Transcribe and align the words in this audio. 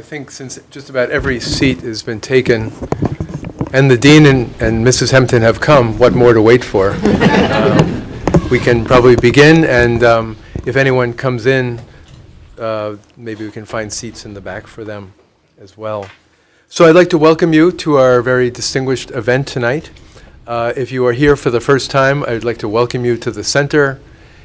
I 0.00 0.02
think 0.02 0.30
since 0.30 0.58
just 0.70 0.88
about 0.88 1.10
every 1.10 1.38
seat 1.40 1.82
has 1.82 2.02
been 2.02 2.22
taken, 2.22 2.72
and 3.74 3.90
the 3.90 3.98
dean 3.98 4.24
and, 4.24 4.46
and 4.58 4.82
Mrs. 4.82 5.10
Hempton 5.10 5.42
have 5.42 5.60
come, 5.60 5.98
what 5.98 6.14
more 6.14 6.32
to 6.32 6.40
wait 6.40 6.64
for? 6.64 6.92
Um, 7.52 8.06
We 8.50 8.58
can 8.58 8.82
probably 8.86 9.14
begin, 9.16 9.62
and 9.62 10.02
um, 10.02 10.38
if 10.64 10.76
anyone 10.76 11.12
comes 11.12 11.44
in, 11.44 11.82
uh, 12.58 12.96
maybe 13.18 13.44
we 13.44 13.50
can 13.50 13.66
find 13.66 13.92
seats 13.92 14.24
in 14.24 14.32
the 14.32 14.40
back 14.40 14.66
for 14.66 14.84
them 14.84 15.12
as 15.60 15.76
well. 15.76 16.08
So 16.70 16.86
I'd 16.86 16.94
like 16.94 17.10
to 17.10 17.18
welcome 17.18 17.52
you 17.52 17.70
to 17.70 17.98
our 17.98 18.22
very 18.22 18.48
distinguished 18.50 19.10
event 19.10 19.48
tonight. 19.48 19.90
Uh, 20.46 20.72
If 20.74 20.90
you 20.90 21.04
are 21.04 21.12
here 21.12 21.36
for 21.36 21.50
the 21.50 21.60
first 21.60 21.90
time, 21.90 22.24
I'd 22.24 22.42
like 22.42 22.58
to 22.60 22.68
welcome 22.68 23.04
you 23.04 23.18
to 23.18 23.30
the 23.30 23.44
center. 23.44 24.00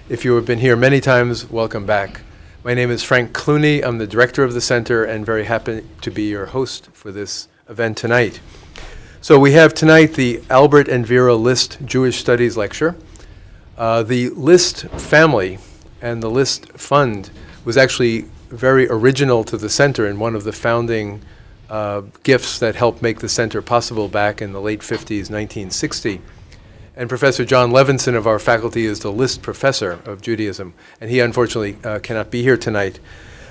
If 0.10 0.26
you 0.26 0.36
have 0.36 0.46
been 0.46 0.60
here 0.60 0.76
many 0.76 1.00
times, 1.00 1.50
welcome 1.50 1.86
back. 1.86 2.25
My 2.66 2.74
name 2.74 2.90
is 2.90 3.04
Frank 3.04 3.32
Clooney. 3.32 3.86
I'm 3.86 4.00
the 4.00 4.08
director 4.08 4.44
of 4.44 4.56
the 4.56 4.60
center 4.60 5.04
and 5.04 5.24
very 5.24 5.46
happy 5.46 5.84
to 6.02 6.10
be 6.10 6.24
your 6.24 6.48
host 6.48 6.90
for 6.94 7.12
this 7.12 7.48
event 7.70 7.96
tonight. 7.96 8.40
So 9.22 9.38
we 9.38 9.52
have 9.52 9.76
tonight 9.76 10.16
the 10.16 10.42
Albert 10.50 10.88
and 10.88 11.06
Vera 11.06 11.36
List 11.36 11.78
Jewish 11.86 12.18
Studies 12.18 12.58
Lecture. 12.58 12.96
Uh, 13.78 14.02
The 14.02 14.30
List 14.32 14.88
family 14.98 15.60
and 16.02 16.24
the 16.24 16.30
List 16.32 16.72
Fund 16.72 17.30
was 17.66 17.78
actually 17.78 18.22
very 18.50 18.90
original 18.90 19.44
to 19.44 19.58
the 19.58 19.70
center 19.70 20.08
and 20.08 20.20
one 20.20 20.34
of 20.34 20.44
the 20.44 20.52
founding 20.52 21.22
uh, 21.70 22.02
gifts 22.24 22.58
that 22.58 22.74
helped 22.74 23.00
make 23.00 23.20
the 23.20 23.30
center 23.30 23.62
possible 23.62 24.08
back 24.08 24.42
in 24.42 24.54
the 24.54 24.62
late 24.62 24.80
50s, 24.80 25.30
1960. 25.30 26.20
And 26.98 27.10
Professor 27.10 27.44
Jon 27.44 27.72
Levenson 27.72 28.16
of 28.16 28.26
our 28.26 28.40
faculty 28.40 28.86
is 28.86 29.02
the 29.02 29.12
List 29.12 29.42
Professor 29.42 30.00
of 30.06 30.22
Judaism, 30.22 30.74
and 31.02 31.10
he 31.10 31.20
unfortunately 31.20 31.78
uh, 31.84 32.00
cannot 32.00 32.32
be 32.32 32.42
here 32.42 32.56
tonight. 32.56 33.02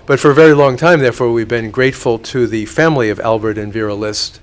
But 0.07 0.19
for 0.19 0.31
a 0.31 0.35
very 0.35 0.55
long 0.55 0.79
time, 0.79 1.01
therefore, 1.01 1.31
we've 1.31 1.47
been 1.47 1.71
grateful 1.71 2.19
to 2.21 2.47
the 2.47 2.65
family 2.65 3.11
of 3.11 3.21
Albert 3.21 3.59
and 3.59 3.73
Vera 3.73 3.95
List. 3.95 4.41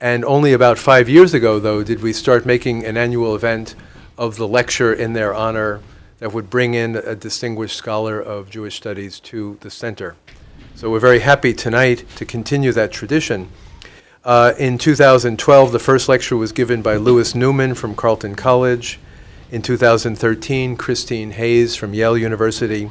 And 0.00 0.24
only 0.24 0.52
about 0.52 0.78
five 0.78 1.08
years 1.08 1.34
ago, 1.34 1.58
though, 1.58 1.82
did 1.82 2.02
we 2.02 2.12
start 2.12 2.46
making 2.46 2.84
an 2.84 2.96
annual 2.96 3.34
event 3.34 3.74
of 4.16 4.36
the 4.36 4.46
lecture 4.46 4.92
in 4.92 5.12
their 5.12 5.34
honor 5.34 5.80
that 6.18 6.32
would 6.32 6.48
bring 6.48 6.74
in 6.74 6.96
a 6.96 7.14
distinguished 7.14 7.76
scholar 7.76 8.20
of 8.20 8.50
Jewish 8.50 8.76
studies 8.76 9.20
to 9.20 9.58
the 9.60 9.70
center. 9.70 10.16
So 10.74 10.90
we're 10.90 11.00
very 11.00 11.20
happy 11.20 11.52
tonight 11.52 12.04
to 12.16 12.24
continue 12.24 12.72
that 12.72 12.92
tradition. 12.92 13.48
Uh, 14.26 14.52
in 14.58 14.76
2012, 14.76 15.70
the 15.70 15.78
first 15.78 16.08
lecture 16.08 16.36
was 16.36 16.50
given 16.50 16.82
by 16.82 16.96
Louis 16.96 17.32
Newman 17.32 17.76
from 17.76 17.94
Carleton 17.94 18.34
College. 18.34 18.98
In 19.52 19.62
2013, 19.62 20.76
Christine 20.76 21.30
Hayes 21.30 21.76
from 21.76 21.94
Yale 21.94 22.18
University. 22.18 22.90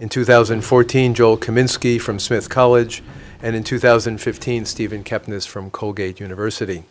In 0.00 0.08
2014, 0.08 1.14
Joel 1.14 1.38
Kaminsky 1.38 2.00
from 2.00 2.18
Smith 2.18 2.50
College. 2.50 3.04
And 3.40 3.54
in 3.54 3.62
2015, 3.62 4.64
Stephen 4.64 5.04
Kepnes 5.04 5.46
from 5.46 5.70
Colgate 5.70 6.18
University. 6.18 6.82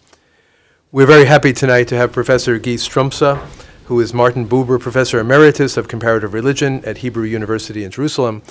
We're 0.94 1.06
very 1.06 1.26
happy 1.26 1.52
tonight 1.52 1.90
to 1.90 1.98
have 1.98 2.14
Professor 2.14 2.58
Guy 2.58 2.76
Stroumsa, 2.76 3.40
who 3.88 4.00
is 4.00 4.14
Martin 4.14 4.48
Buber 4.48 4.80
Professor 4.80 5.20
Emeritus 5.20 5.76
of 5.76 5.90
Comparative 5.90 6.34
Religion 6.34 6.82
at 6.86 7.00
Hebrew 7.00 7.26
University 7.26 7.84
in 7.84 7.92
Jerusalem. 7.92 8.42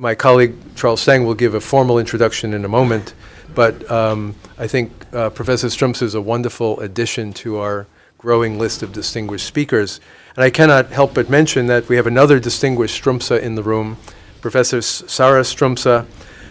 My 0.00 0.14
colleague 0.14 0.54
Charles 0.76 1.00
Stang 1.00 1.26
will 1.26 1.34
give 1.34 1.54
a 1.54 1.60
formal 1.60 1.98
introduction 1.98 2.54
in 2.54 2.64
a 2.64 2.68
moment, 2.68 3.14
but 3.52 3.90
um, 3.90 4.36
I 4.56 4.68
think 4.68 4.92
uh, 5.12 5.30
Professor 5.30 5.66
Stroumsa 5.66 6.02
is 6.02 6.14
a 6.14 6.20
wonderful 6.20 6.78
addition 6.78 7.32
to 7.32 7.58
our 7.58 7.88
growing 8.16 8.60
list 8.60 8.84
of 8.84 8.92
distinguished 8.92 9.44
speakers. 9.44 9.98
And 10.36 10.44
I 10.44 10.50
cannot 10.50 10.92
help 10.92 11.14
but 11.14 11.28
mention 11.28 11.66
that 11.66 11.88
we 11.88 11.96
have 11.96 12.06
another 12.06 12.38
distinguished 12.38 13.02
Stroumsa 13.02 13.40
in 13.40 13.56
the 13.56 13.62
room, 13.64 13.96
Professor 14.40 14.82
Sarah 14.82 15.42
Stroumsa, 15.42 16.06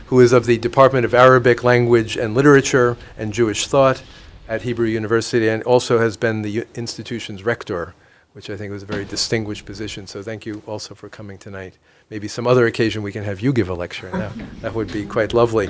who 0.07 0.19
is 0.19 0.33
of 0.33 0.45
the 0.45 0.57
Department 0.57 1.05
of 1.05 1.13
Arabic 1.13 1.63
Language 1.63 2.17
and 2.17 2.35
Literature 2.35 2.97
and 3.17 3.31
Jewish 3.31 3.65
Thought 3.65 4.03
at 4.49 4.63
Hebrew 4.63 4.87
University 4.87 5.47
and 5.47 5.63
also 5.63 5.99
has 5.99 6.17
been 6.17 6.41
the 6.41 6.67
institution's 6.75 7.45
rector, 7.45 7.93
which 8.33 8.49
I 8.49 8.57
think 8.57 8.73
was 8.73 8.83
a 8.83 8.87
very 8.87 9.05
distinguished 9.05 9.65
position. 9.65 10.05
So 10.05 10.21
thank 10.21 10.45
you 10.45 10.63
also 10.67 10.95
for 10.95 11.07
coming 11.07 11.37
tonight. 11.37 11.77
Maybe 12.09 12.29
some 12.29 12.47
other 12.47 12.65
occasion 12.65 13.03
we 13.03 13.11
can 13.11 13.25
have 13.25 13.41
you 13.41 13.51
give 13.51 13.67
a 13.67 13.73
lecture. 13.73 14.07
and 14.07 14.49
That, 14.61 14.73
would 14.73 14.93
be 14.93 15.05
quite 15.05 15.33
lovely. 15.33 15.69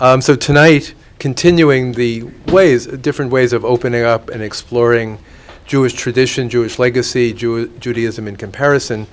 Um, 0.00 0.22
so 0.22 0.34
tonight, 0.34 0.94
continuing 1.18 1.92
the 1.92 2.22
ways, 2.48 2.86
different 2.86 3.30
ways 3.30 3.52
of 3.52 3.62
opening 3.62 4.02
up 4.02 4.30
and 4.30 4.42
exploring 4.42 5.18
Jewish 5.66 5.92
tradition, 5.92 6.48
Jewish 6.48 6.78
legacy, 6.78 7.34
Jew- 7.34 7.68
Judaism 7.68 8.26
in 8.26 8.36
comparison, 8.36 9.06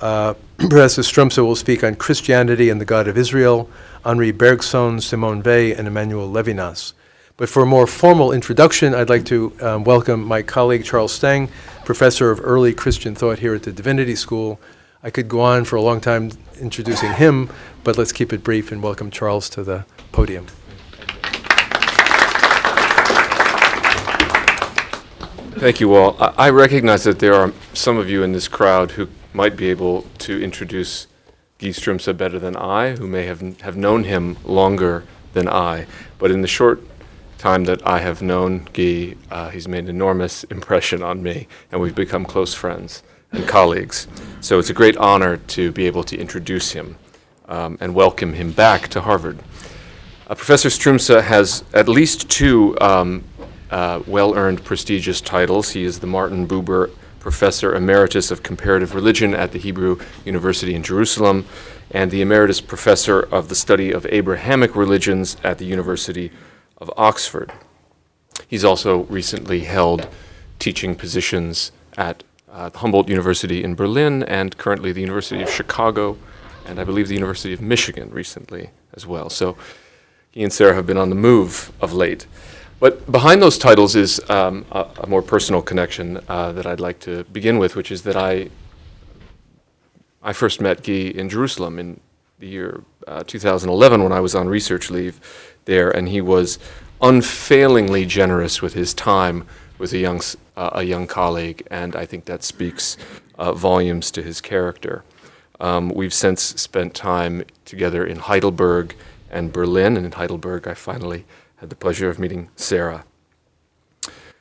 uh, 0.00 0.34
Professor 0.58 1.02
Stroumsa 1.02 1.44
will 1.44 1.54
speak 1.54 1.84
on 1.84 1.94
Christianity 1.94 2.70
and 2.70 2.80
the 2.80 2.84
God 2.84 3.06
of 3.06 3.16
Israel, 3.16 3.70
Henri 4.04 4.32
Bergson, 4.32 5.00
Simone 5.00 5.44
Weil, 5.44 5.78
and 5.78 5.86
Emmanuel 5.86 6.28
Levinas. 6.28 6.92
But 7.36 7.48
for 7.48 7.62
a 7.62 7.66
more 7.66 7.86
formal 7.86 8.32
introduction, 8.32 8.96
I'd 8.96 9.08
like 9.10 9.26
to 9.26 9.56
um, 9.60 9.84
welcome 9.84 10.24
my 10.24 10.42
colleague 10.42 10.84
Charles 10.84 11.12
Stang, 11.12 11.50
professor 11.84 12.32
of 12.32 12.40
early 12.42 12.74
Christian 12.74 13.14
thought 13.14 13.38
here 13.38 13.54
at 13.54 13.62
the 13.62 13.72
Divinity 13.72 14.16
School. 14.16 14.58
I 15.06 15.10
could 15.10 15.28
go 15.28 15.42
on 15.42 15.66
for 15.66 15.76
a 15.76 15.82
long 15.82 16.00
time 16.00 16.30
introducing 16.58 17.12
him, 17.12 17.50
but 17.84 17.98
let's 17.98 18.10
keep 18.10 18.32
it 18.32 18.42
brief 18.42 18.72
and 18.72 18.82
welcome 18.82 19.10
Charles 19.10 19.50
to 19.50 19.62
the 19.62 19.84
podium. 20.12 20.46
Thank 25.60 25.80
you 25.80 25.94
all. 25.94 26.16
I 26.18 26.46
I 26.46 26.50
recognize 26.50 27.04
that 27.04 27.18
there 27.18 27.34
are 27.34 27.52
some 27.74 27.98
of 27.98 28.08
you 28.08 28.22
in 28.22 28.32
this 28.32 28.48
crowd 28.48 28.92
who 28.92 29.08
might 29.34 29.56
be 29.58 29.68
able 29.68 30.06
to 30.20 30.42
introduce 30.42 31.06
Guy 31.58 31.68
Stroumsa 31.68 32.16
better 32.16 32.38
than 32.38 32.56
I, 32.56 32.96
who 32.96 33.06
may 33.06 33.26
have, 33.26 33.60
have 33.60 33.76
known 33.76 34.04
him 34.04 34.38
longer 34.42 35.04
than 35.34 35.48
I. 35.48 35.86
But 36.18 36.30
in 36.30 36.40
the 36.40 36.48
short 36.48 36.80
time 37.36 37.64
that 37.64 37.86
I 37.86 37.98
have 37.98 38.22
known 38.22 38.68
Guy, 38.72 39.16
uh, 39.30 39.50
he's 39.50 39.68
made 39.68 39.84
an 39.84 39.90
enormous 39.90 40.44
impression 40.44 41.02
on 41.02 41.22
me, 41.22 41.46
and 41.70 41.82
we've 41.82 41.94
become 41.94 42.24
close 42.24 42.54
friends 42.54 43.02
and 43.34 43.46
colleagues. 43.48 44.06
So 44.40 44.58
it's 44.58 44.70
a 44.70 44.74
great 44.74 44.96
honor 44.96 45.38
to 45.38 45.72
be 45.72 45.86
able 45.86 46.04
to 46.04 46.16
introduce 46.16 46.72
him 46.72 46.96
um, 47.48 47.78
and 47.80 47.94
welcome 47.94 48.34
him 48.34 48.52
back 48.52 48.88
to 48.88 49.00
Harvard. 49.00 49.38
Uh, 50.26 50.34
Professor 50.34 50.68
Stroumsa 50.68 51.22
has 51.22 51.64
at 51.72 51.88
least 51.88 52.30
two 52.30 52.78
um, 52.80 53.24
uh, 53.70 54.02
well 54.06 54.34
earned 54.34 54.64
prestigious 54.64 55.20
titles. 55.20 55.70
He 55.70 55.84
is 55.84 56.00
the 56.00 56.06
Martin 56.06 56.46
Buber 56.46 56.90
Professor 57.18 57.74
Emeritus 57.74 58.30
of 58.30 58.42
Comparative 58.42 58.94
Religion 58.94 59.34
at 59.34 59.52
the 59.52 59.58
Hebrew 59.58 59.98
University 60.24 60.74
in 60.74 60.82
Jerusalem 60.82 61.46
and 61.90 62.10
the 62.10 62.20
Emeritus 62.20 62.60
Professor 62.60 63.20
of 63.20 63.48
the 63.48 63.54
Study 63.54 63.92
of 63.92 64.06
Abrahamic 64.10 64.76
Religions 64.76 65.36
at 65.42 65.58
the 65.58 65.64
University 65.64 66.30
of 66.78 66.90
Oxford. 66.96 67.52
He's 68.46 68.64
also 68.64 69.04
recently 69.04 69.60
held 69.60 70.08
teaching 70.58 70.94
positions 70.94 71.72
at 71.96 72.22
uh, 72.54 72.70
Humboldt 72.74 73.08
University 73.08 73.62
in 73.62 73.74
Berlin 73.74 74.22
and 74.22 74.56
currently 74.56 74.92
the 74.92 75.00
University 75.00 75.42
of 75.42 75.50
Chicago 75.50 76.16
and 76.66 76.80
I 76.80 76.84
believe 76.84 77.08
the 77.08 77.14
University 77.14 77.52
of 77.52 77.60
Michigan 77.60 78.10
recently 78.10 78.70
as 78.94 79.06
well. 79.06 79.28
So 79.28 79.56
he 80.30 80.42
and 80.42 80.52
Sarah 80.52 80.74
have 80.74 80.86
been 80.86 80.96
on 80.96 81.10
the 81.10 81.16
move 81.16 81.72
of 81.80 81.92
late. 81.92 82.26
But 82.80 83.10
behind 83.10 83.40
those 83.40 83.58
titles 83.58 83.94
is 83.94 84.20
um, 84.30 84.64
a, 84.70 84.86
a 85.02 85.06
more 85.06 85.22
personal 85.22 85.62
connection 85.62 86.20
uh, 86.28 86.52
that 86.52 86.66
I'd 86.66 86.80
like 86.80 87.00
to 87.00 87.24
begin 87.24 87.58
with, 87.58 87.76
which 87.76 87.90
is 87.90 88.02
that 88.02 88.16
I, 88.16 88.48
I 90.22 90.32
first 90.32 90.60
met 90.60 90.82
Guy 90.82 91.12
in 91.14 91.28
Jerusalem 91.28 91.78
in 91.78 92.00
the 92.38 92.48
year 92.48 92.82
uh, 93.06 93.22
2011 93.26 94.02
when 94.02 94.12
I 94.12 94.20
was 94.20 94.34
on 94.34 94.48
research 94.48 94.90
leave 94.90 95.20
there, 95.66 95.90
and 95.90 96.08
he 96.08 96.20
was 96.20 96.58
unfailingly 97.00 98.06
generous 98.06 98.60
with 98.60 98.74
his 98.74 98.92
time 98.92 99.46
with 99.78 99.92
a 99.92 99.98
young, 99.98 100.20
uh, 100.56 100.70
a 100.72 100.82
young 100.82 101.06
colleague, 101.06 101.66
and 101.70 101.96
I 101.96 102.06
think 102.06 102.24
that 102.26 102.42
speaks 102.42 102.96
uh, 103.38 103.52
volumes 103.52 104.10
to 104.12 104.22
his 104.22 104.40
character. 104.40 105.04
Um, 105.60 105.88
we've 105.90 106.14
since 106.14 106.42
spent 106.42 106.94
time 106.94 107.44
together 107.64 108.04
in 108.04 108.18
Heidelberg 108.18 108.94
and 109.30 109.52
Berlin, 109.52 109.96
and 109.96 110.06
in 110.06 110.12
Heidelberg, 110.12 110.66
I 110.66 110.74
finally 110.74 111.24
had 111.56 111.70
the 111.70 111.76
pleasure 111.76 112.08
of 112.10 112.18
meeting 112.18 112.50
Sarah. 112.56 113.04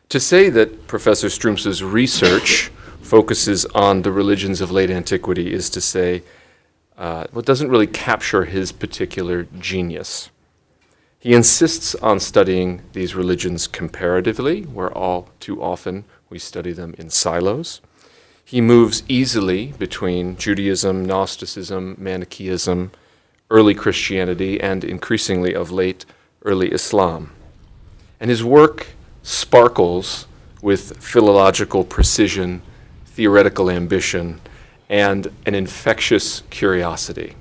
To 0.09 0.19
say 0.19 0.49
that 0.49 0.87
Professor 0.87 1.27
Stroumsa's 1.27 1.83
research 1.83 2.71
focuses 3.01 3.65
on 3.67 4.01
the 4.01 4.11
religions 4.11 4.61
of 4.61 4.71
late 4.71 4.89
antiquity 4.89 5.51
is 5.51 5.69
to 5.71 5.81
say 5.81 6.23
uh, 6.97 7.25
what 7.31 7.45
doesn't 7.45 7.69
really 7.69 7.87
capture 7.87 8.45
his 8.45 8.71
particular 8.71 9.47
genius. 9.59 10.29
He 11.23 11.33
insists 11.33 11.95
on 11.95 12.19
studying 12.19 12.81
these 12.91 13.15
religions 13.15 13.65
comparatively, 13.65 14.63
where 14.63 14.91
all 14.91 15.29
too 15.39 15.63
often 15.63 16.03
we 16.29 16.37
study 16.37 16.73
them 16.73 16.93
in 16.97 17.09
silos. 17.09 17.79
He 18.43 18.59
moves 18.59 19.03
easily 19.07 19.67
between 19.79 20.35
Judaism, 20.35 21.05
Gnosticism, 21.05 21.95
Manichaeism, 21.97 22.91
early 23.49 23.73
Christianity, 23.73 24.59
and 24.59 24.83
increasingly 24.83 25.55
of 25.55 25.71
late, 25.71 26.03
early 26.43 26.73
Islam. 26.73 27.31
And 28.19 28.29
his 28.29 28.43
work 28.43 28.87
sparkles 29.21 30.27
with 30.61 30.97
philological 31.01 31.85
precision, 31.85 32.61
theoretical 33.05 33.69
ambition, 33.69 34.41
and 34.89 35.31
an 35.45 35.55
infectious 35.55 36.43
curiosity. 36.49 37.37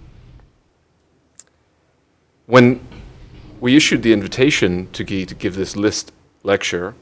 when 2.46 2.81
we 3.62 3.76
issued 3.76 4.03
the 4.03 4.12
invitation 4.12 4.91
to 4.91 5.05
Guy 5.05 5.23
to 5.23 5.37
give 5.37 5.55
this 5.55 5.76
list 5.76 6.12
lecture, 6.43 6.97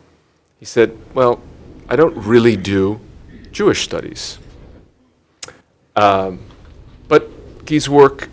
he 0.58 0.66
said, 0.66 0.96
Well, 1.14 1.40
I 1.88 1.96
don't 1.96 2.14
really 2.18 2.54
do 2.54 3.00
Jewish 3.50 3.82
studies. 3.82 4.38
Um, 5.96 6.40
but 7.08 7.64
Guy's 7.64 7.88
work, 7.88 8.28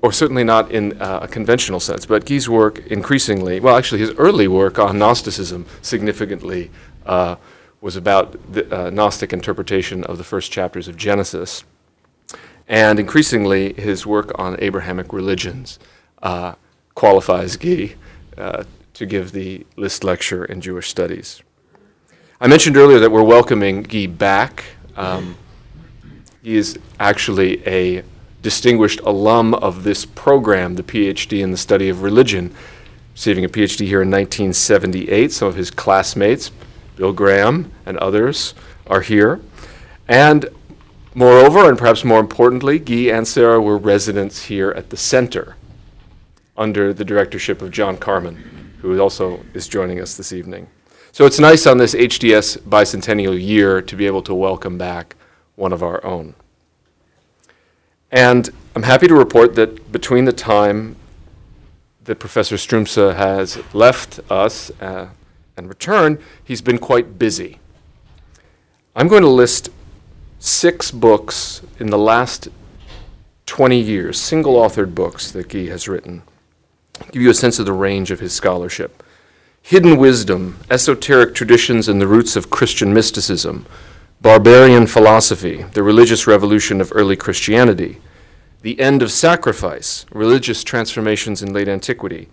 or 0.00 0.10
certainly 0.10 0.42
not 0.42 0.72
in 0.72 1.00
uh, 1.02 1.20
a 1.22 1.28
conventional 1.28 1.80
sense, 1.80 2.06
but 2.06 2.24
Guy's 2.24 2.48
work 2.48 2.78
increasingly, 2.86 3.60
well, 3.60 3.76
actually, 3.76 4.00
his 4.00 4.12
early 4.12 4.48
work 4.48 4.78
on 4.78 4.98
Gnosticism 4.98 5.66
significantly 5.82 6.70
uh, 7.04 7.36
was 7.82 7.94
about 7.94 8.54
the 8.54 8.86
uh, 8.86 8.88
Gnostic 8.88 9.34
interpretation 9.34 10.02
of 10.04 10.16
the 10.16 10.24
first 10.24 10.50
chapters 10.50 10.88
of 10.88 10.96
Genesis. 10.96 11.62
And 12.66 12.98
increasingly, 12.98 13.74
his 13.74 14.06
work 14.06 14.32
on 14.36 14.56
Abrahamic 14.60 15.12
religions 15.12 15.78
uh, 16.22 16.54
qualifies 16.94 17.56
Guy 17.56 17.94
uh, 18.38 18.64
to 18.94 19.06
give 19.06 19.32
the 19.32 19.66
list 19.76 20.04
lecture 20.04 20.44
in 20.44 20.60
Jewish 20.60 20.88
studies. 20.88 21.42
I 22.40 22.46
mentioned 22.46 22.76
earlier 22.76 22.98
that 23.00 23.10
we're 23.10 23.22
welcoming 23.22 23.82
Guy 23.82 24.06
back. 24.06 24.64
Um, 24.96 25.36
he 26.42 26.56
is 26.56 26.78
actually 27.00 27.66
a 27.66 28.04
distinguished 28.42 29.00
alum 29.00 29.54
of 29.54 29.82
this 29.82 30.04
program, 30.04 30.74
the 30.74 30.82
PhD 30.82 31.42
in 31.42 31.50
the 31.50 31.56
study 31.56 31.88
of 31.88 32.02
religion, 32.02 32.54
receiving 33.14 33.44
a 33.44 33.48
PhD 33.48 33.86
here 33.86 34.02
in 34.02 34.10
1978. 34.10 35.32
Some 35.32 35.48
of 35.48 35.56
his 35.56 35.70
classmates, 35.70 36.50
Bill 36.96 37.12
Graham 37.12 37.72
and 37.86 37.96
others, 37.98 38.54
are 38.86 39.00
here. 39.00 39.40
And 40.06 40.46
moreover, 41.14 41.68
and 41.68 41.78
perhaps 41.78 42.04
more 42.04 42.20
importantly, 42.20 42.78
Guy 42.78 43.16
and 43.16 43.26
Sarah 43.26 43.60
were 43.60 43.78
residents 43.78 44.44
here 44.44 44.70
at 44.72 44.90
the 44.90 44.96
center 44.96 45.56
under 46.56 46.92
the 46.92 47.04
directorship 47.04 47.62
of 47.62 47.70
John 47.70 47.96
Carman, 47.96 48.36
who 48.80 48.98
also 49.00 49.44
is 49.54 49.68
joining 49.68 50.00
us 50.00 50.16
this 50.16 50.32
evening. 50.32 50.68
So 51.12 51.26
it's 51.26 51.38
nice 51.38 51.66
on 51.66 51.78
this 51.78 51.94
HDS 51.94 52.58
bicentennial 52.58 53.40
year 53.40 53.80
to 53.82 53.96
be 53.96 54.06
able 54.06 54.22
to 54.22 54.34
welcome 54.34 54.76
back 54.76 55.16
one 55.56 55.72
of 55.72 55.82
our 55.82 56.04
own. 56.04 56.34
And 58.10 58.50
I'm 58.76 58.82
happy 58.82 59.08
to 59.08 59.14
report 59.14 59.54
that 59.54 59.92
between 59.92 60.24
the 60.24 60.32
time 60.32 60.96
that 62.04 62.18
Professor 62.18 62.56
Stroumsa 62.56 63.16
has 63.16 63.58
left 63.72 64.20
us 64.30 64.70
uh, 64.80 65.08
and 65.56 65.68
returned, 65.68 66.18
he's 66.42 66.60
been 66.60 66.78
quite 66.78 67.18
busy. 67.18 67.58
I'm 68.94 69.08
going 69.08 69.22
to 69.22 69.28
list 69.28 69.70
six 70.38 70.90
books 70.90 71.62
in 71.78 71.88
the 71.88 71.98
last 71.98 72.48
20 73.46 73.80
years, 73.80 74.20
single 74.20 74.54
authored 74.54 74.94
books 74.94 75.30
that 75.32 75.48
Guy 75.48 75.66
has 75.66 75.88
written. 75.88 76.22
Give 77.10 77.22
you 77.22 77.30
a 77.30 77.34
sense 77.34 77.58
of 77.58 77.66
the 77.66 77.72
range 77.72 78.10
of 78.10 78.20
his 78.20 78.32
scholarship. 78.32 79.02
Hidden 79.62 79.96
Wisdom, 79.96 80.58
Esoteric 80.70 81.34
Traditions 81.34 81.88
and 81.88 82.00
the 82.00 82.06
Roots 82.06 82.36
of 82.36 82.50
Christian 82.50 82.92
Mysticism, 82.92 83.66
Barbarian 84.20 84.86
Philosophy, 84.86 85.62
The 85.72 85.82
Religious 85.82 86.26
Revolution 86.26 86.80
of 86.80 86.92
Early 86.94 87.16
Christianity, 87.16 87.98
The 88.62 88.78
End 88.78 89.02
of 89.02 89.10
Sacrifice, 89.10 90.06
Religious 90.12 90.62
Transformations 90.62 91.42
in 91.42 91.52
Late 91.52 91.68
Antiquity, 91.68 92.28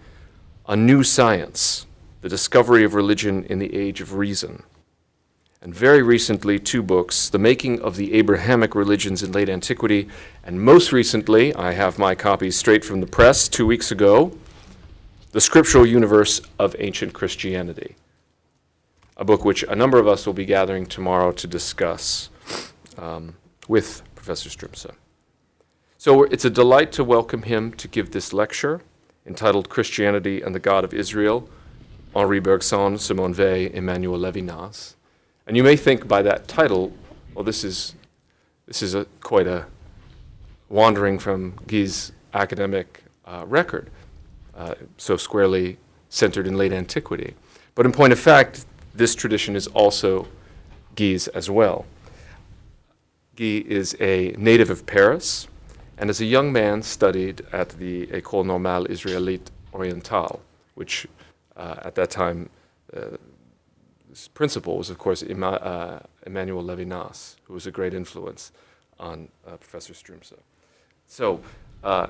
A 0.68 0.75
New 0.75 1.04
Science, 1.04 1.86
The 2.22 2.30
Discovery 2.30 2.84
of 2.84 2.94
Religion 2.94 3.46
in 3.46 3.60
the 3.60 3.75
Age 3.75 4.02
of 4.02 4.16
Reason, 4.16 4.64
and 5.62 5.75
very 5.75 6.02
recently, 6.02 6.57
two 6.60 6.81
books 6.81 7.30
The 7.30 7.38
Making 7.38 7.81
of 7.81 7.96
the 7.96 8.14
Abrahamic 8.14 8.74
Religions 8.74 9.22
in 9.22 9.31
Late 9.31 9.50
Antiquity, 9.50 10.07
and 10.44 10.62
most 10.62 10.92
recently, 10.92 11.54
I 11.56 11.74
have 11.74 12.00
my 12.00 12.16
copies 12.16 12.57
straight 12.57 12.84
from 12.84 13.00
the 13.00 13.07
press 13.07 13.48
two 13.48 13.68
weeks 13.68 13.92
ago 13.92 14.36
the 15.31 15.42
Scriptural 15.42 15.86
Universe 15.86 16.42
of 16.60 16.75
Ancient 16.80 17.13
Christianity, 17.13 17.95
a 19.16 19.24
book 19.24 19.45
which 19.45 19.63
a 19.63 19.75
number 19.75 19.98
of 19.98 20.07
us 20.07 20.25
will 20.25 20.33
be 20.33 20.45
gathering 20.45 20.86
tomorrow 20.86 21.31
to 21.31 21.48
discuss 21.48 22.30
um, 22.98 23.36
with 23.69 24.01
Professor 24.13 24.50
Stroumsa. 24.50 24.92
So 25.98 26.24
it's 26.24 26.44
a 26.44 26.50
delight 26.50 26.92
to 26.94 27.04
welcome 27.04 27.44
him 27.44 27.72
to 27.74 27.88
give 27.88 28.12
this 28.12 28.33
lecture 28.33 28.81
entitled 29.25 29.69
Christianity 29.69 30.42
and 30.42 30.54
the 30.54 30.60
God 30.60 30.83
of 30.83 30.94
Israel, 30.94 31.48
Henri 32.13 32.39
Bergson, 32.39 32.98
Simone 32.98 33.33
Weil, 33.33 33.72
Emmanuel 33.72 34.19
Levinas. 34.19 34.95
And 35.48 35.56
you 35.56 35.63
may 35.63 35.78
think 35.78 36.07
by 36.07 36.22
that 36.24 36.50
title, 36.50 36.92
well, 37.33 37.45
this 37.45 37.63
is, 37.63 37.95
this 38.66 38.81
is 38.81 38.95
a, 38.95 39.06
quite 39.22 39.48
a 39.48 39.68
wandering 40.68 41.19
from 41.19 41.54
Guy's 41.68 42.12
academic 42.33 43.04
uh, 43.25 43.45
record 43.48 43.89
uh, 44.62 44.75
so 44.98 45.18
squarely 45.18 45.78
centered 46.10 46.46
in 46.46 46.56
late 46.58 46.72
antiquity. 46.72 47.34
But 47.75 47.86
in 47.86 47.92
point 47.92 48.13
of 48.13 48.19
fact, 48.19 48.66
this 48.94 49.16
tradition 49.16 49.56
is 49.56 49.68
also 49.68 50.28
Guy's 50.96 51.28
as 51.30 51.50
well. 51.50 51.86
Guy 53.36 53.63
is 53.80 53.96
a 54.00 54.36
native 54.38 54.69
of 54.69 54.86
Paris, 54.86 55.48
and 55.98 56.10
as 56.10 56.22
a 56.22 56.25
young 56.25 56.52
man 56.52 56.84
studied 56.84 57.42
at 57.52 57.69
the 57.69 58.08
École 58.08 58.46
Normale 58.46 58.86
Israélite 58.86 59.50
Orientale, 59.74 60.40
which 60.75 61.07
uh, 61.56 61.88
at 61.88 61.96
that 61.96 62.10
time, 62.12 62.50
uh, 62.96 63.18
principal 64.34 64.78
was, 64.78 64.90
of 64.90 64.98
course, 64.98 65.22
Ima, 65.24 65.52
uh, 65.52 66.00
Emmanuel 66.25 66.64
Levinas, 66.64 67.36
who 67.46 67.54
was 67.54 67.66
a 67.66 67.72
great 67.72 67.94
influence 67.94 68.52
on 69.00 69.30
uh, 69.48 69.57
Professor 69.57 69.94
Stroumsa. 69.94 70.40
So, 71.07 71.42
uh, 71.84 72.07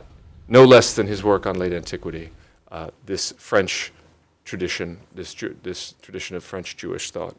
no 0.48 0.66
less 0.66 0.96
than 0.96 1.08
his 1.08 1.24
work 1.24 1.46
on 1.46 1.58
late 1.58 1.74
antiquity, 1.74 2.32
uh, 2.72 2.90
this 3.06 3.34
French 3.38 3.92
tradition, 4.46 5.00
this, 5.14 5.36
this 5.64 5.94
tradition 6.02 6.36
of 6.36 6.44
French 6.44 6.78
Jewish 6.78 7.12
thought, 7.12 7.36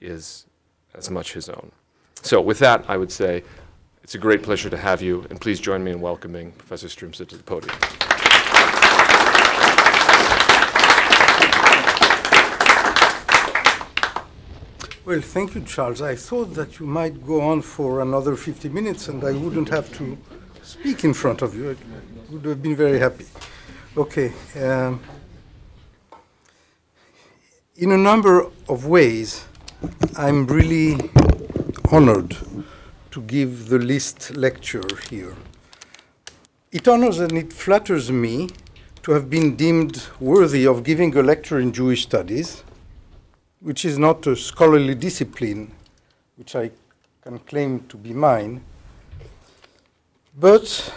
is 0.00 0.46
as 0.94 1.10
much 1.10 1.32
his 1.32 1.48
own. 1.48 1.72
So, 2.22 2.40
with 2.40 2.58
that, 2.58 2.84
I 2.88 2.96
would 2.96 3.10
say 3.10 3.42
it's 4.02 4.14
a 4.14 4.18
great 4.18 4.42
pleasure 4.42 4.70
to 4.70 4.76
have 4.76 5.00
you, 5.00 5.26
and 5.30 5.40
please 5.40 5.60
join 5.60 5.82
me 5.82 5.92
in 5.92 6.00
welcoming 6.00 6.52
Professor 6.52 6.88
Stroumsa 6.88 7.26
to 7.28 7.36
the 7.36 7.42
podium. 7.42 7.76
Well, 15.04 15.20
thank 15.20 15.56
you, 15.56 15.62
Charles. 15.62 16.00
I 16.00 16.14
thought 16.14 16.54
that 16.54 16.78
you 16.78 16.86
might 16.86 17.26
go 17.26 17.40
on 17.40 17.60
for 17.60 18.02
another 18.02 18.36
50 18.36 18.68
minutes 18.68 19.08
and 19.08 19.22
I 19.24 19.32
wouldn't 19.32 19.68
have 19.68 19.92
to 19.98 20.16
speak 20.62 21.02
in 21.02 21.12
front 21.12 21.42
of 21.42 21.56
you. 21.56 21.70
I 21.70 22.32
would 22.32 22.44
have 22.44 22.62
been 22.62 22.76
very 22.76 23.00
happy. 23.00 23.26
Okay. 23.94 24.32
Um, 24.56 25.02
in 27.76 27.92
a 27.92 27.98
number 27.98 28.46
of 28.66 28.86
ways, 28.86 29.44
I'm 30.16 30.46
really 30.46 30.96
honored 31.90 32.34
to 33.10 33.20
give 33.20 33.68
the 33.68 33.78
list 33.78 34.34
lecture 34.34 34.82
here. 35.10 35.36
It 36.70 36.88
honors 36.88 37.20
and 37.20 37.32
it 37.32 37.52
flatters 37.52 38.10
me 38.10 38.48
to 39.02 39.12
have 39.12 39.28
been 39.28 39.56
deemed 39.56 40.02
worthy 40.20 40.66
of 40.66 40.84
giving 40.84 41.14
a 41.18 41.22
lecture 41.22 41.58
in 41.58 41.70
Jewish 41.70 42.04
studies, 42.04 42.64
which 43.60 43.84
is 43.84 43.98
not 43.98 44.26
a 44.26 44.34
scholarly 44.34 44.94
discipline, 44.94 45.70
which 46.36 46.56
I 46.56 46.70
can 47.20 47.40
claim 47.40 47.80
to 47.90 47.98
be 47.98 48.14
mine. 48.14 48.64
But 50.34 50.94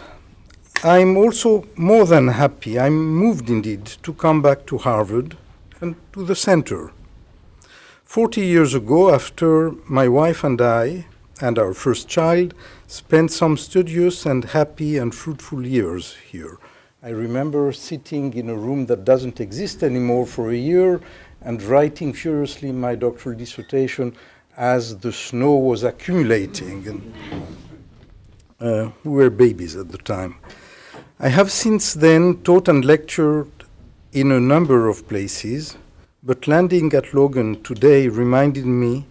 I'm 0.86 1.18
also 1.18 1.65
more 1.75 2.06
than 2.06 2.27
happy, 2.27 2.80
I'm 2.80 3.08
moved 3.08 3.50
indeed 3.50 3.88
to 4.04 4.13
come 4.13 4.44
back 4.44 4.68
to 4.68 4.77
Harvard 4.77 5.36
and 5.82 5.96
to 6.13 6.24
the 6.24 6.36
center. 6.36 6.92
Forty 8.04 8.46
years 8.46 8.75
ago, 8.75 9.12
after 9.12 9.72
my 9.89 10.08
wife 10.08 10.44
and 10.44 10.62
I 10.62 11.08
and 11.42 11.58
our 11.58 11.74
first 11.74 12.08
child 12.08 12.54
spent 12.86 13.32
some 13.32 13.58
studious 13.58 14.27
and 14.27 14.46
happy 14.46 14.98
and 14.98 15.15
fruitful 15.15 15.65
years 15.65 16.18
here. 16.32 16.60
I 17.01 17.10
remember 17.10 17.72
sitting 17.72 18.36
in 18.36 18.48
a 18.48 18.56
room 18.56 18.86
that 18.86 19.06
doesn't 19.06 19.42
exist 19.42 19.82
anymore 19.82 20.27
for 20.27 20.51
a 20.51 20.56
year 20.56 21.01
and 21.42 21.63
writing 21.63 22.13
furiously 22.13 22.72
my 22.72 22.94
doctoral 22.94 23.36
dissertation 23.36 24.15
as 24.56 25.00
the 25.00 25.12
snow 25.12 25.56
was 25.56 25.84
accumulating. 25.84 26.88
And 26.88 27.13
uh, 28.60 28.92
we 29.04 29.13
were 29.13 29.32
babies 29.32 29.75
at 29.75 29.89
the 29.89 29.98
time. 29.98 30.36
I 31.17 31.29
have 31.29 31.50
since 31.50 31.93
then 31.93 32.41
taught 32.43 32.67
and 32.67 32.84
lectured 32.84 33.48
in 34.12 34.34
a 34.34 34.39
number 34.39 34.89
of 34.89 35.07
places, 35.07 35.77
but 36.22 36.45
landing 36.45 36.93
at 36.93 37.13
Logan 37.13 37.63
today 37.63 38.10
reminded 38.10 38.65
me 38.65 39.05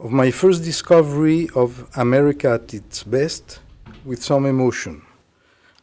of 0.00 0.10
my 0.10 0.30
first 0.30 0.64
discovery 0.64 1.50
of 1.54 1.86
America 1.96 2.52
at 2.52 2.72
its 2.72 3.02
best 3.02 3.60
with 4.06 4.22
some 4.22 4.46
emotion. 4.46 5.02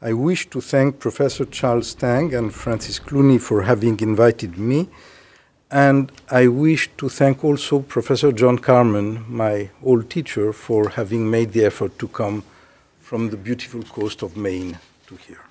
I 0.01 0.13
wish 0.13 0.49
to 0.49 0.61
thank 0.61 0.97
Professor 0.97 1.45
Charles 1.45 1.89
Stang 1.89 2.33
and 2.33 2.51
Francis 2.51 2.97
Clooney 2.97 3.39
for 3.39 3.61
having 3.61 3.99
invited 3.99 4.57
me, 4.57 4.89
and 5.69 6.11
I 6.31 6.47
wish 6.47 6.89
to 6.97 7.07
thank 7.07 7.43
also 7.43 7.81
Professor 7.81 8.31
John 8.31 8.57
Carman, 8.57 9.25
my 9.27 9.69
old 9.83 10.09
teacher, 10.09 10.53
for 10.53 10.89
having 10.89 11.29
made 11.29 11.53
the 11.53 11.65
effort 11.65 11.99
to 11.99 12.07
come 12.07 12.41
from 12.99 13.29
the 13.29 13.37
beautiful 13.37 13.83
coast 13.83 14.23
of 14.23 14.35
Maine 14.35 14.79
to 15.05 15.15
here. 15.17 15.50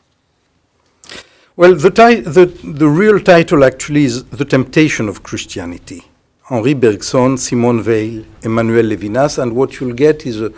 Well, 1.60 1.74
the, 1.74 1.90
the, 1.90 2.46
the 2.64 2.88
real 2.88 3.20
title 3.20 3.64
actually 3.64 4.04
is 4.04 4.24
The 4.24 4.46
Temptation 4.46 5.10
of 5.10 5.22
Christianity. 5.22 6.04
Henri 6.44 6.72
Bergson, 6.72 7.36
Simone 7.36 7.84
Weil, 7.84 8.24
Emmanuel 8.40 8.86
Levinas, 8.86 9.36
and 9.36 9.54
what 9.54 9.78
you'll 9.78 9.92
get 9.92 10.24
is 10.24 10.40
a 10.40 10.54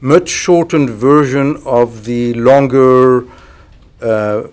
much 0.00 0.30
shortened 0.30 0.88
version 0.88 1.60
of 1.66 2.06
the 2.06 2.32
longer, 2.32 3.26
uh, 4.00 4.44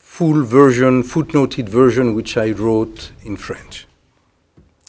full 0.00 0.42
version, 0.42 1.04
footnoted 1.04 1.68
version, 1.68 2.16
which 2.16 2.36
I 2.36 2.50
wrote 2.50 3.12
in 3.22 3.36
French. 3.36 3.86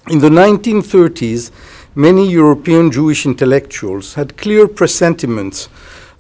In 0.10 0.18
the 0.18 0.30
1930s, 0.30 1.52
many 1.94 2.28
European 2.28 2.90
Jewish 2.90 3.28
intellectuals 3.28 4.16
had 4.16 4.36
clear 4.36 4.68
presentiments 4.68 5.70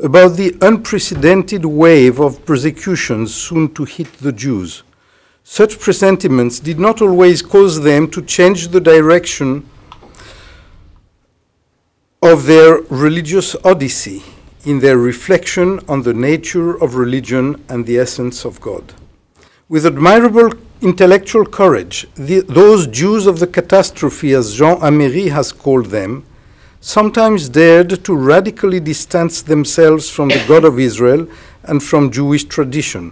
about 0.01 0.37
the 0.37 0.55
unprecedented 0.61 1.65
wave 1.65 2.19
of 2.19 2.45
persecutions 2.45 3.33
soon 3.33 3.73
to 3.73 3.83
hit 3.83 4.11
the 4.13 4.31
Jews. 4.31 4.83
Such 5.43 5.79
presentiments 5.79 6.59
did 6.59 6.79
not 6.79 7.01
always 7.01 7.41
cause 7.41 7.81
them 7.81 8.09
to 8.11 8.21
change 8.21 8.69
the 8.69 8.79
direction 8.79 9.67
of 12.21 12.45
their 12.45 12.81
religious 12.89 13.55
odyssey 13.65 14.23
in 14.65 14.79
their 14.79 14.97
reflection 14.97 15.79
on 15.87 16.03
the 16.03 16.13
nature 16.13 16.81
of 16.81 16.95
religion 16.95 17.63
and 17.69 17.85
the 17.85 17.97
essence 17.97 18.45
of 18.45 18.59
God. 18.61 18.93
With 19.67 19.85
admirable 19.85 20.51
intellectual 20.81 21.45
courage, 21.45 22.07
the, 22.15 22.41
those 22.41 22.87
Jews 22.87 23.25
of 23.25 23.39
the 23.39 23.47
catastrophe, 23.47 24.33
as 24.33 24.55
Jean 24.55 24.77
Améry 24.77 25.29
has 25.31 25.51
called 25.51 25.87
them, 25.87 26.25
sometimes 26.81 27.49
dared 27.49 28.03
to 28.05 28.15
radically 28.15 28.79
distance 28.79 29.41
themselves 29.41 30.09
from 30.09 30.29
the 30.29 30.43
God 30.47 30.63
of 30.63 30.79
Israel 30.79 31.27
and 31.63 31.83
from 31.83 32.11
Jewish 32.11 32.45
tradition. 32.45 33.11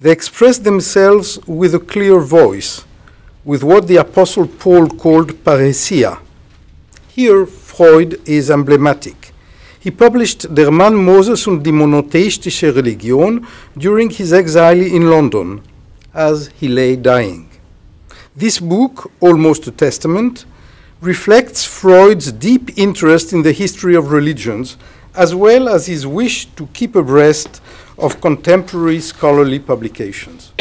They 0.00 0.12
expressed 0.12 0.62
themselves 0.62 1.38
with 1.46 1.74
a 1.74 1.80
clear 1.80 2.20
voice, 2.20 2.84
with 3.44 3.64
what 3.64 3.88
the 3.88 3.96
Apostle 3.96 4.46
Paul 4.46 4.88
called 4.88 5.44
parrhesia. 5.44 6.20
Here, 7.08 7.46
Freud 7.46 8.20
is 8.24 8.50
emblematic. 8.50 9.32
He 9.80 9.90
published 9.90 10.54
Der 10.54 10.70
Mann 10.70 10.94
Moses 10.94 11.46
und 11.46 11.64
die 11.64 11.72
monotheistische 11.72 12.74
Religion 12.74 13.46
during 13.76 14.10
his 14.10 14.32
exile 14.32 14.82
in 14.82 15.10
London, 15.10 15.62
as 16.14 16.50
he 16.60 16.68
lay 16.68 16.94
dying. 16.96 17.48
This 18.36 18.60
book, 18.60 19.10
almost 19.20 19.66
a 19.66 19.72
testament, 19.72 20.44
reflects 21.00 21.64
Freud's 21.64 22.32
deep 22.32 22.76
interest 22.76 23.32
in 23.32 23.42
the 23.42 23.52
history 23.52 23.94
of 23.94 24.10
religions, 24.10 24.76
as 25.14 25.32
well 25.34 25.68
as 25.68 25.86
his 25.86 26.06
wish 26.06 26.46
to 26.56 26.66
keep 26.74 26.94
abreast 26.96 27.62
of 27.96 28.20
contemporary 28.20 29.00
scholarly 29.00 29.58
publications. 29.58 30.52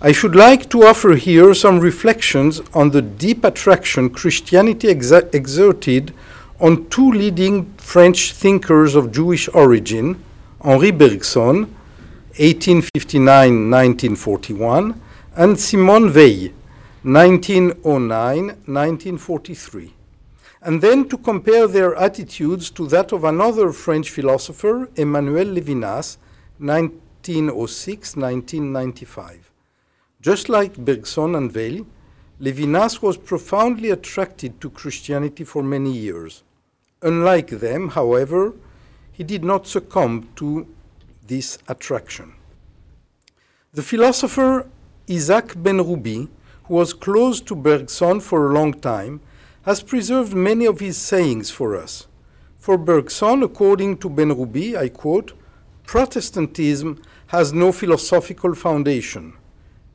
I 0.00 0.12
should 0.12 0.36
like 0.36 0.68
to 0.70 0.84
offer 0.84 1.14
here 1.14 1.54
some 1.54 1.80
reflections 1.80 2.60
on 2.74 2.90
the 2.90 3.00
deep 3.00 3.44
attraction 3.44 4.10
Christianity 4.10 4.88
exa- 4.88 5.34
exerted 5.34 6.12
on 6.60 6.86
two 6.90 7.10
leading 7.10 7.72
French 7.78 8.32
thinkers 8.32 8.94
of 8.94 9.12
Jewish 9.12 9.48
origin, 9.54 10.22
Henri 10.60 10.90
Bergson, 10.90 11.74
1859-1941, 12.34 14.94
and 15.36 15.58
Simone 15.58 16.12
Weil, 16.12 16.50
1909-1943, 17.04 19.92
and 20.62 20.80
then 20.80 21.06
to 21.08 21.18
compare 21.18 21.68
their 21.68 21.94
attitudes 21.96 22.70
to 22.70 22.86
that 22.86 23.12
of 23.12 23.24
another 23.24 23.72
French 23.72 24.10
philosopher, 24.10 24.88
Emmanuel 24.96 25.44
Levinas, 25.44 26.16
1906-1995. 26.60 29.50
Just 30.22 30.48
like 30.48 30.78
Bergson 30.78 31.34
and 31.34 31.54
Weil, 31.54 31.84
Levinas 32.40 33.02
was 33.02 33.18
profoundly 33.18 33.90
attracted 33.90 34.58
to 34.62 34.70
Christianity 34.70 35.44
for 35.44 35.62
many 35.62 35.92
years. 35.92 36.42
Unlike 37.02 37.50
them, 37.50 37.90
however, 37.90 38.54
he 39.12 39.22
did 39.22 39.44
not 39.44 39.66
succumb 39.66 40.30
to 40.36 40.66
this 41.26 41.58
attraction. 41.68 42.32
The 43.74 43.82
philosopher 43.82 44.66
Isaac 45.10 45.48
Benrubi, 45.48 46.28
who 46.64 46.74
was 46.74 46.92
close 46.92 47.40
to 47.42 47.54
Bergson 47.54 48.20
for 48.20 48.50
a 48.50 48.54
long 48.54 48.72
time, 48.74 49.20
has 49.62 49.82
preserved 49.82 50.34
many 50.34 50.66
of 50.66 50.80
his 50.80 50.96
sayings 50.96 51.50
for 51.50 51.76
us. 51.76 52.06
For 52.58 52.78
Bergson, 52.78 53.42
according 53.42 53.98
to 53.98 54.10
Benrubi, 54.10 54.76
I 54.76 54.88
quote, 54.88 55.32
Protestantism 55.86 57.02
has 57.28 57.52
no 57.52 57.72
philosophical 57.72 58.54
foundation. 58.54 59.34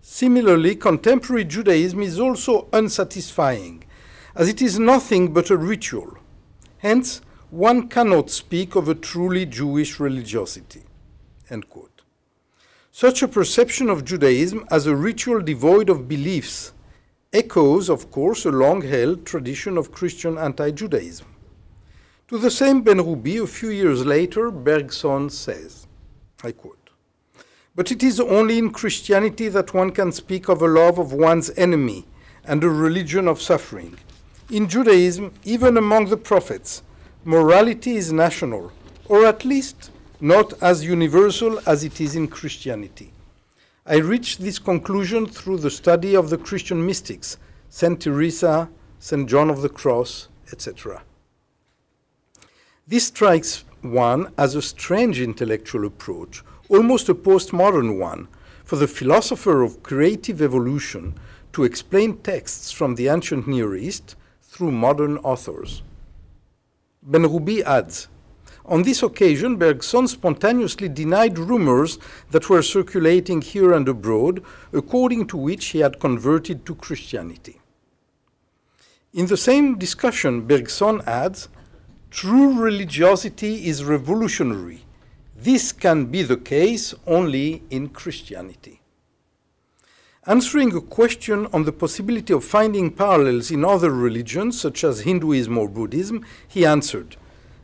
Similarly, 0.02 0.76
contemporary 0.76 1.46
Judaism 1.46 2.02
is 2.02 2.20
also 2.20 2.68
unsatisfying, 2.74 3.84
as 4.36 4.48
it 4.48 4.62
is 4.62 4.80
nothing 4.80 5.34
but 5.34 5.50
a 5.50 5.58
ritual. 5.58 6.18
Hence, 6.80 7.22
one 7.50 7.88
cannot 7.88 8.30
speak 8.30 8.76
of 8.76 8.88
a 8.88 8.96
truly 8.96 9.46
Jewish 9.46 10.00
religiosity. 10.00 10.84
End 11.50 11.70
quote. 11.70 11.89
Such 12.92 13.22
a 13.22 13.28
perception 13.28 13.90
of 13.90 14.04
Judaism 14.04 14.66
as 14.72 14.88
a 14.88 14.96
ritual 14.96 15.42
devoid 15.42 15.90
of 15.90 16.08
beliefs 16.08 16.74
echoes, 17.32 17.88
of 17.88 18.10
course, 18.10 18.46
a 18.46 18.52
long 18.52 18.82
held 18.82 19.26
tradition 19.26 19.78
of 19.78 19.92
Christian 19.92 20.38
anti 20.38 20.72
Judaism. 20.72 21.28
To 22.30 22.38
the 22.38 22.52
same 22.52 22.84
Benrubi, 22.84 23.42
a 23.42 23.48
few 23.48 23.70
years 23.70 24.06
later, 24.06 24.50
Bergson 24.50 25.30
says, 25.30 25.88
I 26.44 26.52
quote, 26.52 26.90
But 27.76 27.92
it 27.92 28.02
is 28.02 28.20
only 28.20 28.58
in 28.58 28.72
Christianity 28.72 29.50
that 29.50 29.74
one 29.74 29.92
can 29.92 30.12
speak 30.12 30.50
of 30.50 30.62
a 30.62 30.68
love 30.68 30.98
of 30.98 31.14
one's 31.14 31.52
enemy 31.58 32.06
and 32.44 32.64
a 32.64 32.70
religion 32.70 33.28
of 33.28 33.42
suffering. 33.42 33.98
In 34.50 34.68
Judaism, 34.68 35.32
even 35.44 35.78
among 35.78 36.06
the 36.06 36.18
prophets, 36.18 36.82
morality 37.24 37.96
is 37.96 38.12
national, 38.12 38.72
or 39.06 39.26
at 39.26 39.46
least 39.46 39.92
not 40.22 40.54
as 40.62 40.84
universal 40.84 41.60
as 41.66 41.84
it 41.84 42.02
is 42.02 42.16
in 42.16 42.28
Christianity. 42.28 43.14
I 43.86 43.98
reached 43.98 44.42
this 44.42 44.60
conclusion 44.60 45.26
through 45.26 45.60
the 45.60 45.72
study 45.72 46.16
of 46.16 46.30
the 46.30 46.38
Christian 46.38 46.86
mystics, 46.86 47.38
St. 47.70 48.00
Teresa, 48.00 48.70
St. 49.00 49.28
John 49.30 49.50
of 49.50 49.62
the 49.62 49.70
Cross, 49.70 50.28
etc. 50.52 51.04
This 52.88 53.08
strikes 53.08 53.64
one 53.82 54.34
as 54.38 54.56
a 54.56 54.62
strange 54.62 55.22
intellectual 55.22 55.86
approach, 55.86 56.44
almost 56.70 57.08
a 57.08 57.16
postmodern 57.16 57.98
one, 57.98 58.28
for 58.66 58.76
the 58.76 58.88
philosopher 58.88 59.64
of 59.64 59.82
creative 59.84 60.42
evolution 60.42 61.16
to 61.54 61.64
explain 61.64 62.18
texts 62.18 62.72
from 62.72 62.96
the 62.96 63.08
ancient 63.08 63.48
Near 63.48 63.76
East 63.76 64.16
through 64.42 64.72
modern 64.72 65.18
authors. 65.20 65.82
Benrubi 67.08 67.64
adds, 67.64 68.08
on 68.70 68.84
this 68.84 69.02
occasion, 69.02 69.56
Bergson 69.56 70.08
spontaneously 70.08 70.90
denied 70.90 71.40
rumors 71.40 71.98
that 72.30 72.50
were 72.50 72.62
circulating 72.62 73.42
here 73.42 73.74
and 73.74 73.88
abroad, 73.90 74.44
according 74.72 75.28
to 75.28 75.38
which 75.38 75.68
he 75.68 75.80
had 75.80 76.00
converted 76.00 76.66
to 76.66 76.76
Christianity. 76.76 77.60
In 79.12 79.26
the 79.26 79.38
same 79.38 79.78
discussion, 79.78 80.46
Bergson 80.46 81.02
adds 81.08 81.50
True 82.12 82.60
religiosity 82.60 83.68
is 83.68 83.84
revolutionary. 83.84 84.82
This 85.36 85.72
can 85.72 86.06
be 86.06 86.22
the 86.22 86.38
case 86.38 86.94
only 87.08 87.64
in 87.70 87.90
Christianity. 87.90 88.82
Answering 90.26 90.76
a 90.76 90.82
question 90.82 91.48
on 91.54 91.64
the 91.64 91.72
possibility 91.72 92.34
of 92.34 92.44
finding 92.44 92.92
parallels 92.92 93.50
in 93.50 93.66
other 93.66 93.92
religions, 93.92 94.60
such 94.62 94.84
as 94.84 95.02
Hinduism 95.02 95.58
or 95.58 95.68
Buddhism, 95.68 96.24
he 96.48 96.66
answered 96.66 97.16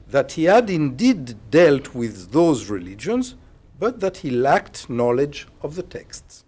that 0.09 0.33
he 0.33 0.45
had 0.45 0.69
indeed 0.69 1.35
dealt 1.51 1.93
with 1.95 2.31
those 2.31 2.69
religions, 2.69 3.35
but 3.79 3.99
that 3.99 4.17
he 4.17 4.29
lacked 4.29 4.89
knowledge 4.89 5.47
of 5.61 5.75
the 5.75 5.83
texts. 5.83 6.43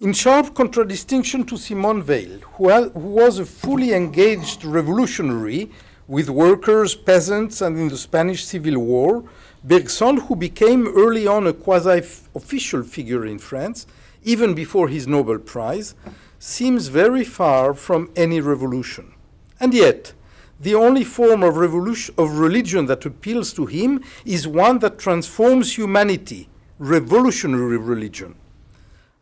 In 0.00 0.12
sharp 0.12 0.54
contradistinction 0.54 1.44
to 1.44 1.56
Simone 1.56 2.04
Weil, 2.06 2.40
who, 2.54 2.68
ha- 2.68 2.88
who 2.90 3.08
was 3.22 3.38
a 3.38 3.46
fully 3.46 3.92
engaged 3.92 4.64
revolutionary 4.64 5.70
with 6.06 6.28
workers, 6.28 6.94
peasants, 6.94 7.62
and 7.62 7.78
in 7.78 7.88
the 7.88 7.96
Spanish 7.96 8.44
Civil 8.44 8.78
War, 8.78 9.24
Bergson, 9.62 10.18
who 10.18 10.36
became 10.36 10.88
early 10.88 11.26
on 11.26 11.46
a 11.46 11.54
quasi 11.54 12.06
official 12.34 12.82
figure 12.82 13.24
in 13.24 13.38
France, 13.38 13.86
even 14.22 14.52
before 14.54 14.88
his 14.88 15.06
Nobel 15.06 15.38
Prize, 15.38 15.94
seems 16.38 16.88
very 16.88 17.24
far 17.24 17.72
from 17.72 18.10
any 18.16 18.40
revolution. 18.40 19.14
And 19.58 19.72
yet, 19.72 20.12
the 20.60 20.74
only 20.74 21.04
form 21.04 21.42
of, 21.42 21.56
revolution, 21.56 22.14
of 22.16 22.38
religion 22.38 22.86
that 22.86 23.04
appeals 23.04 23.52
to 23.54 23.66
him 23.66 24.02
is 24.24 24.46
one 24.46 24.78
that 24.78 24.98
transforms 24.98 25.76
humanity, 25.76 26.48
revolutionary 26.78 27.76
religion. 27.76 28.34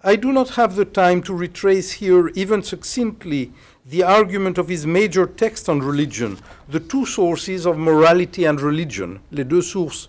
I 0.05 0.17
do 0.17 0.33
not 0.33 0.51
have 0.51 0.75
the 0.75 0.85
time 0.85 1.23
to 1.23 1.35
retrace 1.35 1.93
here, 1.93 2.29
even 2.35 2.63
succinctly, 2.63 3.53
the 3.87 4.03
argument 4.03 4.59
of 4.59 4.69
his 4.69 4.87
major 4.87 5.27
text 5.27 5.69
on 5.69 5.81
religion, 5.81 6.39
the 6.69 6.81
two 6.81 7.07
sources 7.07 7.67
of 7.67 7.79
morality 7.79 8.45
and 8.45 8.61
religion, 8.61 9.21
les 9.31 9.45
deux 9.45 9.63
sources 9.63 10.09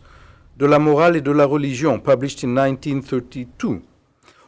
de 0.57 0.67
la 0.67 0.79
morale 0.79 1.17
et 1.17 1.21
de 1.21 1.31
la 1.31 1.45
religion, 1.45 1.99
published 1.99 2.43
in 2.43 2.55
1932. 2.55 3.81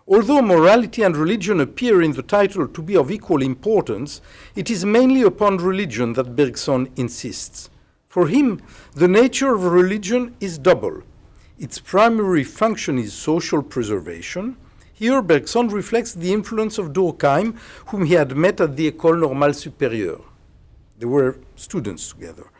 Although 0.07 0.43
morality 0.43 1.01
and 1.01 1.17
religion 1.17 1.59
appear 1.59 1.99
in 1.99 2.11
the 2.11 2.21
title 2.21 2.67
to 2.67 2.81
be 2.83 2.95
of 2.95 3.09
equal 3.09 3.41
importance, 3.41 4.21
it 4.55 4.69
is 4.69 4.85
mainly 4.85 5.23
upon 5.23 5.57
religion 5.57 6.13
that 6.13 6.35
Bergson 6.35 6.91
insists. 6.95 7.71
For 8.07 8.27
him, 8.27 8.61
the 8.93 9.07
nature 9.07 9.55
of 9.55 9.63
religion 9.63 10.35
is 10.39 10.59
double. 10.59 11.01
Its 11.57 11.79
primary 11.79 12.43
function 12.43 12.99
is 12.99 13.13
social 13.13 13.63
preservation. 13.63 14.57
Here, 14.93 15.23
Bergson 15.23 15.69
reflects 15.69 16.13
the 16.13 16.31
influence 16.31 16.77
of 16.77 16.93
Durkheim, 16.93 17.57
whom 17.87 18.05
he 18.05 18.13
had 18.13 18.37
met 18.37 18.61
at 18.61 18.75
the 18.77 18.91
École 18.91 19.19
Normale 19.19 19.53
Supérieure. 19.53 20.23
They 20.99 21.07
were 21.07 21.39
students 21.55 22.09
together. 22.09 22.51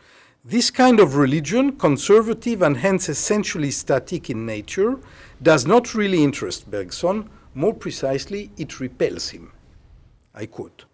This 0.44 0.70
kind 0.70 1.00
of 1.00 1.16
religion, 1.16 1.76
conservative 1.76 2.62
and 2.62 2.76
hence 2.76 3.08
essentially 3.08 3.70
static 3.70 4.30
in 4.30 4.46
nature, 4.46 4.98
does 5.42 5.66
not 5.66 5.94
really 5.94 6.22
interest 6.22 6.70
Bergson. 6.70 7.28
More 7.54 7.74
precisely, 7.74 8.50
it 8.56 8.80
repels 8.80 9.30
him. 9.30 9.52
I 10.34 10.46
quote 10.46 10.84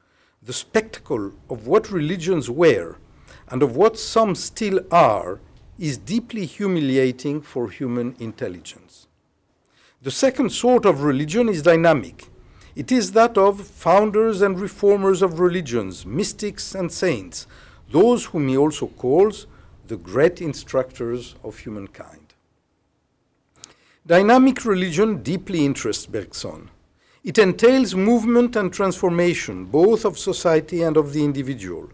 The 0.42 0.52
spectacle 0.52 1.32
of 1.50 1.66
what 1.66 1.90
religions 1.90 2.48
were 2.48 2.96
and 3.48 3.62
of 3.62 3.76
what 3.76 3.98
some 3.98 4.34
still 4.34 4.80
are 4.90 5.40
is 5.78 5.98
deeply 5.98 6.46
humiliating 6.46 7.40
for 7.40 7.70
human 7.70 8.14
intelligence. 8.18 9.08
The 10.02 10.10
second 10.10 10.50
sort 10.50 10.84
of 10.84 11.02
religion 11.02 11.48
is 11.48 11.62
dynamic. 11.62 12.28
It 12.74 12.90
is 12.90 13.12
that 13.12 13.36
of 13.36 13.66
founders 13.66 14.42
and 14.42 14.58
reformers 14.58 15.22
of 15.22 15.38
religions, 15.38 16.06
mystics 16.06 16.74
and 16.74 16.90
saints, 16.90 17.46
those 17.90 18.26
whom 18.26 18.48
he 18.48 18.56
also 18.56 18.86
calls 18.86 19.46
the 19.86 19.96
great 19.96 20.40
instructors 20.40 21.34
of 21.44 21.58
humankind. 21.58 22.21
Dynamic 24.04 24.64
religion 24.64 25.22
deeply 25.22 25.64
interests 25.64 26.06
Bergson. 26.06 26.70
It 27.22 27.38
entails 27.38 27.94
movement 27.94 28.56
and 28.56 28.72
transformation, 28.72 29.66
both 29.66 30.04
of 30.04 30.18
society 30.18 30.82
and 30.82 30.96
of 30.96 31.12
the 31.12 31.24
individual. 31.24 31.88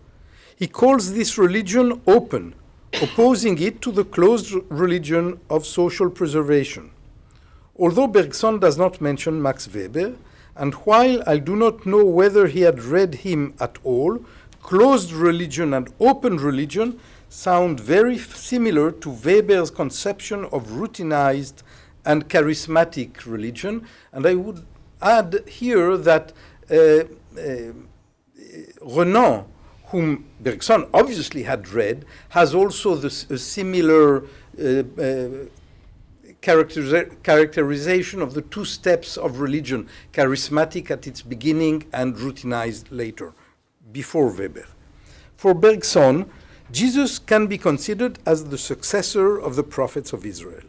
He 0.56 0.68
calls 0.68 1.12
this 1.12 1.36
religion 1.36 2.00
open, 2.06 2.54
opposing 3.02 3.60
it 3.60 3.82
to 3.82 3.92
the 3.92 4.06
closed 4.06 4.54
religion 4.70 5.38
of 5.50 5.66
social 5.66 6.08
preservation. 6.08 6.92
Although 7.78 8.06
Bergson 8.06 8.58
does 8.58 8.78
not 8.78 9.02
mention 9.02 9.42
Max 9.42 9.68
Weber, 9.68 10.14
and 10.56 10.72
while 10.86 11.22
I 11.26 11.36
do 11.36 11.56
not 11.56 11.84
know 11.84 12.06
whether 12.06 12.46
he 12.46 12.62
had 12.62 12.82
read 12.84 13.16
him 13.16 13.52
at 13.60 13.76
all, 13.84 14.24
closed 14.62 15.12
religion 15.12 15.74
and 15.74 15.92
open 16.00 16.38
religion 16.38 16.98
sound 17.28 17.78
very 17.78 18.16
similar 18.16 18.92
to 18.92 19.10
Weber's 19.10 19.70
conception 19.70 20.46
of 20.46 20.68
routinized 20.68 21.62
and 22.08 22.28
charismatic 22.28 23.26
religion. 23.26 23.86
And 24.12 24.26
I 24.26 24.34
would 24.34 24.64
add 25.02 25.44
here 25.46 25.96
that 25.98 26.32
uh, 26.70 26.74
uh, 26.74 27.72
Renan, 28.80 29.44
whom 29.88 30.24
Bergson 30.40 30.86
obviously 30.94 31.42
had 31.42 31.68
read, 31.68 32.06
has 32.30 32.54
also 32.54 32.94
this, 32.94 33.30
a 33.30 33.36
similar 33.36 34.24
uh, 34.24 34.24
uh, 34.62 35.28
characteriza- 36.40 37.22
characterization 37.22 38.22
of 38.22 38.32
the 38.32 38.42
two 38.42 38.64
steps 38.64 39.18
of 39.18 39.40
religion 39.40 39.86
charismatic 40.14 40.90
at 40.90 41.06
its 41.06 41.20
beginning 41.20 41.84
and 41.92 42.16
routinized 42.16 42.86
later, 42.90 43.34
before 43.92 44.30
Weber. 44.30 44.66
For 45.36 45.52
Bergson, 45.52 46.30
Jesus 46.72 47.18
can 47.18 47.46
be 47.46 47.58
considered 47.58 48.18
as 48.24 48.46
the 48.46 48.58
successor 48.58 49.38
of 49.38 49.56
the 49.56 49.62
prophets 49.62 50.12
of 50.14 50.24
Israel. 50.24 50.67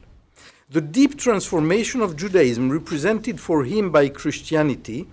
The 0.72 0.82
deep 0.82 1.18
transformation 1.18 2.00
of 2.00 2.16
Judaism 2.16 2.70
represented 2.70 3.40
for 3.40 3.64
him 3.64 3.90
by 3.90 4.08
Christianity 4.08 5.08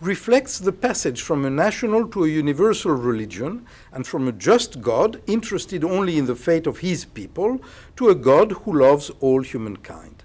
reflects 0.00 0.58
the 0.58 0.72
passage 0.72 1.20
from 1.20 1.44
a 1.44 1.50
national 1.50 2.08
to 2.08 2.24
a 2.24 2.28
universal 2.28 2.92
religion 2.92 3.66
and 3.92 4.06
from 4.06 4.26
a 4.26 4.32
just 4.32 4.80
God 4.80 5.20
interested 5.26 5.84
only 5.84 6.16
in 6.16 6.24
the 6.24 6.34
fate 6.34 6.66
of 6.66 6.78
his 6.78 7.04
people 7.04 7.60
to 7.96 8.08
a 8.08 8.14
God 8.14 8.52
who 8.52 8.80
loves 8.80 9.10
all 9.20 9.42
humankind. 9.42 10.22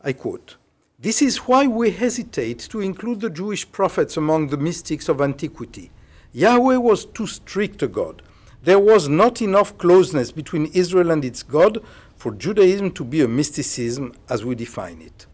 I 0.00 0.12
quote 0.12 0.56
This 0.98 1.22
is 1.22 1.46
why 1.46 1.68
we 1.68 1.92
hesitate 1.92 2.58
to 2.70 2.80
include 2.80 3.20
the 3.20 3.30
Jewish 3.30 3.70
prophets 3.70 4.16
among 4.16 4.48
the 4.48 4.56
mystics 4.56 5.08
of 5.08 5.20
antiquity. 5.20 5.92
Yahweh 6.32 6.78
was 6.78 7.04
too 7.04 7.28
strict 7.28 7.80
a 7.84 7.86
God. 7.86 8.22
There 8.62 8.80
was 8.80 9.08
not 9.08 9.40
enough 9.40 9.78
closeness 9.78 10.32
between 10.32 10.66
Israel 10.66 11.12
and 11.12 11.24
its 11.24 11.42
God 11.44 11.78
for 12.20 12.32
Judaism 12.32 12.90
to 12.90 13.02
be 13.02 13.22
a 13.22 13.28
mysticism 13.28 14.12
as 14.28 14.44
we 14.44 14.54
define 14.54 15.00
it. 15.00 15.24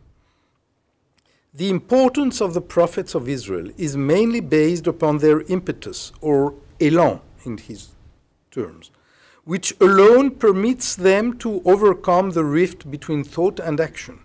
The 1.53 1.69
importance 1.69 2.41
of 2.41 2.55
the 2.55 2.61
prophets 2.61 3.17
of 3.17 3.29
Israel 3.29 3.73
is 3.77 3.97
mainly 3.97 4.39
based 4.39 4.87
upon 4.87 5.19
their 5.19 5.41
impetus, 5.57 6.13
or 6.21 6.55
elan 6.79 7.19
in 7.45 7.59
his 7.59 7.89
terms, 8.53 8.93
which 9.43 9.75
alone 9.81 10.31
permits 10.31 10.95
them 10.95 11.37
to 11.39 11.61
overcome 11.65 12.31
the 12.31 12.45
rift 12.45 12.89
between 12.89 13.25
thought 13.25 13.59
and 13.59 13.81
action. 13.81 14.21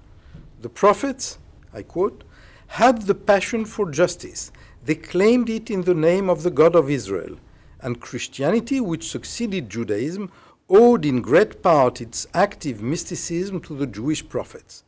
The 0.62 0.69
prophets, 0.69 1.39
I 1.74 1.82
quote, 1.82 2.24
had 2.67 3.02
the 3.02 3.15
passion 3.15 3.65
for 3.65 3.89
justice. 3.89 4.52
They 4.86 4.95
claimed 4.95 5.50
it 5.50 5.71
in 5.71 5.82
the 5.82 5.95
name 5.95 6.30
of 6.30 6.43
the 6.43 6.52
God 6.52 6.76
of 6.76 6.91
Israel. 6.91 7.38
And 7.80 8.00
Christianity, 8.00 8.80
which 8.80 9.10
succeeded 9.10 9.71
Judaism, 9.71 10.32
owed 10.72 11.06
in 11.06 11.22
great 11.22 11.62
part 11.62 12.00
its 12.00 12.26
active 12.34 12.82
mysticism 12.82 13.60
to 13.60 13.76
the 13.76 13.86
Jewish 13.86 14.28
prophets. 14.28 14.84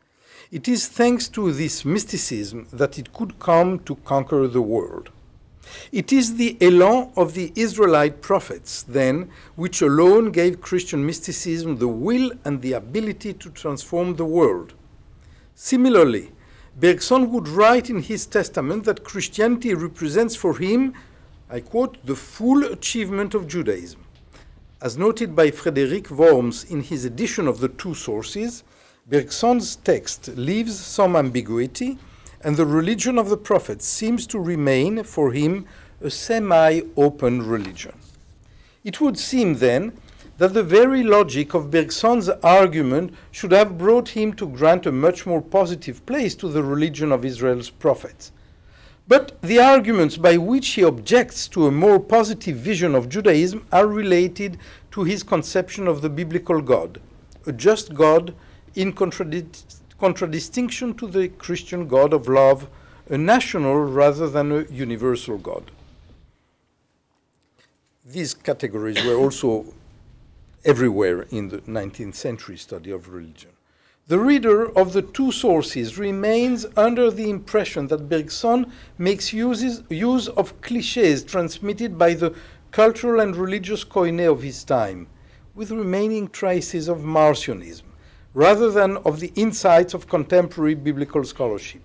It 0.49 0.67
is 0.67 0.87
thanks 0.87 1.27
to 1.29 1.51
this 1.51 1.83
mysticism 1.83 2.67
that 2.71 2.97
it 2.97 3.11
could 3.11 3.37
come 3.39 3.79
to 3.79 3.95
conquer 3.97 4.47
the 4.47 4.61
world. 4.61 5.09
It 5.91 6.13
is 6.13 6.35
the 6.35 6.57
elan 6.61 7.11
of 7.17 7.33
the 7.33 7.51
Israelite 7.55 8.21
prophets, 8.21 8.83
then, 8.83 9.29
which 9.55 9.81
alone 9.81 10.31
gave 10.31 10.61
Christian 10.61 11.05
mysticism 11.05 11.77
the 11.77 11.87
will 11.87 12.31
and 12.45 12.61
the 12.61 12.73
ability 12.73 13.33
to 13.33 13.49
transform 13.49 14.15
the 14.15 14.25
world. 14.25 14.73
Similarly, 15.55 16.31
Bergson 16.79 17.31
would 17.31 17.47
write 17.47 17.89
in 17.89 18.01
his 18.01 18.25
testament 18.25 18.85
that 18.85 19.03
Christianity 19.03 19.73
represents 19.73 20.35
for 20.35 20.57
him, 20.57 20.93
I 21.49 21.59
quote, 21.59 21.97
the 22.05 22.15
full 22.15 22.63
achievement 22.63 23.33
of 23.33 23.47
Judaism. 23.47 24.02
As 24.83 24.97
noted 24.97 25.33
by 25.33 25.49
Frederick 25.49 26.09
Worms 26.11 26.65
in 26.65 26.83
his 26.83 27.05
edition 27.05 27.47
of 27.47 27.61
the 27.61 27.69
two 27.69 27.95
sources, 27.95 28.65
Bergson's 29.09 29.77
text 29.77 30.35
leaves 30.35 30.77
some 30.77 31.15
ambiguity, 31.15 31.97
and 32.41 32.57
the 32.57 32.65
religion 32.65 33.17
of 33.17 33.29
the 33.29 33.37
prophets 33.37 33.87
seems 33.87 34.27
to 34.27 34.39
remain 34.41 35.05
for 35.05 35.31
him 35.31 35.65
a 36.01 36.09
semi 36.09 36.81
open 36.97 37.47
religion. 37.47 37.93
It 38.83 38.99
would 38.99 39.17
seem 39.17 39.55
then 39.55 39.93
that 40.37 40.53
the 40.53 40.63
very 40.63 41.01
logic 41.01 41.53
of 41.53 41.71
Bergson's 41.71 42.27
argument 42.43 43.13
should 43.31 43.53
have 43.53 43.77
brought 43.77 44.09
him 44.09 44.33
to 44.33 44.49
grant 44.49 44.85
a 44.85 44.91
much 44.91 45.25
more 45.25 45.41
positive 45.41 46.05
place 46.05 46.35
to 46.35 46.49
the 46.49 46.61
religion 46.61 47.13
of 47.13 47.23
Israel's 47.23 47.69
prophets. 47.69 48.33
But 49.07 49.41
the 49.41 49.59
arguments 49.59 50.17
by 50.17 50.37
which 50.37 50.69
he 50.69 50.83
objects 50.83 51.47
to 51.49 51.67
a 51.67 51.71
more 51.71 51.99
positive 51.99 52.57
vision 52.57 52.95
of 52.95 53.09
Judaism 53.09 53.65
are 53.71 53.87
related 53.87 54.57
to 54.91 55.03
his 55.03 55.23
conception 55.23 55.87
of 55.87 56.01
the 56.01 56.09
biblical 56.09 56.61
God, 56.61 57.01
a 57.45 57.51
just 57.51 57.93
God 57.93 58.33
in 58.75 58.93
contradi- 58.93 59.81
contradistinction 59.99 60.93
to 60.95 61.07
the 61.07 61.27
Christian 61.27 61.87
God 61.87 62.13
of 62.13 62.27
love, 62.27 62.69
a 63.09 63.17
national 63.17 63.75
rather 63.83 64.29
than 64.29 64.51
a 64.51 64.63
universal 64.71 65.37
God. 65.37 65.71
These 68.05 68.33
categories 68.33 69.03
were 69.03 69.15
also 69.15 69.73
everywhere 70.63 71.23
in 71.23 71.49
the 71.49 71.59
19th 71.59 72.15
century 72.15 72.57
study 72.57 72.91
of 72.91 73.09
religion. 73.09 73.52
The 74.05 74.19
reader 74.19 74.69
of 74.77 74.91
the 74.91 75.01
two 75.01 75.31
sources 75.31 75.97
remains 75.97 76.65
under 76.75 77.09
the 77.09 77.29
impression 77.29 77.87
that 77.87 78.09
Bergson 78.09 78.69
makes 78.97 79.31
uses, 79.31 79.81
use 79.89 80.27
of 80.27 80.59
cliches 80.59 81.23
transmitted 81.23 81.97
by 81.97 82.13
the 82.15 82.35
cultural 82.71 83.21
and 83.21 83.33
religious 83.33 83.85
koine 83.85 84.29
of 84.29 84.41
his 84.41 84.65
time, 84.65 85.07
with 85.55 85.71
remaining 85.71 86.27
traces 86.27 86.89
of 86.89 86.97
Marcionism, 86.97 87.83
rather 88.33 88.69
than 88.69 88.97
of 88.97 89.21
the 89.21 89.31
insights 89.35 89.93
of 89.93 90.09
contemporary 90.09 90.75
biblical 90.75 91.23
scholarship. 91.23 91.81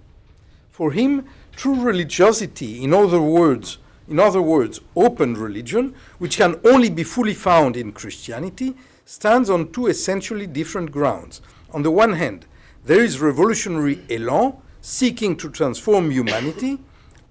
For 0.71 0.91
him, 0.91 1.25
true 1.55 1.81
religiosity, 1.81 2.83
in 2.83 2.95
other 2.95 3.23
words, 3.23 3.79
in 4.09 4.19
other 4.19 4.43
words, 4.43 4.81
open 4.97 5.35
religion, 5.35 5.95
which 6.19 6.37
can 6.37 6.59
only 6.65 6.91
be 6.91 7.05
fully 7.05 7.35
found 7.35 7.77
in 7.77 7.93
Christianity, 7.93 8.75
stands 9.05 9.49
on 9.49 9.71
two 9.71 9.87
essentially 9.87 10.49
different 10.49 10.91
grounds. 10.91 11.43
On 11.73 11.83
the 11.83 11.91
one 11.91 12.15
hand, 12.15 12.47
there 12.85 13.03
is 13.03 13.21
revolutionary 13.21 14.01
elan 14.09 14.55
seeking 14.81 15.37
to 15.37 15.51
transform 15.51 16.11
humanity. 16.11 16.79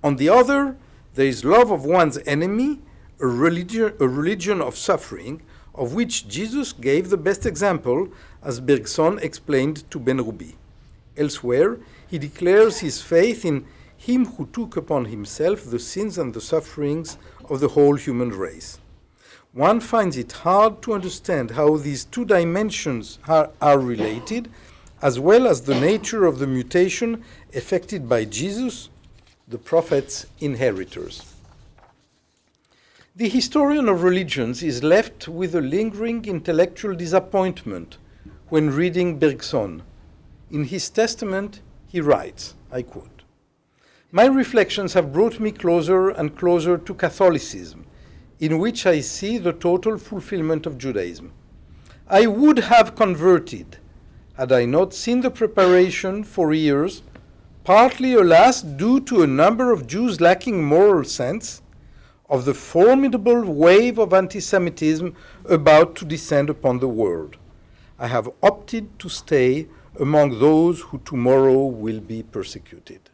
On 0.04 0.15
the 0.17 0.30
other, 0.30 0.78
there 1.15 1.26
is 1.26 1.43
love 1.43 1.71
of 1.71 1.86
one's 1.86 2.19
enemy, 2.28 2.80
a 3.19 3.26
religion, 3.26 3.93
a 4.00 4.08
religion 4.08 4.62
of 4.62 4.78
suffering, 4.78 5.41
of 5.73 5.93
which 5.93 6.28
Jesus 6.28 6.73
gave 6.73 7.10
the 7.10 7.17
best 7.17 7.45
example, 7.45 8.10
as 8.43 8.60
Bergson 8.60 9.17
explained 9.19 9.89
to 9.89 10.00
Benrubi. 10.00 10.56
Elsewhere, 11.17 11.80
he 12.08 12.19
declares 12.19 12.80
his 12.80 13.02
faith 13.02 13.43
in 13.43 13.65
him 13.97 14.26
who 14.26 14.45
took 14.47 14.78
upon 14.78 15.06
himself 15.06 15.63
the 15.65 15.80
sins 15.80 16.17
and 16.17 16.34
the 16.34 16.41
sufferings 16.41 17.17
of 17.50 17.60
the 17.60 17.69
whole 17.69 17.95
human 17.95 18.30
race. 18.30 18.80
One 19.58 19.80
finds 19.80 20.17
it 20.17 20.32
hard 20.34 20.84
to 20.84 20.93
understand 20.93 21.50
how 21.50 21.78
these 21.78 22.06
two 22.06 22.26
dimensions 22.26 23.17
are, 23.28 23.50
are 23.60 23.80
related, 23.80 24.52
as 25.02 25.20
well 25.20 25.48
as 25.48 25.62
the 25.62 25.74
nature 25.74 26.26
of 26.26 26.38
the 26.38 26.46
mutation 26.46 27.24
effected 27.54 28.08
by 28.08 28.26
Jesus, 28.26 28.89
the 29.48 29.58
prophet's 29.58 30.28
inheritors. 30.39 31.34
The 33.15 33.30
historian 33.30 33.89
of 33.89 34.04
religions 34.04 34.62
is 34.62 34.84
left 34.84 35.28
with 35.28 35.56
a 35.56 35.62
lingering 35.62 36.26
intellectual 36.26 36.93
disappointment 36.93 37.98
when 38.50 38.70
reading 38.70 39.17
Bergson. 39.17 39.82
In 40.52 40.65
his 40.65 40.88
testament, 40.91 41.62
he 41.88 42.00
writes, 42.00 42.54
I 42.72 42.84
quote, 42.84 43.24
My 44.12 44.28
reflections 44.28 44.93
have 44.93 45.12
brought 45.12 45.39
me 45.39 45.52
closer 45.52 46.10
and 46.10 46.38
closer 46.38 46.78
to 46.78 46.93
Catholicism, 46.93 47.88
in 48.39 48.60
which 48.60 48.86
I 48.86 49.02
see 49.02 49.38
the 49.38 49.54
total 49.54 49.97
fulfillment 49.97 50.65
of 50.65 50.78
Judaism. 50.78 51.32
I 52.08 52.28
would 52.28 52.60
have 52.60 52.95
converted 52.95 53.78
had 54.38 54.52
I 54.52 54.65
not 54.65 54.93
seen 54.93 55.21
the 55.21 55.32
preparation 55.32 56.23
for 56.23 56.54
years, 56.54 57.02
partly, 57.63 58.13
alas, 58.13 58.62
due 58.62 59.00
to 59.02 59.23
a 59.23 59.28
number 59.28 59.71
of 59.71 59.88
Jews 59.88 60.21
lacking 60.21 60.63
moral 60.63 61.04
sense, 61.06 61.63
of 62.30 62.45
the 62.45 62.54
formidable 62.54 63.41
wave 63.41 63.97
of 63.97 64.13
anti 64.13 64.39
Semitism 64.39 65.15
about 65.45 65.95
to 65.95 66.06
descend 66.06 66.52
upon 66.52 66.80
the 66.80 66.88
world. 66.88 67.38
I 67.97 68.08
have 68.08 68.30
opted 68.43 69.00
to 69.00 69.10
stay 69.10 69.67
among 70.00 70.39
those 70.39 70.82
who 70.82 71.00
tomorrow 71.00 71.65
will 71.65 72.00
be 72.00 72.21
persecuted. 72.21 73.10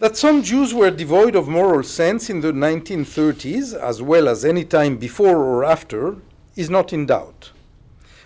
That 0.00 0.16
some 0.16 0.44
Jews 0.44 0.72
were 0.72 0.92
devoid 0.92 1.34
of 1.34 1.48
moral 1.48 1.82
sense 1.82 2.30
in 2.30 2.40
the 2.40 2.52
1930s, 2.52 3.74
as 3.74 4.00
well 4.00 4.28
as 4.28 4.44
any 4.44 4.64
time 4.64 4.96
before 4.96 5.38
or 5.38 5.64
after, 5.64 6.18
is 6.54 6.70
not 6.70 6.92
in 6.92 7.06
doubt. 7.06 7.50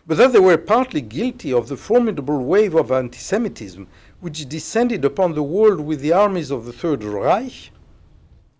But 0.06 0.18
that 0.18 0.34
they 0.34 0.38
were 0.38 0.58
partly 0.58 1.00
guilty 1.00 1.50
of 1.50 1.68
the 1.68 1.78
formidable 1.78 2.44
wave 2.44 2.74
of 2.74 2.92
anti 2.92 3.16
Semitism 3.16 3.88
which 4.20 4.46
descended 4.50 5.02
upon 5.02 5.32
the 5.32 5.42
world 5.42 5.80
with 5.80 6.02
the 6.02 6.12
armies 6.12 6.50
of 6.50 6.66
the 6.66 6.74
Third 6.74 7.02
Reich, 7.02 7.70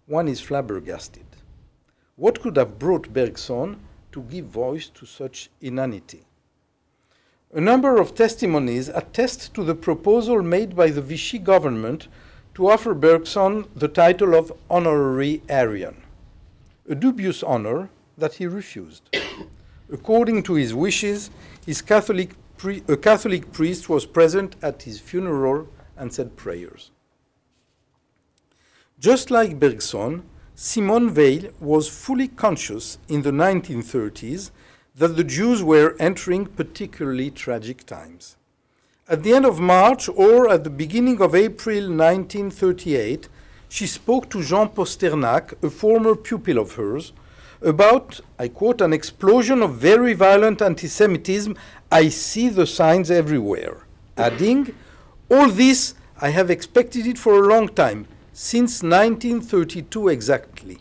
one 0.06 0.26
is 0.26 0.40
flabbergasted. 0.40 1.26
What 2.16 2.40
could 2.40 2.56
have 2.56 2.78
brought 2.78 3.12
Bergson 3.12 3.78
to 4.12 4.22
give 4.22 4.46
voice 4.46 4.88
to 4.88 5.04
such 5.04 5.50
inanity? 5.60 6.24
A 7.52 7.60
number 7.60 8.00
of 8.00 8.14
testimonies 8.14 8.88
attest 8.88 9.52
to 9.52 9.64
the 9.64 9.74
proposal 9.74 10.42
made 10.42 10.74
by 10.74 10.88
the 10.88 11.02
Vichy 11.02 11.38
government 11.38 12.08
to 12.54 12.68
offer 12.68 12.94
Bergson 12.94 13.66
the 13.74 13.88
title 13.88 14.34
of 14.34 14.52
honorary 14.68 15.42
Aryan, 15.48 15.96
a 16.88 16.94
dubious 16.94 17.42
honor 17.42 17.88
that 18.18 18.34
he 18.34 18.46
refused. 18.46 19.08
According 19.90 20.42
to 20.44 20.54
his 20.54 20.74
wishes, 20.74 21.30
his 21.64 21.82
Catholic 21.82 22.34
a 22.64 22.96
Catholic 22.96 23.52
priest 23.52 23.88
was 23.88 24.06
present 24.06 24.54
at 24.62 24.82
his 24.82 25.00
funeral 25.00 25.66
and 25.96 26.12
said 26.12 26.36
prayers. 26.36 26.92
Just 29.00 29.32
like 29.32 29.58
Bergson, 29.58 30.22
Simone 30.54 31.12
Weil 31.12 31.50
was 31.58 31.88
fully 31.88 32.28
conscious 32.28 32.98
in 33.08 33.22
the 33.22 33.32
1930s 33.32 34.52
that 34.94 35.16
the 35.16 35.24
Jews 35.24 35.60
were 35.64 35.96
entering 35.98 36.46
particularly 36.46 37.32
tragic 37.32 37.84
times. 37.84 38.36
At 39.12 39.24
the 39.24 39.34
end 39.34 39.44
of 39.44 39.60
March 39.60 40.08
or 40.08 40.48
at 40.48 40.64
the 40.64 40.70
beginning 40.70 41.20
of 41.20 41.34
April 41.34 41.82
1938, 41.82 43.28
she 43.68 43.86
spoke 43.86 44.30
to 44.30 44.42
Jean 44.42 44.70
Posternak, 44.70 45.62
a 45.62 45.68
former 45.68 46.14
pupil 46.14 46.56
of 46.56 46.76
hers, 46.76 47.12
about, 47.60 48.20
I 48.38 48.48
quote, 48.48 48.80
an 48.80 48.94
explosion 48.94 49.60
of 49.60 49.74
very 49.74 50.14
violent 50.14 50.62
anti 50.62 50.86
Semitism. 50.86 51.54
I 51.90 52.08
see 52.08 52.48
the 52.48 52.66
signs 52.66 53.10
everywhere. 53.10 53.84
Adding, 54.16 54.74
all 55.30 55.50
this, 55.50 55.92
I 56.18 56.30
have 56.30 56.50
expected 56.50 57.06
it 57.06 57.18
for 57.18 57.34
a 57.34 57.46
long 57.46 57.68
time, 57.68 58.06
since 58.32 58.82
1932 58.82 60.08
exactly. 60.08 60.78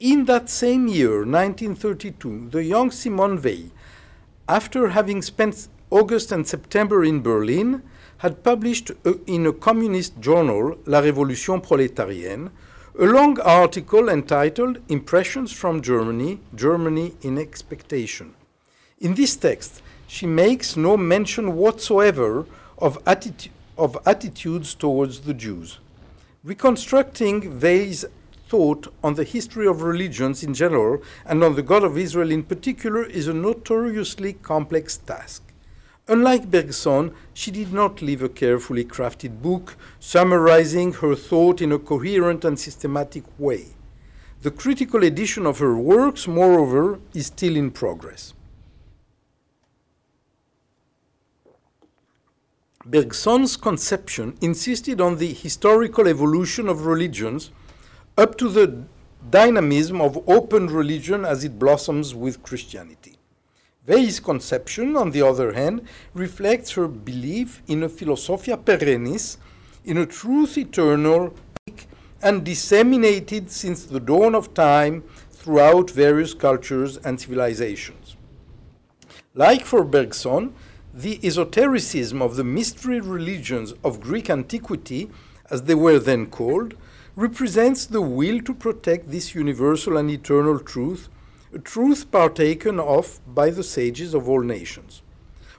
In 0.00 0.24
that 0.24 0.50
same 0.50 0.88
year, 0.88 1.18
1932, 1.24 2.48
the 2.50 2.64
young 2.64 2.90
Simone 2.90 3.40
Weil, 3.40 3.70
after 4.48 4.88
having 4.88 5.22
spent 5.22 5.68
August 5.90 6.32
and 6.32 6.46
September 6.46 7.04
in 7.04 7.22
Berlin, 7.22 7.82
had 8.18 8.42
published 8.42 8.90
a, 9.04 9.18
in 9.26 9.46
a 9.46 9.52
communist 9.52 10.18
journal, 10.20 10.76
La 10.86 11.00
Révolution 11.00 11.62
Prolétarienne, 11.62 12.50
a 12.98 13.04
long 13.04 13.38
article 13.40 14.08
entitled 14.08 14.78
Impressions 14.88 15.52
from 15.52 15.82
Germany, 15.82 16.40
Germany 16.54 17.14
in 17.22 17.38
Expectation. 17.38 18.34
In 19.00 19.14
this 19.14 19.36
text, 19.36 19.82
she 20.08 20.26
makes 20.26 20.76
no 20.76 20.96
mention 20.96 21.54
whatsoever 21.54 22.46
of, 22.78 22.98
of 23.76 23.98
attitudes 24.06 24.74
towards 24.74 25.20
the 25.20 25.34
Jews. 25.34 25.78
Reconstructing 26.42 27.60
Weil's 27.60 28.06
thought 28.48 28.92
on 29.04 29.14
the 29.14 29.24
history 29.24 29.66
of 29.66 29.82
religions 29.82 30.42
in 30.42 30.54
general 30.54 31.02
and 31.26 31.44
on 31.44 31.54
the 31.54 31.62
God 31.62 31.84
of 31.84 31.98
Israel 31.98 32.30
in 32.30 32.44
particular 32.44 33.04
is 33.04 33.28
a 33.28 33.34
notoriously 33.34 34.32
complex 34.32 34.96
task. 34.96 35.42
Unlike 36.08 36.52
Bergson, 36.52 37.12
she 37.34 37.50
did 37.50 37.72
not 37.72 38.00
leave 38.00 38.22
a 38.22 38.28
carefully 38.28 38.84
crafted 38.84 39.42
book 39.42 39.76
summarizing 39.98 40.92
her 40.94 41.16
thought 41.16 41.60
in 41.60 41.72
a 41.72 41.80
coherent 41.80 42.44
and 42.44 42.58
systematic 42.58 43.24
way. 43.38 43.74
The 44.42 44.52
critical 44.52 45.02
edition 45.02 45.46
of 45.46 45.58
her 45.58 45.76
works, 45.76 46.28
moreover, 46.28 47.00
is 47.12 47.26
still 47.26 47.56
in 47.56 47.72
progress. 47.72 48.34
Bergson's 52.84 53.56
conception 53.56 54.36
insisted 54.40 55.00
on 55.00 55.16
the 55.16 55.32
historical 55.32 56.06
evolution 56.06 56.68
of 56.68 56.86
religions 56.86 57.50
up 58.16 58.38
to 58.38 58.48
the 58.48 58.84
dynamism 59.28 60.00
of 60.00 60.22
open 60.28 60.68
religion 60.68 61.24
as 61.24 61.42
it 61.42 61.58
blossoms 61.58 62.14
with 62.14 62.44
Christianity. 62.44 63.15
Weil's 63.86 64.18
conception, 64.18 64.96
on 64.96 65.12
the 65.12 65.22
other 65.22 65.52
hand, 65.52 65.82
reflects 66.12 66.72
her 66.72 66.88
belief 66.88 67.62
in 67.68 67.82
a 67.82 67.88
philosophia 67.88 68.56
perennis, 68.56 69.38
in 69.84 69.96
a 69.96 70.06
truth 70.06 70.58
eternal 70.58 71.32
and 72.20 72.44
disseminated 72.44 73.50
since 73.50 73.84
the 73.84 74.00
dawn 74.00 74.34
of 74.34 74.52
time 74.54 75.04
throughout 75.30 75.90
various 75.90 76.34
cultures 76.34 76.96
and 76.98 77.20
civilizations. 77.20 78.16
Like 79.34 79.64
for 79.64 79.84
Bergson, 79.84 80.54
the 80.92 81.20
esotericism 81.24 82.20
of 82.20 82.36
the 82.36 82.42
mystery 82.42 83.00
religions 83.00 83.74
of 83.84 84.00
Greek 84.00 84.28
antiquity, 84.30 85.10
as 85.50 85.62
they 85.62 85.74
were 85.74 86.00
then 86.00 86.26
called, 86.26 86.74
represents 87.14 87.86
the 87.86 88.00
will 88.00 88.40
to 88.40 88.54
protect 88.54 89.10
this 89.10 89.34
universal 89.34 89.96
and 89.96 90.10
eternal 90.10 90.58
truth, 90.58 91.08
a 91.52 91.58
truth 91.58 92.10
partaken 92.10 92.80
of 92.80 93.20
by 93.26 93.50
the 93.50 93.62
sages 93.62 94.14
of 94.14 94.28
all 94.28 94.40
nations. 94.42 95.02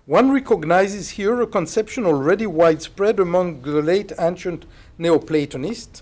One 0.06 0.32
recognizes 0.32 1.12
here 1.12 1.42
a 1.42 1.48
conception 1.48 2.06
already 2.06 2.48
widespread 2.48 3.20
among 3.20 3.62
the 3.62 3.82
late 3.82 4.12
ancient 4.18 4.66
Neoplatonists, 4.98 6.02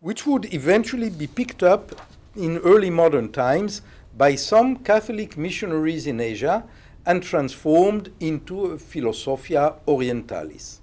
which 0.00 0.26
would 0.26 0.52
eventually 0.54 1.10
be 1.10 1.26
picked 1.26 1.62
up 1.62 2.08
in 2.36 2.58
early 2.58 2.90
modern 2.90 3.32
times 3.32 3.82
by 4.16 4.34
some 4.34 4.76
Catholic 4.76 5.36
missionaries 5.36 6.06
in 6.06 6.20
Asia 6.20 6.64
and 7.04 7.22
transformed 7.22 8.12
into 8.20 8.66
a 8.66 8.78
Philosophia 8.78 9.74
Orientalis. 9.86 10.80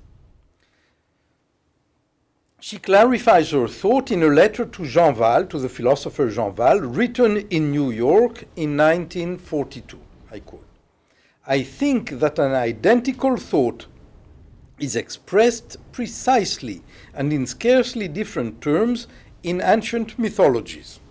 She 2.66 2.78
clarifies 2.78 3.52
her 3.52 3.68
thought 3.68 4.10
in 4.10 4.24
a 4.24 4.28
letter 4.28 4.64
to 4.64 4.86
Jean 4.86 5.18
Wahl, 5.18 5.46
to 5.48 5.60
the 5.60 5.68
philosopher 5.68 6.30
Jean 6.30 6.56
Wahl, 6.56 6.80
written 6.80 7.46
in 7.50 7.72
New 7.72 7.92
York 7.92 8.46
in 8.56 8.78
1942. 8.78 10.00
I 10.32 10.40
quote 10.40 10.66
I 11.46 11.62
think 11.64 12.12
that 12.22 12.40
an 12.40 12.54
identical 12.54 13.36
thought 13.36 13.88
is 14.80 14.96
expressed 14.96 15.76
precisely 15.92 16.82
and 17.14 17.34
in 17.34 17.48
scarcely 17.48 18.08
different 18.08 18.62
terms 18.62 19.08
in 19.44 19.60
ancient 19.60 20.18
mythologies. 20.18 21.02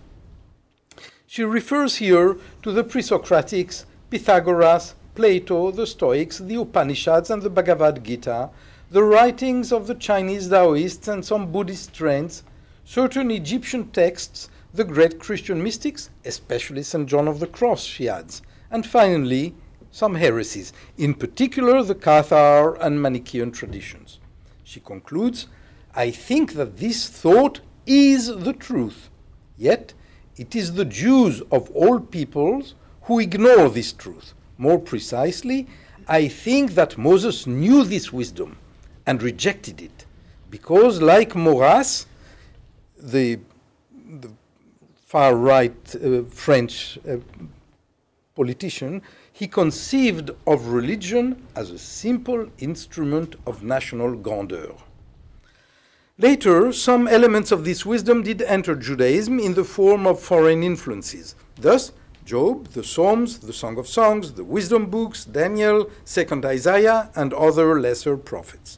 She 1.27 1.43
refers 1.43 1.97
here 1.97 2.35
to 2.63 2.71
the 2.71 2.83
pre 2.83 3.03
Socratics, 3.03 3.85
Pythagoras, 4.09 4.95
Plato, 5.13 5.69
the 5.69 5.85
Stoics, 5.85 6.39
the 6.39 6.55
Upanishads, 6.55 7.29
and 7.29 7.43
the 7.43 7.51
Bhagavad 7.51 8.03
Gita, 8.03 8.49
the 8.93 9.03
writings 9.03 9.71
of 9.71 9.87
the 9.87 9.95
Chinese 9.95 10.49
Taoists 10.49 11.07
and 11.07 11.25
some 11.25 11.51
Buddhist 11.51 11.95
trends, 11.95 12.43
certain 12.85 13.31
Egyptian 13.31 13.89
texts, 13.89 14.51
the 14.71 14.83
great 14.83 15.17
Christian 15.17 15.63
mystics, 15.63 16.11
especially 16.25 16.83
St. 16.83 17.09
John 17.09 17.27
of 17.27 17.39
the 17.39 17.47
Cross, 17.47 17.85
she 17.85 18.07
adds, 18.07 18.43
and 18.69 18.85
finally, 18.85 19.55
some 19.89 20.13
heresies, 20.13 20.73
in 20.95 21.15
particular 21.15 21.81
the 21.81 21.95
Cathar 21.95 22.77
and 22.79 23.01
Manichaean 23.01 23.51
traditions. 23.51 24.19
She 24.63 24.79
concludes, 24.79 25.47
I 25.95 26.11
think 26.11 26.53
that 26.53 26.77
this 26.77 27.09
thought 27.09 27.61
is 27.87 28.27
the 28.27 28.53
truth, 28.53 29.09
yet 29.57 29.95
it 30.37 30.55
is 30.55 30.75
the 30.75 30.85
Jews 30.85 31.41
of 31.51 31.67
all 31.71 31.99
peoples 31.99 32.75
who 33.05 33.19
ignore 33.19 33.69
this 33.69 33.91
truth. 33.91 34.35
More 34.59 34.77
precisely, 34.77 35.67
I 36.07 36.27
think 36.27 36.75
that 36.75 36.95
Moses 36.95 37.47
knew 37.47 37.83
this 37.83 38.13
wisdom 38.13 38.57
and 39.05 39.21
rejected 39.21 39.81
it, 39.81 40.05
because, 40.49 41.01
like 41.01 41.35
Maurras, 41.35 42.05
the, 42.97 43.39
the 44.19 44.29
far 44.95 45.35
right 45.35 45.95
uh, 45.95 46.23
French 46.23 46.97
uh, 47.07 47.17
politician, 48.35 49.01
he 49.31 49.47
conceived 49.47 50.31
of 50.45 50.67
religion 50.67 51.45
as 51.55 51.71
a 51.71 51.77
simple 51.77 52.47
instrument 52.59 53.35
of 53.45 53.63
national 53.63 54.15
grandeur. 54.15 54.75
Later, 56.19 56.71
some 56.71 57.07
elements 57.07 57.51
of 57.51 57.65
this 57.65 57.85
wisdom 57.85 58.21
did 58.21 58.43
enter 58.43 58.75
Judaism 58.75 59.39
in 59.39 59.55
the 59.55 59.63
form 59.63 60.05
of 60.05 60.19
foreign 60.19 60.61
influences. 60.61 61.35
Thus, 61.55 61.91
Job, 62.23 62.67
the 62.67 62.83
Psalms, 62.83 63.39
the 63.39 63.51
Song 63.51 63.77
of 63.79 63.87
Songs, 63.87 64.33
the 64.33 64.43
wisdom 64.43 64.85
books, 64.85 65.25
Daniel, 65.25 65.89
2nd 66.05 66.45
Isaiah, 66.45 67.09
and 67.15 67.33
other 67.33 67.79
lesser 67.79 68.15
prophets. 68.15 68.77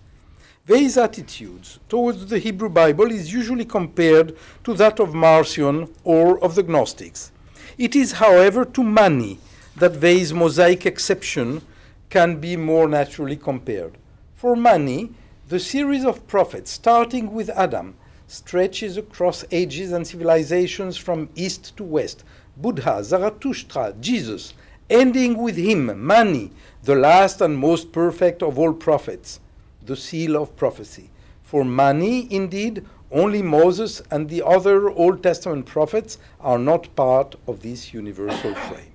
Weil's 0.67 0.97
attitudes 0.97 1.78
towards 1.88 2.25
the 2.25 2.39
Hebrew 2.39 2.69
Bible 2.69 3.12
is 3.12 3.32
usually 3.32 3.65
compared 3.65 4.36
to 4.63 4.73
that 4.73 4.99
of 4.99 5.13
Marcion 5.13 5.93
or 6.04 6.43
of 6.43 6.56
the 6.56 6.63
Gnostics. 6.63 7.32
It 7.78 7.95
is, 7.95 8.13
however, 8.13 8.65
to 8.65 8.84
Mani 8.84 9.38
that 9.75 10.01
Weil's 10.01 10.34
Mosaic 10.34 10.88
exception 10.88 11.62
can 12.10 12.39
be 12.39 12.58
more 12.58 12.88
naturally 12.88 13.36
compared. 13.36 13.95
For 14.34 14.56
Mani, 14.56 15.12
the 15.49 15.60
series 15.60 16.04
of 16.04 16.25
prophets, 16.25 16.71
starting 16.71 17.32
with 17.32 17.51
Adam, 17.51 17.93
stretches 18.25 18.97
across 18.97 19.45
ages 19.51 19.91
and 19.91 20.08
civilizations 20.08 20.97
from 20.97 21.30
east 21.36 21.78
to 21.78 21.84
west. 21.84 22.23
Buddha, 22.58 23.04
Zarathustra, 23.04 23.93
Jesus, 24.01 24.56
ending 24.89 25.38
with 25.38 25.58
him, 25.58 26.04
Mani, 26.04 26.49
the 26.82 26.95
last 26.95 27.39
and 27.39 27.56
most 27.56 27.91
perfect 27.91 28.41
of 28.41 28.58
all 28.58 28.73
prophets 28.73 29.41
the 29.85 29.95
seal 29.95 30.35
of 30.35 30.55
prophecy. 30.55 31.09
For 31.43 31.63
Mani, 31.63 32.27
indeed, 32.33 32.85
only 33.11 33.41
Moses 33.41 34.01
and 34.11 34.29
the 34.29 34.45
other 34.45 34.89
Old 34.89 35.23
Testament 35.23 35.65
prophets 35.65 36.17
are 36.39 36.57
not 36.57 36.95
part 36.95 37.35
of 37.47 37.61
this 37.61 37.93
universal 37.93 38.55
frame. 38.67 38.91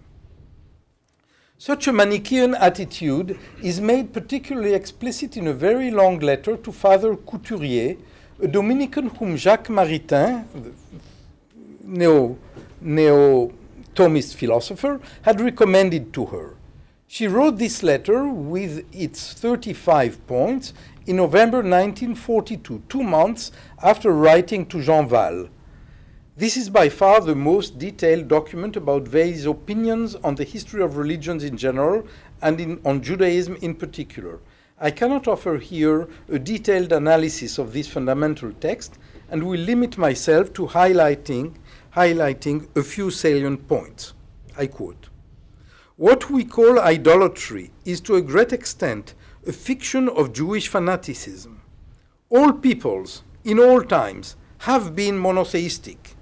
Such 1.56 1.86
a 1.86 1.92
Manichaean 1.92 2.54
attitude 2.54 3.38
is 3.62 3.80
made 3.80 4.14
particularly 4.14 4.72
explicit 4.72 5.36
in 5.36 5.46
a 5.46 5.52
very 5.52 5.90
long 5.90 6.18
letter 6.18 6.56
to 6.56 6.72
Father 6.72 7.16
Couturier, 7.16 7.96
a 8.42 8.48
Dominican 8.48 9.10
whom 9.10 9.36
Jacques 9.36 9.68
Maritain, 9.68 10.44
the 10.54 10.72
neo, 11.84 12.38
neo 12.80 13.52
Thomist 13.94 14.34
philosopher, 14.36 15.00
had 15.22 15.40
recommended 15.40 16.12
to 16.14 16.26
her. 16.26 16.54
She 17.12 17.26
wrote 17.26 17.58
this 17.58 17.82
letter 17.82 18.28
with 18.28 18.86
its 18.94 19.32
35 19.32 20.24
points 20.28 20.72
in 21.08 21.16
November 21.16 21.56
1942, 21.56 22.84
two 22.88 23.02
months 23.02 23.50
after 23.82 24.12
writing 24.12 24.64
to 24.66 24.80
Jean 24.80 25.08
Wahl. 25.08 25.48
This 26.36 26.56
is 26.56 26.70
by 26.70 26.88
far 26.88 27.20
the 27.20 27.34
most 27.34 27.80
detailed 27.80 28.28
document 28.28 28.76
about 28.76 29.08
Weil's 29.08 29.44
opinions 29.44 30.14
on 30.22 30.36
the 30.36 30.44
history 30.44 30.82
of 30.82 30.98
religions 30.98 31.42
in 31.42 31.56
general 31.56 32.06
and 32.42 32.60
in, 32.60 32.80
on 32.84 33.02
Judaism 33.02 33.56
in 33.56 33.74
particular. 33.74 34.38
I 34.78 34.92
cannot 34.92 35.26
offer 35.26 35.58
here 35.58 36.06
a 36.28 36.38
detailed 36.38 36.92
analysis 36.92 37.58
of 37.58 37.72
this 37.72 37.88
fundamental 37.88 38.52
text 38.60 39.00
and 39.28 39.42
will 39.42 39.58
limit 39.58 39.98
myself 39.98 40.52
to 40.52 40.68
highlighting, 40.68 41.56
highlighting 41.96 42.68
a 42.76 42.84
few 42.84 43.10
salient 43.10 43.66
points. 43.66 44.14
I 44.56 44.68
quote 44.68 45.09
what 46.00 46.30
we 46.30 46.42
call 46.42 46.80
idolatry 46.80 47.70
is 47.84 48.00
to 48.00 48.14
a 48.14 48.22
great 48.22 48.54
extent 48.54 49.12
a 49.46 49.52
fiction 49.52 50.08
of 50.08 50.32
Jewish 50.32 50.66
fanaticism. 50.66 51.60
All 52.30 52.54
peoples, 52.54 53.22
in 53.44 53.58
all 53.58 53.82
times, 53.82 54.34
have 54.60 54.96
been 54.96 55.18
monotheistic. 55.18 56.16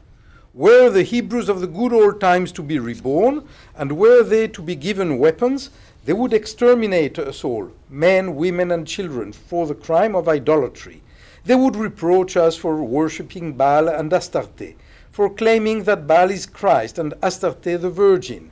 Were 0.52 0.90
the 0.90 1.04
Hebrews 1.04 1.48
of 1.48 1.60
the 1.60 1.68
good 1.68 1.92
old 1.92 2.20
times 2.20 2.50
to 2.52 2.62
be 2.64 2.80
reborn, 2.80 3.46
and 3.76 3.92
were 3.92 4.24
they 4.24 4.48
to 4.48 4.62
be 4.62 4.74
given 4.74 5.16
weapons, 5.16 5.70
they 6.06 6.12
would 6.12 6.32
exterminate 6.32 7.16
us 7.16 7.44
all, 7.44 7.70
men, 7.88 8.34
women, 8.34 8.72
and 8.72 8.84
children, 8.84 9.32
for 9.32 9.68
the 9.68 9.76
crime 9.76 10.16
of 10.16 10.26
idolatry. 10.28 11.04
They 11.44 11.54
would 11.54 11.76
reproach 11.76 12.36
us 12.36 12.56
for 12.56 12.82
worshipping 12.82 13.52
Baal 13.52 13.88
and 13.88 14.12
Astarte, 14.12 14.74
for 15.12 15.30
claiming 15.32 15.84
that 15.84 16.08
Baal 16.08 16.32
is 16.32 16.46
Christ 16.46 16.98
and 16.98 17.14
Astarte 17.22 17.80
the 17.80 17.90
Virgin 17.90 18.50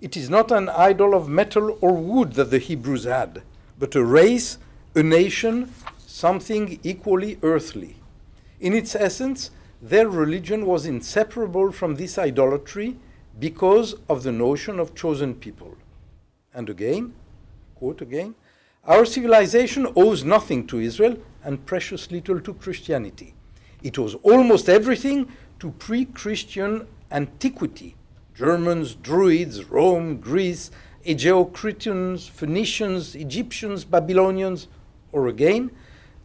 it 0.00 0.16
is 0.16 0.30
not 0.30 0.50
an 0.50 0.68
idol 0.70 1.14
of 1.14 1.28
metal 1.28 1.78
or 1.80 1.92
wood 1.92 2.32
that 2.32 2.50
the 2.50 2.58
Hebrews 2.58 3.04
had, 3.04 3.42
but 3.78 3.94
a 3.94 4.04
race, 4.04 4.58
a 4.94 5.02
nation, 5.02 5.72
something 5.98 6.80
equally 6.82 7.38
earthly. 7.42 7.96
In 8.60 8.72
its 8.72 8.94
essence, 8.94 9.50
their 9.82 10.08
religion 10.08 10.66
was 10.66 10.86
inseparable 10.86 11.70
from 11.72 11.96
this 11.96 12.18
idolatry 12.18 12.96
because 13.38 13.94
of 14.08 14.22
the 14.22 14.32
notion 14.32 14.78
of 14.78 14.94
chosen 14.94 15.34
people. 15.34 15.76
And 16.54 16.68
again, 16.68 17.14
quote 17.74 18.00
again, 18.00 18.34
our 18.84 19.04
civilization 19.04 19.86
owes 19.94 20.24
nothing 20.24 20.66
to 20.68 20.80
Israel 20.80 21.18
and 21.44 21.64
precious 21.66 22.10
little 22.10 22.40
to 22.40 22.54
Christianity. 22.54 23.34
It 23.82 23.98
owes 23.98 24.14
almost 24.16 24.68
everything 24.68 25.28
to 25.58 25.70
pre 25.72 26.06
Christian 26.06 26.86
antiquity 27.10 27.96
Germans, 28.40 28.94
Druids, 28.94 29.66
Rome, 29.66 30.16
Greece, 30.16 30.70
Aegeocretians, 31.04 32.30
Phoenicians, 32.30 33.14
Egyptians, 33.14 33.84
Babylonians, 33.84 34.66
or 35.12 35.28
again, 35.28 35.70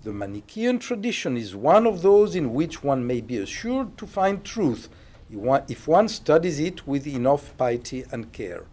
the 0.06 0.14
Manichaean 0.14 0.80
tradition 0.80 1.36
is 1.36 1.58
one 1.58 1.86
of 1.86 2.04
those 2.04 2.34
in 2.34 2.54
which 2.54 2.82
one 2.82 3.06
may 3.06 3.20
be 3.20 3.36
assured 3.36 3.98
to 3.98 4.08
find 4.08 4.46
truth 4.46 4.88
if 5.30 5.90
one 5.90 6.08
studies 6.08 6.58
it 6.58 6.88
with 6.88 7.06
enough 7.06 7.52
piety 7.58 8.06
and 8.14 8.32
care. 8.32 8.64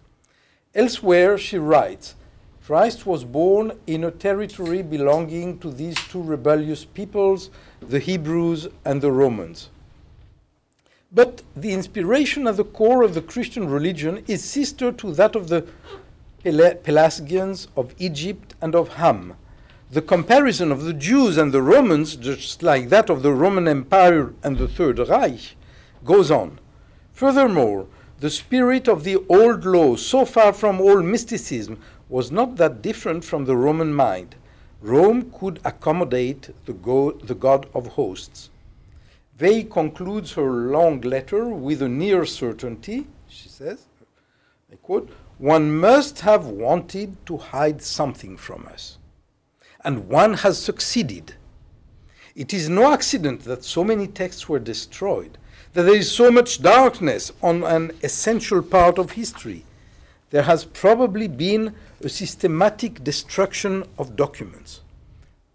Elsewhere, 0.73 1.37
she 1.37 1.59
writes 1.59 2.15
Christ 2.65 3.07
was 3.07 3.25
born 3.25 3.73
in 3.89 4.05
a 4.05 4.13
territory 4.13 4.83
belonging 4.83 5.59
to 5.59 5.73
these 5.73 5.97
two 5.97 6.23
rebellious 6.23 6.85
peoples, 6.85 7.51
the 7.81 7.99
Hebrews 7.99 8.69
and 8.85 9.03
the 9.03 9.11
Romans. 9.11 9.69
But 11.15 11.43
the 11.55 11.75
inspiration 11.75 12.47
at 12.47 12.57
the 12.57 12.65
core 12.65 13.03
of 13.03 13.13
the 13.13 13.21
Christian 13.21 13.69
religion 13.69 14.25
is 14.27 14.43
sister 14.43 14.91
to 14.93 15.13
that 15.13 15.37
of 15.37 15.49
the 15.49 15.67
Pelasgians 16.43 17.69
of 17.77 17.95
Egypt 17.99 18.55
and 18.63 18.75
of 18.75 18.95
Ham. 18.95 19.35
The 19.91 20.01
comparison 20.01 20.73
of 20.73 20.85
the 20.85 20.95
Jews 20.95 21.37
and 21.37 21.53
the 21.53 21.61
Romans, 21.61 22.17
just 22.17 22.63
like 22.63 22.89
that 22.89 23.11
of 23.11 23.23
the 23.23 23.33
Roman 23.35 23.69
Empire 23.69 24.33
and 24.43 24.57
the 24.57 24.67
Third 24.67 24.99
Reich, 25.01 25.55
goes 26.03 26.31
on. 26.31 26.59
Furthermore, 27.13 27.89
the 28.21 28.31
spirit 28.31 28.89
of 28.89 29.05
the 29.05 29.19
old 29.29 29.67
law, 29.67 29.97
so 29.97 30.25
far 30.25 30.55
from 30.55 30.81
all 30.81 31.03
mysticism, 31.03 31.79
was 32.09 32.33
not 32.33 32.57
that 32.57 32.81
different 32.81 33.23
from 33.23 33.45
the 33.45 33.57
Roman 33.57 33.93
mind. 33.93 34.35
Rome 34.81 35.31
could 35.31 35.61
accommodate 35.63 36.55
the, 36.65 36.73
go- 36.73 37.13
the 37.13 37.35
God 37.35 37.67
of 37.75 37.89
hosts. 37.99 38.49
Weil 39.43 39.65
concludes 39.65 40.35
her 40.35 40.49
long 40.49 41.01
letter 41.01 41.49
with 41.49 41.83
a 41.83 41.89
near 41.89 42.25
certainty, 42.25 43.09
she 43.27 43.49
says, 43.49 43.87
I 44.71 44.77
quote, 44.77 45.11
one 45.39 45.77
must 45.81 46.21
have 46.21 46.47
wanted 46.47 47.17
to 47.27 47.39
hide 47.39 47.83
something 47.83 48.37
from 48.37 48.69
us. 48.73 48.99
And 49.85 50.09
one 50.09 50.35
has 50.35 50.63
succeeded. 50.63 51.35
It 52.37 52.55
is 52.55 52.69
no 52.69 52.93
accident 52.93 53.43
that 53.43 53.65
so 53.65 53.83
many 53.83 54.07
texts 54.07 54.49
were 54.49 54.61
destroyed, 54.61 55.39
that 55.73 55.83
there 55.83 55.97
is 55.97 56.09
so 56.09 56.31
much 56.31 56.63
darkness 56.63 57.33
on 57.43 57.65
an 57.65 57.91
essential 58.05 58.63
part 58.63 58.97
of 58.97 59.11
history. 59.13 59.65
There 60.31 60.45
has 60.45 60.65
probably 60.65 61.27
been 61.27 61.75
a 62.01 62.09
systematic 62.09 63.03
destruction 63.03 63.85
of 63.99 64.15
documents. 64.15 64.83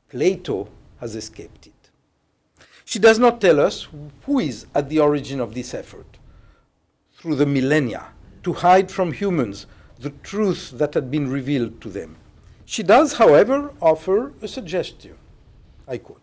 Plato 0.10 0.68
has 1.00 1.16
escaped 1.16 1.68
it. 1.68 1.77
She 2.90 3.00
does 3.00 3.20
not 3.20 3.42
tell 3.42 3.60
us 3.60 3.90
who 4.26 4.40
is 4.40 4.66
at 4.74 4.88
the 4.88 5.02
origin 5.02 5.42
of 5.42 5.54
this 5.54 5.74
effort 5.74 6.06
through 7.18 7.36
the 7.36 7.46
millennia 7.46 8.06
to 8.44 8.54
hide 8.54 8.90
from 8.90 9.12
humans 9.12 9.66
the 10.00 10.12
truth 10.24 10.72
that 10.72 10.94
had 10.94 11.12
been 11.12 11.30
revealed 11.30 11.82
to 11.82 11.90
them. 11.90 12.16
She 12.64 12.84
does, 12.84 13.18
however, 13.18 13.74
offer 13.82 14.32
a 14.42 14.48
suggestion. 14.48 15.16
I 15.86 15.98
quote 15.98 16.22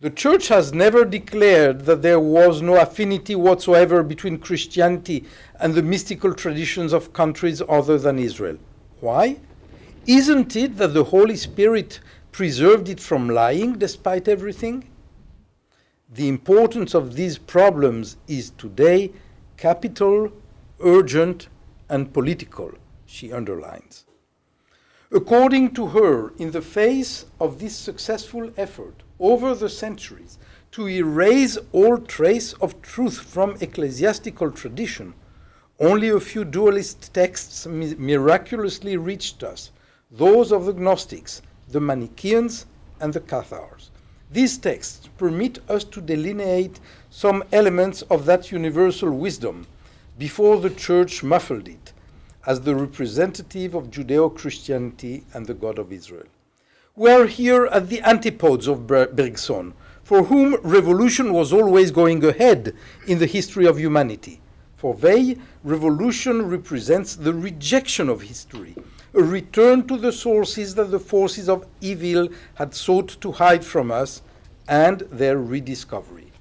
The 0.00 0.10
Church 0.10 0.48
has 0.48 0.74
never 0.74 1.06
declared 1.06 1.86
that 1.86 2.02
there 2.02 2.20
was 2.20 2.60
no 2.60 2.78
affinity 2.78 3.34
whatsoever 3.34 4.02
between 4.02 4.36
Christianity 4.36 5.24
and 5.58 5.74
the 5.74 5.82
mystical 5.82 6.34
traditions 6.34 6.92
of 6.92 7.14
countries 7.14 7.62
other 7.66 7.96
than 7.96 8.18
Israel. 8.18 8.58
Why? 9.00 9.38
Isn't 10.06 10.54
it 10.54 10.76
that 10.76 10.92
the 10.92 11.04
Holy 11.04 11.36
Spirit 11.36 12.00
preserved 12.30 12.90
it 12.90 13.00
from 13.00 13.30
lying 13.30 13.78
despite 13.78 14.28
everything? 14.28 14.90
The 16.08 16.28
importance 16.28 16.94
of 16.94 17.14
these 17.14 17.36
problems 17.36 18.16
is 18.28 18.50
today 18.50 19.12
capital, 19.56 20.30
urgent, 20.80 21.48
and 21.88 22.12
political, 22.12 22.72
she 23.06 23.32
underlines. 23.32 24.04
According 25.10 25.74
to 25.74 25.88
her, 25.88 26.32
in 26.36 26.52
the 26.52 26.62
face 26.62 27.26
of 27.40 27.58
this 27.58 27.74
successful 27.74 28.52
effort 28.56 29.02
over 29.18 29.54
the 29.54 29.68
centuries 29.68 30.38
to 30.72 30.88
erase 30.88 31.58
all 31.72 31.98
trace 31.98 32.52
of 32.54 32.82
truth 32.82 33.18
from 33.18 33.56
ecclesiastical 33.60 34.50
tradition, 34.50 35.14
only 35.80 36.08
a 36.08 36.20
few 36.20 36.44
dualist 36.44 37.12
texts 37.14 37.66
mi- 37.66 37.94
miraculously 37.96 38.96
reached 38.96 39.42
us 39.42 39.70
those 40.10 40.52
of 40.52 40.66
the 40.66 40.72
Gnostics, 40.72 41.42
the 41.68 41.80
Manichaeans, 41.80 42.66
and 43.00 43.12
the 43.12 43.20
Cathars. 43.20 43.90
These 44.30 44.58
texts 44.58 45.08
permit 45.18 45.60
us 45.68 45.84
to 45.84 46.00
delineate 46.00 46.80
some 47.10 47.44
elements 47.52 48.02
of 48.02 48.26
that 48.26 48.50
universal 48.50 49.10
wisdom 49.10 49.66
before 50.18 50.60
the 50.60 50.70
Church 50.70 51.22
muffled 51.22 51.68
it 51.68 51.92
as 52.44 52.60
the 52.60 52.74
representative 52.74 53.74
of 53.74 53.90
Judeo 53.90 54.34
Christianity 54.34 55.24
and 55.32 55.46
the 55.46 55.54
God 55.54 55.78
of 55.78 55.92
Israel. 55.92 56.26
We 56.96 57.10
are 57.10 57.26
here 57.26 57.66
at 57.66 57.88
the 57.88 58.00
antipodes 58.00 58.66
of 58.66 58.86
Ber- 58.86 59.08
Bergson, 59.08 59.74
for 60.02 60.24
whom 60.24 60.56
revolution 60.62 61.32
was 61.32 61.52
always 61.52 61.90
going 61.90 62.24
ahead 62.24 62.74
in 63.06 63.18
the 63.18 63.26
history 63.26 63.66
of 63.66 63.78
humanity. 63.78 64.40
For 64.76 64.94
Weil, 64.94 65.34
revolution 65.62 66.48
represents 66.48 67.16
the 67.16 67.34
rejection 67.34 68.08
of 68.08 68.22
history, 68.22 68.74
a 69.16 69.22
return 69.22 69.86
to 69.88 69.96
the 69.96 70.12
sources 70.12 70.74
that 70.74 70.90
the 70.90 70.98
forces 70.98 71.48
of 71.48 71.66
evil 71.80 72.28
had 72.56 72.74
sought 72.74 73.16
to 73.20 73.32
hide 73.32 73.64
from 73.64 73.90
us, 73.90 74.22
and 74.68 75.00
their 75.10 75.38
rediscovery. 75.38 76.32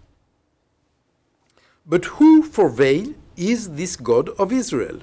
But 1.86 2.06
who, 2.06 2.44
for 2.44 2.68
Weil, 2.68 3.14
is 3.38 3.72
this 3.72 3.96
God 3.96 4.30
of 4.40 4.52
Israel? 4.52 5.00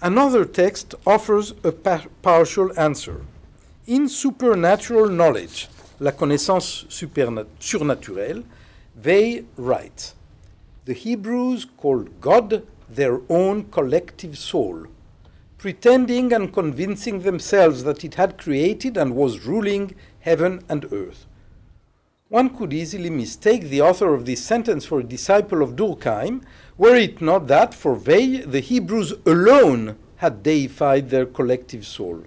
Another 0.00 0.44
text 0.44 0.94
offers 1.06 1.54
a 1.62 1.70
par- 1.70 2.06
partial 2.22 2.76
answer. 2.78 3.20
In 3.86 4.08
supernatural 4.08 5.08
knowledge, 5.08 5.68
la 6.00 6.10
connaissance 6.10 6.84
surnaturelle, 6.88 8.44
they 9.00 9.44
write 9.56 10.14
The 10.84 10.94
Hebrews 10.94 11.66
called 11.76 12.20
God 12.20 12.66
their 12.88 13.20
own 13.28 13.70
collective 13.70 14.36
soul, 14.36 14.86
pretending 15.62 16.32
and 16.32 16.52
convincing 16.52 17.20
themselves 17.20 17.84
that 17.84 18.02
it 18.02 18.16
had 18.16 18.36
created 18.36 18.96
and 18.96 19.14
was 19.14 19.46
ruling 19.46 19.94
heaven 20.18 20.60
and 20.68 20.92
earth. 20.92 21.24
One 22.28 22.50
could 22.50 22.72
easily 22.72 23.10
mistake 23.10 23.62
the 23.68 23.80
author 23.80 24.12
of 24.12 24.26
this 24.26 24.44
sentence 24.44 24.84
for 24.84 24.98
a 24.98 25.04
disciple 25.04 25.62
of 25.62 25.76
Durkheim, 25.76 26.42
were 26.76 26.96
it 26.96 27.20
not 27.20 27.46
that 27.46 27.74
for 27.74 27.94
Weil, 27.94 28.44
the 28.44 28.58
Hebrews 28.58 29.14
alone, 29.24 29.96
had 30.16 30.42
deified 30.42 31.10
their 31.10 31.26
collective 31.26 31.86
soul. 31.86 32.24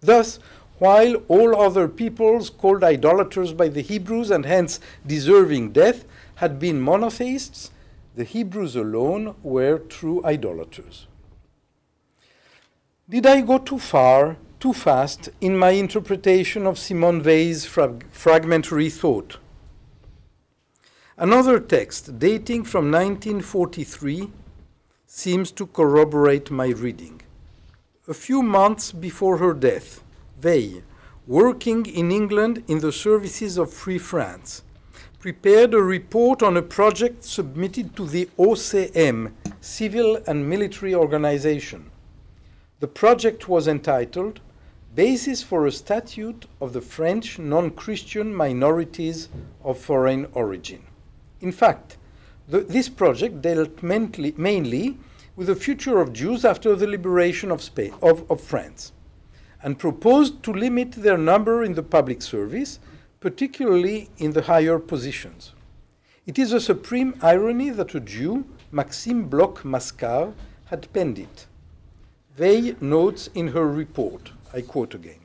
Thus, 0.00 0.38
while 0.78 1.14
all 1.28 1.56
other 1.58 1.88
peoples 1.88 2.50
called 2.50 2.84
idolaters 2.84 3.54
by 3.54 3.68
the 3.68 3.80
Hebrews 3.80 4.30
and 4.30 4.44
hence 4.44 4.78
deserving 5.06 5.72
death 5.72 6.04
had 6.34 6.58
been 6.58 6.82
monotheists, 6.82 7.70
the 8.14 8.24
Hebrews 8.24 8.76
alone 8.76 9.36
were 9.42 9.78
true 9.78 10.20
idolaters. 10.22 11.06
Did 13.06 13.26
I 13.26 13.42
go 13.42 13.58
too 13.58 13.78
far, 13.78 14.38
too 14.58 14.72
fast, 14.72 15.28
in 15.42 15.58
my 15.58 15.72
interpretation 15.72 16.66
of 16.66 16.78
Simone 16.78 17.22
Weil's 17.22 17.66
frag- 17.66 18.06
fragmentary 18.10 18.88
thought? 18.88 19.36
Another 21.18 21.60
text, 21.60 22.18
dating 22.18 22.64
from 22.64 22.90
1943, 22.90 24.30
seems 25.06 25.50
to 25.50 25.66
corroborate 25.66 26.50
my 26.50 26.68
reading. 26.68 27.20
A 28.08 28.14
few 28.14 28.42
months 28.42 28.90
before 28.90 29.36
her 29.36 29.52
death, 29.52 30.02
Weil, 30.42 30.80
working 31.26 31.84
in 31.84 32.10
England 32.10 32.64
in 32.68 32.78
the 32.78 32.90
services 32.90 33.58
of 33.58 33.70
Free 33.70 33.98
France, 33.98 34.62
prepared 35.18 35.74
a 35.74 35.82
report 35.82 36.42
on 36.42 36.56
a 36.56 36.62
project 36.62 37.22
submitted 37.22 37.94
to 37.96 38.06
the 38.06 38.30
OCM, 38.38 39.34
Civil 39.60 40.22
and 40.26 40.48
Military 40.48 40.94
Organization. 40.94 41.90
The 42.84 42.88
project 42.88 43.48
was 43.48 43.66
entitled 43.66 44.40
Basis 44.94 45.42
for 45.42 45.66
a 45.66 45.72
Statute 45.72 46.44
of 46.60 46.74
the 46.74 46.82
French 46.82 47.38
Non 47.38 47.70
Christian 47.70 48.34
Minorities 48.34 49.30
of 49.62 49.78
Foreign 49.78 50.26
Origin. 50.34 50.82
In 51.40 51.50
fact, 51.50 51.96
the, 52.46 52.60
this 52.60 52.90
project 52.90 53.40
dealt 53.40 53.82
mainly, 53.82 54.34
mainly, 54.36 54.98
with 55.34 55.46
the 55.46 55.54
future 55.54 55.98
of 55.98 56.12
Jews 56.12 56.44
after 56.44 56.76
the 56.76 56.86
liberation 56.86 57.50
of, 57.50 57.62
Spain, 57.62 57.94
of, 58.02 58.30
of 58.30 58.42
France 58.42 58.92
and 59.62 59.78
proposed 59.78 60.42
to 60.42 60.52
limit 60.52 60.92
their 60.92 61.16
number 61.16 61.64
in 61.64 61.72
the 61.72 61.82
public 61.82 62.20
service, 62.20 62.80
particularly 63.18 64.10
in 64.18 64.32
the 64.34 64.42
higher 64.42 64.78
positions. 64.78 65.54
It 66.26 66.38
is 66.38 66.52
a 66.52 66.60
supreme 66.60 67.14
irony 67.22 67.70
that 67.70 67.94
a 67.94 68.00
Jew, 68.00 68.44
Maxime 68.70 69.30
Blocq-Mascart, 69.30 70.34
had 70.66 70.92
penned 70.92 71.18
it. 71.18 71.46
Weil 72.36 72.74
notes 72.80 73.30
in 73.34 73.48
her 73.48 73.66
report, 73.68 74.32
I 74.52 74.60
quote 74.60 74.94
again 74.94 75.20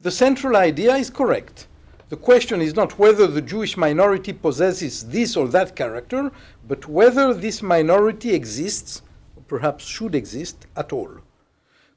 The 0.00 0.10
central 0.10 0.56
idea 0.56 0.96
is 0.96 1.10
correct. 1.10 1.68
The 2.08 2.16
question 2.16 2.60
is 2.60 2.74
not 2.74 2.98
whether 2.98 3.26
the 3.26 3.42
Jewish 3.42 3.76
minority 3.76 4.32
possesses 4.32 5.08
this 5.08 5.36
or 5.36 5.46
that 5.48 5.76
character, 5.76 6.32
but 6.66 6.88
whether 6.88 7.34
this 7.34 7.62
minority 7.62 8.34
exists, 8.34 9.02
or 9.36 9.42
perhaps 9.46 9.84
should 9.84 10.14
exist, 10.14 10.66
at 10.74 10.92
all. 10.92 11.18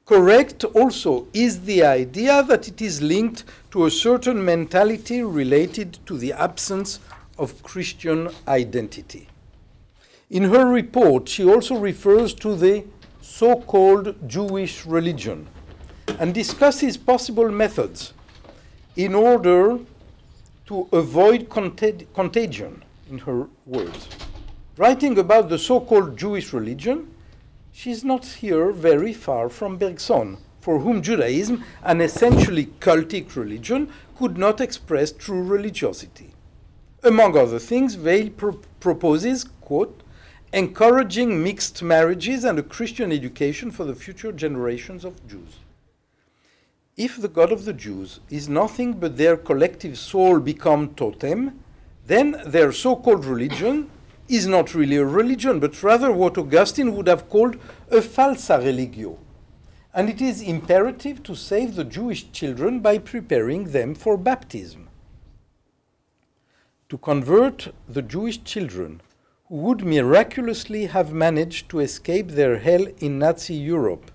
Correct 0.04 0.64
also 0.64 1.26
is 1.32 1.62
the 1.62 1.82
idea 1.82 2.42
that 2.42 2.68
it 2.68 2.82
is 2.82 3.00
linked 3.00 3.44
to 3.70 3.86
a 3.86 3.90
certain 3.90 4.44
mentality 4.44 5.22
related 5.22 5.98
to 6.06 6.18
the 6.18 6.32
absence 6.32 7.00
of 7.38 7.62
Christian 7.62 8.28
identity. 8.46 9.28
In 10.28 10.44
her 10.44 10.66
report, 10.66 11.28
she 11.28 11.44
also 11.44 11.76
refers 11.76 12.34
to 12.34 12.54
the 12.54 12.84
so 13.32 13.56
called 13.56 14.14
Jewish 14.28 14.84
religion 14.84 15.48
and 16.18 16.34
discusses 16.34 16.98
possible 16.98 17.50
methods 17.50 18.12
in 18.94 19.14
order 19.14 19.78
to 20.66 20.86
avoid 20.92 21.48
contag- 21.48 22.06
contagion, 22.12 22.84
in 23.08 23.16
her 23.20 23.48
words. 23.64 24.06
Writing 24.76 25.16
about 25.18 25.48
the 25.48 25.58
so 25.58 25.80
called 25.80 26.18
Jewish 26.18 26.52
religion, 26.52 27.08
she's 27.72 28.04
not 28.04 28.26
here 28.26 28.70
very 28.70 29.14
far 29.14 29.48
from 29.48 29.78
Bergson, 29.78 30.36
for 30.60 30.80
whom 30.80 31.00
Judaism, 31.00 31.64
an 31.82 32.02
essentially 32.02 32.66
cultic 32.80 33.34
religion, 33.34 33.88
could 34.18 34.36
not 34.36 34.60
express 34.60 35.10
true 35.10 35.42
religiosity. 35.42 36.34
Among 37.02 37.38
other 37.38 37.58
things, 37.58 37.96
pro- 38.36 38.60
proposes, 38.78 39.44
quote, 39.62 40.01
encouraging 40.52 41.42
mixed 41.42 41.82
marriages 41.82 42.44
and 42.44 42.58
a 42.58 42.62
Christian 42.62 43.10
education 43.10 43.70
for 43.70 43.84
the 43.84 43.94
future 43.94 44.32
generations 44.32 45.02
of 45.02 45.26
Jews. 45.26 45.60
If 46.94 47.16
the 47.16 47.28
God 47.28 47.52
of 47.52 47.64
the 47.64 47.72
Jews 47.72 48.20
is 48.28 48.50
nothing 48.50 48.92
but 48.92 49.16
their 49.16 49.38
collective 49.38 49.96
soul 49.96 50.40
become 50.40 50.94
totem, 50.94 51.58
then 52.06 52.42
their 52.44 52.70
so 52.70 52.96
called 52.96 53.24
religion 53.24 53.88
is 54.28 54.46
not 54.46 54.74
really 54.74 54.96
a 54.96 55.04
religion, 55.06 55.58
but 55.58 55.82
rather 55.82 56.12
what 56.12 56.36
Augustine 56.36 56.94
would 56.94 57.06
have 57.06 57.30
called 57.30 57.56
a 57.90 58.02
falsa 58.02 58.58
religio. 58.62 59.18
And 59.94 60.10
it 60.10 60.20
is 60.20 60.42
imperative 60.42 61.22
to 61.22 61.34
save 61.34 61.76
the 61.76 61.84
Jewish 61.84 62.30
children 62.30 62.80
by 62.80 62.98
preparing 62.98 63.72
them 63.72 63.94
for 63.94 64.18
baptism. 64.18 64.88
To 66.90 66.98
convert 66.98 67.72
the 67.88 68.02
Jewish 68.02 68.44
children 68.44 69.00
would 69.52 69.84
miraculously 69.84 70.86
have 70.86 71.12
managed 71.12 71.68
to 71.68 71.78
escape 71.78 72.28
their 72.28 72.58
hell 72.58 72.86
in 73.00 73.18
Nazi 73.18 73.52
Europe, 73.52 74.10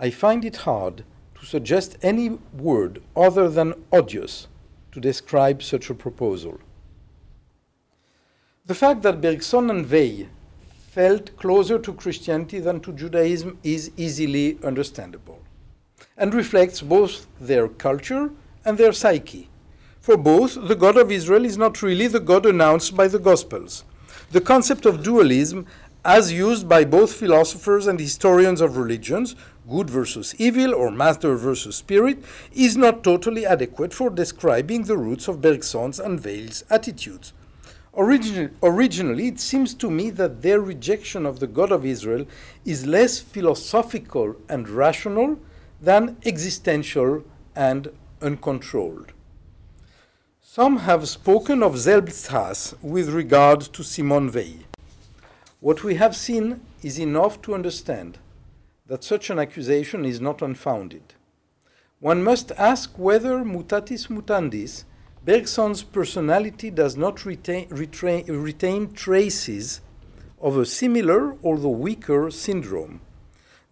I 0.00 0.10
find 0.10 0.44
it 0.44 0.56
hard 0.56 1.04
to 1.38 1.46
suggest 1.46 1.96
any 2.02 2.30
word 2.52 3.00
other 3.14 3.48
than 3.48 3.84
odious 3.92 4.48
to 4.90 4.98
describe 4.98 5.62
such 5.62 5.90
a 5.90 5.94
proposal. 5.94 6.58
The 8.64 8.74
fact 8.74 9.02
that 9.02 9.20
Bergson 9.20 9.70
and 9.70 9.88
Weil 9.88 10.26
felt 10.90 11.36
closer 11.36 11.78
to 11.78 11.92
Christianity 11.92 12.58
than 12.58 12.80
to 12.80 12.92
Judaism 12.92 13.60
is 13.62 13.92
easily 13.96 14.58
understandable 14.64 15.40
and 16.16 16.34
reflects 16.34 16.80
both 16.80 17.28
their 17.40 17.68
culture 17.68 18.32
and 18.64 18.76
their 18.76 18.92
psyche. 18.92 19.50
For 20.00 20.16
both, 20.16 20.66
the 20.66 20.74
God 20.74 20.96
of 20.96 21.12
Israel 21.12 21.44
is 21.44 21.56
not 21.56 21.80
really 21.80 22.08
the 22.08 22.18
God 22.18 22.44
announced 22.44 22.96
by 22.96 23.06
the 23.06 23.20
Gospels. 23.20 23.84
The 24.36 24.42
concept 24.42 24.84
of 24.84 25.02
dualism, 25.02 25.64
as 26.04 26.30
used 26.30 26.68
by 26.68 26.84
both 26.84 27.14
philosophers 27.14 27.86
and 27.86 27.98
historians 27.98 28.60
of 28.60 28.76
religions, 28.76 29.34
good 29.66 29.88
versus 29.88 30.34
evil 30.36 30.74
or 30.74 30.90
matter 30.90 31.36
versus 31.36 31.76
spirit, 31.76 32.22
is 32.52 32.76
not 32.76 33.02
totally 33.02 33.46
adequate 33.46 33.94
for 33.94 34.10
describing 34.10 34.82
the 34.82 34.98
roots 34.98 35.26
of 35.26 35.40
Bergson's 35.40 35.98
and 35.98 36.22
Weil's 36.22 36.64
attitudes. 36.68 37.32
Origin- 37.94 38.54
originally, 38.62 39.28
it 39.28 39.40
seems 39.40 39.72
to 39.72 39.90
me 39.90 40.10
that 40.10 40.42
their 40.42 40.60
rejection 40.60 41.24
of 41.24 41.40
the 41.40 41.46
God 41.46 41.72
of 41.72 41.86
Israel 41.86 42.26
is 42.66 42.84
less 42.84 43.18
philosophical 43.18 44.36
and 44.50 44.68
rational 44.68 45.38
than 45.80 46.18
existential 46.26 47.24
and 47.54 47.88
uncontrolled. 48.20 49.14
Some 50.56 50.78
have 50.78 51.06
spoken 51.06 51.62
of 51.62 51.74
Selbsthass 51.74 52.82
with 52.82 53.10
regard 53.10 53.60
to 53.60 53.84
Simone 53.84 54.30
Weil. 54.32 54.64
What 55.60 55.84
we 55.84 55.96
have 55.96 56.16
seen 56.16 56.62
is 56.82 56.98
enough 56.98 57.42
to 57.42 57.54
understand 57.54 58.16
that 58.86 59.04
such 59.04 59.28
an 59.28 59.38
accusation 59.38 60.06
is 60.06 60.18
not 60.18 60.40
unfounded. 60.40 61.12
One 62.00 62.24
must 62.24 62.52
ask 62.52 62.98
whether, 62.98 63.44
mutatis 63.44 64.08
mutandis, 64.08 64.84
Bergson's 65.26 65.82
personality 65.82 66.70
does 66.70 66.96
not 66.96 67.26
retain, 67.26 67.68
retain, 67.68 68.24
retain 68.24 68.94
traces 68.94 69.82
of 70.40 70.56
a 70.56 70.64
similar, 70.64 71.36
although 71.44 71.68
weaker, 71.68 72.30
syndrome. 72.30 73.02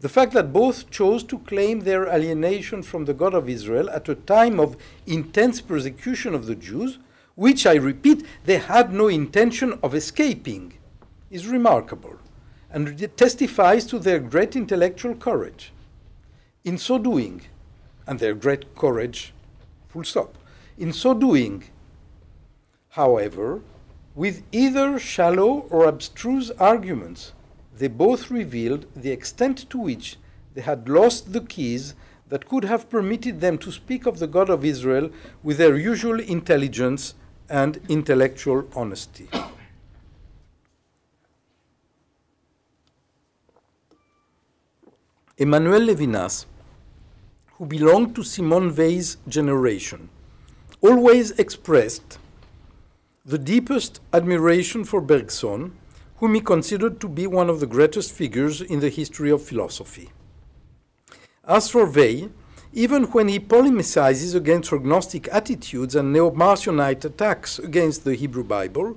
The 0.04 0.10
fact 0.10 0.34
that 0.34 0.52
both 0.52 0.90
chose 0.90 1.24
to 1.24 1.38
claim 1.38 1.80
their 1.80 2.06
alienation 2.06 2.82
from 2.82 3.06
the 3.06 3.14
God 3.14 3.32
of 3.32 3.48
Israel 3.48 3.88
at 3.88 4.06
a 4.06 4.14
time 4.14 4.60
of 4.60 4.76
intense 5.06 5.62
persecution 5.62 6.34
of 6.34 6.44
the 6.44 6.54
Jews, 6.54 6.98
which, 7.36 7.64
I 7.64 7.76
repeat, 7.76 8.22
they 8.44 8.58
had 8.58 8.92
no 8.92 9.08
intention 9.08 9.78
of 9.82 9.94
escaping, 9.94 10.74
is 11.30 11.46
remarkable 11.46 12.18
and 12.70 12.86
testifies 13.16 13.86
to 13.86 13.98
their 13.98 14.18
great 14.18 14.54
intellectual 14.54 15.14
courage. 15.14 15.72
In 16.64 16.76
so 16.76 16.98
doing, 16.98 17.40
and 18.06 18.18
their 18.18 18.34
great 18.34 18.74
courage, 18.74 19.32
full 19.88 20.04
stop, 20.04 20.36
in 20.76 20.92
so 20.92 21.14
doing, 21.14 21.64
however, 22.90 23.62
with 24.14 24.42
either 24.52 24.98
shallow 24.98 25.66
or 25.70 25.86
abstruse 25.86 26.50
arguments, 26.50 27.32
they 27.76 27.88
both 27.88 28.30
revealed 28.30 28.86
the 28.94 29.10
extent 29.10 29.68
to 29.70 29.78
which 29.78 30.16
they 30.54 30.60
had 30.60 30.88
lost 30.88 31.32
the 31.32 31.40
keys 31.40 31.94
that 32.28 32.48
could 32.48 32.64
have 32.64 32.88
permitted 32.88 33.40
them 33.40 33.58
to 33.58 33.72
speak 33.72 34.06
of 34.06 34.18
the 34.18 34.26
God 34.26 34.48
of 34.48 34.64
Israel 34.64 35.10
with 35.42 35.58
their 35.58 35.76
usual 35.76 36.20
intelligence 36.20 37.14
and 37.48 37.80
intellectual 37.88 38.66
honesty. 38.74 39.28
Emmanuel 45.36 45.80
Levinas, 45.80 46.46
who 47.54 47.66
belonged 47.66 48.14
to 48.14 48.22
Simone 48.22 48.74
Weil's 48.74 49.16
generation, 49.28 50.08
always 50.80 51.32
expressed 51.32 52.18
the 53.26 53.38
deepest 53.38 54.00
admiration 54.12 54.84
for 54.84 55.00
Bergson, 55.00 55.76
whom 56.16 56.34
he 56.34 56.40
considered 56.40 57.00
to 57.00 57.08
be 57.08 57.26
one 57.26 57.50
of 57.50 57.60
the 57.60 57.66
greatest 57.66 58.12
figures 58.12 58.60
in 58.60 58.80
the 58.80 58.88
history 58.88 59.30
of 59.30 59.42
philosophy. 59.42 60.10
As 61.46 61.68
for 61.68 61.86
Weil, 61.86 62.30
even 62.72 63.04
when 63.04 63.28
he 63.28 63.38
polemicizes 63.38 64.34
against 64.34 64.70
her 64.70 64.78
Gnostic 64.78 65.28
attitudes 65.28 65.94
and 65.94 66.12
neo 66.12 66.30
Marcionite 66.30 67.04
attacks 67.04 67.58
against 67.58 68.04
the 68.04 68.14
Hebrew 68.14 68.44
Bible, 68.44 68.96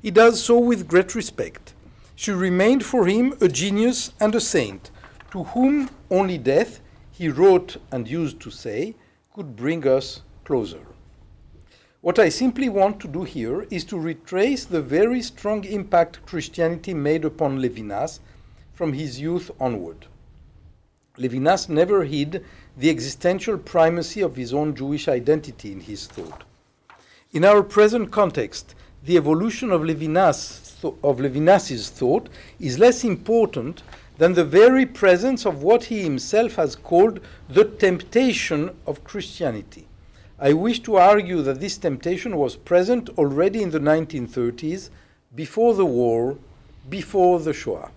he 0.00 0.10
does 0.10 0.42
so 0.42 0.58
with 0.58 0.88
great 0.88 1.14
respect. 1.14 1.74
She 2.16 2.32
remained 2.32 2.84
for 2.84 3.06
him 3.06 3.34
a 3.40 3.48
genius 3.48 4.12
and 4.18 4.34
a 4.34 4.40
saint, 4.40 4.90
to 5.30 5.44
whom 5.44 5.90
only 6.10 6.38
death, 6.38 6.80
he 7.10 7.28
wrote 7.28 7.76
and 7.90 8.08
used 8.08 8.40
to 8.40 8.50
say, 8.50 8.94
could 9.34 9.54
bring 9.56 9.86
us 9.86 10.22
closer. 10.44 10.80
What 12.02 12.18
I 12.18 12.30
simply 12.30 12.68
want 12.68 12.98
to 13.02 13.06
do 13.06 13.22
here 13.22 13.64
is 13.70 13.84
to 13.84 13.96
retrace 13.96 14.64
the 14.64 14.82
very 14.82 15.22
strong 15.22 15.62
impact 15.62 16.26
Christianity 16.26 16.94
made 16.94 17.24
upon 17.24 17.60
Levinas 17.62 18.18
from 18.74 18.92
his 18.92 19.20
youth 19.20 19.52
onward. 19.60 20.06
Levinas 21.16 21.68
never 21.68 22.02
hid 22.02 22.44
the 22.76 22.90
existential 22.90 23.56
primacy 23.56 24.20
of 24.20 24.34
his 24.34 24.52
own 24.52 24.74
Jewish 24.74 25.06
identity 25.06 25.70
in 25.70 25.78
his 25.78 26.08
thought. 26.08 26.42
In 27.32 27.44
our 27.44 27.62
present 27.62 28.10
context, 28.10 28.74
the 29.04 29.16
evolution 29.16 29.70
of, 29.70 29.82
Levinas, 29.82 30.82
of 31.04 31.20
Levinas's 31.20 31.88
thought 31.88 32.28
is 32.58 32.80
less 32.80 33.04
important 33.04 33.84
than 34.18 34.34
the 34.34 34.44
very 34.44 34.86
presence 34.86 35.46
of 35.46 35.62
what 35.62 35.84
he 35.84 36.02
himself 36.02 36.56
has 36.56 36.74
called 36.74 37.20
the 37.48 37.64
temptation 37.64 38.74
of 38.88 39.04
Christianity. 39.04 39.86
I 40.42 40.54
wish 40.54 40.80
to 40.80 40.96
argue 40.96 41.40
that 41.42 41.60
this 41.60 41.78
temptation 41.78 42.36
was 42.36 42.56
present 42.56 43.08
already 43.10 43.62
in 43.62 43.70
the 43.70 43.78
1930s, 43.78 44.90
before 45.36 45.72
the 45.74 45.86
war, 45.86 46.36
before 46.90 47.38
the 47.38 47.52
Shoah. 47.52 47.92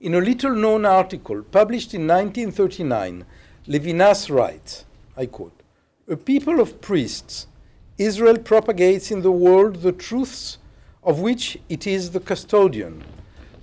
In 0.00 0.14
a 0.14 0.20
little 0.22 0.56
known 0.56 0.86
article 0.86 1.42
published 1.42 1.92
in 1.92 2.06
1939, 2.06 3.26
Levinas 3.68 4.30
writes, 4.30 4.86
I 5.14 5.26
quote, 5.26 5.62
A 6.08 6.16
people 6.16 6.58
of 6.58 6.80
priests, 6.80 7.48
Israel 7.98 8.38
propagates 8.38 9.10
in 9.10 9.20
the 9.20 9.30
world 9.30 9.82
the 9.82 9.92
truths 9.92 10.56
of 11.04 11.20
which 11.20 11.58
it 11.68 11.86
is 11.86 12.12
the 12.12 12.20
custodian 12.20 13.04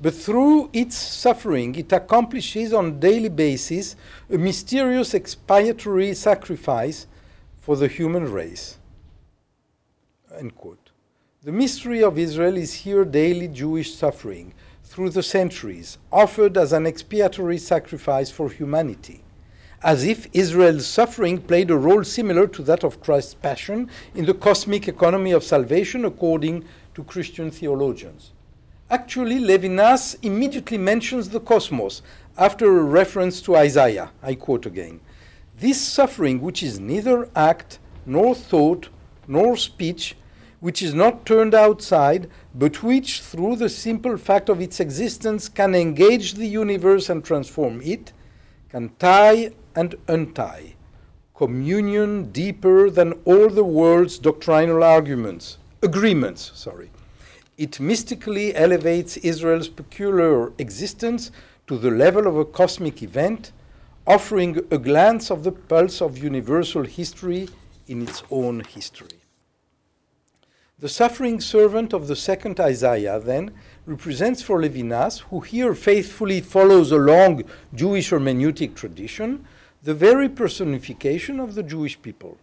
but 0.02 0.14
through 0.14 0.70
its 0.72 0.96
suffering, 0.96 1.76
it 1.76 1.92
accomplishes 1.92 2.74
on 2.74 2.86
a 2.86 2.92
daily 2.92 3.30
basis 3.30 3.96
a 4.32 4.38
mysterious 4.38 5.14
expiatory 5.14 6.14
sacrifice 6.14 7.08
for 7.58 7.76
the 7.76 7.88
human 7.88 8.32
race. 8.32 8.78
End 10.38 10.56
quote. 10.56 10.92
The 11.44 11.52
mystery 11.52 12.04
of 12.04 12.18
Israel 12.18 12.56
is 12.58 12.74
here 12.74 13.04
daily 13.04 13.48
Jewish 13.48 13.94
suffering 13.94 14.54
through 14.84 15.10
the 15.10 15.24
centuries, 15.24 15.98
offered 16.12 16.58
as 16.58 16.74
an 16.74 16.86
expiatory 16.88 17.58
sacrifice 17.58 18.32
for 18.32 18.50
humanity, 18.50 19.22
as 19.84 20.04
if 20.04 20.28
Israel's 20.34 20.88
suffering 20.88 21.40
played 21.40 21.72
a 21.72 21.78
role 21.78 22.04
similar 22.04 22.48
to 22.48 22.64
that 22.64 22.84
of 22.84 23.02
Christ's 23.02 23.36
passion 23.36 23.90
in 24.16 24.26
the 24.26 24.34
cosmic 24.34 24.88
economy 24.88 25.32
of 25.32 25.44
salvation 25.44 26.06
according 26.06 26.66
to 26.96 27.04
Christian 27.04 27.52
theologians. 27.52 28.32
Actually, 28.92 29.38
Levinas 29.38 30.18
immediately 30.24 30.78
mentions 30.78 31.30
the 31.30 31.40
cosmos 31.40 32.02
after 32.40 32.80
a 32.80 32.84
reference 32.84 33.40
to 33.40 33.56
Isaiah. 33.56 34.10
I 34.24 34.34
quote 34.34 34.66
again 34.66 35.00
This 35.56 35.80
suffering, 35.80 36.42
which 36.42 36.64
is 36.64 36.80
neither 36.80 37.30
act, 37.36 37.78
nor 38.08 38.34
thought, 38.34 38.90
nor 39.28 39.56
speech, 39.58 40.16
which 40.60 40.82
is 40.82 40.96
not 40.96 41.24
turned 41.24 41.54
outside, 41.54 42.32
but 42.56 42.82
which, 42.82 43.22
through 43.22 43.58
the 43.58 43.70
simple 43.70 44.18
fact 44.18 44.50
of 44.50 44.60
its 44.60 44.80
existence, 44.80 45.50
can 45.50 45.76
engage 45.76 46.34
the 46.34 46.48
universe 46.48 47.10
and 47.10 47.24
transform 47.24 47.82
it, 47.82 48.12
can 48.70 48.90
tie 48.98 49.52
and 49.76 49.94
untie. 50.08 50.74
Communion 51.36 52.32
deeper 52.32 52.90
than 52.90 53.14
all 53.24 53.50
the 53.50 53.64
world's 53.64 54.18
doctrinal 54.18 54.84
arguments, 54.84 55.60
agreements, 55.84 56.52
sorry 56.56 56.90
it 57.60 57.78
mystically 57.78 58.56
elevates 58.56 59.18
Israel's 59.18 59.68
peculiar 59.68 60.54
existence 60.58 61.30
to 61.68 61.78
the 61.78 61.92
level 61.92 62.26
of 62.26 62.38
a 62.38 62.46
cosmic 62.46 63.04
event, 63.04 63.52
offering 64.08 64.58
a 64.72 64.78
glance 64.78 65.30
of 65.30 65.44
the 65.44 65.52
pulse 65.52 66.02
of 66.02 66.18
universal 66.18 66.84
history 66.84 67.50
in 67.90 68.02
its 68.02 68.24
own 68.32 68.62
history. 68.62 69.20
The 70.80 70.88
suffering 70.88 71.42
servant 71.42 71.92
of 71.92 72.08
the 72.08 72.16
second 72.16 72.62
Isaiah, 72.62 73.20
then, 73.20 73.52
represents 73.86 74.42
for 74.42 74.62
Levinas, 74.62 75.20
who 75.30 75.42
here 75.42 75.76
faithfully 75.76 76.40
follows 76.40 76.94
a 76.94 76.98
long 76.98 77.44
Jewish 77.76 78.12
hermeneutic 78.12 78.74
tradition, 78.74 79.46
the 79.84 79.94
very 79.94 80.30
personification 80.30 81.42
of 81.42 81.56
the 81.56 81.64
Jewish 81.64 82.02
people. 82.02 82.38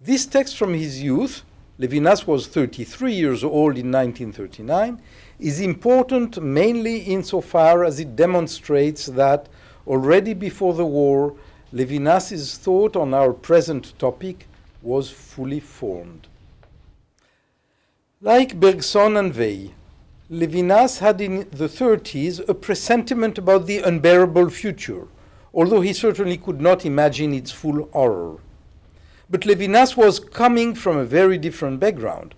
This 0.00 0.26
text 0.26 0.56
from 0.56 0.74
his 0.74 1.00
youth 1.00 1.44
Levinas 1.78 2.26
was 2.26 2.46
33 2.46 3.12
years 3.12 3.42
old 3.42 3.78
in 3.78 3.90
1939, 3.90 5.00
is 5.40 5.60
important 5.60 6.40
mainly 6.42 6.98
insofar 6.98 7.84
as 7.84 7.98
it 7.98 8.14
demonstrates 8.14 9.06
that 9.06 9.48
already 9.86 10.34
before 10.34 10.74
the 10.74 10.84
war, 10.84 11.34
Levinas's 11.72 12.58
thought 12.58 12.94
on 12.94 13.14
our 13.14 13.32
present 13.32 13.98
topic 13.98 14.46
was 14.82 15.10
fully 15.10 15.60
formed. 15.60 16.28
Like 18.20 18.60
Bergson 18.60 19.16
and 19.16 19.34
Weil, 19.34 19.72
Levinas 20.30 20.98
had 21.00 21.20
in 21.20 21.48
the 21.50 21.68
30s 21.68 22.46
a 22.48 22.54
presentiment 22.54 23.38
about 23.38 23.66
the 23.66 23.78
unbearable 23.78 24.50
future, 24.50 25.08
although 25.54 25.80
he 25.80 25.92
certainly 25.92 26.36
could 26.36 26.60
not 26.60 26.86
imagine 26.86 27.34
its 27.34 27.50
full 27.50 27.88
horror. 27.92 28.38
But 29.32 29.46
Levinas 29.46 29.96
was 29.96 30.20
coming 30.20 30.74
from 30.74 30.98
a 30.98 31.06
very 31.06 31.38
different 31.38 31.80
background. 31.80 32.34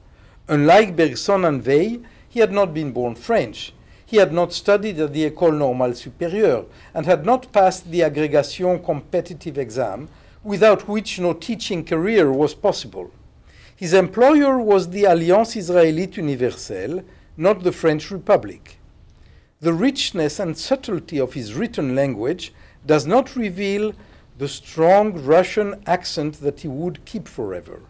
Unlike 0.46 0.94
Bergson 0.94 1.44
and 1.44 1.66
Weil, 1.66 1.98
he 2.28 2.38
had 2.38 2.52
not 2.52 2.72
been 2.72 2.92
born 2.92 3.16
French. 3.16 3.74
He 4.06 4.18
had 4.18 4.32
not 4.32 4.52
studied 4.52 5.00
at 5.00 5.12
the 5.12 5.28
École 5.28 5.58
Normale 5.58 5.90
Supérieure 5.90 6.66
and 6.94 7.04
had 7.04 7.26
not 7.26 7.52
passed 7.52 7.90
the 7.90 8.02
agrégation 8.02 8.84
competitive 8.84 9.58
exam, 9.58 10.08
without 10.44 10.86
which 10.86 11.18
no 11.18 11.32
teaching 11.32 11.84
career 11.84 12.30
was 12.30 12.54
possible. 12.54 13.10
His 13.74 13.92
employer 13.92 14.60
was 14.60 14.90
the 14.90 15.02
Alliance 15.02 15.56
Israélite 15.56 16.16
Universelle, 16.16 17.02
not 17.36 17.64
the 17.64 17.72
French 17.72 18.12
Republic. 18.12 18.78
The 19.60 19.72
richness 19.72 20.38
and 20.38 20.56
subtlety 20.56 21.18
of 21.18 21.32
his 21.32 21.54
written 21.54 21.96
language 21.96 22.54
does 22.86 23.04
not 23.04 23.34
reveal 23.34 23.94
the 24.36 24.48
strong 24.48 25.12
Russian 25.24 25.82
accent 25.86 26.40
that 26.40 26.60
he 26.60 26.68
would 26.68 27.04
keep 27.04 27.28
forever. 27.28 27.82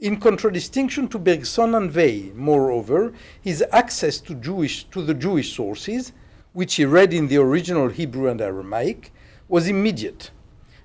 In 0.00 0.18
contradistinction 0.18 1.08
to 1.08 1.18
Bergson 1.18 1.74
and 1.74 1.94
Weil, 1.94 2.34
moreover, 2.34 3.12
his 3.40 3.64
access 3.72 4.18
to, 4.20 4.34
Jewish, 4.34 4.84
to 4.84 5.02
the 5.02 5.14
Jewish 5.14 5.54
sources, 5.54 6.12
which 6.52 6.76
he 6.76 6.84
read 6.84 7.12
in 7.12 7.28
the 7.28 7.36
original 7.38 7.88
Hebrew 7.88 8.28
and 8.28 8.40
Aramaic, 8.40 9.12
was 9.48 9.68
immediate. 9.68 10.30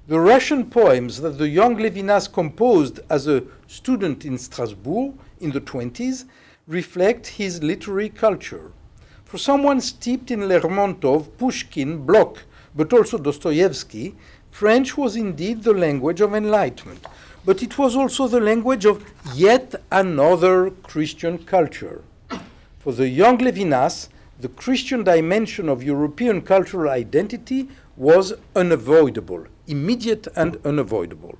The 0.08 0.20
Russian 0.20 0.70
poems 0.70 1.22
that 1.22 1.38
the 1.38 1.48
young 1.48 1.78
Levinas 1.78 2.32
composed 2.32 3.00
as 3.10 3.28
a 3.28 3.44
student 3.68 4.26
in 4.26 4.38
Strasbourg 4.38 5.14
in 5.40 5.52
the 5.52 5.62
20s 5.62 6.26
reflect 6.68 7.28
his 7.28 7.64
literary 7.64 8.10
culture. 8.10 8.72
For 9.24 9.38
someone 9.38 9.80
steeped 9.80 10.32
in 10.32 10.42
Lermontov, 10.42 11.38
Pushkin, 11.38 12.06
Blok, 12.06 12.44
but 12.76 12.92
also 12.92 13.18
Dostoevsky, 13.18 14.16
French 14.52 14.96
was 14.96 15.16
indeed 15.16 15.64
the 15.64 15.74
language 15.74 16.22
of 16.22 16.36
enlightenment, 16.36 17.08
but 17.44 17.64
it 17.64 17.78
was 17.78 17.96
also 17.96 18.28
the 18.28 18.40
language 18.40 18.86
of 18.86 19.04
yet 19.34 19.74
another 19.92 20.70
Christian 20.84 21.40
culture. 21.40 22.04
For 22.78 22.94
the 22.94 23.10
young 23.10 23.40
Levinas, 23.40 24.10
the 24.40 24.50
Christian 24.50 25.04
dimension 25.04 25.70
of 25.70 25.82
European 25.82 26.42
cultural 26.42 26.92
identity 26.92 27.70
was 27.96 28.34
unavoidable, 28.56 29.46
immediate 29.68 30.28
and 30.36 30.58
unavoidable. 30.66 31.38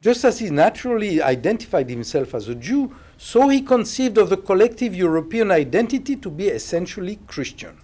Just 0.00 0.24
as 0.24 0.40
he 0.40 0.50
naturally 0.50 1.22
identified 1.22 1.88
himself 1.88 2.34
as 2.34 2.48
a 2.48 2.54
Jew, 2.54 2.94
so 3.16 3.48
he 3.48 3.62
conceived 3.62 4.18
of 4.18 4.30
the 4.30 4.36
collective 4.36 4.94
European 4.94 5.50
identity 5.52 6.16
to 6.16 6.28
be 6.28 6.48
essentially 6.48 7.20
Christian. 7.28 7.78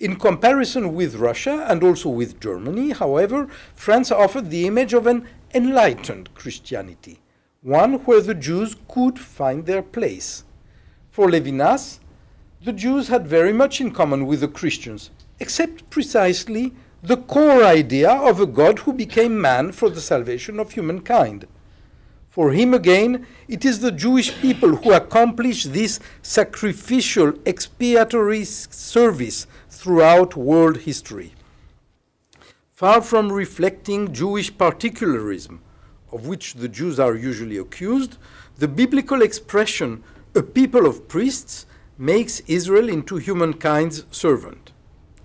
In 0.00 0.14
comparison 0.14 0.94
with 0.94 1.16
Russia 1.16 1.66
and 1.68 1.82
also 1.82 2.08
with 2.08 2.38
Germany, 2.38 2.90
however, 2.90 3.48
France 3.74 4.12
offered 4.12 4.48
the 4.48 4.64
image 4.64 4.92
of 4.94 5.08
an 5.08 5.26
enlightened 5.52 6.32
Christianity, 6.34 7.18
one 7.62 7.94
where 8.04 8.20
the 8.20 8.34
Jews 8.34 8.76
could 8.86 9.18
find 9.18 9.66
their 9.66 9.82
place. 9.82 10.44
For 11.10 11.28
Levinas, 11.28 11.98
the 12.62 12.72
Jews 12.72 13.08
had 13.08 13.26
very 13.26 13.52
much 13.52 13.80
in 13.80 13.90
common 13.90 14.26
with 14.26 14.40
the 14.40 14.46
Christians, 14.46 15.10
except 15.40 15.90
precisely 15.90 16.74
the 17.02 17.16
core 17.16 17.64
idea 17.64 18.10
of 18.10 18.40
a 18.40 18.46
God 18.46 18.80
who 18.80 18.92
became 18.92 19.40
man 19.40 19.72
for 19.72 19.90
the 19.90 20.00
salvation 20.00 20.60
of 20.60 20.72
humankind. 20.72 21.48
For 22.28 22.52
him 22.52 22.72
again, 22.72 23.26
it 23.48 23.64
is 23.64 23.80
the 23.80 23.90
Jewish 23.90 24.40
people 24.40 24.76
who 24.76 24.92
accomplish 24.92 25.64
this 25.64 25.98
sacrificial 26.22 27.32
expiatory 27.44 28.44
service 28.44 29.48
throughout 29.78 30.34
world 30.34 30.78
history. 30.78 31.32
Far 32.72 33.00
from 33.00 33.30
reflecting 33.30 34.12
Jewish 34.12 34.50
particularism, 34.58 35.60
of 36.10 36.26
which 36.26 36.54
the 36.54 36.68
Jews 36.68 36.98
are 36.98 37.14
usually 37.14 37.58
accused, 37.58 38.18
the 38.56 38.66
biblical 38.66 39.22
expression, 39.22 40.02
a 40.34 40.42
people 40.42 40.84
of 40.84 41.06
priests, 41.06 41.64
makes 41.96 42.40
Israel 42.48 42.88
into 42.88 43.18
humankind's 43.18 44.04
servant. 44.10 44.72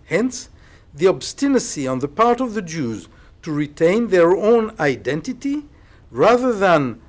Hence, 0.05 0.49
the 0.93 1.07
obstinacy 1.07 1.87
on 1.87 1.97
the 1.97 2.07
part 2.07 2.39
of 2.39 2.53
the 2.53 2.61
Jews 2.61 3.09
to 3.41 3.51
retain 3.51 4.09
their 4.09 4.37
own 4.37 4.75
identity 4.79 5.65
rather 6.11 6.53
than 6.53 7.01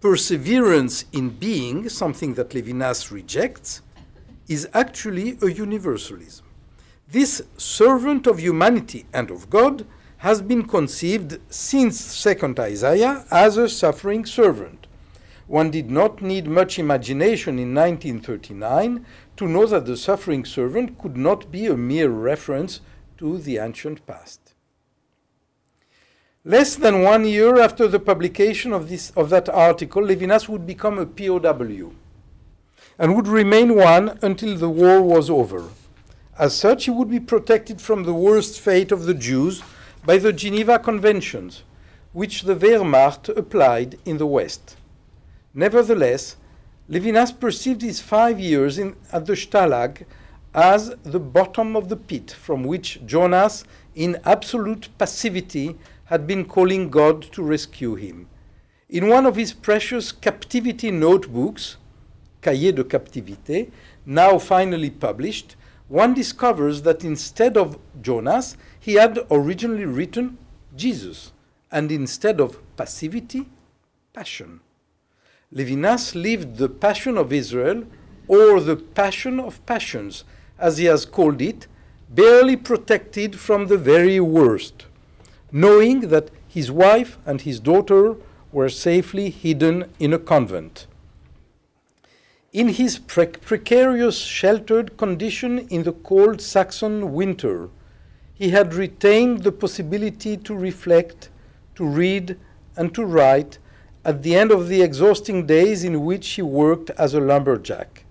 perseverance 0.00 1.04
in 1.12 1.30
being, 1.30 1.88
something 1.88 2.34
that 2.34 2.50
Levinas 2.50 3.12
rejects, 3.12 3.82
is 4.48 4.68
actually 4.74 5.38
a 5.42 5.46
universalism. 5.46 6.45
This 7.08 7.42
servant 7.56 8.26
of 8.26 8.40
humanity 8.40 9.06
and 9.12 9.30
of 9.30 9.48
God 9.48 9.86
has 10.18 10.42
been 10.42 10.66
conceived 10.66 11.38
since 11.48 12.00
2nd 12.00 12.58
Isaiah 12.58 13.24
as 13.30 13.56
a 13.56 13.68
suffering 13.68 14.26
servant. 14.26 14.88
One 15.46 15.70
did 15.70 15.88
not 15.88 16.20
need 16.20 16.48
much 16.48 16.80
imagination 16.80 17.60
in 17.60 17.72
1939 17.72 19.06
to 19.36 19.46
know 19.46 19.66
that 19.66 19.86
the 19.86 19.96
suffering 19.96 20.44
servant 20.44 20.98
could 20.98 21.16
not 21.16 21.52
be 21.52 21.66
a 21.66 21.76
mere 21.76 22.10
reference 22.10 22.80
to 23.18 23.38
the 23.38 23.58
ancient 23.58 24.04
past. 24.06 24.54
Less 26.44 26.74
than 26.74 27.02
one 27.02 27.24
year 27.24 27.60
after 27.60 27.86
the 27.86 28.00
publication 28.00 28.72
of, 28.72 28.88
this, 28.88 29.10
of 29.16 29.30
that 29.30 29.48
article, 29.48 30.02
Levinas 30.02 30.48
would 30.48 30.66
become 30.66 30.98
a 30.98 31.06
POW 31.06 31.92
and 32.98 33.14
would 33.14 33.28
remain 33.28 33.76
one 33.76 34.18
until 34.22 34.56
the 34.56 34.70
war 34.70 35.02
was 35.02 35.30
over. 35.30 35.68
As 36.38 36.54
such, 36.54 36.84
he 36.84 36.90
would 36.90 37.10
be 37.10 37.20
protected 37.20 37.80
from 37.80 38.02
the 38.02 38.12
worst 38.12 38.60
fate 38.60 38.92
of 38.92 39.06
the 39.06 39.14
Jews 39.14 39.62
by 40.04 40.18
the 40.18 40.34
Geneva 40.34 40.78
Conventions, 40.78 41.62
which 42.12 42.42
the 42.42 42.54
Wehrmacht 42.54 43.30
applied 43.34 43.98
in 44.04 44.18
the 44.18 44.26
West. 44.26 44.76
Nevertheless, 45.54 46.36
Levinas 46.90 47.32
perceived 47.32 47.80
his 47.80 48.00
five 48.00 48.38
years 48.38 48.76
in, 48.76 48.96
at 49.12 49.24
the 49.24 49.32
Stalag 49.32 50.04
as 50.54 50.94
the 51.04 51.18
bottom 51.18 51.74
of 51.74 51.88
the 51.88 51.96
pit 51.96 52.30
from 52.30 52.64
which 52.64 53.00
Jonas, 53.06 53.64
in 53.94 54.20
absolute 54.24 54.88
passivity, 54.98 55.78
had 56.04 56.26
been 56.26 56.44
calling 56.44 56.90
God 56.90 57.22
to 57.32 57.42
rescue 57.42 57.94
him. 57.94 58.28
In 58.90 59.08
one 59.08 59.24
of 59.24 59.36
his 59.36 59.54
precious 59.54 60.12
captivity 60.12 60.90
notebooks, 60.90 61.78
Cahiers 62.42 62.74
de 62.74 62.84
Captivité, 62.84 63.70
now 64.04 64.38
finally 64.38 64.90
published, 64.90 65.56
one 65.88 66.14
discovers 66.14 66.82
that 66.82 67.04
instead 67.04 67.56
of 67.56 67.78
Jonas, 68.02 68.56
he 68.78 68.94
had 68.94 69.18
originally 69.30 69.84
written 69.84 70.38
Jesus, 70.74 71.32
and 71.70 71.92
instead 71.92 72.40
of 72.40 72.60
passivity, 72.76 73.48
passion. 74.12 74.60
Levinas 75.52 76.14
lived 76.14 76.56
the 76.56 76.68
passion 76.68 77.16
of 77.16 77.32
Israel, 77.32 77.84
or 78.26 78.60
the 78.60 78.76
passion 78.76 79.38
of 79.38 79.64
passions, 79.66 80.24
as 80.58 80.78
he 80.78 80.86
has 80.86 81.04
called 81.04 81.40
it, 81.40 81.66
barely 82.08 82.56
protected 82.56 83.38
from 83.38 83.66
the 83.66 83.78
very 83.78 84.18
worst, 84.20 84.86
knowing 85.52 86.08
that 86.08 86.30
his 86.48 86.70
wife 86.70 87.18
and 87.24 87.42
his 87.42 87.60
daughter 87.60 88.16
were 88.50 88.68
safely 88.68 89.30
hidden 89.30 89.84
in 89.98 90.12
a 90.12 90.18
convent. 90.18 90.86
In 92.56 92.68
his 92.68 92.98
pre 92.98 93.26
precarious 93.26 94.16
sheltered 94.16 94.96
condition 94.96 95.58
in 95.68 95.82
the 95.82 95.92
cold 95.92 96.40
Saxon 96.40 97.12
winter, 97.12 97.68
he 98.32 98.48
had 98.48 98.72
retained 98.72 99.42
the 99.42 99.52
possibility 99.52 100.38
to 100.38 100.54
reflect, 100.54 101.28
to 101.74 101.84
read, 101.84 102.38
and 102.74 102.94
to 102.94 103.04
write 103.04 103.58
at 104.06 104.22
the 104.22 104.34
end 104.34 104.50
of 104.50 104.68
the 104.68 104.80
exhausting 104.80 105.44
days 105.44 105.84
in 105.84 106.06
which 106.06 106.26
he 106.30 106.40
worked 106.40 106.88
as 106.96 107.12
a 107.12 107.20
lumberjack. 107.20 108.06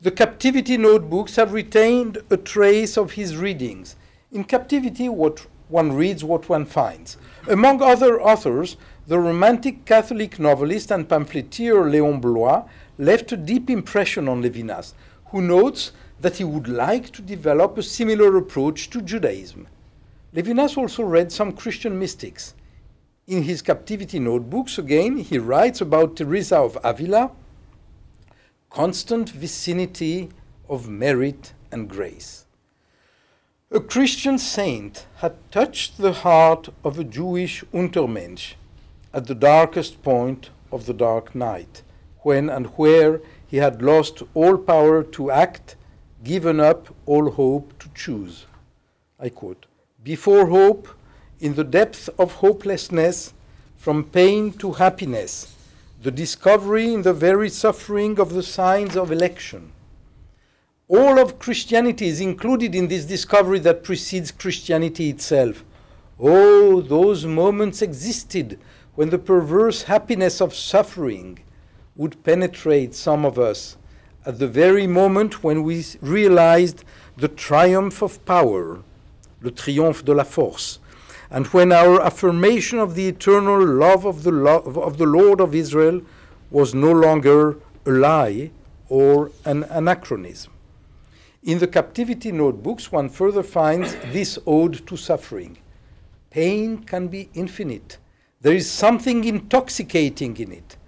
The 0.00 0.10
captivity 0.10 0.76
notebooks 0.76 1.36
have 1.36 1.52
retained 1.52 2.18
a 2.28 2.36
trace 2.36 2.96
of 2.96 3.12
his 3.12 3.36
readings. 3.36 3.94
In 4.32 4.42
captivity, 4.42 5.08
what 5.08 5.46
one 5.68 5.92
reads 5.92 6.24
what 6.24 6.48
one 6.48 6.66
finds. 6.66 7.16
Among 7.48 7.80
other 7.80 8.20
authors, 8.20 8.76
the 9.06 9.20
romantic 9.20 9.84
Catholic 9.84 10.40
novelist 10.40 10.90
and 10.90 11.08
pamphleteer 11.08 11.84
Léon 11.84 12.20
Bloy 12.20 12.62
left 13.00 13.32
a 13.32 13.36
deep 13.36 13.70
impression 13.70 14.28
on 14.28 14.42
Levinas, 14.42 14.92
who 15.26 15.40
notes 15.40 15.92
that 16.20 16.36
he 16.36 16.44
would 16.44 16.68
like 16.68 17.10
to 17.10 17.22
develop 17.22 17.78
a 17.78 17.82
similar 17.82 18.36
approach 18.36 18.90
to 18.90 19.00
Judaism. 19.00 19.66
Levinas 20.34 20.76
also 20.76 21.02
read 21.02 21.32
some 21.32 21.52
Christian 21.52 21.98
mystics. 21.98 22.54
In 23.26 23.44
his 23.44 23.62
captivity 23.62 24.18
notebooks, 24.18 24.76
again, 24.76 25.16
he 25.16 25.38
writes 25.38 25.80
about 25.80 26.14
Teresa 26.14 26.58
of 26.58 26.76
Avila, 26.84 27.30
constant 28.68 29.30
vicinity 29.30 30.28
of 30.68 30.88
merit 30.88 31.54
and 31.72 31.88
grace. 31.88 32.44
A 33.72 33.80
Christian 33.80 34.36
saint 34.36 35.06
had 35.16 35.36
touched 35.50 35.96
the 35.96 36.12
heart 36.12 36.68
of 36.84 36.98
a 36.98 37.04
Jewish 37.04 37.64
Untermensch 37.72 38.54
at 39.14 39.26
the 39.26 39.34
darkest 39.34 40.02
point 40.02 40.50
of 40.70 40.86
the 40.86 40.94
dark 40.94 41.34
night 41.34 41.82
when 42.22 42.48
and 42.48 42.66
where 42.78 43.20
he 43.46 43.56
had 43.56 43.82
lost 43.82 44.22
all 44.34 44.56
power 44.56 45.02
to 45.02 45.30
act, 45.30 45.76
given 46.22 46.60
up 46.60 46.94
all 47.06 47.30
hope 47.30 47.78
to 47.78 47.88
choose. 47.94 48.46
I 49.18 49.28
quote 49.28 49.66
Before 50.02 50.46
hope, 50.46 50.88
in 51.40 51.54
the 51.54 51.64
depth 51.64 52.08
of 52.18 52.34
hopelessness, 52.34 53.32
from 53.76 54.04
pain 54.04 54.52
to 54.52 54.72
happiness, 54.72 55.56
the 56.02 56.10
discovery 56.10 56.92
in 56.92 57.02
the 57.02 57.14
very 57.14 57.48
suffering 57.48 58.20
of 58.20 58.34
the 58.34 58.42
signs 58.42 58.96
of 58.96 59.10
election. 59.10 59.72
All 60.88 61.18
of 61.18 61.38
Christianity 61.38 62.08
is 62.08 62.20
included 62.20 62.74
in 62.74 62.88
this 62.88 63.04
discovery 63.04 63.58
that 63.60 63.84
precedes 63.84 64.30
Christianity 64.30 65.08
itself. 65.10 65.64
Oh, 66.18 66.80
those 66.80 67.24
moments 67.24 67.80
existed 67.80 68.58
when 68.94 69.10
the 69.10 69.18
perverse 69.18 69.84
happiness 69.84 70.40
of 70.40 70.54
suffering 70.54 71.38
would 72.00 72.24
penetrate 72.24 72.94
some 72.94 73.26
of 73.26 73.38
us 73.38 73.76
at 74.24 74.38
the 74.38 74.48
very 74.48 74.86
moment 74.86 75.44
when 75.44 75.62
we 75.62 75.84
realized 76.00 76.82
the 77.18 77.28
triumph 77.28 78.00
of 78.00 78.24
power, 78.24 78.82
le 79.42 79.50
triomphe 79.50 80.02
de 80.02 80.14
la 80.14 80.24
force, 80.24 80.78
and 81.30 81.46
when 81.48 81.70
our 81.70 82.00
affirmation 82.00 82.78
of 82.78 82.94
the 82.94 83.06
eternal 83.06 83.62
love 83.62 84.06
of 84.06 84.22
the, 84.22 84.32
lo- 84.32 84.62
of 84.88 84.96
the 84.96 85.04
Lord 85.04 85.42
of 85.42 85.54
Israel 85.54 86.00
was 86.50 86.74
no 86.74 86.90
longer 86.90 87.58
a 87.84 87.90
lie 87.90 88.50
or 88.88 89.30
an 89.44 89.64
anachronism. 89.64 90.54
In 91.42 91.58
the 91.58 91.68
captivity 91.68 92.32
notebooks, 92.32 92.90
one 92.90 93.10
further 93.10 93.42
finds 93.42 93.94
this 94.06 94.38
ode 94.46 94.86
to 94.86 94.96
suffering. 94.96 95.58
Pain 96.30 96.78
can 96.78 97.08
be 97.08 97.28
infinite. 97.34 97.98
There 98.40 98.54
is 98.54 98.70
something 98.70 99.24
intoxicating 99.24 100.38
in 100.38 100.52
it, 100.52 100.78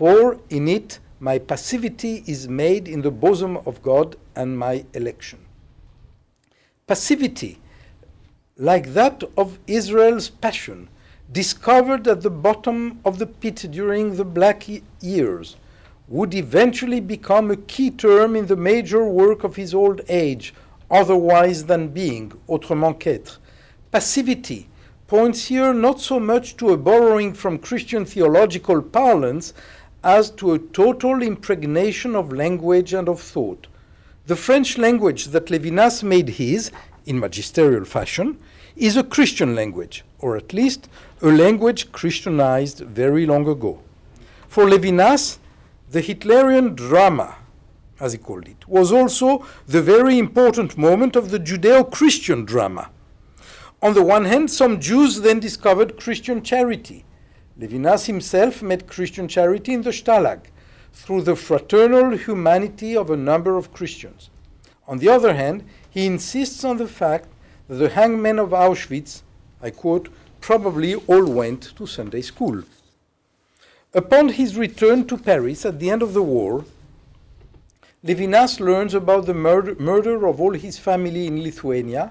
for 0.00 0.38
in 0.48 0.66
it 0.66 0.98
my 1.20 1.38
passivity 1.38 2.24
is 2.26 2.48
made 2.48 2.88
in 2.88 3.02
the 3.02 3.10
bosom 3.10 3.58
of 3.66 3.82
God 3.82 4.16
and 4.34 4.58
my 4.58 4.86
election. 4.94 5.40
Passivity, 6.86 7.58
like 8.56 8.94
that 8.94 9.22
of 9.36 9.58
Israel's 9.66 10.30
passion, 10.30 10.88
discovered 11.30 12.08
at 12.08 12.22
the 12.22 12.30
bottom 12.30 13.00
of 13.04 13.18
the 13.18 13.26
pit 13.26 13.66
during 13.70 14.16
the 14.16 14.24
Black 14.24 14.66
Years, 15.02 15.56
would 16.08 16.34
eventually 16.34 17.00
become 17.00 17.50
a 17.50 17.56
key 17.56 17.90
term 17.90 18.34
in 18.34 18.46
the 18.46 18.56
major 18.56 19.04
work 19.04 19.44
of 19.44 19.56
his 19.56 19.74
old 19.74 20.00
age, 20.08 20.54
otherwise 20.90 21.66
than 21.66 21.88
being, 21.88 22.32
autrement 22.48 22.98
qu'être. 22.98 23.36
Passivity 23.90 24.66
points 25.06 25.48
here 25.48 25.74
not 25.74 26.00
so 26.00 26.18
much 26.18 26.56
to 26.56 26.70
a 26.70 26.76
borrowing 26.78 27.34
from 27.34 27.58
Christian 27.58 28.06
theological 28.06 28.80
parlance 28.80 29.52
as 30.02 30.30
to 30.30 30.52
a 30.52 30.58
total 30.58 31.22
impregnation 31.22 32.16
of 32.16 32.32
language 32.32 32.94
and 32.94 33.08
of 33.08 33.20
thought. 33.20 33.66
The 34.26 34.36
French 34.36 34.78
language 34.78 35.26
that 35.26 35.46
Levinas 35.46 36.02
made 36.02 36.30
his, 36.30 36.70
in 37.06 37.18
magisterial 37.18 37.84
fashion, 37.84 38.38
is 38.76 38.96
a 38.96 39.04
Christian 39.04 39.54
language, 39.54 40.04
or 40.18 40.36
at 40.36 40.52
least 40.52 40.88
a 41.20 41.26
language 41.26 41.92
Christianized 41.92 42.78
very 42.80 43.26
long 43.26 43.46
ago. 43.48 43.80
For 44.48 44.64
Levinas, 44.64 45.38
the 45.90 46.00
Hitlerian 46.00 46.74
drama, 46.74 47.36
as 47.98 48.12
he 48.12 48.18
called 48.18 48.48
it, 48.48 48.68
was 48.68 48.92
also 48.92 49.44
the 49.66 49.82
very 49.82 50.18
important 50.18 50.78
moment 50.78 51.16
of 51.16 51.30
the 51.30 51.38
Judeo 51.38 51.90
Christian 51.90 52.44
drama. 52.44 52.90
On 53.82 53.94
the 53.94 54.02
one 54.02 54.26
hand, 54.26 54.50
some 54.50 54.80
Jews 54.80 55.20
then 55.20 55.40
discovered 55.40 55.98
Christian 55.98 56.42
charity. 56.42 57.04
Levinas 57.60 58.06
himself 58.06 58.62
met 58.62 58.86
Christian 58.86 59.28
charity 59.28 59.74
in 59.74 59.82
the 59.82 59.90
Stalag 59.90 60.40
through 60.94 61.22
the 61.22 61.36
fraternal 61.36 62.16
humanity 62.16 62.96
of 62.96 63.10
a 63.10 63.16
number 63.16 63.58
of 63.58 63.72
Christians. 63.74 64.30
On 64.88 64.96
the 64.96 65.10
other 65.10 65.34
hand, 65.34 65.64
he 65.90 66.06
insists 66.06 66.64
on 66.64 66.78
the 66.78 66.88
fact 66.88 67.28
that 67.68 67.74
the 67.74 67.90
hangmen 67.90 68.38
of 68.38 68.50
Auschwitz, 68.50 69.22
I 69.60 69.70
quote, 69.70 70.08
probably 70.40 70.94
all 70.94 71.26
went 71.26 71.76
to 71.76 71.86
Sunday 71.86 72.22
school. 72.22 72.62
Upon 73.92 74.30
his 74.30 74.56
return 74.56 75.06
to 75.08 75.18
Paris 75.18 75.66
at 75.66 75.78
the 75.78 75.90
end 75.90 76.02
of 76.02 76.14
the 76.14 76.22
war, 76.22 76.64
Levinas 78.02 78.58
learns 78.58 78.94
about 78.94 79.26
the 79.26 79.34
murder, 79.34 79.74
murder 79.74 80.26
of 80.26 80.40
all 80.40 80.54
his 80.54 80.78
family 80.78 81.26
in 81.26 81.42
Lithuania 81.42 82.10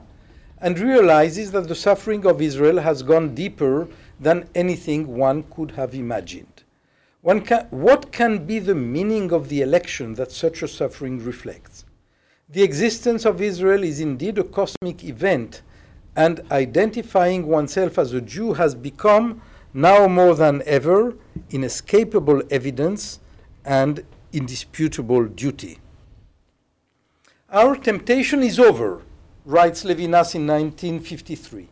and 0.61 0.77
realizes 0.77 1.51
that 1.53 1.67
the 1.67 1.75
suffering 1.75 2.25
of 2.27 2.39
Israel 2.39 2.79
has 2.81 3.01
gone 3.01 3.33
deeper 3.33 3.87
than 4.19 4.49
anything 4.53 5.07
one 5.07 5.43
could 5.43 5.71
have 5.71 5.95
imagined. 5.95 6.63
Can, 7.23 7.67
what 7.69 8.11
can 8.11 8.45
be 8.45 8.59
the 8.59 8.75
meaning 8.75 9.31
of 9.31 9.49
the 9.49 9.61
election 9.61 10.15
that 10.15 10.31
such 10.31 10.61
a 10.61 10.67
suffering 10.67 11.23
reflects? 11.23 11.85
The 12.49 12.63
existence 12.63 13.25
of 13.25 13.41
Israel 13.41 13.83
is 13.83 13.99
indeed 13.99 14.37
a 14.37 14.43
cosmic 14.43 15.03
event, 15.03 15.61
and 16.15 16.41
identifying 16.51 17.45
oneself 17.47 17.97
as 17.99 18.13
a 18.13 18.21
Jew 18.21 18.53
has 18.53 18.73
become, 18.73 19.41
now 19.73 20.07
more 20.07 20.33
than 20.33 20.63
ever, 20.65 21.13
inescapable 21.51 22.41
evidence 22.49 23.19
and 23.63 24.03
indisputable 24.33 25.25
duty. 25.25 25.77
Our 27.51 27.75
temptation 27.75 28.43
is 28.43 28.59
over, 28.59 29.01
writes 29.45 29.83
Levinas 29.83 30.35
in 30.35 30.47
1953. 30.47 31.67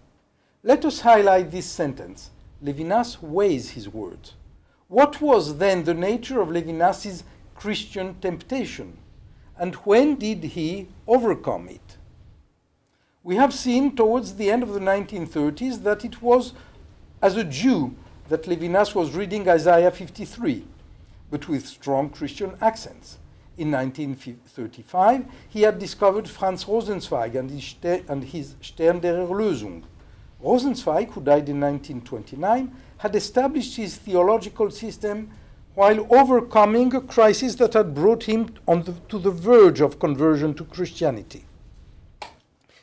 Let 0.63 0.85
us 0.85 1.01
highlight 1.01 1.51
this 1.51 1.65
sentence. 1.65 2.31
Levinas 2.63 3.21
weighs 3.21 3.71
his 3.71 3.87
words. 3.87 4.33
What 4.87 5.21
was 5.21 5.57
then 5.57 5.83
the 5.83 5.93
nature 5.93 6.41
of 6.41 6.49
Levinas's 6.49 7.23
Christian 7.55 8.15
temptation? 8.19 8.97
And 9.57 9.75
when 9.75 10.15
did 10.15 10.43
he 10.43 10.87
overcome 11.07 11.67
it? 11.69 11.97
We 13.23 13.35
have 13.35 13.53
seen 13.53 13.95
towards 13.95 14.35
the 14.35 14.49
end 14.49 14.63
of 14.63 14.73
the 14.73 14.79
1930s 14.79 15.83
that 15.83 16.05
it 16.05 16.21
was 16.21 16.53
as 17.21 17.35
a 17.35 17.43
Jew 17.43 17.95
that 18.29 18.43
Levinas 18.43 18.95
was 18.95 19.13
reading 19.13 19.49
Isaiah 19.49 19.91
53, 19.91 20.65
but 21.29 21.47
with 21.49 21.67
strong 21.67 22.09
Christian 22.09 22.55
accents. 22.61 23.17
In 23.57 23.71
1935, 23.71 25.25
he 25.49 25.63
had 25.63 25.79
discovered 25.79 26.29
Franz 26.29 26.65
Rosenzweig 26.65 27.35
and 27.35 27.49
his, 27.49 27.73
der 27.81 28.03
Erlösung. 28.05 29.83
Rosenzweig, 30.43 31.11
who 31.11 31.21
died 31.21 31.49
in 31.49 31.59
1929, 31.59 32.71
had 32.97 33.15
established 33.15 33.75
his 33.75 33.95
theological 33.95 34.69
system 34.71 35.31
while 35.75 36.07
overcoming 36.11 36.93
a 36.95 37.01
crisis 37.01 37.55
that 37.55 37.73
had 37.73 37.93
brought 37.93 38.23
him 38.23 38.47
the, 38.65 38.95
to 39.09 39.19
the 39.19 39.31
verge 39.31 39.81
of 39.81 39.99
conversion 39.99 40.53
to 40.55 40.63
Christianity. 40.65 41.45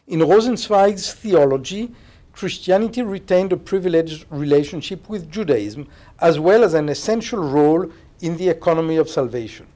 In 0.07 0.21
Rosenzweig's 0.21 1.13
theology, 1.13 1.93
Christianity 2.33 3.03
retained 3.03 3.53
a 3.53 3.57
privileged 3.57 4.27
relationship 4.31 5.09
with 5.09 5.31
Judaism, 5.31 5.89
as 6.21 6.39
well 6.39 6.65
as 6.65 6.75
an 6.75 6.89
essential 6.89 7.41
role 7.41 7.91
in 8.21 8.37
the 8.37 8.49
economy 8.49 8.97
of 8.97 9.09
salvation. 9.09 9.67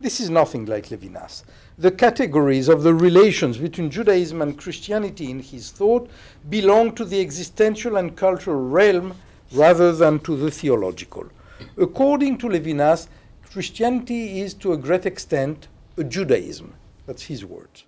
This 0.00 0.20
is 0.20 0.28
nothing 0.28 0.66
like 0.66 0.88
Levinas. 0.88 1.44
The 1.76 1.90
categories 1.90 2.68
of 2.68 2.84
the 2.84 2.94
relations 2.94 3.58
between 3.58 3.90
Judaism 3.90 4.40
and 4.40 4.56
Christianity 4.56 5.28
in 5.28 5.40
his 5.40 5.72
thought 5.72 6.08
belong 6.48 6.94
to 6.94 7.04
the 7.04 7.20
existential 7.20 7.96
and 7.96 8.16
cultural 8.16 8.60
realm 8.60 9.14
rather 9.50 9.92
than 9.92 10.20
to 10.20 10.36
the 10.36 10.52
theological. 10.52 11.28
According 11.76 12.38
to 12.38 12.48
Levinas, 12.48 13.08
Christianity 13.50 14.40
is 14.40 14.54
to 14.54 14.72
a 14.72 14.76
great 14.76 15.04
extent 15.04 15.66
a 15.96 16.04
Judaism. 16.04 16.74
That's 17.06 17.24
his 17.24 17.44
words. 17.44 17.84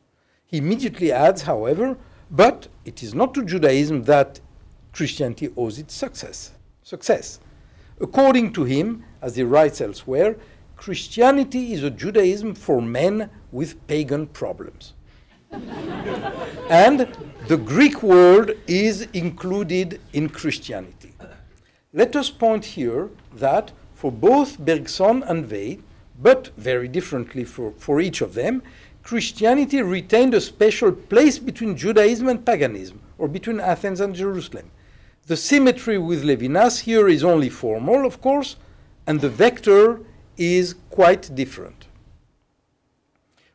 He 0.46 0.58
immediately 0.58 1.12
adds, 1.12 1.42
however, 1.42 1.96
but 2.28 2.66
it 2.84 3.04
is 3.04 3.14
not 3.14 3.34
to 3.34 3.44
Judaism 3.44 4.02
that 4.04 4.40
Christianity 4.92 5.50
owes 5.56 5.78
its 5.78 5.94
success. 5.94 6.50
Success. 6.82 7.38
According 8.00 8.52
to 8.54 8.64
him, 8.64 9.04
as 9.22 9.36
he 9.36 9.44
writes 9.44 9.80
elsewhere, 9.80 10.36
Christianity 10.76 11.72
is 11.72 11.82
a 11.82 11.90
Judaism 11.90 12.54
for 12.54 12.80
men 12.80 13.30
with 13.50 13.84
pagan 13.86 14.26
problems. 14.26 14.92
and 16.70 17.08
the 17.48 17.56
Greek 17.56 18.02
world 18.02 18.50
is 18.66 19.02
included 19.12 20.00
in 20.12 20.28
Christianity. 20.28 21.12
Let 21.92 22.14
us 22.14 22.30
point 22.30 22.64
here 22.64 23.08
that 23.34 23.72
for 23.94 24.12
both 24.12 24.58
Bergson 24.58 25.22
and 25.22 25.50
Weil, 25.50 25.78
but 26.20 26.50
very 26.56 26.88
differently 26.88 27.44
for, 27.44 27.72
for 27.78 28.00
each 28.00 28.20
of 28.20 28.34
them, 28.34 28.62
Christianity 29.02 29.80
retained 29.80 30.34
a 30.34 30.40
special 30.40 30.92
place 30.92 31.38
between 31.38 31.76
Judaism 31.76 32.28
and 32.28 32.44
paganism, 32.44 33.00
or 33.18 33.28
between 33.28 33.60
Athens 33.60 34.00
and 34.00 34.14
Jerusalem. 34.14 34.70
The 35.26 35.36
symmetry 35.36 35.96
with 35.96 36.24
Levinas 36.24 36.80
here 36.80 37.08
is 37.08 37.24
only 37.24 37.48
formal, 37.48 38.04
of 38.04 38.20
course, 38.20 38.56
and 39.06 39.20
the 39.20 39.28
vector 39.28 40.00
is 40.36 40.74
quite 40.90 41.34
different. 41.34 41.86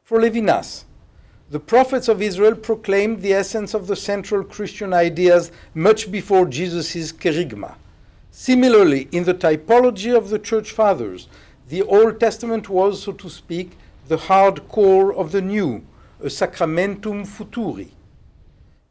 For 0.03 0.19
Levinas, 0.19 0.85
the 1.49 1.59
prophets 1.59 2.07
of 2.07 2.21
Israel 2.21 2.55
proclaimed 2.55 3.21
the 3.21 3.33
essence 3.33 3.73
of 3.73 3.87
the 3.87 3.95
central 3.95 4.43
Christian 4.43 4.93
ideas 4.93 5.51
much 5.73 6.11
before 6.11 6.45
Jesus' 6.45 7.11
kerygma. 7.11 7.75
Similarly, 8.31 9.09
in 9.11 9.25
the 9.25 9.33
typology 9.33 10.15
of 10.15 10.29
the 10.29 10.39
church 10.39 10.71
fathers, 10.71 11.27
the 11.67 11.81
Old 11.83 12.19
Testament 12.19 12.69
was, 12.69 13.03
so 13.03 13.11
to 13.11 13.29
speak, 13.29 13.77
the 14.07 14.17
hard 14.17 14.67
core 14.69 15.13
of 15.13 15.31
the 15.31 15.41
new, 15.41 15.83
a 16.21 16.29
sacramentum 16.29 17.25
futuri. 17.25 17.89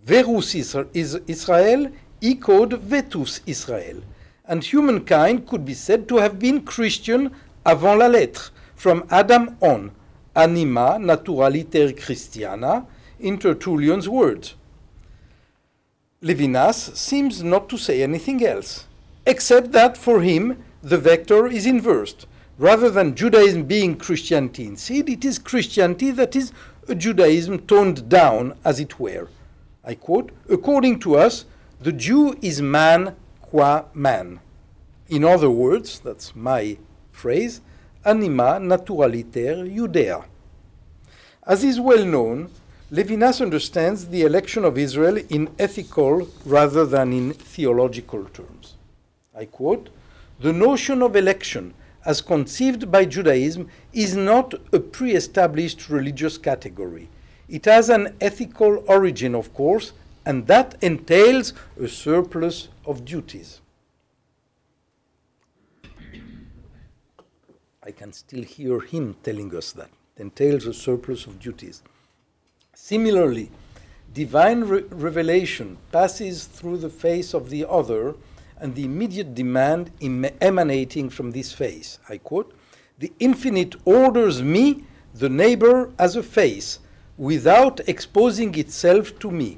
Verus 0.04 0.54
Israel 0.54 1.90
echoed 2.22 2.72
Vetus 2.74 3.40
Israel, 3.46 4.02
and 4.46 4.64
humankind 4.64 5.46
could 5.46 5.64
be 5.64 5.74
said 5.74 6.08
to 6.08 6.16
have 6.16 6.38
been 6.38 6.62
Christian 6.62 7.34
avant 7.70 7.96
la 7.96 8.08
lettre, 8.08 8.50
from 8.74 9.04
Adam 9.10 9.56
on, 9.60 9.92
anima 10.34 10.98
naturaliter 10.98 11.96
Christiana, 11.96 12.86
in 13.20 13.38
Tertullian's 13.38 14.08
words. 14.08 14.54
Levinas 16.22 16.96
seems 16.96 17.42
not 17.42 17.68
to 17.68 17.78
say 17.78 18.02
anything 18.02 18.44
else, 18.44 18.86
except 19.24 19.72
that 19.72 19.96
for 19.96 20.20
him 20.20 20.62
the 20.82 20.98
vector 20.98 21.46
is 21.46 21.64
inversed. 21.64 22.26
Rather 22.58 22.90
than 22.90 23.14
Judaism 23.14 23.64
being 23.64 23.96
Christianity 23.96 24.66
in 24.66 24.76
seed, 24.76 25.08
it 25.08 25.24
is 25.24 25.38
Christianity 25.38 26.10
that 26.10 26.34
is 26.34 26.52
a 26.88 26.94
Judaism 26.94 27.60
toned 27.60 28.08
down, 28.08 28.58
as 28.64 28.80
it 28.80 28.98
were. 28.98 29.28
I 29.84 29.94
quote, 29.94 30.32
according 30.48 30.98
to 31.00 31.16
us, 31.16 31.44
the 31.80 31.92
Jew 31.92 32.36
is 32.42 32.60
man 32.60 33.14
qua 33.40 33.84
man. 33.94 34.40
In 35.08 35.24
other 35.24 35.50
words, 35.50 36.00
that's 36.00 36.36
my 36.36 36.76
phrase, 37.22 37.60
anima 38.04 38.50
naturaliter 38.70 39.54
Judea. 39.76 40.24
As 41.46 41.64
is 41.64 41.78
well 41.80 42.04
known, 42.04 42.50
Levinas 42.90 43.40
understands 43.40 44.08
the 44.08 44.22
election 44.22 44.64
of 44.64 44.76
Israel 44.76 45.18
in 45.28 45.48
ethical 45.58 46.28
rather 46.44 46.84
than 46.84 47.12
in 47.12 47.32
theological 47.32 48.24
terms. 48.24 48.74
I 49.34 49.44
quote, 49.44 49.90
the 50.40 50.52
notion 50.52 51.02
of 51.02 51.14
election 51.14 51.74
as 52.04 52.20
conceived 52.22 52.90
by 52.90 53.04
Judaism 53.04 53.68
is 53.92 54.16
not 54.16 54.54
a 54.72 54.80
pre 54.80 55.12
established 55.12 55.88
religious 55.88 56.38
category. 56.38 57.08
It 57.48 57.66
has 57.66 57.90
an 57.90 58.16
ethical 58.20 58.82
origin, 58.88 59.34
of 59.34 59.52
course, 59.54 59.92
and 60.24 60.46
that 60.46 60.76
entails 60.82 61.52
a 61.80 61.88
surplus 61.88 62.68
of 62.84 63.04
duties. 63.04 63.59
I 67.82 67.92
can 67.92 68.12
still 68.12 68.42
hear 68.42 68.80
him 68.80 69.16
telling 69.22 69.56
us 69.56 69.72
that. 69.72 69.90
It 70.16 70.22
entails 70.22 70.66
a 70.66 70.74
surplus 70.74 71.24
of 71.24 71.40
duties. 71.40 71.82
Similarly, 72.74 73.50
divine 74.12 74.64
re- 74.64 74.84
revelation 74.90 75.78
passes 75.90 76.44
through 76.44 76.78
the 76.78 76.90
face 76.90 77.32
of 77.32 77.48
the 77.48 77.66
other 77.66 78.16
and 78.58 78.74
the 78.74 78.84
immediate 78.84 79.34
demand 79.34 79.90
em- 80.02 80.26
emanating 80.42 81.08
from 81.08 81.30
this 81.30 81.52
face. 81.52 81.98
I 82.06 82.18
quote 82.18 82.54
The 82.98 83.12
infinite 83.18 83.76
orders 83.86 84.42
me, 84.42 84.84
the 85.14 85.30
neighbor, 85.30 85.90
as 85.98 86.16
a 86.16 86.22
face, 86.22 86.80
without 87.16 87.80
exposing 87.88 88.54
itself 88.56 89.18
to 89.20 89.30
me. 89.30 89.56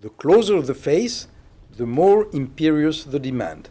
The 0.00 0.08
closer 0.08 0.62
the 0.62 0.74
face, 0.74 1.28
the 1.76 1.86
more 1.86 2.26
imperious 2.32 3.04
the 3.04 3.18
demand. 3.18 3.68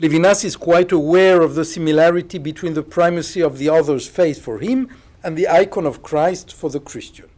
Levinas 0.00 0.44
is 0.44 0.54
quite 0.54 0.92
aware 0.92 1.42
of 1.42 1.56
the 1.56 1.64
similarity 1.64 2.38
between 2.38 2.74
the 2.74 2.84
primacy 2.84 3.40
of 3.40 3.58
the 3.58 3.68
other's 3.68 4.06
face 4.06 4.38
for 4.38 4.60
him 4.60 4.88
and 5.24 5.36
the 5.36 5.48
icon 5.48 5.84
of 5.86 6.04
Christ 6.04 6.54
for 6.54 6.70
the 6.70 6.78
Christian. 6.78 7.28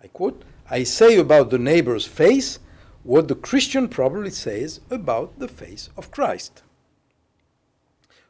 I 0.00 0.06
quote, 0.06 0.44
I 0.70 0.84
say 0.84 1.18
about 1.18 1.50
the 1.50 1.58
neighbor's 1.58 2.06
face 2.06 2.60
what 3.02 3.26
the 3.26 3.34
Christian 3.34 3.88
probably 3.88 4.30
says 4.30 4.80
about 4.88 5.36
the 5.40 5.48
face 5.48 5.90
of 5.96 6.12
Christ. 6.12 6.62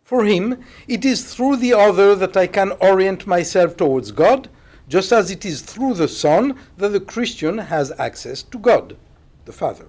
For 0.03 0.24
him, 0.24 0.64
it 0.88 1.05
is 1.05 1.34
through 1.34 1.57
the 1.57 1.74
other 1.74 2.14
that 2.14 2.38
I 2.38 2.47
can 2.47 2.72
orient 2.80 3.26
myself 3.26 3.76
towards 3.76 4.11
God, 4.11 4.49
just 4.88 5.12
as 5.12 5.30
it 5.30 5.45
is 5.45 5.61
through 5.61 5.95
the 5.95 6.09
Son 6.09 6.59
that 6.78 6.88
the 6.88 7.01
Christian 7.01 7.59
has 7.59 7.92
access 7.99 8.42
to 8.42 8.59
God, 8.59 8.97
the 9.45 9.53
Father. 9.53 9.88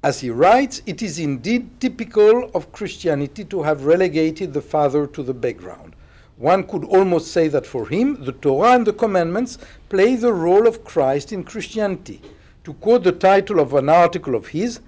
As 0.00 0.20
he 0.20 0.30
writes, 0.30 0.80
it 0.86 1.02
is 1.02 1.18
indeed 1.18 1.80
typical 1.80 2.50
of 2.54 2.70
Christianity 2.70 3.44
to 3.46 3.64
have 3.64 3.84
relegated 3.84 4.52
the 4.52 4.62
Father 4.62 5.08
to 5.08 5.24
the 5.24 5.34
background. 5.34 5.96
One 6.36 6.62
could 6.62 6.84
almost 6.84 7.32
say 7.32 7.48
that 7.48 7.66
for 7.66 7.88
him, 7.88 8.24
the 8.24 8.30
Torah 8.30 8.74
and 8.74 8.86
the 8.86 8.92
commandments 8.92 9.58
play 9.88 10.14
the 10.14 10.32
role 10.32 10.68
of 10.68 10.84
Christ 10.84 11.32
in 11.32 11.42
Christianity. 11.42 12.22
To 12.62 12.74
quote 12.74 13.02
the 13.02 13.12
title 13.12 13.58
of 13.58 13.74
an 13.74 13.88
article 13.88 14.36
of 14.36 14.48
his, 14.48 14.78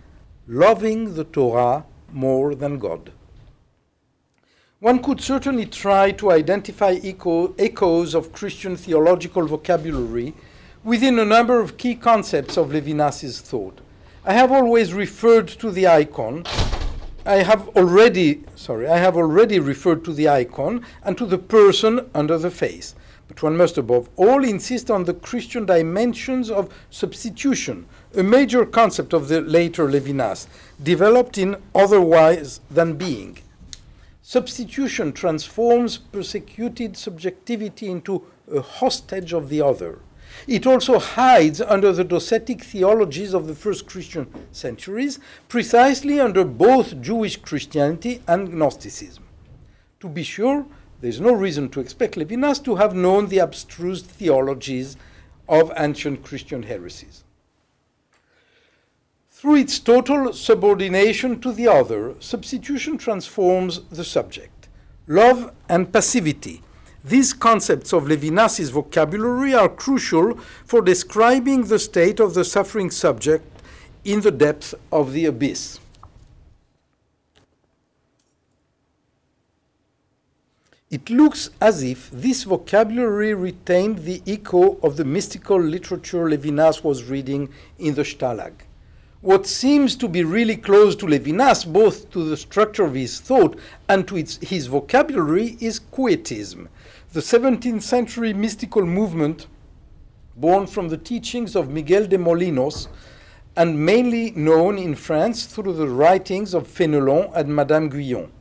Loving 0.47 1.15
the 1.15 1.25
Torah 1.25 1.85
More 2.13 2.55
Than 2.55 2.79
God. 2.79 3.11
One 4.79 5.03
could 5.03 5.21
certainly 5.21 5.67
try 5.67 6.13
to 6.13 6.31
identify 6.31 6.99
echo, 7.03 7.53
echoes 7.59 8.15
of 8.15 8.33
Christian 8.33 8.77
theological 8.77 9.45
vocabulary 9.47 10.35
within 10.85 11.19
a 11.19 11.25
number 11.25 11.59
of 11.59 11.77
key 11.77 11.97
concepts 11.97 12.57
of 12.57 12.71
Levinas's 12.71 13.41
thought. 13.41 13.81
I 14.23 14.35
have 14.35 14.53
always 14.53 14.93
referred 14.93 15.49
to 15.49 15.71
the 15.71 15.87
icon. 15.87 16.45
I 17.25 17.37
have 17.37 17.68
already, 17.71 18.45
sorry, 18.55 18.87
I 18.87 18.99
have 18.99 19.16
already 19.16 19.59
referred 19.59 20.05
to 20.05 20.12
the 20.12 20.29
icon 20.29 20.85
and 21.03 21.16
to 21.16 21.25
the 21.25 21.39
person 21.39 22.11
under 22.14 22.37
the 22.37 22.51
face. 22.51 22.95
But 23.29 23.43
one 23.43 23.57
must 23.57 23.79
above 23.79 24.11
all 24.16 24.45
insist 24.45 24.91
on 24.91 25.05
the 25.05 25.14
Christian 25.14 25.64
dimensions 25.64 26.51
of 26.51 26.71
substitution, 26.91 27.87
a 28.14 28.23
major 28.23 28.66
concept 28.66 29.14
of 29.14 29.29
the 29.29 29.41
later 29.41 29.89
Levinas, 29.89 30.49
developed 30.83 31.39
in 31.39 31.57
otherwise 31.75 32.61
than 32.71 32.97
being. 32.97 33.39
Substitution 34.21 35.12
transforms 35.12 35.97
persecuted 35.97 36.95
subjectivity 36.95 37.89
into 37.89 38.27
a 38.53 38.61
hostage 38.61 39.33
of 39.33 39.49
the 39.49 39.62
other. 39.62 40.01
It 40.51 40.67
also 40.67 40.99
hides 40.99 41.61
under 41.61 41.93
the 41.93 42.05
docetic 42.05 42.65
theologies 42.65 43.35
of 43.35 43.47
the 43.47 43.55
first 43.55 43.87
Christian 43.87 44.27
centuries, 44.51 45.21
precisely 45.49 46.19
under 46.19 46.43
both 46.45 47.01
Jewish 47.01 47.37
Christianity 47.37 48.21
and 48.27 48.53
Gnosticism. 48.53 49.23
To 50.01 50.09
be 50.09 50.25
sure, 50.25 50.67
there 51.01 51.09
is 51.09 51.21
no 51.21 51.33
reason 51.33 51.69
to 51.69 51.79
expect 51.79 52.17
Levinas 52.17 52.59
to 52.65 52.75
have 52.75 52.97
known 52.97 53.29
the 53.29 53.39
abstruse 53.39 54.03
theologies 54.03 54.97
of 55.49 55.71
ancient 55.77 56.25
Christian 56.25 56.65
heresies. 56.65 57.23
Through 59.31 59.55
its 59.55 59.79
total 59.79 60.33
subordination 60.33 61.41
to 61.43 61.53
the 61.53 61.69
other, 61.69 62.17
substitution 62.19 62.99
transforms 62.99 63.83
the 63.83 64.05
subject. 64.05 64.69
Love 65.07 65.53
and 65.69 65.93
passivity 65.93 66.61
these 67.03 67.33
concepts 67.33 67.93
of 67.93 68.05
Levinas's 68.05 68.71
vocabulary 68.71 69.55
are 69.55 69.69
crucial 69.69 70.37
for 70.65 70.83
describing 70.83 71.65
the 71.65 71.79
state 71.79 72.21
of 72.21 72.35
the 72.35 72.45
suffering 72.45 72.91
subject 72.91 73.45
in 74.05 74.21
the 74.21 74.31
depth 74.31 74.75
of 74.93 75.13
the 75.13 75.27
abyss. 75.27 75.81
It 80.91 81.09
looks 81.09 81.51
as 81.61 81.85
if 81.85 82.11
this 82.11 82.43
vocabulary 82.43 83.33
retained 83.33 83.99
the 84.01 84.23
echo 84.27 84.77
of 84.83 84.97
the 84.97 85.05
mystical 85.05 85.61
literature 85.61 86.29
Levinas 86.29 86.83
was 86.83 87.05
reading 87.05 87.49
in 87.79 87.95
the 87.95 88.03
Stalag. 88.03 88.55
What 89.23 89.47
seems 89.47 89.97
to 89.97 90.09
be 90.09 90.25
really 90.25 90.57
close 90.57 90.97
to 90.97 91.05
Levinas, 91.05 91.71
both 91.71 92.11
to 92.12 92.25
the 92.25 92.39
structure 92.39 92.85
of 92.85 92.95
his 92.95 93.21
thought 93.21 93.59
and 93.87 94.09
to 94.09 94.16
its, 94.16 94.39
his 94.39 94.66
vocabulary, 94.66 95.59
is 95.61 95.79
Quietism, 95.79 96.71
the 97.12 97.21
17th 97.21 97.83
century 97.83 98.33
mystical 98.33 98.87
movement 98.87 99.47
born 100.37 100.66
from 100.66 100.89
the 100.89 100.97
teachings 100.97 101.55
of 101.55 101.68
Miguel 101.68 102.07
de 102.07 102.16
Molinos 102.16 102.89
and 103.57 103.85
mainly 103.85 104.31
known 104.31 104.79
in 104.79 104.95
France 104.95 105.45
through 105.45 105.75
the 105.75 105.89
writings 105.89 106.55
of 106.55 106.66
Fénelon 106.66 107.31
and 107.37 107.55
Madame 107.55 107.91
Guyon. 107.91 108.33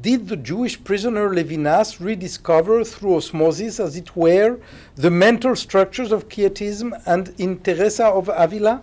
Did 0.00 0.28
the 0.28 0.36
Jewish 0.36 0.84
prisoner 0.84 1.28
Levinas 1.28 1.98
rediscover 1.98 2.84
through 2.84 3.16
osmosis, 3.16 3.80
as 3.80 3.96
it 3.96 4.14
were, 4.14 4.60
the 4.94 5.10
mental 5.10 5.56
structures 5.56 6.12
of 6.12 6.28
Quietism 6.28 6.94
and 7.04 7.34
in 7.36 7.58
Teresa 7.58 8.06
of 8.06 8.30
Avila? 8.32 8.80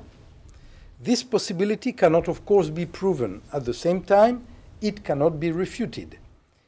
This 1.04 1.24
possibility 1.24 1.94
cannot, 1.94 2.28
of 2.28 2.46
course, 2.46 2.70
be 2.70 2.86
proven. 2.86 3.42
At 3.52 3.66
the 3.66 3.74
same 3.74 4.04
time, 4.04 4.46
it 4.82 5.04
cannot 5.04 5.40
be 5.40 5.52
refuted. 5.52 6.20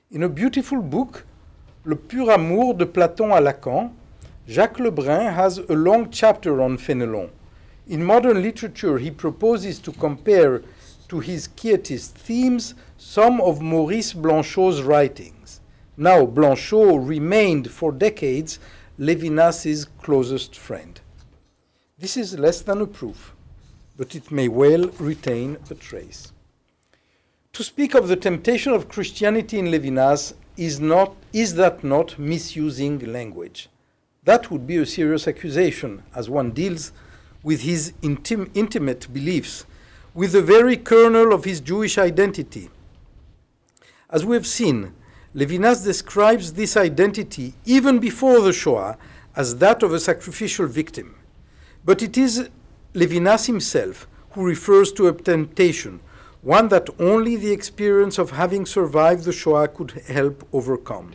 In 0.09 0.23
a 0.23 0.29
beautiful 0.29 0.81
book, 0.81 1.23
Le 1.86 1.95
Pur 1.95 2.31
Amour 2.31 2.73
de 2.73 2.86
Platon 2.88 3.29
à 3.29 3.39
Lacan, 3.39 3.91
Jacques 4.47 4.79
Lebrun 4.79 5.31
has 5.31 5.59
a 5.59 5.73
long 5.73 6.09
chapter 6.09 6.63
on 6.63 6.77
Fénelon. 6.77 7.29
In 7.88 8.03
modern 8.03 8.41
literature, 8.41 8.97
he 8.97 9.11
proposes 9.11 9.77
to 9.77 9.91
compare 9.91 10.63
to 11.09 11.19
his 11.19 11.47
Quietist 11.47 12.15
themes 12.15 12.73
some 12.97 13.39
of 13.39 13.61
Maurice 13.61 14.13
Blanchot's 14.13 14.81
writings. 14.81 15.61
Now, 15.95 16.25
Blanchot 16.25 17.07
remained 17.07 17.69
for 17.69 17.91
decades 17.91 18.57
Levinas's 18.97 19.86
closest 20.01 20.57
friend. 20.57 20.99
This 21.99 22.17
is 22.17 22.39
less 22.39 22.61
than 22.61 22.81
a 22.81 22.88
proof, 22.88 23.32
but 23.98 24.16
it 24.16 24.32
may 24.32 24.48
well 24.48 24.89
retain 25.00 25.58
a 25.70 25.76
trace. 25.76 26.32
To 27.54 27.64
speak 27.64 27.94
of 27.94 28.08
the 28.08 28.16
temptation 28.16 28.74
of 28.74 28.89
Christianity 28.89 29.60
in 29.60 29.68
Levinas 29.68 30.34
is, 30.58 30.80
not, 30.80 31.16
is 31.32 31.56
that 31.56 31.84
not 31.84 32.18
misusing 32.18 33.00
language? 33.00 33.70
That 34.24 34.50
would 34.50 34.66
be 34.66 34.78
a 34.78 34.86
serious 34.86 35.28
accusation 35.28 36.04
as 36.16 36.30
one 36.30 36.52
deals 36.52 36.91
with 37.44 37.62
his 37.62 37.94
intim- 38.02 38.50
intimate 38.56 39.14
beliefs 39.14 39.66
with 40.14 40.32
the 40.32 40.41
very 40.41 40.78
kernel 40.78 41.34
of 41.34 41.44
his 41.44 41.60
Jewish 41.60 41.98
identity. 41.98 42.70
As 44.10 44.26
we 44.26 44.36
have 44.36 44.48
seen, 44.48 44.94
Levinas 45.36 45.84
describes 45.84 46.54
this 46.54 46.78
identity 46.78 47.56
even 47.66 48.00
before 48.00 48.39
the 48.41 48.54
Shoah 48.54 48.98
as 49.36 49.58
that 49.58 49.84
of 49.84 49.91
a 49.91 50.00
sacrificial 50.00 50.68
victim. 50.68 51.16
But 51.84 52.02
it 52.02 52.18
is 52.18 52.50
Levinas 52.94 53.48
himself 53.48 54.08
who 54.32 54.46
refers 54.46 54.91
to 54.94 55.08
a 55.08 55.14
temptation, 55.14 56.00
one 56.41 56.68
that 56.68 56.89
only 57.00 57.36
the 57.36 57.52
experience 57.52 58.18
of 58.18 58.32
having 58.32 58.66
survived 58.66 59.24
the 59.24 59.32
Shoah 59.32 59.68
could 59.68 59.91
help 60.08 60.48
overcome. 60.52 61.14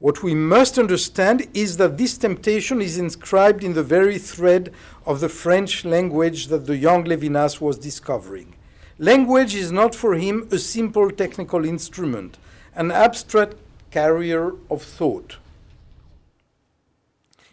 What 0.00 0.22
we 0.22 0.34
must 0.34 0.78
understand 0.78 1.48
is 1.54 1.76
that 1.76 1.98
this 1.98 2.16
temptation 2.16 2.80
is 2.80 2.98
inscribed 2.98 3.64
in 3.64 3.74
the 3.74 3.82
very 3.82 4.18
thread 4.18 4.72
of 5.04 5.20
the 5.20 5.28
French 5.28 5.84
language 5.84 6.46
that 6.46 6.66
the 6.66 6.76
young 6.76 7.04
Levinas 7.04 7.60
was 7.60 7.78
discovering. 7.78 8.54
Language 8.98 9.54
is 9.54 9.72
not 9.72 9.94
for 9.94 10.14
him 10.14 10.48
a 10.52 10.58
simple 10.58 11.10
technical 11.10 11.64
instrument, 11.64 12.38
an 12.74 12.90
abstract 12.92 13.56
carrier 13.90 14.52
of 14.70 14.82
thought. 14.82 15.36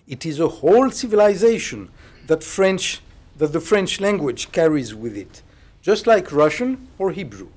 It 0.08 0.26
is 0.26 0.40
a 0.40 0.48
whole 0.48 0.92
civilization 0.92 1.90
that 2.28 2.44
French 2.44 3.02
that 3.38 3.52
the 3.54 3.60
French 3.60 4.00
language 4.00 4.52
carries 4.52 4.96
with 4.96 5.18
it, 5.18 5.42
just 5.82 6.08
like 6.08 6.32
Russian 6.32 6.88
or 6.98 7.12
Hebrew. 7.12 7.50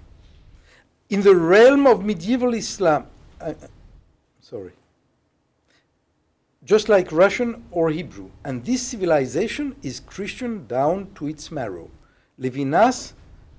In 1.09 1.23
the 1.23 1.37
realm 1.37 1.87
of 1.87 2.05
medieval 2.05 2.55
Islam, 2.55 3.07
uh, 3.41 3.55
sorry, 4.41 4.73
just 6.65 6.89
like 6.89 7.13
Russian 7.13 7.65
or 7.71 7.91
Hebrew, 7.91 8.31
and 8.45 8.65
this 8.65 8.83
civilization 8.83 9.75
is 9.83 10.01
Christian 10.01 10.67
down 10.67 11.09
to 11.15 11.27
its 11.27 11.51
marrow. 11.51 11.91
Levinas, 12.39 13.15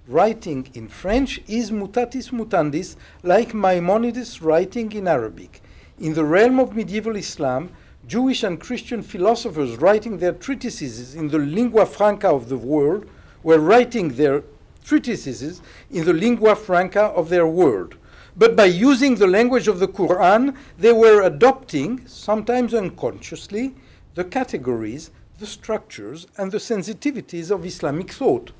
writing 0.07 0.69
in 0.73 0.87
French, 0.87 1.41
is 1.47 1.71
mutatis 1.71 2.29
mutandis, 2.31 2.95
like 3.23 3.53
Maimonides 3.53 4.41
writing 4.41 4.91
in 4.91 5.07
Arabic. 5.07 5.61
In 5.97 6.13
the 6.13 6.23
realm 6.23 6.59
of 6.59 6.75
medieval 6.75 7.15
Islam, 7.15 7.71
Jewish 8.09 8.41
and 8.41 8.59
Christian 8.59 9.03
philosophers 9.03 9.77
writing 9.77 10.17
their 10.17 10.33
treatises 10.33 11.13
in 11.13 11.27
the 11.27 11.37
lingua 11.37 11.85
franca 11.85 12.27
of 12.27 12.49
the 12.49 12.57
world 12.57 13.07
were 13.43 13.59
writing 13.59 14.15
their 14.15 14.41
treatises 14.83 15.61
in 15.91 16.05
the 16.05 16.13
lingua 16.13 16.55
franca 16.55 17.03
of 17.03 17.29
their 17.29 17.45
world. 17.45 17.97
But 18.35 18.55
by 18.55 18.65
using 18.65 19.13
the 19.13 19.27
language 19.27 19.67
of 19.67 19.77
the 19.77 19.87
Quran, 19.87 20.55
they 20.75 20.91
were 20.91 21.21
adopting, 21.21 22.07
sometimes 22.07 22.73
unconsciously, 22.73 23.75
the 24.15 24.23
categories, 24.23 25.11
the 25.37 25.45
structures, 25.45 26.25
and 26.35 26.51
the 26.51 26.57
sensitivities 26.57 27.51
of 27.51 27.63
Islamic 27.63 28.11
thought. 28.11 28.51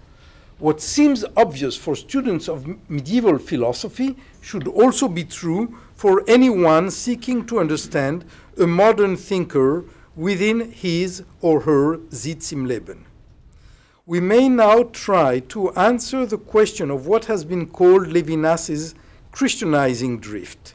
What 0.60 0.80
seems 0.80 1.26
obvious 1.36 1.76
for 1.76 1.95
students 1.95 2.47
of 2.47 2.68
medieval 2.88 3.39
philosophy 3.39 4.16
should 4.41 4.68
also 4.68 5.08
be 5.08 5.24
true 5.24 5.76
for 5.95 6.24
anyone 6.28 6.91
seeking 6.91 7.45
to 7.47 7.60
understand 7.60 8.26
a 8.60 8.68
modern 8.68 9.16
thinker 9.16 9.86
within 10.16 10.72
his 10.72 11.24
or 11.41 11.62
her 11.62 11.99
Sitz 12.10 12.51
im 12.51 12.66
Leben. 12.66 13.05
We 14.05 14.20
may 14.20 14.49
now 14.49 14.84
try 14.84 15.39
to 15.49 15.72
answer 15.74 16.26
the 16.26 16.38
question 16.38 16.91
of 16.91 17.07
what 17.07 17.26
has 17.26 17.45
been 17.45 17.68
called 17.68 18.07
Levinas's 18.07 18.95
Christianizing 19.32 20.20
drift, 20.20 20.74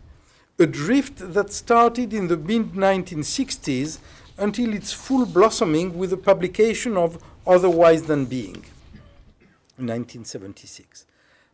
a 0.59 0.66
drift 0.66 1.35
that 1.35 1.53
started 1.53 2.14
in 2.14 2.28
the 2.28 2.37
mid 2.37 2.72
1960s 2.72 3.99
until 4.39 4.72
its 4.72 4.93
full 4.93 5.26
blossoming 5.26 5.99
with 5.99 6.11
the 6.11 6.16
publication 6.16 6.97
of 6.97 7.22
Otherwise 7.47 8.05
Than 8.05 8.24
Being 8.26 8.64
in 9.76 9.89
1976. 9.89 11.07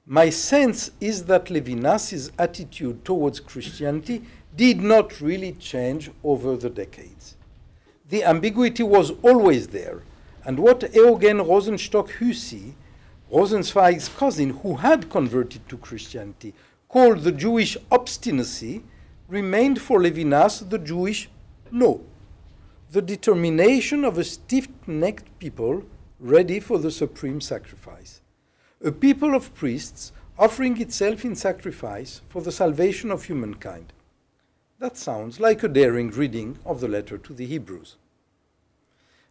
My 0.07 0.31
sense 0.31 0.91
is 1.01 1.25
that 1.25 1.47
Levinas's 1.47 2.33
attitude 2.39 3.05
towards 3.05 3.41
Christianity 3.41 4.23
did 4.57 4.81
not 4.81 5.21
really 5.21 5.53
change 5.53 6.11
over 6.25 6.57
the 6.57 6.71
decades. 6.71 7.37
The 8.09 8.25
ambiguity 8.25 8.83
was 8.83 9.13
always 9.23 9.69
there, 9.69 10.03
and 10.45 10.59
what 10.59 10.95
Eugen 10.95 11.39
Rosenstock 11.39 12.09
Huessy, 12.19 12.75
Rosenzweig's 13.33 14.09
cousin 14.09 14.51
who 14.51 14.77
had 14.77 15.11
converted 15.11 15.69
to 15.69 15.77
Christianity, 15.77 16.55
called 16.89 17.21
the 17.21 17.33
Jewish 17.33 17.77
obstinacy, 17.91 18.83
remained 19.29 19.81
for 19.81 20.01
Levinas 20.01 20.69
the 20.69 20.79
Jewish 20.79 21.29
no, 21.71 22.05
the 22.91 23.01
determination 23.01 24.05
of 24.05 24.19
a 24.19 24.25
stiff 24.25 24.67
necked 24.89 25.39
people 25.39 25.85
ready 26.19 26.59
for 26.59 26.79
the 26.79 26.91
supreme 26.91 27.41
sacrifice. 27.41 28.21
A 28.85 28.91
people 28.91 29.35
of 29.35 29.55
priests 29.55 30.11
offering 30.37 30.81
itself 30.81 31.25
in 31.25 31.37
sacrifice 31.37 32.23
for 32.29 32.43
the 32.43 32.51
salvation 32.51 33.13
of 33.13 33.25
humankind. 33.25 33.93
That 34.81 34.97
sounds 34.97 35.39
like 35.41 35.63
a 35.63 35.69
daring 35.69 36.09
reading 36.09 36.59
of 36.65 36.81
the 36.81 36.89
letter 36.89 37.19
to 37.19 37.35
the 37.35 37.45
Hebrews. 37.45 37.97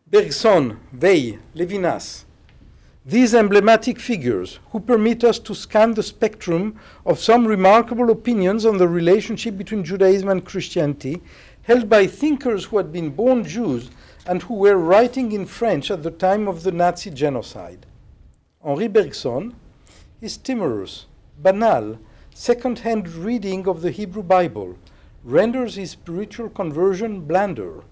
Bergson, 0.05 0.79
Weil, 0.93 1.39
Levinas, 1.55 2.25
these 3.03 3.33
emblematic 3.33 3.99
figures 3.99 4.59
who 4.69 4.79
permit 4.79 5.23
us 5.23 5.39
to 5.39 5.55
scan 5.55 5.95
the 5.95 6.03
spectrum 6.03 6.79
of 7.03 7.17
some 7.17 7.47
remarkable 7.47 8.11
opinions 8.11 8.63
on 8.63 8.77
the 8.77 8.87
relationship 8.87 9.57
between 9.57 9.83
Judaism 9.83 10.29
and 10.29 10.45
Christianity, 10.45 11.19
held 11.63 11.89
by 11.89 12.05
thinkers 12.05 12.65
who 12.65 12.77
had 12.77 12.93
been 12.93 13.09
born 13.09 13.43
Jews 13.43 13.89
and 14.27 14.43
who 14.43 14.53
were 14.53 14.77
writing 14.77 15.31
in 15.31 15.47
French 15.47 15.89
at 15.89 16.03
the 16.03 16.11
time 16.11 16.47
of 16.47 16.61
the 16.61 16.71
Nazi 16.71 17.09
genocide. 17.09 17.87
Henri 18.63 18.87
Bergson, 18.87 19.55
is 20.21 20.37
timorous, 20.37 21.07
banal, 21.39 21.97
second 22.35 22.79
hand 22.79 23.07
reading 23.07 23.67
of 23.67 23.81
the 23.81 23.89
Hebrew 23.89 24.21
Bible 24.21 24.77
renders 25.30 25.75
his 25.75 25.91
spiritual 25.91 26.49
conversion 26.49 27.21
blander. 27.21 27.84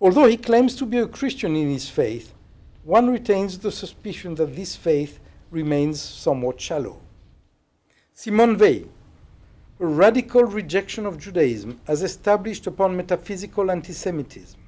Although 0.00 0.26
he 0.26 0.36
claims 0.36 0.74
to 0.76 0.86
be 0.86 0.98
a 0.98 1.06
Christian 1.06 1.54
in 1.54 1.70
his 1.70 1.88
faith, 1.88 2.32
one 2.84 3.10
retains 3.10 3.58
the 3.58 3.70
suspicion 3.70 4.34
that 4.36 4.56
this 4.56 4.74
faith 4.74 5.20
remains 5.50 6.00
somewhat 6.00 6.60
shallow. 6.60 7.00
Simone 8.14 8.58
Weil, 8.58 8.88
a 9.80 9.86
radical 9.86 10.42
rejection 10.42 11.06
of 11.06 11.18
Judaism 11.18 11.80
as 11.86 12.02
established 12.02 12.66
upon 12.66 12.96
metaphysical 12.96 13.70
anti 13.70 13.92
Semitism. 13.92 14.58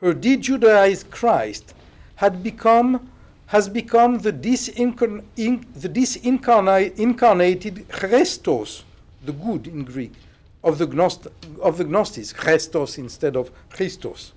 Her 0.00 0.14
de 0.14 0.36
Judaized 0.36 1.10
Christ 1.10 1.74
had 2.16 2.42
become, 2.44 3.10
has 3.46 3.68
become 3.68 4.18
the, 4.18 4.32
disincarn- 4.32 5.24
in, 5.36 5.66
the 5.74 5.88
disincarnated 5.88 7.86
Chrestos, 7.86 8.84
the 9.24 9.32
good 9.32 9.66
in 9.66 9.84
Greek, 9.84 10.12
of 10.62 10.78
the, 10.78 10.86
Gnost- 10.86 11.30
of 11.60 11.78
the 11.78 11.84
Gnostics, 11.84 12.32
Chrestos 12.32 12.98
instead 12.98 13.36
of 13.36 13.50
Christos, 13.70 14.32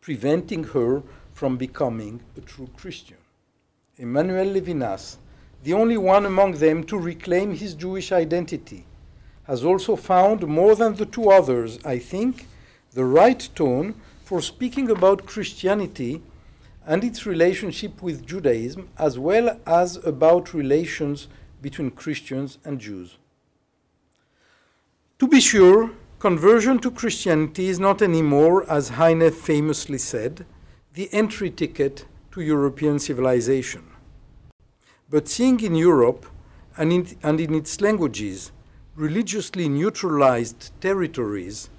preventing 0.00 0.64
her 0.64 1.02
from 1.32 1.56
becoming 1.56 2.20
a 2.36 2.40
true 2.40 2.68
Christian. 2.76 3.18
Emmanuel 3.98 4.46
Levinas, 4.46 5.16
the 5.62 5.72
only 5.72 5.96
one 5.96 6.24
among 6.24 6.52
them 6.52 6.84
to 6.84 6.98
reclaim 6.98 7.54
his 7.54 7.74
Jewish 7.74 8.12
identity, 8.12 8.86
has 9.44 9.64
also 9.64 9.96
found 9.96 10.46
more 10.46 10.74
than 10.74 10.94
the 10.96 11.06
two 11.06 11.30
others, 11.30 11.78
I 11.84 11.98
think, 11.98 12.46
the 12.92 13.04
right 13.04 13.48
tone 13.54 13.94
for 14.24 14.40
speaking 14.40 14.90
about 14.90 15.26
Christianity 15.26 16.22
and 16.86 17.02
its 17.04 17.26
relationship 17.26 18.02
with 18.02 18.26
Judaism, 18.26 18.88
as 18.96 19.18
well 19.18 19.58
as 19.66 19.96
about 20.04 20.54
relations 20.54 21.28
between 21.60 21.90
Christians 21.90 22.58
and 22.64 22.80
Jews. 22.80 23.18
To 25.18 25.26
be 25.26 25.40
sure, 25.40 25.92
conversion 26.18 26.78
to 26.80 26.90
Christianity 26.90 27.68
is 27.68 27.80
not 27.80 28.02
anymore, 28.02 28.70
as 28.70 28.90
Heine 28.90 29.30
famously 29.30 29.96
said, 29.96 30.44
the 30.92 31.08
entry 31.10 31.50
ticket 31.50 32.04
to 32.32 32.42
European 32.42 32.98
civilization. 32.98 33.84
But 35.08 35.26
seeing 35.26 35.60
in 35.60 35.74
Europe 35.74 36.26
and 36.76 36.92
in, 36.92 37.06
and 37.22 37.40
in 37.40 37.54
its 37.54 37.80
languages 37.80 38.52
religiously 38.94 39.70
neutralized 39.70 40.78
territories 40.82 41.70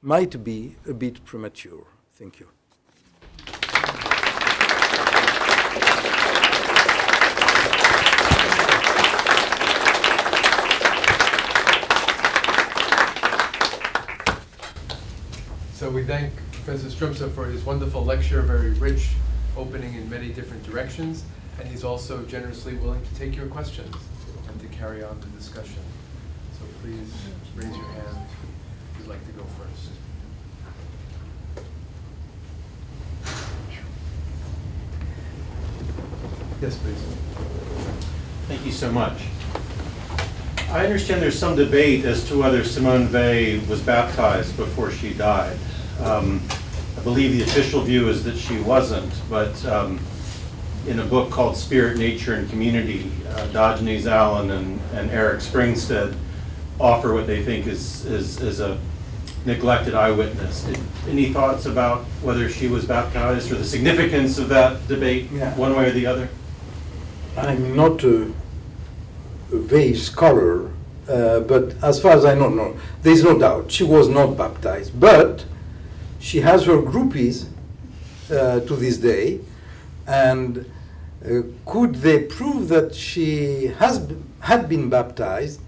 might 0.00 0.42
be 0.42 0.76
a 0.88 0.94
bit 0.94 1.22
premature. 1.26 1.86
Thank 2.12 2.40
you. 2.40 2.48
So 15.80 15.88
we 15.88 16.04
thank 16.04 16.34
Professor 16.52 16.88
Stroumsa 16.88 17.34
for 17.34 17.46
his 17.46 17.64
wonderful 17.64 18.04
lecture, 18.04 18.42
very 18.42 18.72
rich, 18.72 19.12
opening 19.56 19.94
in 19.94 20.10
many 20.10 20.28
different 20.28 20.62
directions, 20.62 21.24
and 21.58 21.66
he's 21.66 21.84
also 21.84 22.22
generously 22.24 22.74
willing 22.74 23.02
to 23.02 23.14
take 23.14 23.34
your 23.34 23.46
questions 23.46 23.96
and 24.46 24.60
to 24.60 24.66
carry 24.76 25.02
on 25.02 25.18
the 25.20 25.26
discussion. 25.28 25.82
So 26.52 26.66
please 26.82 27.10
raise 27.56 27.74
your 27.74 27.86
hand 27.86 28.26
if 28.92 28.98
you'd 28.98 29.08
like 29.08 29.24
to 29.24 29.32
go 29.32 29.42
first. 29.56 29.88
Yes, 36.60 36.76
please. 36.76 37.02
Thank 38.48 38.66
you 38.66 38.72
so 38.72 38.92
much. 38.92 39.22
I 40.70 40.84
understand 40.84 41.22
there's 41.22 41.38
some 41.38 41.56
debate 41.56 42.04
as 42.04 42.28
to 42.28 42.38
whether 42.38 42.64
Simone 42.64 43.10
Weil 43.10 43.66
was 43.66 43.80
baptized 43.80 44.58
before 44.58 44.90
she 44.90 45.14
died. 45.14 45.58
Um, 46.02 46.40
I 46.96 47.02
believe 47.02 47.32
the 47.32 47.42
official 47.42 47.80
view 47.82 48.08
is 48.08 48.24
that 48.24 48.36
she 48.36 48.58
wasn't, 48.60 49.12
but 49.28 49.64
um, 49.66 49.98
in 50.86 50.98
a 51.00 51.04
book 51.04 51.30
called 51.30 51.56
Spirit, 51.56 51.98
Nature, 51.98 52.34
and 52.34 52.48
Community, 52.50 53.10
uh, 53.30 53.46
Diogenes 53.48 54.06
Allen 54.06 54.50
and 54.50 54.80
and 54.94 55.10
Eric 55.10 55.40
Springsted 55.40 56.14
offer 56.78 57.12
what 57.14 57.26
they 57.26 57.42
think 57.42 57.66
is 57.66 58.04
is 58.06 58.40
is 58.40 58.60
a 58.60 58.78
neglected 59.46 59.94
eyewitness. 59.94 60.64
Did- 60.64 60.78
Any 61.08 61.32
thoughts 61.32 61.64
about 61.66 62.04
whether 62.22 62.48
she 62.50 62.68
was 62.68 62.84
baptized 62.84 63.50
or 63.50 63.54
the 63.54 63.64
significance 63.64 64.38
of 64.38 64.48
that 64.50 64.86
debate, 64.88 65.28
Yeah. 65.32 65.54
one 65.56 65.74
way 65.74 65.88
or 65.88 65.92
the 65.92 66.06
other? 66.06 66.28
I'm 67.38 67.74
not 67.74 68.04
a, 68.04 68.30
a 69.72 69.94
scholar, 69.94 70.68
uh, 71.08 71.40
but 71.40 71.74
as 71.82 71.98
far 72.00 72.12
as 72.12 72.24
I 72.26 72.34
know, 72.34 72.50
no, 72.50 72.76
there's 73.02 73.24
no 73.24 73.38
doubt 73.38 73.72
she 73.72 73.82
was 73.84 74.08
not 74.08 74.36
baptized. 74.36 74.98
But 75.00 75.44
she 76.20 76.40
has 76.40 76.66
her 76.66 76.76
groupies 76.76 77.46
uh, 78.30 78.60
to 78.60 78.76
this 78.76 78.98
day, 78.98 79.40
and 80.06 80.70
uh, 81.24 81.42
could 81.66 81.96
they 81.96 82.20
prove 82.24 82.68
that 82.68 82.94
she 82.94 83.66
has 83.78 84.06
had 84.40 84.68
been 84.68 84.88
baptized? 84.88 85.60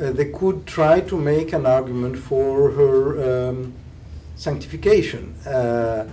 Uh, 0.00 0.12
they 0.12 0.30
could 0.30 0.66
try 0.66 1.00
to 1.00 1.16
make 1.16 1.52
an 1.52 1.66
argument 1.66 2.16
for 2.16 2.70
her 2.70 3.48
um, 3.50 3.72
sanctification. 4.36 5.34
Uh, 5.44 6.08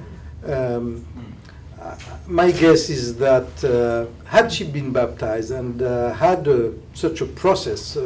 um, 0.46 1.06
uh, 1.80 1.96
My 2.28 2.52
guess 2.52 2.90
is 2.90 3.18
that 3.18 3.64
uh, 3.64 4.08
had 4.26 4.52
she 4.52 4.64
been 4.66 4.92
baptized 4.92 5.52
and 5.52 5.80
had 6.16 6.48
such 6.94 7.22
a 7.22 7.26
process 7.26 7.98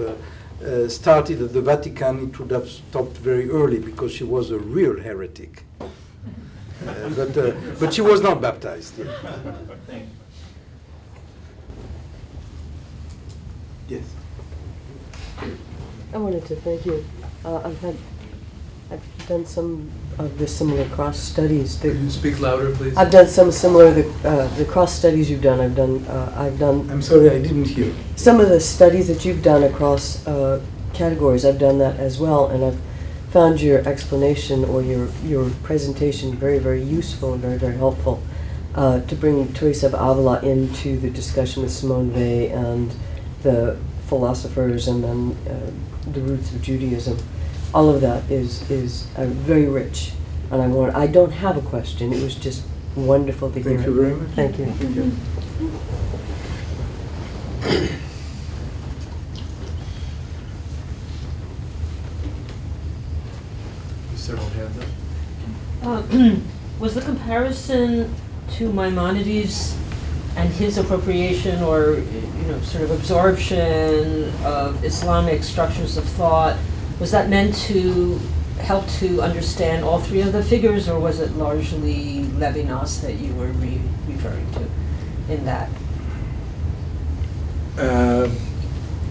uh, 0.64 0.88
started 0.90 1.42
at 1.42 1.54
the 1.54 1.62
Vatican, 1.62 2.30
it 2.30 2.40
would 2.40 2.52
have 2.52 2.70
stopped 2.70 3.18
very 3.18 3.50
early 3.50 3.80
because 3.80 4.12
she 4.12 4.24
was 4.24 4.52
a 4.52 4.60
real 4.60 5.00
heretic. 5.00 5.64
Uh, 6.82 7.10
but, 7.10 7.38
uh, 7.38 7.52
but 7.80 7.94
she 7.94 8.02
was 8.02 8.24
not 8.24 8.42
baptized. 8.42 8.98
yeah. 8.98 9.46
Yes. 13.88 14.04
I 16.12 16.18
wanted 16.18 16.44
to 16.48 16.56
thank 16.56 16.86
you. 16.88 17.06
Uh, 17.46 17.72
I've 18.92 19.28
done 19.28 19.46
some 19.46 19.90
of 20.18 20.38
the 20.38 20.46
similar 20.46 20.88
cross 20.90 21.18
studies. 21.18 21.80
Could 21.82 21.96
you 21.96 22.10
speak 22.10 22.42
louder, 22.42 22.76
please? 22.76 22.98
I've 22.98 23.10
done 23.10 23.28
some 23.28 23.50
similar, 23.50 23.94
the, 23.94 24.28
uh, 24.28 24.48
the 24.56 24.66
cross 24.66 24.94
studies 24.94 25.32
you've 25.32 25.42
done, 25.42 25.62
I've 25.62 25.76
done, 25.76 26.04
uh, 26.08 26.34
I've 26.36 26.60
done, 26.60 26.90
I'm 26.92 27.02
sorry, 27.02 27.30
I 27.30 27.42
didn't 27.42 27.66
hear. 27.66 27.94
some 28.18 28.42
of 28.42 28.50
the 28.50 28.60
studies 28.60 29.08
that 29.08 29.24
you've 29.24 29.42
done 29.42 29.64
across 29.64 30.28
uh, 30.28 30.62
categories, 30.94 31.46
I've 31.46 31.58
done 31.58 31.78
that 31.80 32.02
as 32.02 32.20
well, 32.20 32.48
and 32.48 32.66
I've 32.66 32.82
found 33.30 33.62
your 33.62 33.80
explanation 33.88 34.66
or 34.66 34.82
your, 34.82 35.08
your 35.24 35.50
presentation 35.64 36.36
very, 36.36 36.60
very 36.60 36.84
useful 36.84 37.32
and 37.32 37.42
very, 37.42 37.58
very 37.58 37.78
helpful 37.78 38.22
uh, 38.76 39.00
to 39.00 39.16
bring 39.16 39.54
Teresa 39.54 39.88
of 39.88 39.94
Avila 39.94 40.42
into 40.42 40.98
the 40.98 41.10
discussion 41.10 41.64
with 41.64 41.72
Simone 41.72 42.14
Weil 42.14 42.52
and 42.52 42.94
the 43.44 43.78
philosophers 44.08 44.90
and 44.90 45.02
then 45.02 45.38
uh, 45.50 46.12
the 46.12 46.20
roots 46.20 46.54
of 46.54 46.62
Judaism. 46.62 47.18
All 47.74 47.90
of 47.90 48.02
that 48.02 48.30
is, 48.30 48.70
is 48.70 49.08
uh, 49.16 49.26
very 49.26 49.66
rich, 49.68 50.12
and 50.52 50.62
I 50.62 50.68
want, 50.68 50.94
I 50.96 51.08
don't 51.08 51.32
have 51.32 51.56
a 51.58 51.62
question, 51.62 52.12
it 52.12 52.22
was 52.22 52.36
just 52.36 52.64
wonderful 52.96 53.50
to 53.52 53.60
hear 53.62 53.78
Thank 53.78 53.80
it. 53.80 53.86
you 53.88 54.02
very 54.02 54.16
much. 54.16 54.30
Thank 54.32 54.60
you. 54.60 54.66
Thank 54.66 54.96
you. 54.96 55.12
Several 64.16 64.50
hands 64.50 64.78
up. 64.78 64.86
Uh, 65.84 66.36
Was 66.80 66.96
the 66.96 67.02
comparison 67.02 68.14
to 68.54 68.74
Maimonides 68.74 69.78
and 70.36 70.50
his 70.54 70.78
appropriation 70.78 71.62
or, 71.64 72.00
you 72.00 72.44
know, 72.48 72.60
sort 72.62 72.84
of 72.84 72.92
absorption 72.92 74.34
of 74.44 74.84
Islamic 74.84 75.44
structures 75.44 75.98
of 75.98 76.04
thought, 76.06 76.58
was 77.02 77.10
that 77.10 77.30
meant 77.30 77.56
to 77.56 78.20
help 78.60 78.88
to 78.88 79.24
understand 79.24 79.84
all 79.84 80.00
three 80.00 80.22
of 80.22 80.32
the 80.32 80.44
figures, 80.44 80.88
or 80.88 81.00
was 81.00 81.20
it 81.20 81.32
largely 81.32 82.26
Levinas 82.38 83.02
that 83.02 83.16
you 83.16 83.34
were 83.34 83.48
re- 83.54 83.82
referring 84.08 84.48
to 84.52 85.34
in 85.34 85.44
that? 85.44 85.68
Uh, 87.80 88.30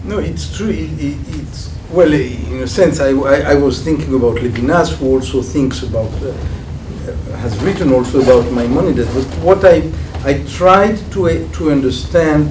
no, 0.05 0.19
it's 0.19 0.55
true. 0.55 0.69
It, 0.69 0.91
it, 0.99 1.17
it's 1.35 1.77
well, 1.91 2.13
in 2.13 2.63
a 2.63 2.67
sense, 2.67 3.01
I, 3.01 3.09
I, 3.09 3.51
I 3.51 3.55
was 3.55 3.83
thinking 3.83 4.15
about 4.15 4.37
Levinas, 4.37 4.95
who 4.95 5.07
also 5.07 5.41
thinks 5.41 5.83
about, 5.83 6.13
uh, 6.23 6.29
uh, 6.29 7.37
has 7.39 7.61
written 7.61 7.91
also 7.91 8.21
about 8.21 8.49
Maimonides. 8.53 9.13
But 9.13 9.25
what 9.43 9.65
I 9.65 9.91
I 10.23 10.41
tried 10.47 10.97
to 11.11 11.27
uh, 11.27 11.51
to 11.57 11.71
understand 11.71 12.49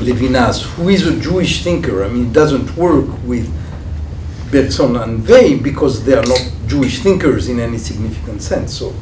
Levinas, 0.00 0.64
who 0.74 0.90
is 0.90 1.06
a 1.06 1.18
Jewish 1.18 1.64
thinker. 1.64 2.04
I 2.04 2.08
mean, 2.08 2.30
doesn't 2.30 2.76
work 2.76 3.06
with 3.24 3.48
Bergson 4.50 4.96
and 4.96 5.26
Weil 5.28 5.58
because 5.58 6.04
they 6.04 6.14
are 6.14 6.26
not 6.26 6.40
Jewish 6.66 7.00
thinkers 7.00 7.48
in 7.48 7.60
any 7.60 7.78
significant 7.78 8.42
sense. 8.42 8.74
So, 8.74 8.94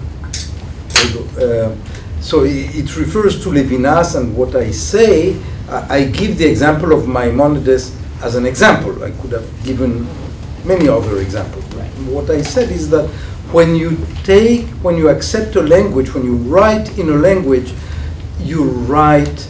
uh, 1.39 1.75
so 2.21 2.45
it 2.45 2.97
refers 2.97 3.43
to 3.43 3.51
Levinas, 3.51 4.17
and 4.17 4.37
what 4.37 4.55
I 4.57 4.71
say, 4.71 5.37
I 5.69 5.99
I 5.99 6.05
give 6.07 6.39
the 6.39 6.47
example 6.47 6.93
of 6.93 7.07
Maimonides 7.09 7.95
as 8.23 8.35
an 8.35 8.47
example. 8.47 9.03
I 9.05 9.11
could 9.11 9.33
have 9.33 9.49
given 9.65 10.07
many 10.65 10.89
other 10.89 11.21
examples. 11.21 11.65
What 12.09 12.31
I 12.31 12.43
said 12.43 12.71
is 12.71 12.89
that 12.91 13.09
when 13.53 13.77
you 13.77 13.97
take, 14.25 14.67
when 14.83 14.97
you 14.97 15.09
accept 15.09 15.57
a 15.57 15.63
language, 15.63 16.13
when 16.15 16.25
you 16.25 16.37
write 16.37 16.99
in 16.99 17.09
a 17.11 17.17
language, 17.17 17.73
you 18.41 18.65
write 18.65 19.49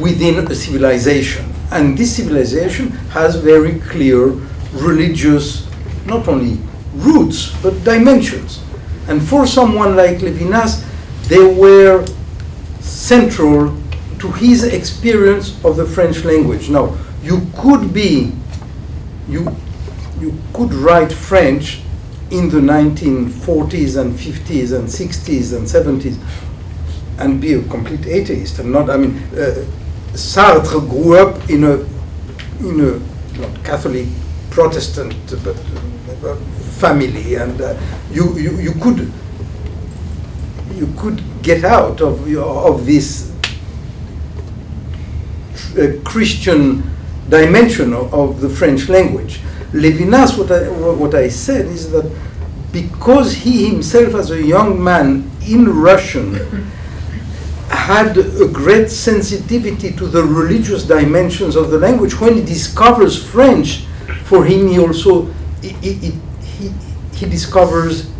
within 0.00 0.46
a 0.46 0.54
civilization. 0.54 1.44
And 1.70 1.96
this 1.96 2.16
civilization 2.16 2.90
has 3.12 3.36
very 3.36 3.80
clear 3.80 4.32
religious, 4.72 5.68
not 6.06 6.28
only 6.28 6.58
roots, 6.94 7.54
but 7.62 7.82
dimensions. 7.84 8.62
And 9.08 9.22
for 9.22 9.46
someone 9.46 9.96
like 9.96 10.18
Levinas, 10.18 10.84
they 11.28 11.54
were 11.54 12.04
central 12.80 13.76
to 14.18 14.30
his 14.32 14.64
experience 14.64 15.62
of 15.64 15.76
the 15.76 15.86
French 15.86 16.24
language. 16.24 16.68
Now, 16.68 16.96
you 17.22 17.46
could 17.56 17.92
be, 17.92 18.32
you, 19.28 19.56
you 20.18 20.38
could 20.52 20.72
write 20.74 21.12
French 21.12 21.80
in 22.30 22.48
the 22.48 22.58
1940s 22.58 24.00
and 24.00 24.14
50s 24.14 24.72
and 24.76 24.86
60s 24.86 25.56
and 25.56 25.66
70s 25.66 26.18
and 27.18 27.40
be 27.40 27.54
a 27.54 27.62
complete 27.64 28.06
atheist 28.06 28.58
and 28.60 28.72
not, 28.72 28.88
I 28.88 28.96
mean, 28.96 29.16
uh, 29.34 29.64
Sartre 30.12 30.88
grew 30.88 31.16
up 31.16 31.50
in 31.50 31.64
a, 31.64 31.80
in 32.60 32.80
a 32.80 33.38
not 33.40 33.64
Catholic 33.64 34.06
Protestant 34.60 35.14
but 35.42 35.56
uh, 36.22 36.36
family 36.80 37.36
and 37.36 37.58
uh, 37.62 37.74
you, 38.10 38.36
you, 38.36 38.58
you 38.58 38.72
could 38.72 39.10
you 40.74 40.92
could 40.98 41.22
get 41.40 41.64
out 41.64 42.02
of, 42.02 42.28
of 42.36 42.84
this 42.84 43.32
uh, 45.78 45.98
Christian 46.04 46.82
dimension 47.30 47.94
of, 47.94 48.12
of 48.12 48.42
the 48.42 48.50
French 48.50 48.90
language. 48.90 49.40
Levinas, 49.72 50.36
what 50.36 50.52
I, 50.52 50.68
what 50.68 51.14
I 51.14 51.30
said 51.30 51.64
is 51.64 51.90
that 51.92 52.14
because 52.70 53.32
he 53.32 53.66
himself, 53.66 54.14
as 54.14 54.30
a 54.30 54.42
young 54.42 54.84
man 54.84 55.30
in 55.40 55.70
Russian, 55.70 56.34
had 57.70 58.18
a 58.18 58.46
great 58.46 58.90
sensitivity 58.90 59.92
to 59.92 60.06
the 60.06 60.22
religious 60.22 60.84
dimensions 60.84 61.56
of 61.56 61.70
the 61.70 61.78
language, 61.78 62.20
when 62.20 62.34
he 62.34 62.44
discovers 62.44 63.16
French, 63.24 63.86
for 64.24 64.44
him 64.44 64.68
he 64.68 64.78
also 64.78 65.26
he, 65.62 65.68
he, 65.82 65.92
he, 66.42 66.68
he 67.14 67.26
discovers 67.26 68.10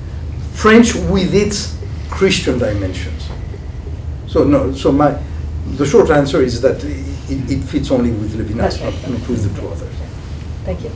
French 0.55 0.95
with 0.95 1.34
its 1.34 1.76
Christian 2.11 2.59
dimensions. 2.59 3.28
So 4.26 4.45
no, 4.45 4.72
so 4.74 4.93
my 4.93 5.18
the 5.76 5.86
short 5.86 6.11
answer 6.11 6.43
is 6.43 6.61
that 6.62 6.82
it, 6.84 7.51
it 7.51 7.62
fits 7.64 7.91
only 7.91 8.11
with 8.11 8.34
Levinas, 8.34 8.80
not, 8.82 8.93
not 9.11 9.28
with 9.28 9.43
the 9.55 9.61
two 9.61 9.68
others. 9.68 9.95
Thank 10.64 10.82
you. 10.84 10.91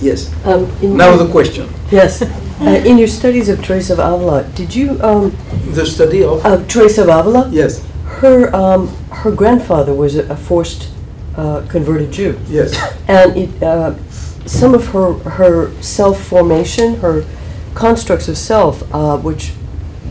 Yes. 0.00 0.30
Um, 0.44 0.64
in 0.82 0.96
Now 0.96 1.14
your- 1.14 1.24
the 1.24 1.30
question. 1.30 1.68
Yes. 1.90 2.22
Uh, 2.60 2.66
in 2.86 2.98
your 2.98 3.08
studies 3.08 3.48
of 3.48 3.60
Teresa 3.64 3.94
of 3.94 3.98
Avila, 3.98 4.44
did 4.54 4.72
you, 4.72 4.90
um, 5.02 5.36
The 5.72 5.84
study 5.84 6.22
of 6.22 6.46
of 6.46 6.68
Teresa 6.68 7.02
of 7.02 7.08
Avila? 7.08 7.48
yes, 7.50 7.84
Her, 8.04 8.54
um, 8.54 8.86
her 9.10 9.32
grandfather 9.32 9.92
was 9.92 10.14
a, 10.14 10.22
a 10.30 10.36
forced 10.36 10.88
uh, 11.36 11.66
converted 11.68 12.12
Jew. 12.12 12.38
yes. 12.46 12.74
And 13.08 13.36
it, 13.36 13.62
uh, 13.62 13.96
some 14.46 14.74
of 14.74 14.86
her, 14.88 15.14
her 15.30 15.72
self-formation, 15.82 16.96
her 16.96 17.24
constructs 17.74 18.28
of 18.28 18.36
self, 18.36 18.82
uh, 18.94 19.18
which, 19.18 19.50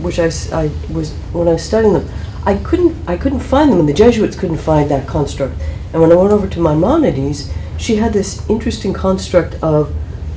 which 0.02 0.20
I, 0.20 0.30
I 0.52 0.72
was, 0.92 1.14
when 1.32 1.48
I 1.48 1.54
was 1.54 1.64
studying 1.64 1.94
them, 1.94 2.10
I 2.46 2.56
couldn't, 2.58 2.96
I 3.08 3.16
couldn't 3.16 3.40
find 3.40 3.72
them, 3.72 3.80
and 3.80 3.88
the 3.88 3.94
Jesuits 3.94 4.36
couldn't 4.36 4.58
find 4.58 4.90
that 4.92 5.08
construct. 5.08 5.54
And 5.94 6.02
when 6.02 6.12
I 6.12 6.16
went 6.16 6.32
over 6.32 6.48
to 6.48 6.60
Maimonides, 6.60 7.52
she 7.78 7.96
had 7.98 8.12
this 8.12 8.48
interesting 8.50 8.94
construct 8.94 9.56
of, 9.64 9.96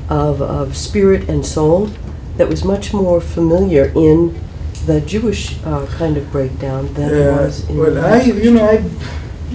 of, 0.09 0.41
of 0.41 0.76
spirit 0.76 1.28
and 1.28 1.45
soul 1.45 1.91
that 2.37 2.49
was 2.49 2.64
much 2.64 2.93
more 2.93 3.20
familiar 3.20 3.93
in 3.97 4.39
the 4.84 5.01
Jewish 5.01 5.59
uh, 5.64 5.87
kind 5.87 6.16
of 6.16 6.30
breakdown 6.30 6.93
than 6.95 7.12
it 7.12 7.26
Uh, 7.28 7.37
was 7.39 7.68
in 7.68 7.76
well, 7.78 7.95
the 7.95 8.01
I, 8.01 8.22
you 8.22 8.53
know, 8.53 8.64
I, 8.68 8.84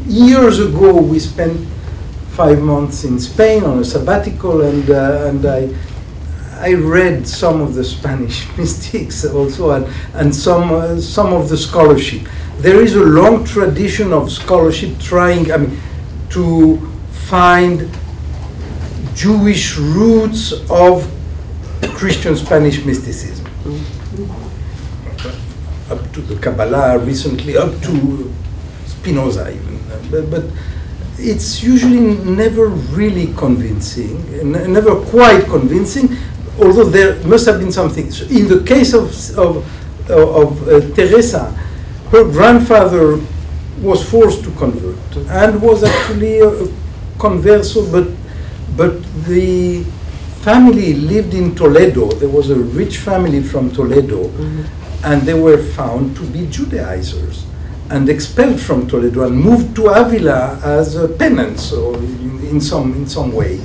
years 0.06 0.60
ago 0.60 1.02
we 1.02 1.20
spent 1.20 1.68
five 2.32 2.62
months 2.62 3.04
in 3.04 3.20
Spain 3.20 3.64
on 3.64 3.80
a 3.80 3.86
sabbatical, 3.86 4.62
and 4.62 4.90
uh, 4.90 5.28
and 5.28 5.46
I 5.46 5.70
I 6.60 6.74
read 6.74 7.28
some 7.28 7.62
of 7.62 7.74
the 7.74 7.84
Spanish 7.84 8.46
mystics 8.58 9.26
also, 9.26 9.72
and 9.72 9.88
and 10.14 10.36
some 10.36 10.72
uh, 10.72 11.00
some 11.00 11.34
of 11.34 11.50
the 11.50 11.58
scholarship. 11.58 12.28
There 12.58 12.82
is 12.82 12.96
a 12.96 13.04
long 13.04 13.44
tradition 13.44 14.14
of 14.14 14.32
scholarship 14.32 15.00
trying, 15.00 15.52
I 15.52 15.58
mean, 15.58 15.80
to 16.30 16.78
find 17.28 17.90
Jewish 19.16 19.78
roots 19.78 20.54
of 20.70 21.10
Christian 21.96 22.36
Spanish 22.36 22.86
mysticism 22.86 23.48
up 25.92 26.12
to 26.14 26.22
the 26.22 26.36
Kabbalah 26.40 27.00
recently, 27.00 27.58
up 27.58 27.72
to 27.82 28.34
Spinoza 28.86 29.52
even. 29.52 29.71
But, 30.12 30.30
but 30.30 30.44
it's 31.18 31.64
usually 31.64 32.00
never 32.00 32.68
really 32.68 33.34
convincing, 33.36 34.18
n- 34.40 34.74
never 34.74 34.96
quite 35.06 35.46
convincing, 35.46 36.16
although 36.60 36.86
there 36.86 37.16
must 37.28 37.46
have 37.46 37.60
been 37.60 37.72
something. 37.72 38.12
So 38.12 38.26
in 38.26 38.48
the 38.48 38.64
case 38.64 38.94
of, 38.94 39.08
of, 39.38 40.10
of 40.10 40.68
uh, 40.68 40.80
Teresa, 40.96 41.52
her 42.12 42.24
grandfather 42.26 43.20
was 43.82 44.08
forced 44.08 44.44
to 44.44 44.52
convert 44.52 44.98
and 45.30 45.62
was 45.62 45.84
actually 45.84 46.40
a, 46.40 46.48
a 46.50 46.68
converso, 47.18 47.90
but, 47.92 48.08
but 48.76 49.02
the 49.26 49.84
family 50.42 50.94
lived 50.94 51.34
in 51.34 51.56
Toledo. 51.56 52.10
There 52.12 52.30
was 52.30 52.50
a 52.50 52.56
rich 52.56 52.98
family 52.98 53.42
from 53.42 53.72
Toledo 53.72 54.30
and 55.04 55.22
they 55.24 55.34
were 55.36 55.58
found 55.58 56.16
to 56.18 56.26
be 56.28 56.48
Judaizers 56.48 57.46
and 57.92 58.10
expelled 58.10 58.60
from 58.60 58.88
Toledo 58.88 59.24
and 59.24 59.36
moved 59.36 59.76
to 59.76 59.88
Avila 59.90 60.60
as 60.64 60.96
a 60.96 61.08
penance 61.08 61.72
or 61.74 61.96
in, 61.98 62.40
in 62.50 62.62
some 62.62 62.94
in 62.94 63.08
some 63.08 63.32
way, 63.34 63.60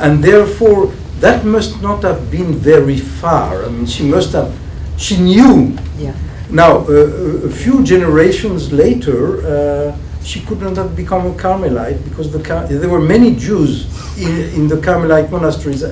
and 0.00 0.22
therefore 0.22 0.92
that 1.20 1.44
must 1.44 1.80
not 1.82 2.02
have 2.02 2.30
been 2.30 2.52
very 2.54 2.98
far. 2.98 3.64
I 3.64 3.68
mean, 3.68 3.86
she 3.86 4.04
must 4.04 4.32
have 4.32 4.50
she 4.96 5.16
knew. 5.18 5.76
Yeah. 5.98 6.14
Now, 6.50 6.86
uh, 6.86 7.46
a 7.46 7.50
few 7.50 7.82
generations 7.82 8.70
later, 8.72 9.18
uh, 9.46 9.96
she 10.22 10.40
could 10.40 10.60
not 10.60 10.76
have 10.76 10.94
become 10.94 11.26
a 11.26 11.34
Carmelite 11.34 12.02
because 12.04 12.30
the 12.30 12.40
Car- 12.42 12.66
there 12.66 12.88
were 12.88 13.00
many 13.00 13.34
Jews 13.34 13.86
in, 14.18 14.32
in 14.54 14.68
the 14.68 14.76
Carmelite 14.76 15.30
monasteries 15.30 15.82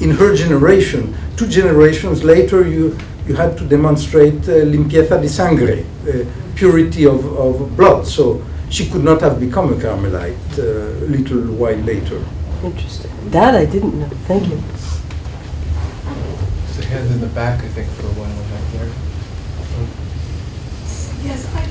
in 0.00 0.10
her 0.10 0.34
generation. 0.34 1.14
Two 1.36 1.46
generations 1.46 2.24
later, 2.24 2.66
you 2.68 2.96
you 3.28 3.34
had 3.36 3.56
to 3.58 3.64
demonstrate 3.64 4.48
uh, 4.48 4.64
limpieza 4.64 5.20
de 5.20 5.28
sangre, 5.28 5.84
uh, 6.08 6.24
purity 6.62 7.06
of, 7.06 7.24
of 7.38 7.76
blood. 7.76 8.06
So 8.06 8.42
she 8.68 8.88
could 8.90 9.04
not 9.04 9.20
have 9.20 9.38
become 9.38 9.72
a 9.72 9.76
Carmelite 9.76 10.58
uh, 10.58 10.62
a 11.04 11.08
little 11.14 11.42
while 11.60 11.76
later. 11.92 12.20
Interesting. 12.64 13.10
That 13.30 13.54
I 13.54 13.64
didn't 13.64 13.98
know. 14.00 14.08
Thank 14.26 14.48
you. 14.48 14.56
There's 16.64 16.78
a 16.80 16.84
hand 16.86 17.10
in 17.12 17.20
the 17.20 17.28
back, 17.28 17.62
I 17.64 17.68
think, 17.68 17.88
for 17.90 18.06
a 18.06 18.14
while 18.18 18.42
back 18.52 18.64
there. 18.74 18.90
Yes, 21.24 21.46
I 21.54 21.62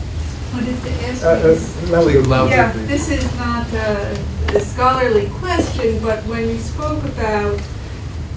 wanted 0.56 0.78
to 0.84 0.92
ask 1.08 1.24
Uh, 1.26 1.30
you. 1.30 1.36
uh, 1.36 1.44
this- 1.44 1.90
louder. 1.92 2.22
Louder, 2.24 2.52
Yeah, 2.56 2.72
please. 2.72 2.88
this 2.88 3.10
is 3.10 3.26
not 3.38 3.68
a 3.74 4.18
a 4.56 4.62
scholarly 4.62 5.28
question, 5.42 6.00
but 6.02 6.20
when 6.26 6.48
you 6.48 6.58
spoke 6.58 7.04
about 7.04 7.60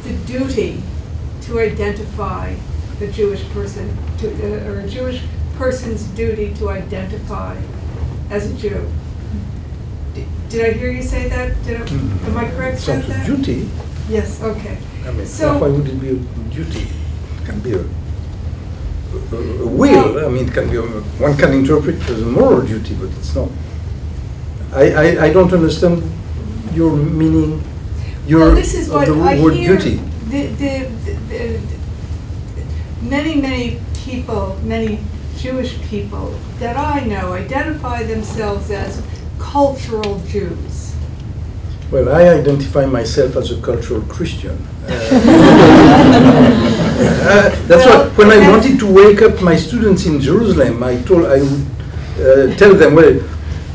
the 0.03 0.13
duty 0.27 0.83
to 1.43 1.61
identify 1.61 2.53
the 2.99 3.07
Jewish 3.07 3.43
person, 3.55 3.87
to, 4.19 4.27
uh, 4.27 4.69
or 4.69 4.81
a 4.81 4.89
Jewish 4.89 5.21
person's 5.65 6.05
duty 6.17 6.55
to 6.55 6.71
identify 6.71 7.55
as 8.31 8.51
a 8.51 8.55
Jew. 8.55 8.81
Did- 10.15 10.27
Did 10.49 10.61
I 10.65 10.71
hear 10.79 10.91
you 10.91 11.03
say 11.03 11.29
that? 11.29 11.53
Did 11.65 11.83
I, 11.83 11.85
mm-hmm. 11.85 12.27
am 12.31 12.37
I 12.39 12.51
correct 12.51 12.83
about 12.89 13.05
that? 13.13 13.27
duty. 13.27 13.69
Yes, 14.09 14.43
okay. 14.43 14.79
I 15.07 15.11
mean, 15.13 15.27
So- 15.27 15.59
why 15.59 15.69
would 15.69 15.87
it 15.87 16.01
be 16.01 16.09
a 16.17 16.19
duty? 16.57 16.89
It 17.37 17.45
can 17.45 17.61
be 17.61 17.73
a, 17.75 17.83
a, 19.37 19.37
a 19.37 19.67
will. 19.67 20.25
I 20.27 20.29
mean, 20.31 20.49
it 20.49 20.55
can 20.55 20.71
be 20.71 20.77
a, 20.77 20.83
one 21.27 21.37
can 21.37 21.53
interpret 21.53 21.97
it 21.97 22.09
as 22.09 22.23
a 22.23 22.27
moral 22.27 22.63
duty, 22.67 22.95
but 22.95 23.11
it's 23.19 23.35
not. 23.37 23.51
I, 24.73 24.85
I, 25.05 25.25
I 25.27 25.33
don't 25.33 25.53
understand 25.53 26.03
your 26.73 26.97
meaning. 26.97 27.63
Your 28.27 28.41
Well, 28.41 28.55
this 28.55 28.73
is 28.75 28.89
of 28.89 28.95
what 28.95 29.07
the 29.09 29.15
I 29.21 29.41
word 29.43 29.55
hear. 29.55 29.77
duty. 29.77 29.97
The, 30.33 30.47
the, 30.61 30.73
the, 31.05 31.13
the- 31.29 31.61
many, 33.03 33.41
many 33.41 33.79
people, 33.95 34.57
many 34.65 35.01
Jewish 35.41 35.81
people 35.89 36.35
that 36.59 36.77
I 36.77 37.01
know 37.07 37.33
identify 37.33 38.03
themselves 38.03 38.71
as 38.71 39.03
cultural 39.39 40.19
Jews. 40.29 40.95
Well, 41.91 42.11
I 42.11 42.29
identify 42.29 42.85
myself 42.85 43.37
as 43.37 43.51
a 43.51 43.59
cultural 43.63 44.03
Christian. 44.03 44.59
Uh, 44.85 44.87
uh, 47.25 47.49
that's 47.67 47.87
Well, 47.87 48.09
what, 48.09 48.19
when 48.19 48.31
I 48.31 48.51
wanted 48.51 48.79
to 48.81 48.87
wake 48.93 49.23
up 49.23 49.41
my 49.41 49.57
students 49.57 50.05
in 50.05 50.21
Jerusalem, 50.21 50.83
I 50.83 51.01
told, 51.03 51.25
I 51.25 51.41
would 51.41 51.67
uh, 52.21 52.55
tell 52.57 52.75
them, 52.75 52.95
well, 52.95 53.19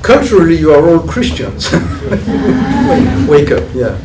culturally 0.03 0.57
you 0.57 0.72
are 0.72 0.88
all 0.88 0.99
Christians. 0.99 1.72
wake 3.28 3.49
up, 3.51 3.63
yeah. 3.74 3.97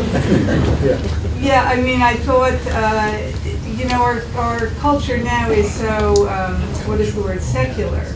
Yeah. 0.80 0.98
Yeah, 1.40 1.64
I 1.64 1.76
mean, 1.80 2.00
I 2.00 2.14
thought, 2.14 2.54
uh, 2.68 3.39
know, 3.90 4.02
our, 4.02 4.22
our 4.36 4.66
culture 4.78 5.18
now 5.18 5.50
is 5.50 5.72
so, 5.72 6.28
um, 6.28 6.56
what 6.86 7.00
is 7.00 7.14
the 7.14 7.20
word, 7.22 7.42
secular. 7.42 8.14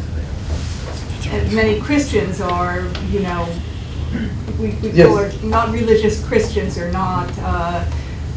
And 1.28 1.52
many 1.54 1.80
Christians 1.80 2.40
are, 2.40 2.80
you 3.10 3.20
know, 3.20 3.48
we, 4.58 4.68
we 4.82 4.90
Yes. 4.90 5.08
call 5.08 5.18
it 5.18 5.44
not 5.44 5.72
religious 5.72 6.24
Christians 6.26 6.78
or 6.78 6.90
not, 6.92 7.30
uh, 7.40 7.84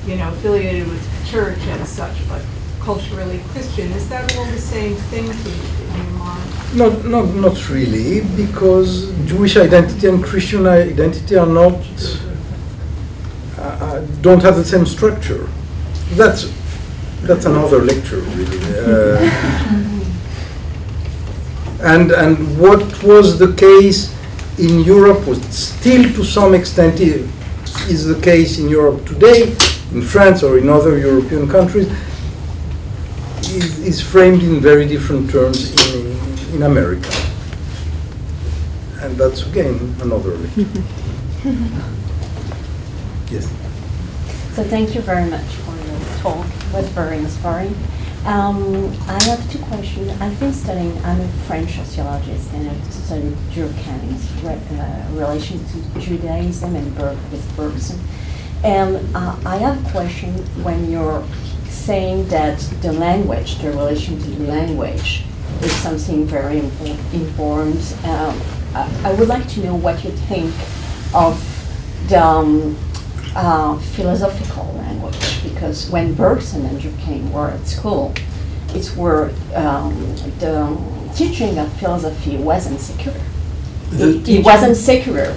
you 0.07 0.15
know, 0.15 0.29
affiliated 0.29 0.87
with 0.87 1.03
church 1.27 1.59
and 1.67 1.87
such, 1.87 2.15
but 2.27 2.41
culturally 2.81 3.41
Christian. 3.51 3.91
Is 3.91 4.07
that 4.09 4.35
all 4.37 4.45
the 4.45 4.57
same 4.57 4.95
thing 4.95 5.25
to 5.25 5.49
you? 5.49 5.77
Not, 6.73 7.05
not, 7.05 7.25
not 7.33 7.69
really, 7.69 8.21
because 8.35 9.11
Jewish 9.25 9.55
identity 9.55 10.07
and 10.07 10.23
Christian 10.23 10.67
identity 10.67 11.35
are 11.37 11.45
not, 11.45 11.79
uh, 13.57 13.61
uh, 13.61 14.01
don't 14.21 14.41
have 14.43 14.57
the 14.57 14.65
same 14.65 14.85
structure. 14.85 15.47
That's, 16.11 16.51
that's 17.27 17.45
another 17.45 17.79
lecture, 17.83 18.19
really. 18.19 18.57
Uh, 18.73 19.17
and, 21.93 22.11
and 22.11 22.59
what 22.59 23.03
was 23.03 23.37
the 23.37 23.53
case 23.55 24.15
in 24.57 24.79
Europe 24.79 25.27
was 25.27 25.41
still 25.49 26.03
to 26.13 26.23
some 26.23 26.55
extent 26.55 26.99
is 27.01 28.05
the 28.05 28.19
case 28.21 28.59
in 28.59 28.69
Europe 28.69 29.05
today, 29.05 29.55
in 29.91 30.01
France 30.01 30.41
or 30.41 30.57
in 30.57 30.69
other 30.69 30.97
European 30.97 31.47
countries, 31.47 31.87
is, 33.41 33.79
is 33.79 34.01
framed 34.01 34.41
in 34.41 34.59
very 34.59 34.87
different 34.87 35.29
terms 35.29 35.75
in, 35.93 36.17
in 36.55 36.63
America. 36.63 37.11
And 39.01 39.15
that's 39.17 39.45
again 39.45 39.95
another 40.01 40.31
lecture. 40.31 40.61
yes. 43.29 43.47
So 44.55 44.63
thank 44.63 44.95
you 44.95 45.01
very 45.01 45.29
much 45.29 45.45
for 45.45 45.75
your 45.75 45.99
talk. 46.19 46.56
Was 46.73 46.87
very 46.89 47.17
inspiring. 47.17 47.75
Um, 48.25 48.91
I 49.07 49.23
have 49.23 49.51
two 49.51 49.59
questions. 49.59 50.11
I've 50.19 50.37
been 50.39 50.53
studying, 50.53 50.97
I'm 51.05 51.21
a 51.21 51.27
French 51.47 51.75
sociologist 51.75 52.51
and 52.53 52.69
I've 52.69 52.93
studied 52.93 53.33
Durkheim's 53.53 54.43
uh, 54.43 55.07
relation 55.13 55.63
to 55.65 55.99
Judaism 55.99 56.75
and 56.75 56.95
Ber- 56.95 57.17
with 57.31 57.55
Bergson. 57.55 57.99
And 58.63 59.15
uh, 59.15 59.37
I 59.45 59.57
have 59.57 59.85
a 59.85 59.91
question 59.91 60.33
when 60.63 60.91
you're 60.91 61.23
saying 61.69 62.27
that 62.27 62.59
the 62.81 62.91
language, 62.91 63.59
the 63.59 63.69
relation 63.71 64.19
to 64.19 64.29
the 64.31 64.47
language, 64.51 65.23
is 65.61 65.71
something 65.77 66.25
very 66.25 66.59
impo- 66.61 67.13
important. 67.13 67.81
Um, 68.03 68.41
I, 68.75 69.01
I 69.05 69.13
would 69.13 69.29
like 69.29 69.47
to 69.49 69.63
know 69.63 69.75
what 69.75 70.03
you 70.03 70.11
think 70.11 70.53
of 71.13 71.41
the 72.09 72.21
um, 72.21 72.77
uh, 73.35 73.77
philosophical 73.77 74.65
language 74.75 75.43
because 75.43 75.89
when 75.89 76.13
Bergson 76.13 76.65
and 76.65 76.79
Durkheim 76.79 77.31
were 77.31 77.51
at 77.51 77.67
school, 77.67 78.13
it's 78.69 78.95
where 78.95 79.31
um, 79.55 80.15
the 80.39 80.77
teaching 81.15 81.57
of 81.57 81.71
philosophy 81.73 82.37
wasn't 82.37 82.79
secure. 82.79 83.15
It, 83.91 84.27
it 84.27 84.45
wasn't 84.45 84.75
secular, 84.75 85.33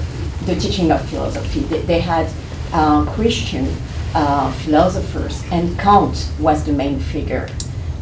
the 0.47 0.57
teaching 0.57 0.91
of 0.91 1.01
philosophy. 1.09 1.61
They, 1.61 1.81
they 1.83 2.01
had 2.01 2.29
uh, 2.73 3.05
Christian 3.15 3.73
uh, 4.15 4.53
philosophers, 4.53 5.45
and 5.53 5.79
Kant 5.79 6.31
was 6.39 6.65
the 6.65 6.73
main 6.73 6.99
figure. 6.99 7.49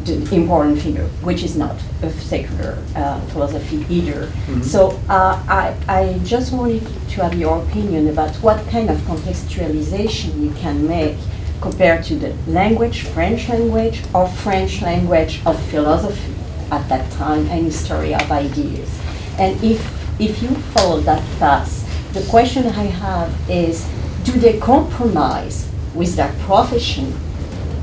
The 0.05 0.35
important 0.35 0.81
figure, 0.81 1.05
which 1.21 1.43
is 1.43 1.55
not 1.55 1.75
a 2.01 2.09
secular 2.11 2.77
uh, 2.95 3.19
philosophy 3.27 3.85
either. 3.89 4.31
So 4.63 4.99
uh, 5.09 5.43
I, 5.47 5.75
I 5.87 6.19
just 6.23 6.53
wanted 6.53 6.85
to 7.09 7.23
have 7.23 7.35
your 7.35 7.61
opinion 7.63 8.07
about 8.07 8.35
what 8.37 8.65
kind 8.67 8.89
of 8.89 8.97
contextualization 8.99 10.41
you 10.41 10.51
can 10.51 10.87
make 10.87 11.17
compared 11.61 12.03
to 12.05 12.15
the 12.15 12.33
language, 12.47 13.03
French 13.03 13.49
language, 13.49 14.01
or 14.13 14.27
French 14.27 14.81
language 14.81 15.41
of 15.45 15.61
philosophy 15.69 16.33
at 16.71 16.87
that 16.87 17.11
time 17.13 17.45
and 17.47 17.65
history 17.65 18.13
of 18.13 18.31
ideas. 18.31 18.89
And 19.37 19.61
if, 19.63 19.81
if 20.19 20.41
you 20.41 20.49
follow 20.73 21.01
that 21.01 21.21
path, 21.39 21.85
the 22.13 22.21
question 22.29 22.65
I 22.67 22.85
have 22.85 23.33
is, 23.49 23.87
do 24.23 24.31
they 24.33 24.59
compromise 24.59 25.69
with 25.93 26.15
their 26.15 26.33
profession 26.41 27.13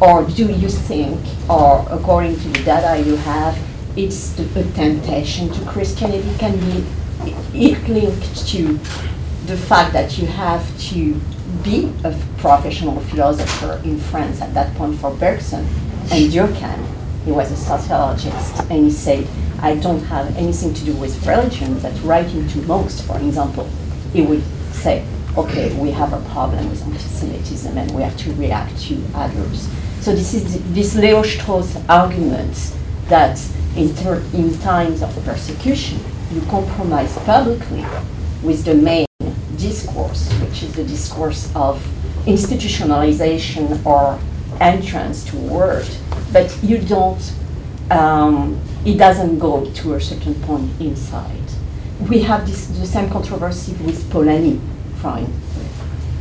or 0.00 0.24
do 0.24 0.46
you 0.52 0.68
think, 0.68 1.18
or 1.48 1.86
according 1.90 2.36
to 2.36 2.48
the 2.48 2.62
data 2.64 3.02
you 3.02 3.16
have, 3.16 3.58
it's 3.96 4.32
the, 4.32 4.44
a 4.60 4.64
temptation 4.72 5.50
to 5.52 5.64
Christianity? 5.64 6.30
Can 6.38 6.58
be 6.58 6.84
it 7.54 7.88
linked 7.88 8.46
to 8.48 8.78
the 9.46 9.56
fact 9.56 9.92
that 9.94 10.18
you 10.18 10.26
have 10.26 10.62
to 10.90 11.14
be 11.62 11.92
a 12.04 12.14
professional 12.38 13.00
philosopher 13.00 13.80
in 13.84 13.98
France 13.98 14.42
at 14.42 14.52
that 14.54 14.74
point 14.76 14.98
for 14.98 15.10
Bergson 15.12 15.66
and 16.12 16.30
Durkheim? 16.30 16.86
He 17.24 17.32
was 17.32 17.50
a 17.50 17.56
sociologist, 17.56 18.60
and 18.70 18.84
he 18.84 18.90
said, 18.90 19.26
"I 19.60 19.76
don't 19.76 20.04
have 20.04 20.36
anything 20.36 20.74
to 20.74 20.84
do 20.84 20.94
with 20.94 21.26
religion, 21.26 21.78
but 21.80 21.92
writing 22.04 22.46
to 22.48 22.58
monks, 22.62 23.00
for 23.00 23.18
example." 23.18 23.68
He 24.12 24.22
would 24.22 24.44
say, 24.72 25.04
okay, 25.36 25.74
we 25.74 25.90
have 25.90 26.12
a 26.12 26.20
problem 26.30 26.70
with 26.70 26.82
anti-Semitism 26.82 27.76
and 27.76 27.90
we 27.94 28.02
have 28.02 28.16
to 28.16 28.32
react 28.34 28.78
to 28.82 29.02
others. 29.14 29.68
So 30.06 30.14
this 30.14 30.34
is 30.34 30.72
this 30.72 30.94
Leo 30.94 31.24
Strauss 31.24 31.76
argument 31.88 32.76
that 33.08 33.44
in, 33.74 33.88
in 34.32 34.56
times 34.60 35.02
of 35.02 35.12
persecution, 35.24 35.98
you 36.30 36.40
compromise 36.42 37.18
publicly 37.24 37.84
with 38.40 38.64
the 38.64 38.76
main 38.76 39.06
discourse, 39.56 40.32
which 40.34 40.62
is 40.62 40.74
the 40.74 40.84
discourse 40.84 41.50
of 41.56 41.84
institutionalization 42.24 43.84
or 43.84 44.20
entrance 44.60 45.24
to 45.24 45.36
word, 45.38 45.88
but 46.32 46.56
you 46.62 46.78
don't, 46.78 47.32
um, 47.90 48.60
it 48.84 48.98
doesn't 48.98 49.40
go 49.40 49.68
to 49.72 49.94
a 49.94 50.00
certain 50.00 50.36
point 50.42 50.70
inside. 50.80 51.50
We 52.08 52.20
have 52.20 52.46
this, 52.46 52.66
the 52.68 52.86
same 52.86 53.10
controversy 53.10 53.72
with 53.84 54.04
Polanyi, 54.04 54.60
from 55.00 55.26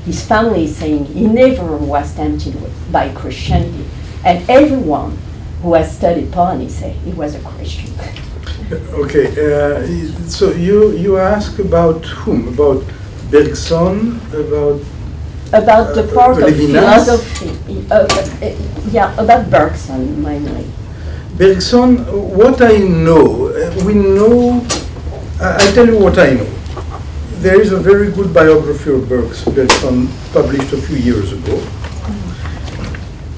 his 0.05 0.21
family 0.25 0.65
is 0.65 0.75
saying 0.75 1.05
he 1.05 1.25
never 1.27 1.77
was 1.77 2.13
tempted 2.15 2.53
with- 2.61 2.91
by 2.91 3.09
Christianity, 3.09 3.85
and 4.23 4.37
everyone 4.49 5.17
who 5.61 5.73
has 5.73 5.91
studied 5.95 6.31
Polanyi 6.31 6.69
say 6.69 6.91
he 7.05 7.11
was 7.11 7.35
a 7.35 7.39
Christian. 7.39 7.89
Okay, 9.03 9.27
uh, 9.27 9.85
so 10.27 10.51
you, 10.51 10.91
you 10.97 11.17
ask 11.19 11.59
about 11.59 12.03
whom? 12.05 12.47
About 12.47 12.81
Bergson, 13.29 14.19
about 14.33 14.79
About 15.53 15.93
the 15.93 16.01
Uh, 16.03 16.13
part 16.17 16.41
of 16.41 16.55
philosophy, 16.55 17.51
uh, 17.91 17.95
uh, 17.95 18.51
yeah, 18.91 19.13
about 19.23 19.49
Bergson 19.51 20.01
mainly. 20.23 20.65
Bergson, 21.37 21.89
what 22.39 22.57
I 22.61 22.77
know, 23.05 23.53
uh, 23.53 23.85
we 23.85 23.93
know, 23.93 24.65
I 25.39 25.47
I 25.63 25.71
tell 25.75 25.87
you 25.93 25.99
what 26.05 26.17
I 26.17 26.29
know. 26.37 26.49
There 27.45 27.61
is 27.61 27.71
a 27.71 27.77
very 27.79 28.09
good 28.11 28.33
biography 28.33 28.89
of 28.89 29.07
Bergs- 29.07 29.45
Bergson 29.45 30.07
published 30.33 30.73
a 30.73 30.77
few 30.77 30.97
years 30.97 31.31
ago. 31.31 31.57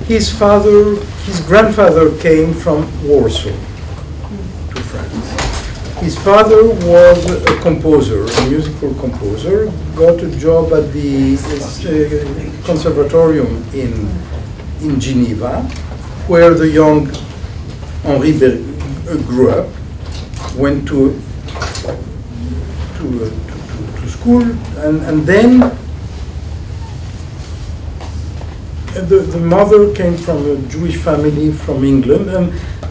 His 0.05 0.29
father, 0.31 0.95
his 1.25 1.41
grandfather 1.41 2.15
came 2.19 2.53
from 2.53 2.87
Warsaw 3.05 3.51
to 3.51 4.81
France. 4.91 5.99
His 5.99 6.17
father 6.19 6.63
was 6.87 7.19
a 7.51 7.57
composer, 7.59 8.23
a 8.23 8.49
musical 8.49 8.93
composer, 8.93 9.69
got 9.97 10.23
a 10.23 10.31
job 10.39 10.71
at 10.71 10.93
the 10.93 11.35
uh, 11.35 12.65
conservatorium 12.65 13.61
in, 13.73 14.07
in 14.79 15.01
Geneva, 15.01 15.63
where 16.31 16.53
the 16.53 16.69
young 16.69 17.11
Henri 18.05 18.31
Ber- 18.39 18.63
uh, 19.11 19.17
grew 19.27 19.49
up, 19.49 19.67
went 20.55 20.87
to 20.87 21.21
to, 22.99 23.25
uh, 23.25 23.46
school, 24.19 24.43
and, 24.85 25.01
and 25.03 25.25
then 25.25 25.59
the, 29.07 29.19
the 29.19 29.39
mother 29.39 29.93
came 29.93 30.17
from 30.17 30.37
a 30.45 30.57
Jewish 30.67 30.97
family 30.97 31.51
from 31.51 31.83
England, 31.83 32.29
and 32.29 32.49
uh, 32.49 32.87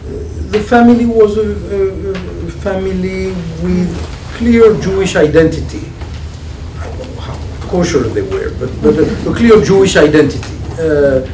the 0.51 0.59
family 0.59 1.05
was 1.05 1.37
a, 1.37 1.41
a, 1.41 2.47
a 2.47 2.51
family 2.51 3.27
with 3.63 3.89
clear 4.37 4.79
Jewish 4.79 5.15
identity. 5.15 5.89
I 6.79 6.85
don't 6.97 7.15
know 7.15 7.21
how 7.21 7.67
kosher 7.67 7.99
they 7.99 8.21
were, 8.21 8.51
but, 8.59 8.69
but 8.81 8.97
a, 8.97 9.29
a 9.29 9.35
clear 9.35 9.63
Jewish 9.63 9.97
identity. 9.97 10.53
Uh, 10.79 11.27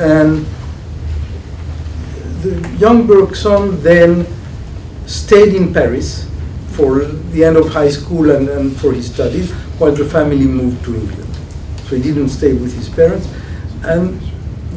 and 0.00 0.46
the 2.42 2.76
young 2.78 3.06
Bergson 3.06 3.80
then 3.82 4.26
stayed 5.06 5.54
in 5.54 5.72
Paris 5.72 6.27
for 6.78 7.00
the 7.34 7.42
end 7.42 7.56
of 7.56 7.68
high 7.70 7.88
school 7.88 8.30
and, 8.30 8.48
and 8.48 8.76
for 8.80 8.92
his 8.92 9.12
studies, 9.12 9.50
while 9.80 9.90
the 9.90 10.04
family 10.04 10.46
moved 10.46 10.84
to 10.84 10.94
England. 10.94 11.34
So 11.88 11.96
he 11.96 12.02
didn't 12.02 12.28
stay 12.28 12.52
with 12.52 12.72
his 12.72 12.88
parents, 12.88 13.26
and 13.82 14.20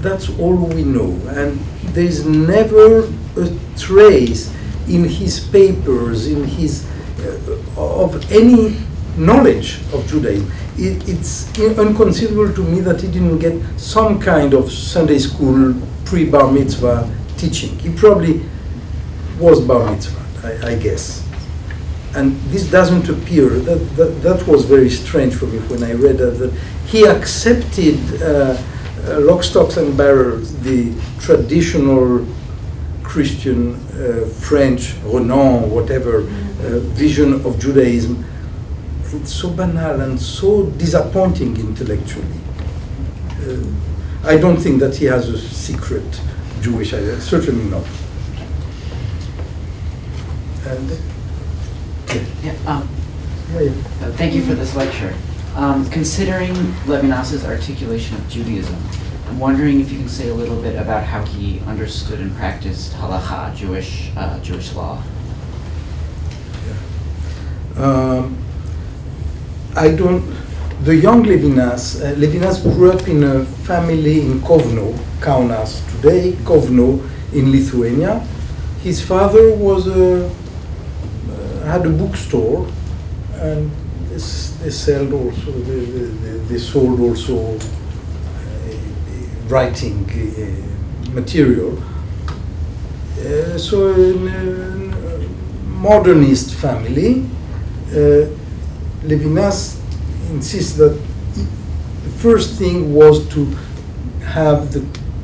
that's 0.02 0.28
all 0.40 0.56
we 0.56 0.84
know. 0.84 1.12
And 1.30 1.60
there's 1.94 2.26
never 2.26 3.04
a 3.38 3.46
trace 3.78 4.52
in 4.88 5.04
his 5.04 5.40
papers, 5.40 6.26
in 6.26 6.44
his 6.44 6.88
uh, 7.20 7.78
of 7.78 8.32
any 8.32 8.78
knowledge 9.16 9.80
of 9.94 10.08
Judaism. 10.08 10.52
It, 10.78 11.08
it's 11.08 11.56
inconceivable 11.60 12.52
to 12.52 12.64
me 12.64 12.80
that 12.80 13.02
he 13.02 13.12
didn't 13.12 13.38
get 13.38 13.62
some 13.80 14.20
kind 14.20 14.56
of 14.56 14.72
Sunday 14.72 15.20
school 15.20 15.76
pre-bar 16.06 16.52
mitzvah 16.52 17.08
teaching. 17.38 17.78
He 17.78 17.94
probably 17.94 18.42
was 19.38 19.62
bar 19.62 19.92
mitzvah, 19.92 20.48
I, 20.48 20.72
I 20.72 20.76
guess. 20.80 21.21
And 22.14 22.36
this 22.52 22.70
doesn't 22.70 23.08
appear, 23.08 23.48
that, 23.50 23.96
that, 23.96 24.22
that 24.22 24.48
was 24.48 24.66
very 24.66 24.90
strange 24.90 25.34
for 25.34 25.46
me 25.46 25.60
when 25.60 25.82
I 25.84 25.94
read 25.94 26.18
that, 26.18 26.32
that 26.40 26.52
he 26.86 27.06
accepted 27.06 27.98
uh, 28.22 28.62
uh, 29.08 29.20
lock, 29.22 29.44
stocks 29.44 29.78
and 29.78 29.96
barrels, 29.98 30.60
the 30.62 30.94
traditional 31.20 32.26
Christian, 33.02 33.76
uh, 33.76 34.28
French, 34.28 34.94
Renan, 35.06 35.72
whatever, 35.72 36.20
uh, 36.20 36.80
vision 36.96 37.46
of 37.46 37.60
Judaism. 37.60 38.26
It's 39.14 39.34
so 39.34 39.50
banal 39.50 40.02
and 40.02 40.20
so 40.20 40.66
disappointing 40.66 41.58
intellectually. 41.58 42.40
Uh, 43.42 43.64
I 44.24 44.38
don't 44.38 44.58
think 44.58 44.80
that 44.82 44.96
he 44.96 45.06
has 45.06 45.30
a 45.30 45.38
secret 45.38 46.22
Jewish 46.62 46.94
idea, 46.94 47.20
certainly 47.20 47.66
not. 47.66 47.86
And, 50.68 50.92
Yeah, 52.12 52.54
um, 52.66 52.90
yeah, 53.54 53.62
yeah. 53.62 53.72
uh, 54.02 54.12
thank 54.14 54.34
you 54.34 54.44
for 54.44 54.54
this 54.54 54.76
lecture. 54.76 55.14
Um, 55.56 55.90
considering 55.90 56.54
Levinas's 56.86 57.46
articulation 57.46 58.16
of 58.18 58.28
Judaism, 58.30 58.76
I'm 59.28 59.40
wondering 59.40 59.80
if 59.80 59.92
you 59.92 60.00
can 60.00 60.10
say 60.10 60.30
a 60.30 60.34
little 60.34 60.62
bit 60.62 60.76
about 60.76 61.06
how 61.06 61.24
he 61.24 61.60
understood 61.62 62.20
and 62.20 62.36
practiced 62.36 62.94
halacha, 62.94 63.56
Jewish 63.56 64.12
uh, 64.18 64.40
Jewish 64.40 64.74
law. 64.74 65.02
Um, 67.78 68.38
I 69.76 69.92
don't. 69.92 70.36
The 70.84 70.96
young 70.96 71.24
Levinas, 71.24 72.02
uh, 72.02 72.16
Levinas 72.16 72.62
grew 72.62 72.92
up 72.92 73.08
in 73.08 73.24
a 73.24 73.46
family 73.46 74.22
in 74.22 74.42
Kovno, 74.42 74.94
Kaunas 75.20 75.80
today, 75.96 76.34
Kovno 76.44 77.00
in 77.32 77.52
Lithuania. 77.52 78.20
His 78.82 79.00
father 79.00 79.56
was 79.56 79.88
a, 79.88 80.30
had 81.66 81.86
a 81.86 81.90
bookstore, 81.90 82.68
and 83.36 83.72
they, 84.10 84.18
sold 84.70 85.14
also 85.14 85.52
they, 85.52 85.80
they, 85.80 86.06
they- 86.06 86.58
sold 86.58 87.00
also 87.00 87.56
uh, 87.56 87.60
writing 89.48 90.06
uh, 90.10 91.12
material. 91.14 91.78
Uh, 93.20 93.58
so 93.58 93.94
in 93.94 94.28
a 94.28 95.68
modernist 95.68 96.54
family, 96.56 97.26
Levinas 99.04 99.80
insists 100.32 100.74
that 100.78 100.98
the 101.36 102.10
first 102.20 102.54
thing 102.60 102.94
was 102.94 103.28
to 103.30 103.46
have 104.26 104.72
the 104.74 104.84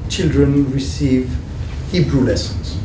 children 0.09 0.71
receive 0.71 1.29
Hebrew 1.91 2.21
lessons. 2.21 2.77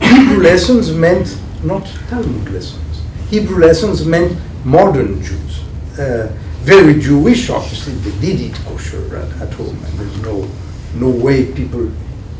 Hebrew 0.00 0.42
lessons 0.42 0.92
meant 0.92 1.36
not 1.62 1.86
Talmud 2.08 2.52
lessons. 2.52 3.02
Hebrew 3.28 3.58
lessons 3.58 4.04
meant 4.04 4.38
modern 4.64 5.22
Jews. 5.22 5.60
Uh, 5.98 6.32
very 6.60 7.00
Jewish, 7.00 7.48
obviously 7.48 7.94
they 7.94 8.20
did 8.20 8.40
eat 8.40 8.54
kosher 8.66 9.16
at, 9.16 9.30
at 9.40 9.52
home, 9.54 9.82
and 9.84 9.98
there's 9.98 10.22
no, 10.22 10.48
no 10.94 11.08
way 11.08 11.50
people 11.52 11.90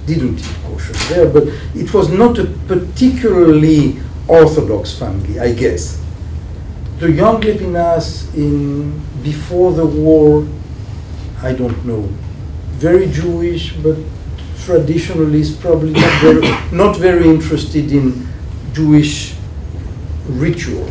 didn't 0.07 0.39
eat 0.39 0.57
kosher 0.65 0.93
there, 1.15 1.29
but 1.29 1.45
it 1.75 1.93
was 1.95 2.09
not 2.11 2.39
a 2.39 2.45
particularly 2.67 3.99
orthodox 4.29 4.99
family, 4.99 5.41
I 5.41 5.53
guess. 5.53 6.01
The 6.99 7.11
young 7.11 7.41
Levinas 7.41 8.33
in 8.35 9.01
before 9.23 9.73
the 9.73 9.87
war, 9.87 10.47
I 11.43 11.53
don't 11.55 11.85
know, 11.85 12.03
very 12.73 13.11
Jewish, 13.11 13.73
but 13.75 13.97
traditionalist, 14.57 15.61
probably 15.61 15.93
not 15.93 16.21
very, 16.21 16.41
not 16.73 16.97
very 16.97 17.29
interested 17.29 17.91
in 17.93 18.30
Jewish 18.73 19.35
ritual. 20.27 20.89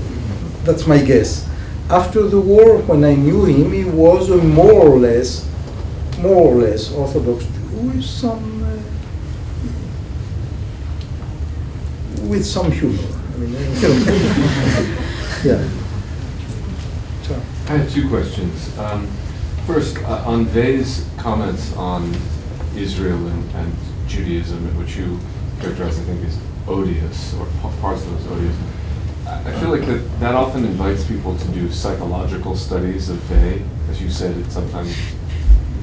That's 0.63 0.85
my 0.87 0.99
guess. 1.01 1.47
After 1.89 2.23
the 2.23 2.39
war, 2.39 2.77
when 2.79 3.03
I 3.03 3.15
knew 3.15 3.45
him, 3.45 3.71
he 3.71 3.85
was 3.85 4.29
a 4.29 4.37
more 4.37 4.87
or 4.87 4.99
less, 4.99 5.49
more 6.19 6.53
or 6.53 6.55
less 6.55 6.91
Orthodox 6.91 7.45
Jew 7.45 7.77
with 7.87 8.03
some, 8.03 8.63
uh, 8.63 8.77
with 12.27 12.45
some 12.45 12.71
humor. 12.71 13.01
I 13.33 13.37
mean, 13.37 13.53
yeah. 15.43 15.69
So, 17.23 17.41
I 17.67 17.77
have 17.77 17.91
two 17.91 18.07
questions. 18.09 18.77
Um, 18.77 19.07
First, 19.69 19.97
uh, 19.99 20.23
on 20.25 20.51
Weil's 20.51 21.05
comments 21.17 21.75
on 21.75 22.11
Israel 22.75 23.27
and, 23.27 23.51
and 23.53 23.71
Judaism, 24.07 24.75
which 24.79 24.95
you 24.95 25.19
characterize, 25.61 25.99
I 25.99 26.03
think, 26.05 26.25
as 26.25 26.39
odious, 26.69 27.33
or 27.35 27.47
pa- 27.61 27.71
parts 27.81 28.03
of 28.05 28.13
it 28.13 28.17
as 28.25 28.27
odious, 28.31 28.55
I 29.25 29.51
feel 29.59 29.69
like 29.69 29.85
that, 29.85 30.19
that 30.21 30.35
often 30.35 30.65
invites 30.65 31.03
people 31.05 31.37
to 31.37 31.47
do 31.49 31.71
psychological 31.71 32.55
studies 32.55 33.09
of 33.09 33.29
Weil, 33.29 33.59
as 33.89 34.01
you 34.01 34.09
said, 34.09 34.35
it 34.37 34.51
sometimes 34.51 34.95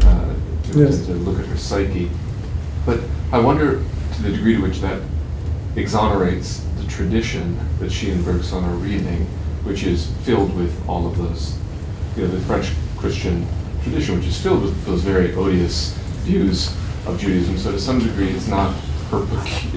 uh, 0.02 0.34
to, 0.72 0.78
Yes. 0.80 1.06
to 1.06 1.12
look 1.14 1.38
at 1.38 1.46
her 1.46 1.56
psyche. 1.56 2.10
But 2.84 3.00
I 3.32 3.38
wonder 3.38 3.82
to 4.14 4.22
the 4.22 4.30
degree 4.32 4.56
to 4.56 4.62
which 4.62 4.80
that 4.80 5.00
exonerates 5.76 6.64
the 6.80 6.86
tradition 6.88 7.58
that 7.80 7.92
she 7.92 8.10
and 8.10 8.24
Bergson 8.24 8.64
are 8.64 8.74
reading, 8.76 9.26
which 9.64 9.84
is 9.84 10.06
filled 10.24 10.54
with 10.56 10.72
all 10.88 11.06
of 11.06 11.16
those, 11.18 11.56
you 12.16 12.22
know, 12.22 12.28
the 12.28 12.40
French 12.42 12.70
Christian 12.96 13.46
tradition, 13.82 14.16
which 14.18 14.26
is 14.26 14.40
filled 14.40 14.62
with 14.62 14.84
those 14.86 15.02
very 15.02 15.34
odious 15.34 15.92
views 16.24 16.74
of 17.06 17.18
Judaism. 17.20 17.58
So 17.58 17.72
to 17.72 17.78
some 17.80 17.98
degree, 18.00 18.28
it's 18.30 18.48
not 18.48 18.74
her, 19.10 19.26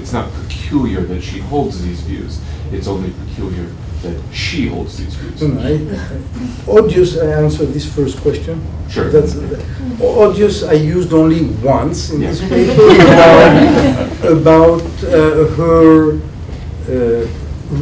it's 0.02 0.14
not 0.14 0.32
peculiar 0.34 1.02
that 1.02 1.22
she 1.22 1.40
holds 1.40 1.82
these 1.82 2.02
views. 2.02 2.42
It's 2.72 2.88
only 2.88 3.12
peculiar 3.12 3.68
that 4.02 4.22
she 4.34 4.68
holds 4.68 4.98
these 4.98 5.16
views. 5.16 5.42
no, 5.42 5.60
I, 5.60 6.72
odious, 6.72 7.18
I 7.18 7.26
answered 7.44 7.68
this 7.74 7.86
first 7.94 8.22
question. 8.22 8.62
Sure. 8.90 9.10
That's, 9.10 9.36
odious 10.02 10.64
I 10.64 10.74
used 10.74 11.12
only 11.14 11.46
once 11.62 12.10
in 12.12 12.22
this 12.22 12.40
paper 12.40 12.72
about, 14.32 14.32
about 14.38 14.82
uh, 15.04 15.48
her 15.58 16.14
uh, 16.88 17.28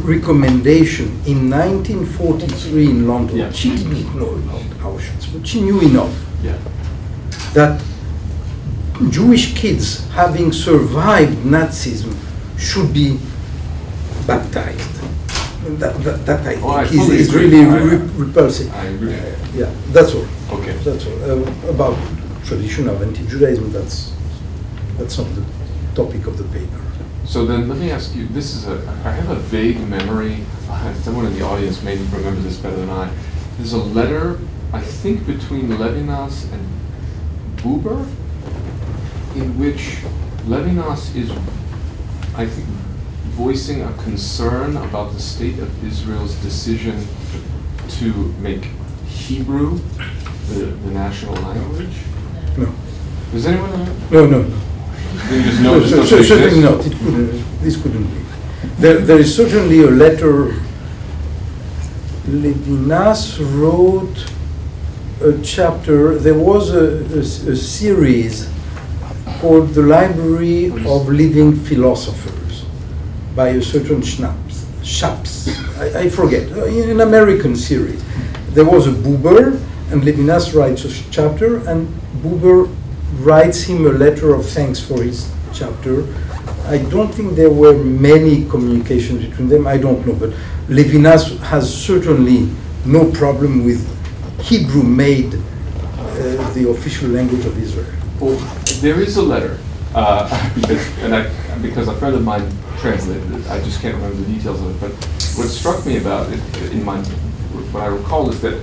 recommendation 0.04 1.06
in 1.26 1.48
1943 1.50 2.90
in 2.90 3.06
London. 3.08 3.36
Yeah. 3.36 3.52
She 3.52 3.70
didn't 3.76 4.16
know 4.18 4.30
about 4.30 4.62
Auschwitz, 4.82 5.32
but 5.32 5.46
she 5.46 5.60
knew 5.62 5.80
enough 5.80 6.14
Yeah. 6.42 6.58
that 7.54 7.80
Jewish 9.10 9.54
kids 9.54 10.08
having 10.10 10.52
survived 10.52 11.36
Nazism 11.44 12.14
should 12.58 12.92
be 12.92 13.18
baptized. 14.26 14.94
That, 15.78 15.94
that, 16.04 16.24
that 16.26 16.46
I 16.46 16.54
Oh, 16.62 16.70
I 16.70 16.86
think 16.86 17.02
is, 17.10 17.28
is 17.28 17.34
really 17.34 17.64
re- 17.64 17.96
repulsive. 18.16 18.72
I 18.74 18.84
agree. 18.86 19.14
Uh, 19.14 19.36
yeah, 19.54 19.74
that's 19.88 20.14
all. 20.14 20.26
Okay. 20.58 20.72
That's 20.78 21.06
all. 21.06 21.18
Uh, 21.22 21.70
about 21.70 21.98
tradition 22.44 22.88
of 22.88 23.02
anti-Judaism, 23.02 23.70
that's 23.72 24.14
that's 24.96 25.18
not 25.18 25.26
the 25.34 25.44
topic 25.94 26.26
of 26.26 26.38
the 26.38 26.44
paper. 26.44 26.80
So 27.24 27.44
then, 27.44 27.68
let 27.68 27.76
me 27.78 27.90
ask 27.90 28.16
you, 28.16 28.26
this 28.28 28.54
is 28.54 28.66
a, 28.66 28.78
I 29.04 29.10
have 29.10 29.28
a 29.28 29.34
vague 29.36 29.78
memory, 29.86 30.38
someone 31.02 31.26
in 31.26 31.34
the 31.34 31.44
audience 31.44 31.82
may 31.82 31.96
remember 31.98 32.40
this 32.40 32.56
better 32.56 32.76
than 32.76 32.88
I. 32.88 33.12
There's 33.58 33.74
a 33.74 33.78
letter, 33.78 34.38
I 34.72 34.80
think 34.80 35.26
between 35.26 35.68
Levinas 35.68 36.50
and 36.52 36.66
Buber, 37.56 38.06
in 39.38 39.58
which 39.58 39.98
Levinas 40.46 41.14
is, 41.14 41.30
I 42.34 42.46
think, 42.46 42.66
voicing 43.36 43.82
a 43.82 43.92
concern 44.02 44.76
about 44.76 45.12
the 45.12 45.20
state 45.20 45.58
of 45.58 45.84
Israel's 45.84 46.34
decision 46.42 47.06
to 48.00 48.12
make 48.40 48.64
Hebrew 49.06 49.78
the, 50.48 50.64
the 50.84 50.90
national 50.90 51.34
language. 51.34 51.96
No, 52.56 52.74
Does 53.32 53.46
anyone 53.46 53.70
know? 53.70 53.94
no, 54.10 54.26
no. 54.26 54.42
no. 54.42 54.56
You 55.30 55.42
just 55.42 55.62
know 55.62 55.80
this 55.80 55.90
Cer- 55.90 56.16
doesn't 56.18 56.24
Certainly 56.24 56.62
not. 56.62 56.86
It 56.86 56.92
couldn't, 56.98 57.60
this 57.60 57.80
couldn't 57.80 58.06
be. 58.06 58.24
There, 58.78 58.98
there 58.98 59.18
is 59.18 59.34
certainly 59.34 59.82
a 59.82 59.90
letter. 59.90 60.54
Levinas 62.26 63.38
wrote 63.58 64.32
a 65.22 65.40
chapter. 65.42 66.16
There 66.18 66.34
was 66.34 66.70
a 66.70 67.56
series 67.56 68.48
called 69.40 69.68
"The 69.70 69.82
Library 69.82 70.66
of 70.86 71.08
Living 71.08 71.54
Philosophers" 71.54 72.64
by 73.36 73.48
a 73.48 73.62
certain 73.62 74.00
Schnaps. 74.00 74.64
Schaps, 74.82 75.48
I, 75.78 76.04
I 76.04 76.08
forget, 76.08 76.50
uh, 76.52 76.64
in 76.64 76.90
an 76.90 77.00
American 77.00 77.54
series. 77.54 78.02
There 78.54 78.64
was 78.64 78.86
a 78.86 78.90
Buber, 78.90 79.60
and 79.92 80.02
Levinas 80.02 80.54
writes 80.54 80.84
a 80.84 81.10
chapter, 81.10 81.58
and 81.68 81.88
Buber 82.22 82.68
writes 83.20 83.62
him 83.62 83.86
a 83.86 83.90
letter 83.90 84.34
of 84.34 84.44
thanks 84.46 84.80
for 84.80 85.02
his 85.02 85.30
chapter. 85.52 86.04
I 86.66 86.78
don't 86.90 87.12
think 87.12 87.36
there 87.36 87.50
were 87.50 87.76
many 87.82 88.44
communications 88.48 89.24
between 89.24 89.48
them, 89.48 89.66
I 89.66 89.78
don't 89.78 90.06
know, 90.06 90.14
but 90.14 90.30
Levinas 90.68 91.38
has 91.40 91.72
certainly 91.72 92.48
no 92.84 93.10
problem 93.12 93.64
with 93.64 93.80
Hebrew 94.42 94.82
made 94.82 95.34
uh, 95.34 96.52
the 96.54 96.68
official 96.70 97.08
language 97.08 97.44
of 97.46 97.56
Israel. 97.62 97.86
There 98.80 99.00
is 99.00 99.16
a 99.16 99.22
letter, 99.22 99.58
uh, 99.94 100.54
because, 100.54 100.98
and 100.98 101.14
I, 101.14 101.58
because 101.58 101.88
a 101.88 101.94
friend 101.96 102.14
of 102.14 102.22
mine 102.22 102.48
translated 102.78 103.32
it, 103.32 103.50
I 103.50 103.60
just 103.62 103.80
can't 103.80 103.96
remember 103.96 104.16
the 104.16 104.32
details 104.32 104.60
of 104.60 104.70
it, 104.70 104.80
but 104.80 104.90
what 105.36 105.48
struck 105.48 105.84
me 105.84 105.98
about 105.98 106.32
it, 106.32 106.40
in 106.72 106.84
my, 106.84 106.98
what 107.72 107.82
I 107.82 107.86
recall 107.86 108.30
is 108.30 108.40
that 108.42 108.62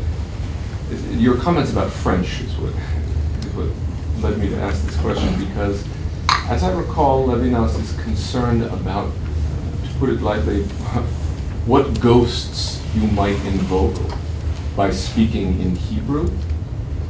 your 1.12 1.36
comments 1.38 1.72
about 1.72 1.92
French 1.92 2.40
is 2.40 2.56
what, 2.56 2.74
is 3.46 3.54
what 3.54 3.68
led 4.24 4.40
me 4.40 4.48
to 4.50 4.58
ask 4.58 4.86
this 4.86 4.96
question, 5.02 5.38
because 5.38 5.86
as 6.48 6.64
I 6.64 6.72
recall, 6.72 7.28
Levinas 7.28 7.78
is 7.82 7.92
concerned 8.04 8.64
about, 8.64 9.12
to 9.84 9.94
put 10.00 10.10
it 10.10 10.22
lightly, 10.22 10.64
what 11.66 12.00
ghosts 12.00 12.82
you 12.96 13.08
might 13.08 13.36
invoke 13.46 13.96
by 14.76 14.92
speaking 14.92 15.60
in 15.60 15.76
Hebrew. 15.76 16.30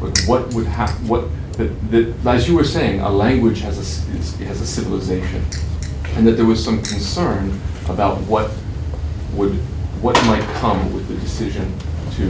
Like 0.02 0.18
what 0.26 0.54
would 0.54 0.68
happen, 0.68 1.08
what, 1.08 1.26
that, 1.58 1.92
that, 1.92 2.26
as 2.26 2.48
you 2.48 2.56
were 2.56 2.64
saying, 2.64 3.00
a 3.00 3.10
language 3.10 3.62
has 3.62 3.78
a, 3.78 4.46
has 4.46 4.62
a 4.62 4.68
civilization. 4.68 5.44
And 6.16 6.26
that 6.28 6.34
there 6.34 6.46
was 6.46 6.64
some 6.64 6.82
concern 6.82 7.60
about 7.90 8.20
what 8.22 8.52
would, 9.34 9.54
what 10.02 10.16
might 10.26 10.44
come 10.62 10.94
with 10.94 11.08
the 11.08 11.16
decision 11.16 11.74
to 12.16 12.24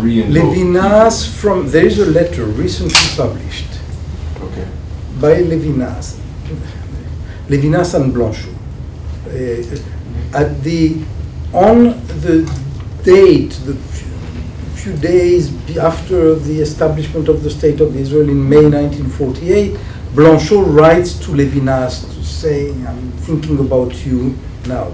re-invoke. 0.00 0.44
Levinas 0.44 1.26
from, 1.40 1.68
there 1.70 1.86
is 1.86 1.98
a 1.98 2.06
letter 2.06 2.44
recently 2.44 3.16
published 3.16 3.66
Okay, 4.40 4.68
by 5.20 5.42
Levinas, 5.42 6.20
Levinas 7.48 7.94
and 7.94 8.14
Blanchot. 8.14 8.54
Uh, 9.26 10.38
at 10.38 10.62
the, 10.62 11.02
on 11.52 11.84
the 12.20 12.48
date, 13.02 13.50
the 13.64 13.74
few- 14.78 14.96
days 14.96 15.50
after 15.78 16.34
the 16.34 16.60
establishment 16.60 17.28
of 17.28 17.42
the 17.42 17.50
State 17.50 17.80
of 17.80 17.96
Israel 17.96 18.28
in 18.28 18.48
May 18.48 18.64
1948, 18.68 19.76
Blanchot 20.14 20.64
writes 20.78 21.12
to 21.24 21.32
Levinas 21.32 21.94
to 22.14 22.24
say, 22.24 22.70
I'm 22.90 23.10
thinking 23.26 23.58
about 23.58 23.92
you 24.06 24.34
now. 24.66 24.88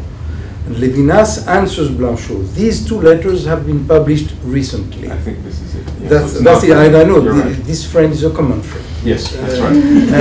And 0.66 0.76
Levinas 0.76 1.46
answers 1.46 1.90
Blanchot. 1.90 2.54
These 2.54 2.86
two 2.88 3.00
letters 3.00 3.44
have 3.46 3.66
been 3.66 3.86
published 3.86 4.30
recently. 4.44 5.10
I 5.10 5.18
think 5.18 5.42
this 5.44 5.60
is 5.60 5.74
it. 5.76 5.84
Yeah, 5.86 6.08
so 6.08 6.08
That's, 6.08 6.32
that's 6.46 6.64
it, 6.64 6.76
I 6.76 6.86
I 7.02 7.04
know, 7.04 7.20
the- 7.20 7.32
right. 7.32 7.56
this 7.64 7.84
friend 7.92 8.12
is 8.12 8.24
a 8.24 8.30
common 8.30 8.60
friend. 8.62 8.86
Yes, 9.04 9.22
that's 9.32 9.58
Uh, 9.58 9.64
right. 9.64 9.76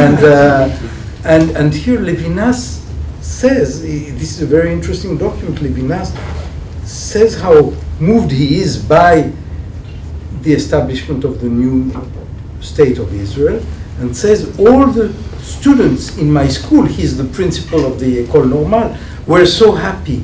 And, 0.05 0.19
uh, 0.23 0.69
and, 1.33 1.45
and 1.59 1.73
here 1.73 1.99
Levinas 1.99 2.81
says, 3.21 3.81
this 3.81 4.29
is 4.35 4.41
a 4.41 4.45
very 4.45 4.71
interesting 4.73 5.17
document, 5.17 5.57
Levinas 5.59 6.09
says 6.85 7.39
how 7.39 7.73
moved 7.99 8.31
he 8.31 8.59
is 8.61 8.77
by 8.77 9.31
the 10.43 10.53
establishment 10.53 11.23
of 11.23 11.39
the 11.41 11.49
new 11.49 11.91
state 12.61 12.97
of 12.99 13.13
Israel, 13.13 13.63
and 13.99 14.15
says 14.15 14.57
all 14.59 14.85
the 14.87 15.13
students 15.41 16.17
in 16.17 16.31
my 16.31 16.47
school, 16.47 16.85
he's 16.85 17.17
the 17.17 17.25
principal 17.25 17.85
of 17.85 17.99
the 17.99 18.25
École 18.25 18.49
Normale, 18.49 18.97
were 19.27 19.45
so 19.45 19.71
happy, 19.73 20.23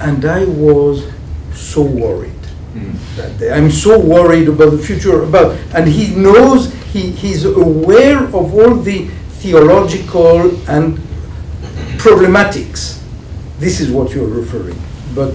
and 0.00 0.24
I 0.24 0.44
was 0.44 1.06
so 1.54 1.82
worried 1.82 2.32
Mm. 2.74 2.96
that 3.16 3.38
day. 3.38 3.52
I'm 3.52 3.70
so 3.70 4.00
worried 4.00 4.48
about 4.48 4.70
the 4.70 4.78
future, 4.78 5.22
about, 5.24 5.58
and 5.74 5.86
he 5.86 6.14
knows, 6.16 6.72
he, 6.92 7.10
he's 7.10 7.44
aware 7.44 8.24
of 8.24 8.54
all 8.54 8.74
the 8.76 9.08
theological 9.42 10.56
and 10.70 10.96
problematics. 11.98 12.98
This 13.58 13.80
is 13.80 13.90
what 13.90 14.14
you're 14.14 14.26
referring. 14.26 14.80
But 15.14 15.34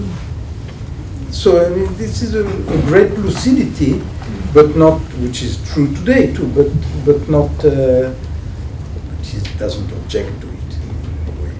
so 1.30 1.64
I 1.64 1.68
mean, 1.68 1.94
this 1.96 2.22
is 2.22 2.34
a, 2.34 2.44
a 2.44 2.82
great 2.90 3.12
lucidity, 3.18 4.02
but 4.52 4.76
not 4.76 4.98
which 5.20 5.42
is 5.42 5.56
true 5.70 5.94
today 5.94 6.32
too, 6.32 6.48
but 6.48 6.68
but 7.04 7.28
not 7.28 7.50
uh, 7.64 8.10
which 9.10 9.34
is, 9.34 9.42
doesn't 9.58 9.90
object 9.92 10.40
to 10.40 10.48
it 10.48 10.70
in 10.82 11.28
a 11.28 11.42
way. 11.42 11.54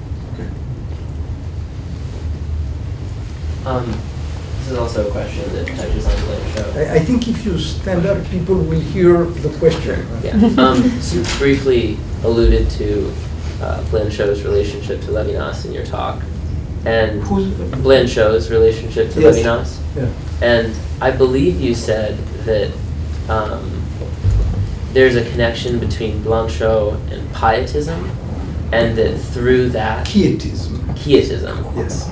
Um, 3.66 3.86
this 4.58 4.70
is 4.72 4.78
also 4.78 5.08
a 5.08 5.10
question 5.10 5.52
that 5.54 5.66
touches 5.66 6.06
on 6.06 6.16
Blanchot's. 6.26 6.76
I, 6.76 6.94
I 6.96 6.98
think 6.98 7.28
if 7.28 7.44
you 7.44 7.58
stand 7.58 8.06
up, 8.06 8.24
people 8.30 8.56
will 8.56 8.80
hear 8.80 9.24
the 9.24 9.50
question. 9.58 10.06
Yeah. 10.22 10.36
Um, 10.58 10.82
so 11.00 11.18
you 11.18 11.24
briefly 11.38 11.98
alluded 12.22 12.70
to 12.72 13.12
uh, 13.62 13.82
Blanchot's 13.90 14.42
relationship 14.42 15.00
to 15.02 15.08
Levinas 15.08 15.64
in 15.64 15.72
your 15.72 15.86
talk, 15.86 16.22
and 16.84 17.22
Show's 18.09 18.50
relationship 18.50 19.10
to 19.12 19.20
Yes. 19.20 19.36
Levinas. 19.38 19.78
Yeah. 19.96 20.09
And 20.42 20.74
I 21.00 21.10
believe 21.10 21.60
you 21.60 21.74
said 21.74 22.16
that 22.44 22.70
um, 23.28 23.82
there's 24.92 25.16
a 25.16 25.28
connection 25.30 25.78
between 25.78 26.22
Blanchot 26.22 26.94
and 27.12 27.32
pietism, 27.34 28.10
and 28.72 28.96
that 28.96 29.18
through 29.18 29.70
that, 29.70 30.06
Pietism, 30.06 30.94
pietism. 30.94 31.64
yes, 31.76 32.09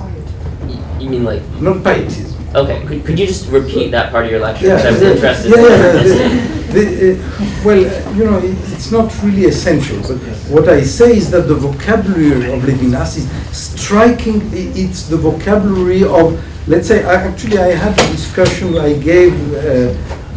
y- 0.62 0.78
You 1.00 1.10
mean 1.10 1.24
like? 1.24 1.42
not 1.60 1.82
pietism. 1.84 2.34
Okay. 2.54 2.84
Could, 2.86 3.04
could 3.04 3.18
you 3.18 3.26
just 3.26 3.48
repeat 3.50 3.90
that 3.90 4.10
part 4.10 4.24
of 4.24 4.30
your 4.30 4.40
lecture? 4.40 4.66
Yeah, 4.66 4.76
Because 4.76 4.86
I 4.86 4.90
was 4.92 5.02
interested. 5.02 5.50
yeah, 5.56 6.00
in 6.00 6.65
yeah. 6.65 6.65
The- 6.76 7.12
uh, 7.12 7.16
Well, 7.66 7.82
you 8.18 8.24
know, 8.28 8.38
it- 8.48 8.56
it's 8.74 8.90
not 8.98 9.08
really 9.24 9.44
essential, 9.54 9.98
but 10.08 10.18
what 10.54 10.66
I 10.78 10.80
say 10.98 11.10
is 11.20 11.26
that 11.30 11.44
the 11.52 11.54
vocabulary 11.68 12.52
of 12.54 12.58
Levinas 12.68 13.12
is 13.20 13.26
striking, 13.52 14.38
it's 14.82 15.00
the 15.12 15.16
vocabulary 15.28 16.02
of, 16.04 16.26
let's 16.72 16.86
say, 16.88 16.98
I- 17.04 17.22
actually, 17.30 17.58
I 17.58 17.72
had 17.84 17.94
a 18.04 18.06
discussion, 18.16 18.68
I 18.78 18.92
gave 19.12 19.32
uh, 19.54 19.92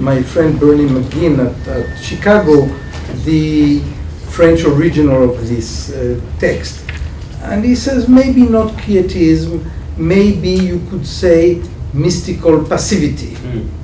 my 0.09 0.17
friend 0.31 0.51
Bernie 0.59 0.89
McGinn 0.97 1.35
at, 1.47 1.55
at 1.77 1.85
Chicago 2.09 2.53
the 3.25 3.81
French 4.35 4.61
original 4.63 5.21
of 5.29 5.35
this 5.51 5.69
uh, 5.91 6.15
text. 6.39 6.75
And 7.43 7.63
he 7.65 7.75
says 7.75 8.07
maybe 8.07 8.43
not 8.57 8.67
quietism, 8.83 9.59
maybe 9.97 10.51
you 10.69 10.77
could 10.89 11.05
say 11.05 11.61
mystical 11.93 12.55
passivity. 12.63 13.33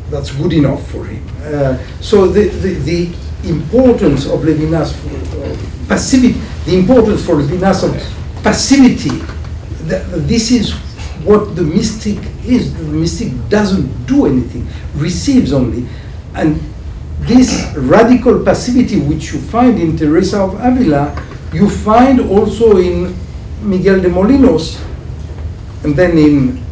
That's 0.09 0.31
good 0.31 0.53
enough 0.53 0.85
for 0.91 1.05
him. 1.05 1.25
Uh, 1.41 1.77
so 2.01 2.27
the, 2.27 2.49
the, 2.49 2.73
the 2.73 3.49
importance 3.49 4.25
of 4.25 4.41
Levinas 4.41 4.93
for 4.93 5.41
uh, 5.41 5.87
passivity, 5.87 6.39
the 6.65 6.77
importance 6.77 7.25
for 7.25 7.35
Levinas 7.35 7.83
of 7.83 8.43
passivity, 8.43 9.09
th- 9.89 10.03
this 10.27 10.51
is 10.51 10.73
what 11.23 11.55
the 11.55 11.63
mystic 11.63 12.17
is. 12.45 12.73
The 12.73 12.83
mystic 12.83 13.33
doesn't 13.49 14.05
do 14.05 14.27
anything, 14.27 14.67
receives 14.95 15.53
only. 15.53 15.87
And 16.35 16.61
this 17.21 17.73
radical 17.75 18.43
passivity 18.43 18.99
which 18.99 19.33
you 19.33 19.39
find 19.39 19.79
in 19.79 19.97
Teresa 19.97 20.41
of 20.41 20.53
Avila, 20.59 21.15
you 21.53 21.69
find 21.69 22.19
also 22.19 22.77
in 22.77 23.15
Miguel 23.61 24.01
de 24.01 24.09
Molinos, 24.09 24.79
and 25.83 25.95
then 25.95 26.17
in 26.17 26.64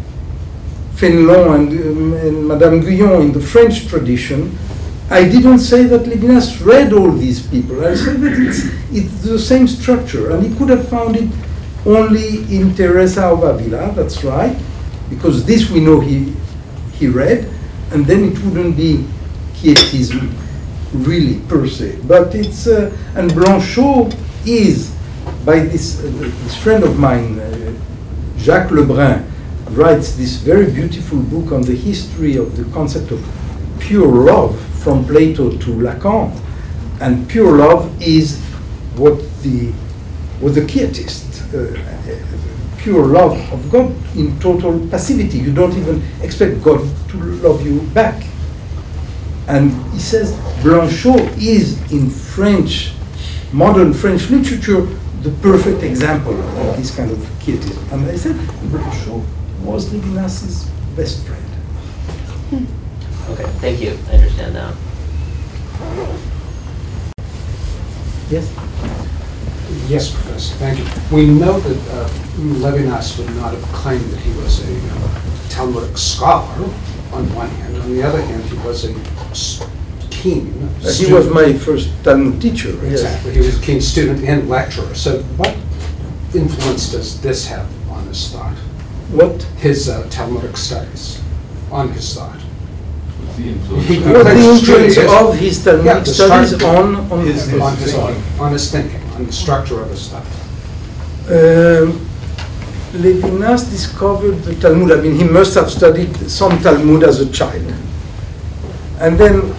Fénelon 1.04 1.56
and, 1.56 1.70
um, 1.72 2.14
and 2.14 2.48
Madame 2.48 2.80
Guyon 2.80 3.22
in 3.22 3.34
the 3.34 3.40
French 3.42 3.88
tradition. 3.88 4.58
I 5.10 5.28
didn't 5.28 5.60
say 5.60 5.84
that 5.84 6.04
Levinas 6.06 6.66
read 6.66 6.94
all 6.94 7.12
these 7.12 7.46
people. 7.46 7.86
I 7.86 7.94
said 7.94 8.22
that 8.22 8.40
it's, 8.40 8.64
it's 8.90 9.22
the 9.22 9.38
same 9.38 9.68
structure, 9.68 10.32
and 10.32 10.46
he 10.46 10.56
could 10.56 10.70
have 10.70 10.88
found 10.88 11.18
it 11.18 11.30
only 11.86 12.38
in 12.56 12.74
Teresa 12.74 13.26
of 13.26 13.44
Avila, 13.44 13.92
that's 13.92 14.24
right, 14.24 14.56
because 15.10 15.44
this 15.46 15.70
we 15.70 15.82
know 15.82 16.00
he, 16.00 16.34
he 16.94 17.08
read, 17.08 17.52
and 17.92 18.06
then 18.06 18.24
it 18.24 18.40
wouldn't 18.40 18.78
be 18.78 19.06
Quietism 19.60 20.32
really 20.94 21.42
per 21.50 21.68
se. 21.68 22.00
But 22.08 22.34
it's, 22.34 22.66
uh, 22.68 22.96
and 23.16 23.30
Blanchot 23.32 24.16
is, 24.46 24.96
by 25.46 25.60
this, 25.60 26.00
uh, 26.00 26.10
this 26.44 26.56
friend 26.56 26.86
of 26.86 26.98
mine, 26.98 27.40
uh, 27.40 27.74
Jacques 28.38 28.72
Le 28.72 28.86
Brun, 28.86 29.33
writes 29.74 30.16
this 30.16 30.36
very 30.36 30.72
beautiful 30.72 31.20
book 31.20 31.52
on 31.52 31.62
the 31.64 31.76
history 31.76 32.38
of 32.38 32.56
the 32.56 32.64
concept 32.74 33.12
of 33.12 33.26
pure 33.80 34.08
love 34.08 34.60
from 34.84 35.06
Plato 35.06 35.50
to 35.50 35.70
Lacan. 35.72 36.40
And 37.02 37.28
pure 37.28 37.58
love 37.58 38.02
is 38.02 38.40
what 38.96 39.18
the, 39.42 39.72
what 40.40 40.54
the 40.56 40.62
Quietist, 40.62 41.54
uh, 41.54 42.78
pure 42.78 43.06
love 43.06 43.38
of 43.52 43.72
God 43.72 43.94
in 44.16 44.40
total 44.40 44.88
passivity. 44.88 45.40
You 45.40 45.54
don't 45.54 45.76
even 45.76 46.04
expect 46.22 46.64
God 46.64 46.88
to 47.10 47.18
love 47.18 47.66
you 47.66 47.82
back. 47.94 48.24
And 49.48 49.72
he 49.92 50.00
says 50.00 50.34
Blanchot 50.62 51.38
is 51.38 51.82
in 51.92 52.10
French, 52.10 52.94
modern 53.52 53.94
French 53.94 54.30
literature, 54.30 54.82
the 55.22 55.32
perfect 55.42 55.84
example 55.84 56.34
of 56.34 56.78
this 56.78 56.96
kind 56.96 57.12
of 57.12 57.18
quietism. 57.44 57.92
And 57.92 58.06
I 58.10 58.16
said 58.16 58.36
Blanchot 58.36 59.26
was 59.64 59.90
Levinas's 59.92 60.70
best 60.96 61.26
friend. 61.26 62.68
Okay. 63.30 63.44
Thank 63.60 63.82
you. 63.82 63.98
I 64.10 64.16
understand 64.16 64.54
now. 64.54 64.74
Yes? 68.30 68.54
Yes, 69.88 70.14
Professor, 70.14 70.56
thank 70.56 70.80
you. 70.80 70.86
We 71.16 71.28
know 71.28 71.60
that 71.60 71.92
uh, 71.94 72.08
Levinas 72.38 73.18
would 73.18 73.36
not 73.36 73.54
have 73.54 73.64
claimed 73.74 74.04
that 74.12 74.20
he 74.20 74.32
was 74.38 74.60
a 74.68 74.78
uh, 74.94 75.22
Talmudic 75.50 75.98
scholar 75.98 76.64
on 77.12 77.34
one 77.36 77.50
hand. 77.50 77.78
On 77.78 77.92
the 77.94 78.04
other 78.04 78.22
hand, 78.22 78.44
he 78.46 78.58
was 78.66 78.86
a 78.86 78.94
keen 80.10 80.54
Uh, 80.84 80.92
he 80.92 81.12
was 81.14 81.30
my 81.30 81.54
first 81.54 81.90
Talmud 82.04 82.42
teacher. 82.42 82.70
yes. 82.84 83.02
Exactly, 83.02 83.34
he 83.34 83.40
was 83.40 83.58
a 83.60 83.62
keen 83.62 83.82
student 83.82 84.24
and 84.24 84.50
lecturer. 84.50 84.94
So 84.96 85.22
what 85.38 85.56
influence 86.34 86.92
does 86.92 87.20
this 87.22 87.48
have 87.48 87.68
on 87.92 88.06
his 88.08 88.30
thought? 88.30 88.56
What? 89.14 89.44
His 89.60 89.90
uh, 89.90 90.08
Talmudic 90.10 90.58
studies, 90.58 91.22
on 91.72 91.90
his 91.90 92.16
thought? 92.16 92.40
What 92.40 93.38
the 93.38 93.50
influence 93.50 94.98
of 94.98 95.36
his 95.38 95.64
Talmudic 95.64 95.86
Yeah, 95.86 96.04
studies 96.04 96.64
on, 96.64 96.96
on 97.12 97.26
his, 97.26 97.48
his 97.48 97.62
on 97.62 97.78
his, 97.78 97.94
thinking? 97.94 98.40
on 98.40 98.52
his 98.52 98.72
thinking, 98.72 99.02
on 99.12 99.26
the 99.26 99.32
structure 99.32 99.82
of 99.82 99.90
his 99.90 100.10
thought. 100.10 100.26
Um, 101.30 102.10
Levinas 102.94 103.70
discovered 103.70 104.38
the 104.44 104.56
Talmud. 104.56 104.92
I 104.92 105.02
mean, 105.02 105.16
he 105.16 105.24
must 105.24 105.54
have 105.56 105.70
studied 105.70 106.16
some 106.30 106.60
Talmud 106.62 107.04
as 107.04 107.22
a 107.22 107.32
child. 107.32 107.72
And 109.00 109.18
then, 109.18 109.54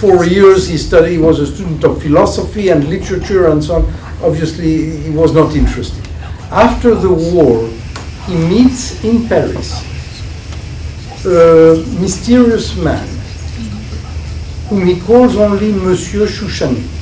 for 0.00 0.24
years, 0.24 0.68
he 0.68 0.76
studied, 0.76 1.12
he 1.12 1.18
was 1.18 1.40
a 1.40 1.46
student 1.46 1.82
of 1.84 2.02
philosophy 2.02 2.68
and 2.68 2.88
literature 2.88 3.48
and 3.48 3.62
so 3.64 3.76
on. 3.76 3.84
Obviously, 4.22 5.00
he 5.00 5.10
was 5.10 5.32
not 5.34 5.54
interested. 5.54 6.06
After 6.50 6.94
the 6.94 7.12
war, 7.12 7.68
he 8.28 8.36
meets 8.36 9.02
in 9.04 9.26
Paris 9.28 9.84
a 11.24 11.82
mysterious 12.00 12.76
man 12.76 13.08
whom 14.68 14.86
he 14.86 15.00
calls 15.00 15.36
only 15.36 15.72
Monsieur 15.72 16.26
Chouchani 16.26 16.98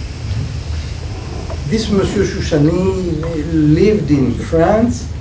this 1.68 1.90
Monsieur 1.90 2.22
Chouchani 2.22 3.20
lived 3.52 4.12
in 4.12 4.32
France, 4.32 5.12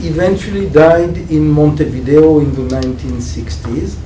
eventually 0.00 0.68
died 0.68 1.16
in 1.30 1.48
Montevideo 1.48 2.40
in 2.40 2.52
the 2.54 2.62
1960s. 2.74 3.96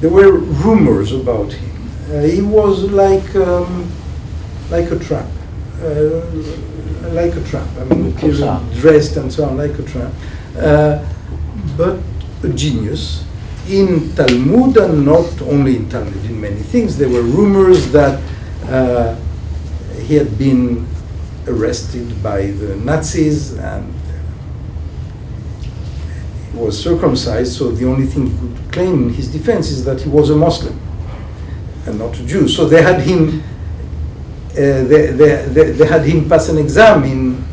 There 0.00 0.08
were 0.08 0.32
rumors 0.32 1.12
about 1.12 1.52
him. 1.52 1.90
Uh, 2.10 2.22
he 2.22 2.40
was 2.40 2.84
like, 2.84 3.34
um, 3.36 3.92
like 4.70 4.90
a 4.90 4.98
trap. 4.98 5.28
uh, 5.82 6.69
like 7.08 7.34
a 7.34 7.44
tramp. 7.44 7.70
I 7.78 7.84
mean, 7.84 8.12
dressed 8.12 9.16
and 9.16 9.32
so 9.32 9.44
on, 9.44 9.56
like 9.56 9.78
a 9.78 9.82
tramp. 9.82 10.14
Uh, 10.56 11.04
but 11.76 11.98
a 12.42 12.48
genius 12.50 13.24
in 13.68 14.14
Talmud 14.14 14.76
and 14.76 15.04
not 15.04 15.40
only 15.42 15.76
in 15.76 15.88
Talmud, 15.88 16.24
in 16.24 16.40
many 16.40 16.60
things. 16.60 16.96
There 16.96 17.08
were 17.08 17.22
rumors 17.22 17.92
that 17.92 18.20
uh, 18.64 19.16
he 20.02 20.14
had 20.14 20.36
been 20.38 20.86
arrested 21.46 22.22
by 22.22 22.46
the 22.46 22.76
Nazis 22.76 23.52
and 23.54 23.94
he 26.52 26.58
was 26.58 26.82
circumcised, 26.82 27.56
so 27.56 27.70
the 27.70 27.86
only 27.86 28.06
thing 28.06 28.26
he 28.26 28.36
could 28.38 28.72
claim 28.72 29.04
in 29.04 29.10
his 29.10 29.30
defense 29.32 29.70
is 29.70 29.84
that 29.84 30.00
he 30.00 30.08
was 30.08 30.30
a 30.30 30.36
Muslim 30.36 30.78
and 31.86 31.98
not 31.98 32.18
a 32.18 32.26
Jew. 32.26 32.48
So 32.48 32.66
they 32.66 32.82
had 32.82 33.00
him, 33.00 33.42
they, 34.54 35.12
they, 35.12 35.44
they, 35.46 35.70
they 35.72 35.86
had 35.86 36.04
him 36.04 36.28
pass 36.28 36.48
an 36.48 36.58
exam 36.58 37.04
in 37.04 37.44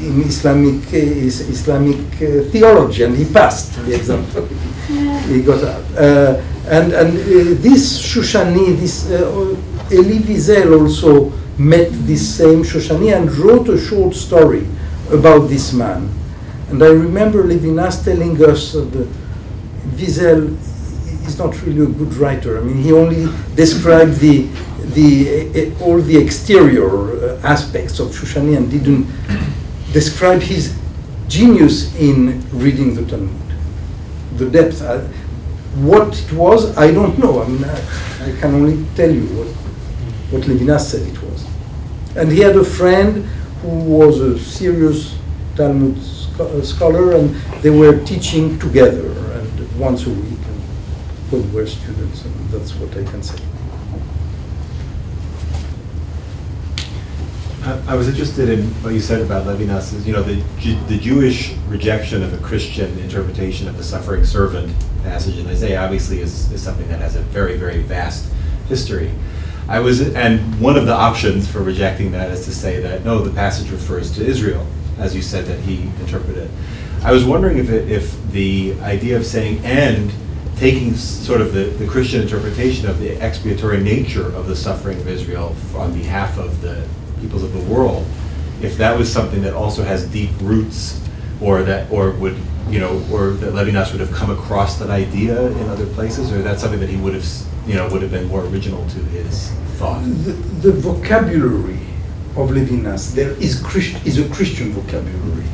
in 0.00 0.22
Islamic 0.22 0.92
uh, 0.92 0.96
Islamic 0.96 2.00
uh, 2.16 2.44
theology, 2.50 3.04
and 3.04 3.16
he 3.16 3.24
passed 3.24 3.72
the 3.84 3.94
exam. 3.94 4.24
he 5.28 5.42
got. 5.42 5.62
Uh, 5.96 6.42
and 6.66 6.92
and 6.92 7.10
uh, 7.18 7.62
this 7.62 8.00
Chouchani, 8.00 8.76
this 8.78 9.10
uh, 9.10 9.56
Elie 9.90 10.20
Wiesel 10.20 10.80
also 10.80 11.30
met 11.58 11.90
this 12.06 12.36
same 12.36 12.62
Chouchani 12.62 13.14
and 13.14 13.30
wrote 13.36 13.68
a 13.68 13.78
short 13.78 14.14
story 14.14 14.66
about 15.10 15.48
this 15.48 15.72
man. 15.72 16.08
And 16.68 16.82
I 16.82 16.88
remember 16.88 17.44
Levinas 17.44 18.04
telling 18.04 18.42
us 18.42 18.72
that 18.72 19.08
Wiesel 19.96 20.56
is 21.26 21.38
not 21.38 21.60
really 21.62 21.84
a 21.84 21.86
good 21.86 22.14
writer. 22.14 22.58
I 22.58 22.62
mean, 22.62 22.82
he 22.82 22.92
only 22.92 23.26
described 23.54 24.20
the, 24.20 24.48
the, 24.94 25.72
uh, 25.78 25.84
all 25.84 26.00
the 26.00 26.16
exterior 26.16 26.88
uh, 26.88 27.40
aspects 27.42 27.98
of 27.98 28.08
Chouchani 28.08 28.56
and 28.56 28.70
didn't 28.70 29.06
describe 29.92 30.40
his 30.40 30.76
genius 31.28 31.94
in 31.96 32.42
reading 32.50 32.94
the 32.94 33.04
Talmud. 33.04 33.30
The 34.36 34.50
depth. 34.50 34.82
Uh, 34.82 35.06
what 35.76 36.16
it 36.22 36.32
was, 36.32 36.76
I 36.76 36.92
don't 36.92 37.18
know. 37.18 37.42
I 37.42 37.48
mean, 37.48 37.64
I, 37.64 37.78
I 38.20 38.40
can 38.40 38.54
only 38.54 38.86
tell 38.94 39.10
you 39.10 39.26
what, 39.36 39.48
what 40.32 40.42
Levinas 40.42 40.82
said 40.82 41.02
it 41.02 41.20
was. 41.22 41.44
And 42.16 42.30
he 42.30 42.40
had 42.40 42.56
a 42.56 42.64
friend 42.64 43.24
who 43.62 43.68
was 43.68 44.20
a 44.20 44.38
serious 44.38 45.18
Talmud 45.56 45.96
uh, 46.38 46.62
scholar, 46.62 47.16
and 47.16 47.34
they 47.62 47.70
were 47.70 48.04
teaching 48.04 48.58
together 48.58 49.08
and 49.32 49.80
once 49.80 50.06
a 50.06 50.10
week, 50.10 50.38
and 50.46 51.30
both 51.30 51.52
were 51.52 51.66
students, 51.66 52.24
and 52.24 52.50
that's 52.50 52.74
what 52.74 52.90
I 52.96 53.04
can 53.10 53.22
say. 53.22 53.42
I 57.64 57.94
was 57.94 58.08
interested 58.08 58.50
in 58.50 58.66
what 58.82 58.92
you 58.92 59.00
said 59.00 59.22
about 59.22 59.46
Levinas, 59.46 59.94
is, 59.94 60.06
you 60.06 60.12
know, 60.12 60.22
the, 60.22 60.42
the 60.86 60.98
Jewish 60.98 61.54
rejection 61.66 62.22
of 62.22 62.34
a 62.34 62.44
Christian 62.44 62.98
interpretation 62.98 63.68
of 63.68 63.78
the 63.78 63.82
suffering 63.82 64.22
servant 64.22 64.74
passage 65.02 65.38
in 65.38 65.46
Isaiah 65.46 65.80
obviously 65.80 66.20
is, 66.20 66.52
is 66.52 66.62
something 66.62 66.86
that 66.88 66.98
has 66.98 67.16
a 67.16 67.22
very, 67.22 67.56
very 67.56 67.80
vast 67.80 68.30
history. 68.68 69.10
I 69.66 69.80
was, 69.80 70.14
and 70.14 70.60
one 70.60 70.76
of 70.76 70.84
the 70.84 70.92
options 70.92 71.50
for 71.50 71.62
rejecting 71.62 72.12
that 72.12 72.30
is 72.30 72.44
to 72.44 72.52
say 72.52 72.80
that, 72.80 73.02
no, 73.02 73.20
the 73.20 73.32
passage 73.34 73.70
refers 73.70 74.14
to 74.16 74.26
Israel, 74.26 74.66
as 74.98 75.16
you 75.16 75.22
said 75.22 75.46
that 75.46 75.58
he 75.60 75.84
interpreted. 76.00 76.50
I 77.02 77.12
was 77.12 77.24
wondering 77.24 77.56
if, 77.56 77.70
it, 77.70 77.90
if 77.90 78.30
the 78.30 78.74
idea 78.82 79.16
of 79.16 79.24
saying 79.24 79.64
and 79.64 80.12
taking 80.56 80.94
sort 80.96 81.40
of 81.40 81.54
the, 81.54 81.64
the 81.64 81.86
Christian 81.86 82.20
interpretation 82.20 82.90
of 82.90 82.98
the 82.98 83.18
expiatory 83.22 83.82
nature 83.82 84.26
of 84.36 84.48
the 84.48 84.56
suffering 84.56 84.98
of 84.98 85.08
Israel 85.08 85.56
on 85.74 85.94
behalf 85.94 86.36
of 86.36 86.60
the 86.60 86.86
peoples 87.24 87.42
of 87.42 87.52
the 87.52 87.74
world, 87.74 88.06
if 88.60 88.76
that 88.76 88.96
was 88.98 89.12
something 89.12 89.42
that 89.42 89.54
also 89.54 89.82
has 89.82 90.06
deep 90.08 90.30
roots, 90.40 91.00
or 91.40 91.62
that, 91.62 91.90
or 91.90 92.12
would, 92.12 92.36
you 92.68 92.80
know, 92.80 93.02
or 93.12 93.30
that 93.30 93.52
Levinas 93.52 93.92
would 93.92 94.00
have 94.00 94.12
come 94.12 94.30
across 94.30 94.78
that 94.78 94.90
idea 94.90 95.40
in 95.60 95.68
other 95.68 95.86
places, 95.86 96.32
or 96.32 96.42
that's 96.42 96.62
something 96.62 96.80
that 96.80 96.88
he 96.88 96.96
would 96.96 97.14
have, 97.14 97.26
you 97.66 97.74
know, 97.74 97.88
would 97.88 98.02
have 98.02 98.10
been 98.10 98.28
more 98.28 98.44
original 98.44 98.86
to 98.88 98.98
his 99.16 99.50
thought. 99.78 100.02
The, 100.02 100.32
the 100.68 100.72
vocabulary 100.72 101.80
of 102.36 102.50
Levinas 102.50 103.14
there 103.14 103.32
is, 103.32 103.60
Christ, 103.60 104.06
is 104.06 104.18
a 104.18 104.28
Christian 104.28 104.72
vocabulary. 104.72 105.46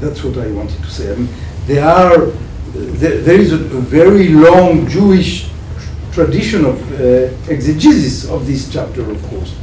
That's 0.00 0.22
what 0.24 0.36
I 0.38 0.50
wanted 0.50 0.82
to 0.82 0.90
say. 0.90 1.12
I 1.12 1.16
mean, 1.16 1.28
there 1.66 1.84
are 1.84 2.32
there, 2.72 3.20
there 3.22 3.40
is 3.40 3.52
a, 3.52 3.56
a 3.56 3.80
very 3.80 4.28
long 4.28 4.88
Jewish 4.88 5.50
tradition 6.12 6.64
of 6.64 6.76
uh, 6.92 7.04
exegesis 7.48 8.28
of 8.28 8.46
this 8.46 8.72
chapter, 8.72 9.08
of 9.10 9.22
course, 9.28 9.54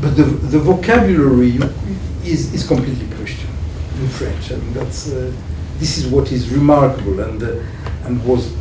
but 0.00 0.16
the 0.16 0.24
the 0.24 0.58
vocabulary 0.58 1.58
is 2.24 2.52
is 2.52 2.66
completely 2.66 3.06
Christian 3.16 3.50
in 4.00 4.08
French. 4.08 4.52
I 4.52 4.56
mean, 4.56 4.74
that's 4.74 5.12
uh, 5.12 5.32
this 5.78 5.98
is 5.98 6.06
what 6.06 6.32
is 6.32 6.50
remarkable 6.50 7.20
and 7.20 7.42
uh, 7.42 7.62
and 8.04 8.24
was 8.24 8.52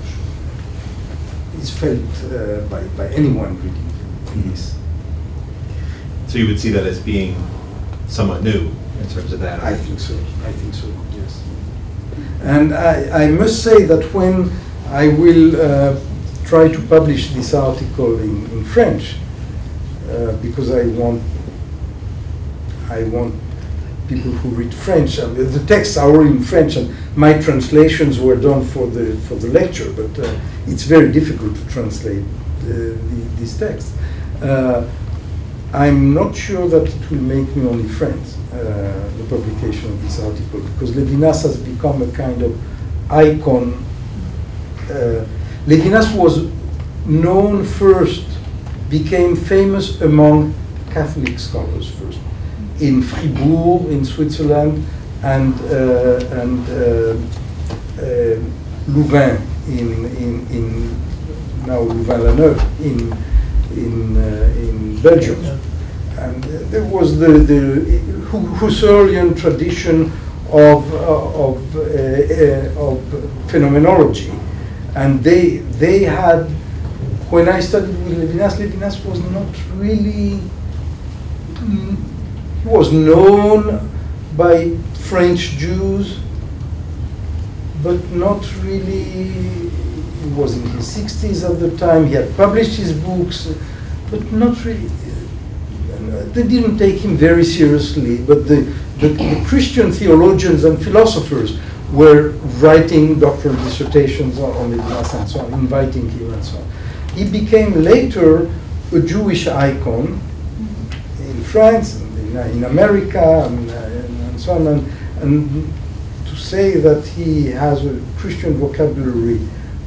is 1.62 1.72
felt 1.72 2.00
uh, 2.32 2.62
by 2.70 2.84
by 2.98 3.08
anyone 3.10 3.56
reading 3.62 4.52
this. 4.52 4.76
So 6.28 6.38
you 6.38 6.48
would 6.48 6.60
see 6.60 6.72
that 6.72 6.86
as 6.86 7.00
being 7.00 7.36
somewhat 8.08 8.44
new 8.44 8.72
in 9.02 9.10
terms 9.10 9.34
of 9.34 9.40
that? 9.40 9.62
I 9.64 9.76
think 9.76 10.00
so. 10.00 10.16
I 10.46 10.52
think 10.52 10.74
so. 10.74 10.88
Yes. 11.14 11.44
And 12.42 12.74
I, 12.74 13.26
I 13.26 13.28
must 13.32 13.64
say 13.64 13.86
that 13.86 14.14
when 14.14 14.52
I 14.90 15.08
will 15.10 15.56
uh, 15.60 16.00
try 16.46 16.68
to 16.68 16.82
publish 16.88 17.34
this 17.34 17.54
article 17.54 18.20
in, 18.20 18.46
in 18.52 18.64
French, 18.64 19.16
uh, 20.10 20.34
because 20.42 20.72
I 20.72 20.86
want 20.88 21.22
I 22.90 23.04
want 23.04 23.34
people 24.08 24.32
who 24.32 24.50
read 24.50 24.74
French. 24.74 25.18
And 25.18 25.36
the, 25.36 25.44
the 25.44 25.66
texts 25.66 25.98
are 25.98 26.10
all 26.10 26.22
in 26.22 26.42
French, 26.42 26.76
and 26.76 26.94
my 27.16 27.34
translations 27.42 28.20
were 28.20 28.36
done 28.36 28.64
for 28.64 28.88
the 28.88 29.16
for 29.28 29.36
the 29.36 29.48
lecture. 29.48 29.92
But 29.92 30.20
uh, 30.20 30.40
it's 30.68 30.84
very 30.84 31.12
difficult 31.12 31.56
to 31.56 31.68
translate 31.68 32.24
uh, 32.24 32.68
the, 32.68 33.28
these 33.38 33.58
texts. 33.58 33.94
Uh, 34.42 34.88
I'm 35.74 36.14
not 36.14 36.36
sure 36.36 36.70
that 36.70 36.88
it 36.88 37.12
will 37.12 37.22
make 37.22 37.54
me 37.56 37.68
only 37.68 37.90
friends, 37.90 38.38
uh, 38.54 39.12
the 39.18 39.26
publication 39.28 39.92
of 39.92 40.02
this 40.04 40.24
article, 40.24 40.62
because 40.62 40.92
Levinas 40.92 41.42
has 41.44 41.58
become 41.58 42.02
a 42.02 42.12
kind 42.12 42.42
of 42.42 42.58
icon. 43.12 43.74
Uh, 44.90 45.26
Levinas 45.66 46.16
was 46.16 46.50
known 47.06 47.66
first, 47.66 48.26
became 48.90 49.36
famous 49.36 50.02
among 50.02 50.54
Catholic 50.92 51.40
scholars 51.40 51.90
first, 51.90 52.20
in 52.80 53.02
Fribourg, 53.02 53.88
in 53.92 54.06
Switzerland, 54.06 54.86
and, 55.24 55.54
uh, 55.62 56.42
and 56.42 56.70
uh, 56.70 57.16
uh, 58.00 58.40
Louvain, 58.88 59.42
in, 59.68 60.06
in, 60.18 60.48
in 60.52 60.96
now 61.66 61.80
Louvain-la-Neuve, 61.80 62.62
in, 62.82 63.12
in, 63.76 64.18
uh, 64.18 64.54
in 64.58 65.02
Belgium. 65.02 65.44
And 66.18 66.44
there 66.72 66.86
was 66.86 67.18
the, 67.18 67.28
the 67.28 67.82
Husserlian 68.60 69.36
tradition 69.36 70.12
of, 70.52 70.94
uh, 70.94 71.48
of, 71.48 71.76
of 72.78 73.50
phenomenology. 73.50 74.32
And 74.96 75.24
they, 75.24 75.58
they 75.80 76.04
had, 76.04 76.50
when 77.30 77.50
I 77.50 77.60
studied 77.60 77.96
with 78.06 78.18
Levinas, 78.20 78.58
Levinas 78.58 79.04
was 79.06 79.20
not 79.32 79.48
really, 79.78 80.40
mm, 81.54 81.98
he 82.62 82.68
was 82.68 82.92
known 82.92 83.90
by 84.38 84.78
French 84.94 85.52
Jews, 85.58 86.20
but 87.82 88.00
not 88.12 88.42
really, 88.64 89.04
he 89.04 90.30
was 90.36 90.56
in 90.58 90.68
his 90.70 90.98
60s 90.98 91.50
at 91.50 91.60
the 91.60 91.76
time, 91.78 92.08
he 92.08 92.14
had 92.14 92.36
published 92.38 92.78
his 92.78 92.94
books, 92.94 93.54
but 94.12 94.32
not 94.32 94.64
really, 94.64 94.90
they 96.34 96.44
didn't 96.44 96.78
take 96.78 97.00
him 97.00 97.18
very 97.18 97.44
seriously, 97.44 98.18
but 98.18 98.48
the, 98.48 98.62
the, 99.00 99.10
the 99.10 99.44
Christian 99.48 99.92
theologians 99.92 100.64
and 100.64 100.82
philosophers 100.84 101.58
were 101.92 102.30
writing 102.60 103.20
doctoral 103.20 103.56
dissertations 103.64 104.38
on, 104.40 104.52
on 104.58 104.72
Levinas 104.72 105.20
and 105.20 105.30
so 105.30 105.40
on, 105.40 105.54
inviting 105.54 106.10
him 106.10 106.34
and 106.34 106.44
so 106.44 106.58
on. 106.58 106.68
He 107.16 107.24
became 107.24 107.82
later 107.82 108.52
a 108.92 109.00
Jewish 109.00 109.48
icon 109.48 110.20
in 111.20 111.44
France, 111.44 111.96
and 112.02 112.38
in, 112.38 112.58
in 112.58 112.64
America, 112.66 113.46
and, 113.46 113.70
uh, 113.70 113.74
and 113.74 114.40
so 114.40 114.54
on. 114.56 114.68
And, 114.68 114.92
and 115.22 115.74
to 116.28 116.36
say 116.36 116.78
that 116.80 117.06
he 117.06 117.48
has 117.48 117.86
a 117.86 118.02
Christian 118.18 118.56
vocabulary 118.56 119.40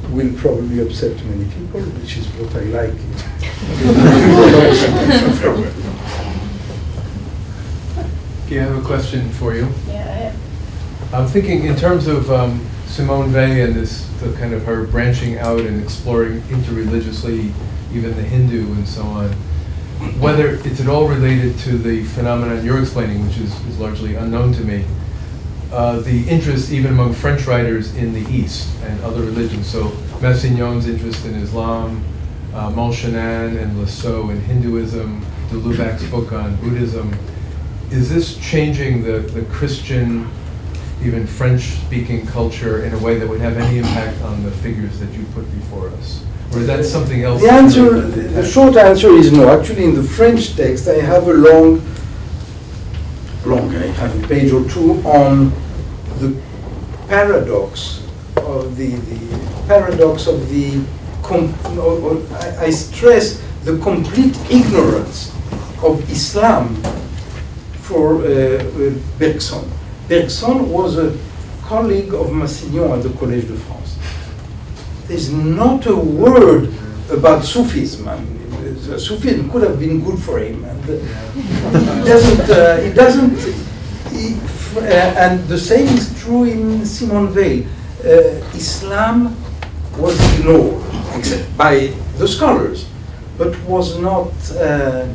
will 0.09 0.33
probably 0.37 0.81
upset 0.81 1.23
many 1.25 1.45
people, 1.51 1.81
which 1.81 2.17
is 2.17 2.25
what 2.37 2.55
I 2.55 2.65
like. 2.65 2.95
Okay, 8.49 8.61
I 8.61 8.63
have 8.63 8.79
a 8.79 8.81
question 8.81 9.29
for 9.29 9.53
you. 9.53 9.67
Yeah, 9.87 10.33
I'm 11.13 11.27
thinking 11.27 11.65
in 11.65 11.75
terms 11.75 12.07
of 12.07 12.31
um, 12.31 12.67
Simone 12.89 13.31
Weil 13.31 13.65
and 13.65 13.75
this, 13.75 14.07
the 14.19 14.33
kind 14.33 14.53
of 14.53 14.65
her 14.65 14.83
branching 14.85 15.37
out 15.37 15.59
and 15.59 15.81
exploring 15.81 16.43
interreligiously, 16.49 17.53
even 17.93 18.15
the 18.15 18.23
Hindu 18.23 18.65
and 18.73 18.87
so 18.87 19.03
on, 19.03 19.31
whether 20.19 20.55
it's 20.65 20.81
at 20.81 20.87
all 20.87 21.07
related 21.07 21.57
to 21.59 21.77
the 21.77 22.03
phenomenon 22.05 22.65
you're 22.65 22.81
explaining, 22.81 23.25
which 23.27 23.37
is, 23.37 23.53
is 23.67 23.79
largely 23.79 24.15
unknown 24.15 24.53
to 24.53 24.61
me, 24.61 24.83
uh, 25.71 25.99
the 25.99 26.27
interest 26.27 26.71
even 26.71 26.91
among 26.91 27.13
French 27.13 27.45
writers 27.45 27.95
in 27.95 28.11
the 28.11 28.27
East 28.31 28.67
and 28.81 28.99
other 29.03 29.21
religions. 29.21 29.67
So 29.67 29.89
Massignon's 30.19 30.87
interest 30.87 31.25
in 31.25 31.35
Islam, 31.35 32.03
uh, 32.55 32.71
Monchanin 32.71 33.61
and 33.61 33.79
Le 33.79 33.87
Saux 33.87 34.31
in 34.31 34.41
Hinduism, 34.41 35.23
de 35.49 35.55
Lubac's 35.55 36.03
book 36.09 36.31
on 36.31 36.55
Buddhism. 36.57 37.15
Is 37.91 38.09
this 38.09 38.37
changing 38.37 39.03
the, 39.03 39.19
the 39.19 39.43
Christian, 39.43 40.29
even 41.03 41.25
French-speaking 41.25 42.27
culture 42.27 42.83
in 42.83 42.93
a 42.93 42.99
way 42.99 43.17
that 43.17 43.27
would 43.27 43.41
have 43.41 43.57
any 43.57 43.77
impact 43.79 44.21
on 44.23 44.43
the 44.43 44.51
figures 44.51 44.99
that 44.99 45.11
you 45.13 45.23
put 45.33 45.49
before 45.55 45.89
us? 45.89 46.23
Or 46.53 46.59
is 46.59 46.67
that 46.67 46.83
something 46.83 47.23
else? 47.23 47.41
The 47.41 47.51
answer, 47.51 48.01
the 48.01 48.45
short 48.45 48.75
answer 48.75 49.09
is 49.09 49.31
no. 49.31 49.49
Actually, 49.49 49.85
in 49.85 49.95
the 49.95 50.03
French 50.03 50.55
text, 50.55 50.87
I 50.87 50.95
have 50.95 51.27
a 51.27 51.33
long, 51.33 51.81
long, 53.45 53.75
I 53.75 53.87
have 53.87 54.23
a 54.23 54.27
page 54.27 54.51
or 54.51 54.67
two 54.69 54.93
on 55.07 55.51
the 56.19 56.35
paradox 57.07 58.03
of 58.37 58.75
the, 58.75 58.95
the 58.95 59.65
paradox 59.67 60.27
of 60.27 60.49
the, 60.49 60.83
I 62.59 62.71
stress 62.71 63.43
the 63.63 63.77
complete 63.79 64.37
ignorance 64.49 65.31
of 65.83 66.09
Islam 66.09 66.75
for 67.81 68.21
uh, 68.21 68.27
uh, 68.27 68.93
Bergson. 69.19 69.69
Bergson 70.09 70.69
was 70.71 70.97
a 70.97 71.15
colleague 71.63 72.13
of 72.15 72.27
Massignon 72.31 72.97
at 72.97 73.03
the 73.03 73.09
Collège 73.09 73.47
de 73.47 73.55
France. 73.55 73.97
There's 75.07 75.31
not 75.31 75.85
a 75.85 75.95
word 75.95 76.69
about 77.11 77.43
Sufism. 77.45 78.07
I 78.07 78.19
mean, 78.19 78.75
Sufism 78.99 79.49
could 79.51 79.63
have 79.63 79.79
been 79.79 80.03
good 80.03 80.19
for 80.19 80.39
him, 80.39 80.63
and 80.65 80.89
uh, 80.89 80.93
it 80.93 82.05
doesn't. 82.05 82.49
Uh, 82.49 82.77
it 82.81 82.93
doesn't. 82.95 83.37
he- 84.11 84.35
uh, 84.77 84.81
and 84.81 85.47
the 85.47 85.57
same 85.57 85.87
is 85.87 86.13
true 86.21 86.43
in 86.43 86.85
Simone 86.85 87.33
Weil. 87.33 87.63
Uh, 88.03 88.55
Islam 88.55 89.35
was 89.97 90.15
ignored, 90.39 90.83
except 91.17 91.55
by 91.57 91.91
the 92.17 92.27
scholars, 92.27 92.85
but 93.37 93.57
was 93.65 93.97
not. 93.99 94.31
Uh, 94.51 95.07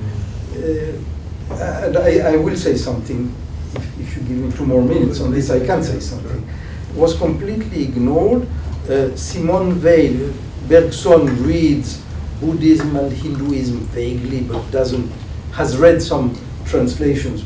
uh, 0.61 1.87
and 1.87 1.97
I, 1.97 2.33
I 2.33 2.37
will 2.37 2.57
say 2.57 2.77
something. 2.77 3.33
If, 3.77 4.01
if 4.01 4.17
you 4.17 4.23
give 4.23 4.37
me 4.37 4.53
two 4.53 4.67
more 4.67 4.83
minutes 4.83 5.21
on 5.21 5.33
this, 5.33 5.51
I 5.51 5.65
can 5.65 5.83
say 5.83 6.01
something. 6.01 6.47
Was 6.95 7.17
completely 7.17 7.85
ignored. 7.85 8.47
Uh, 8.89 9.15
Simone 9.17 9.83
Weil, 9.83 10.33
Bergson 10.69 11.45
reads 11.45 12.03
Buddhism 12.41 12.97
and 12.97 13.13
Hinduism 13.13 13.81
vaguely, 13.87 14.43
but 14.43 14.71
doesn't 14.71 15.11
has 15.53 15.77
read 15.77 16.03
some 16.03 16.37
translations. 16.67 17.45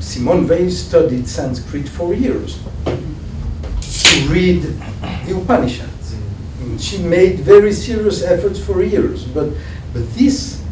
Simone 0.00 0.46
Weil 0.48 0.70
studied 0.70 1.28
Sanskrit 1.28 1.88
for 1.88 2.14
years 2.14 2.60
to 2.84 4.28
read 4.28 4.62
the 4.62 5.36
Upanishads. 5.36 6.14
And 6.60 6.80
she 6.80 6.98
made 6.98 7.40
very 7.40 7.72
serious 7.72 8.22
efforts 8.22 8.58
for 8.58 8.82
years, 8.82 9.24
but 9.24 9.50
but 9.92 10.14
this 10.14 10.62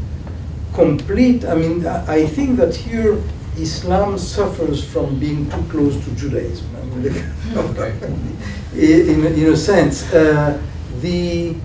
complete. 0.75 1.45
I 1.45 1.55
mean, 1.55 1.87
I 1.87 2.15
I 2.15 2.27
think 2.27 2.57
that 2.59 2.75
here 2.75 3.21
Islam 3.59 4.18
suffers 4.18 4.85
from 4.85 5.18
being 5.18 5.51
too 5.51 5.62
close 5.70 6.02
to 6.05 6.10
Judaism. 6.16 6.66
I 6.77 6.85
mean, 6.97 7.06
in, 8.74 9.27
in 9.27 9.52
a 9.52 9.56
sense, 9.56 10.12
uh, 10.12 10.60
the 11.01 11.56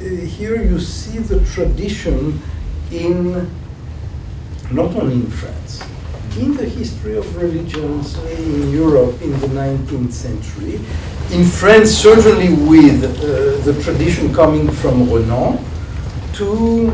uh, 0.00 0.04
here 0.04 0.62
you 0.62 0.80
see 0.80 1.18
the 1.18 1.44
tradition 1.46 2.40
in 2.90 3.50
not 4.70 4.94
only 4.96 5.14
in 5.14 5.26
France, 5.26 5.82
in 6.38 6.56
the 6.56 6.64
history 6.64 7.16
of 7.16 7.36
religions 7.36 8.16
in 8.24 8.70
Europe 8.70 9.20
in 9.22 9.32
the 9.40 9.48
19th 9.48 10.12
century. 10.12 10.80
In 11.30 11.44
France, 11.44 11.90
certainly 11.90 12.52
with 12.66 13.04
uh, 13.04 13.62
the 13.64 13.80
tradition 13.82 14.34
coming 14.34 14.70
from 14.70 15.10
Renan, 15.10 15.58
to 16.34 16.92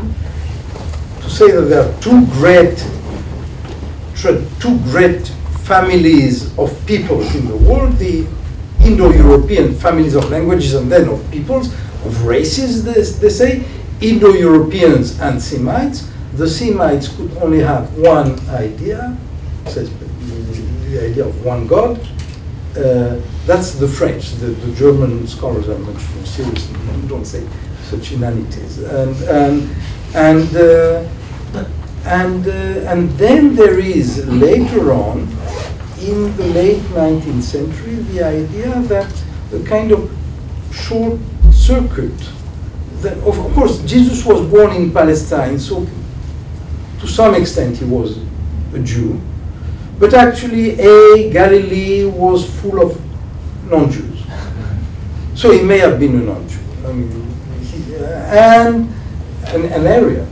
to 1.21 1.29
say 1.29 1.51
that 1.51 1.61
there 1.63 1.83
are 1.83 2.01
two 2.01 2.25
great 2.27 2.77
two 4.21 4.77
great 4.91 5.27
families 5.63 6.57
of 6.57 6.73
peoples 6.85 7.35
in 7.35 7.47
the 7.47 7.57
world: 7.57 7.97
the 7.97 8.25
Indo-European 8.81 9.75
families 9.75 10.15
of 10.15 10.29
languages, 10.29 10.73
and 10.73 10.91
then 10.91 11.09
of 11.09 11.19
peoples 11.31 11.73
of 12.05 12.25
races. 12.25 12.83
They, 12.83 13.01
they 13.19 13.29
say 13.29 13.63
Indo-Europeans 14.01 15.19
and 15.19 15.41
Semites. 15.41 16.09
The 16.35 16.47
Semites 16.47 17.07
could 17.15 17.35
only 17.37 17.59
have 17.59 17.97
one 17.97 18.39
idea, 18.49 19.17
says 19.65 19.89
the 20.89 21.05
idea 21.05 21.25
of 21.25 21.45
one 21.45 21.67
God. 21.67 21.99
Uh, 22.77 23.19
that's 23.45 23.71
the 23.73 23.87
French. 23.87 24.31
The, 24.33 24.47
the 24.47 24.75
German 24.75 25.27
scholars 25.27 25.67
are 25.67 25.79
much 25.79 26.01
more 26.15 26.25
serious 26.25 26.69
and 26.69 27.09
don't 27.09 27.25
say 27.25 27.45
such 27.83 28.11
inanities. 28.11 28.77
And 28.79 29.15
and 29.23 29.69
and 30.13 30.55
uh, 30.55 31.03
and 32.05 32.47
uh, 32.47 32.91
and 32.91 33.09
then 33.11 33.55
there 33.55 33.79
is 33.79 34.25
later 34.27 34.93
on, 34.93 35.27
in 36.01 36.35
the 36.37 36.45
late 36.53 36.81
19th 36.93 37.43
century, 37.43 37.95
the 37.95 38.23
idea 38.23 38.79
that 38.83 39.11
a 39.53 39.59
kind 39.63 39.91
of 39.91 40.11
short 40.71 41.19
circuit. 41.51 42.17
That 43.01 43.17
of, 43.19 43.37
of 43.39 43.53
course 43.53 43.79
Jesus 43.83 44.25
was 44.25 44.45
born 44.49 44.75
in 44.75 44.91
Palestine, 44.91 45.59
so 45.59 45.85
to 46.99 47.07
some 47.07 47.35
extent 47.35 47.77
he 47.77 47.85
was 47.85 48.17
a 48.73 48.79
Jew, 48.79 49.21
but 49.99 50.13
actually 50.13 50.79
a 50.79 51.31
Galilee 51.31 52.05
was 52.05 52.49
full 52.61 52.81
of 52.81 52.99
non-Jews, 53.69 54.23
so 55.35 55.51
he 55.51 55.61
may 55.61 55.79
have 55.79 55.99
been 55.99 56.15
a 56.15 56.23
non-Jew. 56.23 56.59
I 56.85 56.93
mean, 56.93 57.25
uh, 57.99 58.03
and 58.03 58.93
an, 59.47 59.65
an 59.65 59.87
area, 59.87 60.27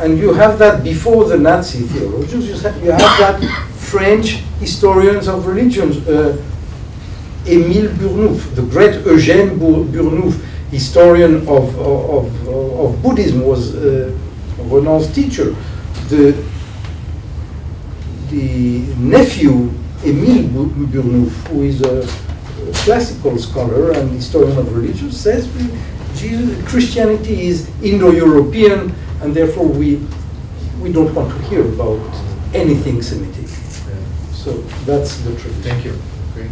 and 0.00 0.18
you 0.18 0.32
have 0.34 0.58
that 0.58 0.82
before 0.82 1.24
the 1.24 1.38
Nazi 1.38 1.82
theologians. 1.82 2.48
You 2.48 2.58
have, 2.58 2.84
you 2.84 2.90
have 2.90 3.18
that 3.40 3.70
French 3.76 4.42
historians 4.58 5.28
of 5.28 5.46
religions. 5.46 6.06
Uh, 6.08 6.36
Émile 7.44 7.88
Burnouf, 7.88 8.54
the 8.54 8.62
great 8.62 9.04
Eugène 9.04 9.58
Burnouf, 9.58 10.40
historian 10.70 11.46
of, 11.46 11.78
of, 11.78 12.48
of, 12.48 12.48
of 12.48 13.02
Buddhism, 13.02 13.42
was 13.44 13.74
uh, 13.74 14.10
Renan's 14.58 15.12
teacher. 15.14 15.54
The, 16.08 16.32
the 18.30 18.78
nephew, 18.96 19.70
Émile 20.02 20.48
Burnouf, 20.48 21.30
who 21.48 21.62
is 21.62 21.82
a, 21.82 22.06
classical 22.84 23.38
scholar 23.38 23.92
and 23.92 24.10
historian 24.10 24.56
of 24.58 24.74
religion, 24.74 25.10
says 25.10 25.46
Jesus, 26.28 26.68
Christianity 26.70 27.42
is 27.42 27.70
Indo-European, 27.82 28.94
and 29.20 29.34
therefore 29.34 29.66
we, 29.68 29.96
we 30.80 30.90
don't 30.90 31.14
want 31.14 31.30
to 31.30 31.38
hear 31.48 31.66
about 31.68 32.00
anything 32.54 33.02
Semitic. 33.02 33.46
So 34.32 34.52
that's 34.86 35.18
the 35.18 35.36
truth. 35.36 35.54
Thank 35.62 35.84
you. 35.84 35.98
Great. 36.34 36.50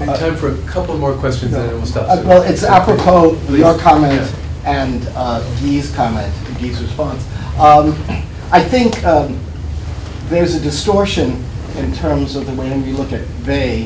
And 0.00 0.18
time 0.18 0.36
for 0.36 0.52
a 0.52 0.58
couple 0.68 0.96
more 0.98 1.14
questions, 1.14 1.52
and 1.52 1.64
then 1.68 1.74
we'll 1.74 1.86
stop. 1.86 2.08
Uh. 2.08 2.22
Well, 2.26 2.42
it's 2.42 2.62
apropos 2.62 3.30
of 3.32 3.38
Please. 3.46 3.58
your 3.58 3.78
comment 3.78 4.20
Yeah. 4.64 4.82
and 4.82 5.08
uh, 5.16 5.40
Guy's 5.60 5.92
comment, 5.94 6.32
Guy's 6.60 6.80
response. 6.80 7.24
Um, 7.58 7.96
I 8.52 8.62
think 8.62 9.02
um, 9.04 9.38
there's 10.28 10.54
a 10.54 10.60
distortion 10.60 11.44
in 11.76 11.92
terms 11.94 12.36
of 12.36 12.46
the 12.46 12.52
way 12.54 12.76
we 12.80 12.92
look 12.92 13.12
at 13.12 13.26
they, 13.44 13.84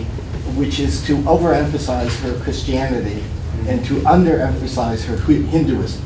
which 0.57 0.79
is 0.79 1.05
to 1.07 1.17
overemphasize 1.19 2.19
her 2.21 2.39
Christianity 2.43 3.23
and 3.69 3.85
to 3.87 3.95
underemphasize 4.01 5.05
her 5.05 5.17
Hinduism. 5.17 6.03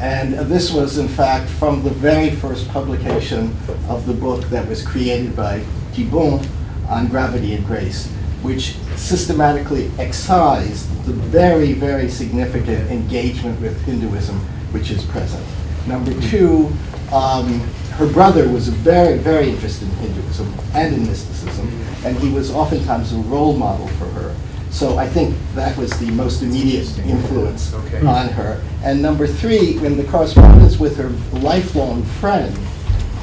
And 0.00 0.34
this 0.50 0.72
was, 0.72 0.98
in 0.98 1.08
fact, 1.08 1.50
from 1.50 1.82
the 1.82 1.90
very 1.90 2.30
first 2.30 2.68
publication 2.68 3.56
of 3.88 4.06
the 4.06 4.14
book 4.14 4.44
that 4.50 4.68
was 4.68 4.86
created 4.86 5.34
by 5.34 5.60
Thibon 5.92 6.46
on 6.88 7.08
gravity 7.08 7.54
and 7.54 7.66
grace, 7.66 8.06
which 8.42 8.76
systematically 8.96 9.90
excised 9.98 10.88
the 11.04 11.12
very, 11.12 11.72
very 11.72 12.08
significant 12.08 12.90
engagement 12.90 13.60
with 13.60 13.80
Hinduism 13.84 14.38
which 14.72 14.90
is 14.90 15.04
present. 15.06 15.44
Number 15.86 16.12
two, 16.28 16.70
um, 17.12 17.60
her 17.92 18.06
brother 18.06 18.48
was 18.48 18.68
very, 18.68 19.18
very 19.18 19.50
interested 19.50 19.88
in 19.88 19.94
Hinduism 19.96 20.54
and 20.74 20.94
in 20.94 21.06
mysticism, 21.06 21.68
and 22.04 22.16
he 22.18 22.30
was 22.30 22.50
oftentimes 22.50 23.12
a 23.12 23.16
role 23.16 23.56
model 23.56 23.88
for 23.88 24.06
her. 24.06 24.36
So 24.70 24.96
I 24.98 25.08
think 25.08 25.34
that 25.54 25.76
was 25.76 25.90
the 25.98 26.10
most 26.10 26.42
immediate 26.42 26.86
influence 26.98 27.72
Okay. 27.74 28.04
on 28.06 28.28
her. 28.28 28.60
And 28.84 29.00
number 29.02 29.26
three, 29.26 29.78
in 29.84 29.96
the 29.96 30.04
correspondence 30.04 30.78
with 30.78 30.96
her 30.98 31.08
lifelong 31.40 32.02
friend 32.20 32.56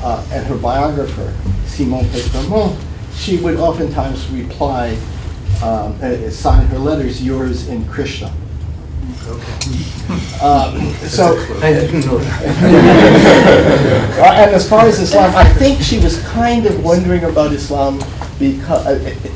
uh, 0.03 0.25
and 0.31 0.45
her 0.47 0.55
biographer, 0.57 1.33
Simone 1.65 2.05
Pétrement, 2.05 2.75
she 3.15 3.37
would 3.37 3.57
oftentimes 3.57 4.27
reply, 4.29 4.97
um, 5.63 5.97
uh, 6.01 6.29
sign 6.29 6.65
her 6.67 6.79
letters, 6.79 7.23
yours 7.23 7.67
in 7.69 7.85
Krishna. 7.87 8.33
Um, 10.41 10.93
So, 11.07 11.37
I 11.61 11.73
didn't 11.73 12.05
know 12.05 12.17
Uh, 14.17 14.31
and 14.33 14.51
as 14.55 14.67
far 14.69 14.85
as 14.87 14.99
Islam, 14.99 15.33
I 15.35 15.45
think 15.45 15.81
she 15.81 15.99
was 15.99 16.21
kind 16.23 16.65
of 16.65 16.83
wondering 16.83 17.23
about 17.23 17.51
Islam 17.53 17.99
because, 18.39 18.85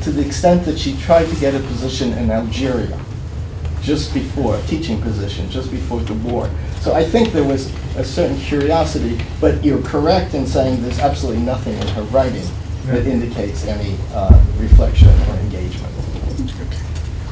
to 0.04 0.10
the 0.10 0.24
extent 0.24 0.64
that 0.64 0.78
she 0.78 0.96
tried 0.98 1.26
to 1.28 1.36
get 1.36 1.54
a 1.54 1.60
position 1.60 2.12
in 2.14 2.30
Algeria 2.30 2.98
just 3.82 4.12
before, 4.12 4.56
a 4.56 4.62
teaching 4.62 5.00
position, 5.00 5.48
just 5.50 5.70
before 5.70 6.00
the 6.00 6.14
war. 6.14 6.50
So 6.80 6.92
I 6.92 7.04
think 7.04 7.32
there 7.32 7.44
was 7.44 7.72
a 7.96 8.04
certain 8.04 8.38
curiosity, 8.38 9.18
but 9.40 9.64
you're 9.64 9.82
correct 9.82 10.34
in 10.34 10.46
saying 10.46 10.82
there's 10.82 10.98
absolutely 10.98 11.42
nothing 11.42 11.74
in 11.74 11.86
her 11.88 12.02
writing 12.04 12.46
that 12.86 13.06
indicates 13.06 13.66
any 13.66 13.96
uh, 14.12 14.42
reflection 14.58 15.08
or 15.08 15.34
engagement. 15.36 15.94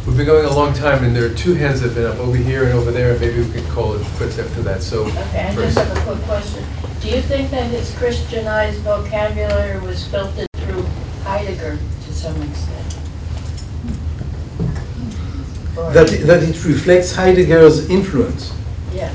We've 0.07 0.17
been 0.17 0.27
going 0.27 0.47
a 0.47 0.55
long 0.55 0.73
time, 0.73 1.05
and 1.05 1.15
there 1.15 1.31
are 1.31 1.35
two 1.35 1.53
hands 1.55 1.83
that 1.83 1.89
have 1.89 1.97
been 1.97 2.07
up, 2.07 2.19
over 2.19 2.37
here 2.37 2.65
and 2.65 2.73
over 2.73 2.91
there, 2.91 3.13
and 3.13 3.21
maybe 3.21 3.43
we 3.43 3.53
can 3.53 3.67
call 3.71 3.93
it 3.93 4.03
quits 4.17 4.39
after 4.39 4.63
that, 4.63 4.83
so. 4.83 5.05
Okay, 5.07 5.49
I 5.49 5.55
first- 5.55 5.75
just 5.75 5.87
have 5.87 5.99
a 5.99 6.13
quick 6.13 6.25
question. 6.25 6.65
Do 7.03 7.09
you 7.11 7.21
think 7.21 7.51
that 7.51 7.71
his 7.71 7.95
Christianized 7.97 8.81
vocabulary 8.81 9.79
was 9.81 10.07
filtered 10.07 10.33
through 10.33 10.39
Heidegger 10.39 10.45
to 10.45 10.48
some 12.19 12.43
extent? 12.43 12.99
Or- 15.77 15.93
that, 15.93 16.09
that 16.27 16.43
it 16.43 16.65
reflects 16.65 17.15
Heidegger's 17.15 17.89
influence. 17.89 18.53
Yeah. 18.93 19.13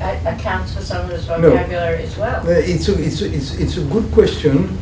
I, 0.00 0.12
accounts 0.34 0.74
for 0.74 0.82
some 0.82 1.02
of 1.04 1.10
this 1.10 1.28
No. 1.28 1.38
vocabulary 1.50 2.02
as 2.02 2.16
well. 2.16 2.40
Uh, 2.44 2.50
It's 2.74 2.88
a, 2.88 2.94
it's, 3.00 3.20
a- 3.22 3.32
it's, 3.32 3.54
it's 3.54 3.76
a 3.76 3.84
good 3.84 4.10
question, 4.12 4.76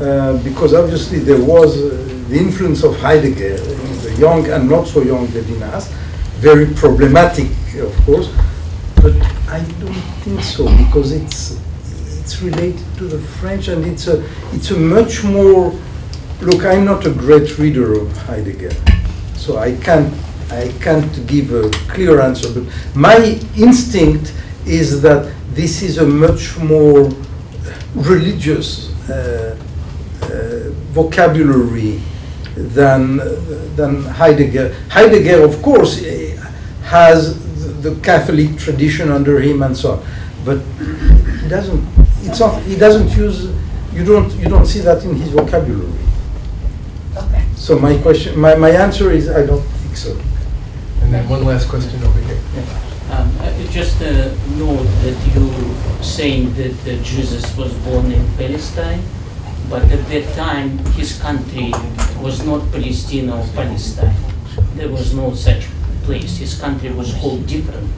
uh, 0.00 0.42
because 0.42 0.72
obviously 0.72 1.18
there 1.18 1.42
was 1.44 1.76
uh, 1.76 1.88
the 2.30 2.38
influence 2.38 2.82
of 2.82 2.96
Heidegger 2.98 3.56
in 3.56 3.92
the 4.04 4.16
young 4.18 4.46
and 4.50 4.68
not 4.68 4.88
so 4.88 5.02
young 5.02 5.26
Levinas, 5.28 5.88
very 6.40 6.66
problematic, 6.74 7.50
of 7.78 7.94
course, 8.06 8.28
but 9.02 9.12
I 9.48 9.60
don't 9.80 10.02
think 10.24 10.40
so, 10.42 10.64
because 10.84 11.12
it's, 11.12 11.60
it's 12.20 12.40
related 12.42 12.82
to 12.96 13.04
the 13.04 13.18
French, 13.18 13.68
and 13.68 13.84
it's 13.84 14.06
a, 14.08 14.24
it's 14.54 14.70
a 14.70 14.78
much 14.78 15.22
more, 15.22 15.70
look, 16.40 16.64
I'm 16.64 16.84
not 16.84 17.06
a 17.06 17.10
great 17.10 17.58
reader 17.58 18.00
of 18.00 18.16
Heidegger, 18.16 18.72
so 19.34 19.58
I 19.58 19.76
can't, 19.76 20.12
I 20.50 20.72
can't 20.80 21.26
give 21.26 21.52
a 21.52 21.70
clear 21.88 22.20
answer, 22.20 22.48
but 22.52 22.72
my 22.94 23.40
instinct 23.56 24.32
is 24.66 25.02
that 25.02 25.32
this 25.50 25.82
is 25.82 25.98
a 25.98 26.06
much 26.06 26.56
more 26.58 27.10
religious 27.94 28.92
uh, 29.08 29.56
uh, 30.22 30.70
vocabulary 30.92 32.00
than, 32.56 33.18
than 33.76 34.02
Heidegger. 34.02 34.74
Heidegger, 34.90 35.42
of 35.44 35.62
course, 35.62 36.02
eh, 36.02 36.36
has 36.84 37.42
the 37.82 37.86
the 37.86 38.00
Catholic 38.00 38.56
tradition 38.58 39.10
under 39.10 39.40
him 39.40 39.62
and 39.62 39.76
so 39.76 39.92
on, 39.92 40.04
but 40.44 40.58
he 41.40 41.48
doesn't, 41.48 41.84
it's 42.22 42.40
not, 42.40 42.60
he 42.62 42.76
doesn't 42.76 43.16
use, 43.16 43.52
you 43.92 44.04
don't, 44.04 44.32
you 44.34 44.48
don't 44.48 44.66
see 44.66 44.80
that 44.80 45.04
in 45.04 45.14
his 45.14 45.28
vocabulary. 45.30 45.92
Okay. 47.56 47.62
So 47.64 47.78
my 47.78 47.96
question, 48.02 48.38
my, 48.38 48.54
my 48.54 48.70
answer 48.70 49.10
is, 49.10 49.28
I 49.30 49.44
don't 49.46 49.62
think 49.62 49.96
so. 49.96 50.12
And 51.02 51.12
then 51.12 51.28
one 51.28 51.44
last 51.44 51.68
question 51.68 52.02
over 52.04 52.20
here. 52.20 52.38
Um, 53.10 53.32
uh, 53.40 53.52
Just 53.70 54.00
a 54.02 54.34
note 54.58 54.84
that 55.02 55.16
you 55.34 55.50
saying 56.02 56.54
that 56.54 56.76
uh, 56.86 57.02
Jesus 57.02 57.56
was 57.56 57.72
born 57.84 58.12
in 58.12 58.24
Palestine, 58.36 59.02
but 59.70 59.82
at 59.84 60.04
that 60.08 60.34
time, 60.34 60.78
his 60.94 61.18
country 61.20 61.72
was 62.20 62.44
not 62.44 62.60
Palestine 62.72 63.30
or 63.30 63.44
Palestine. 63.54 64.14
There 64.74 64.88
was 64.88 65.14
no 65.14 65.34
such 65.34 65.66
place. 66.04 66.36
His 66.38 66.60
country 66.60 66.90
was 66.90 67.14
called 67.14 67.46
different. 67.46 67.90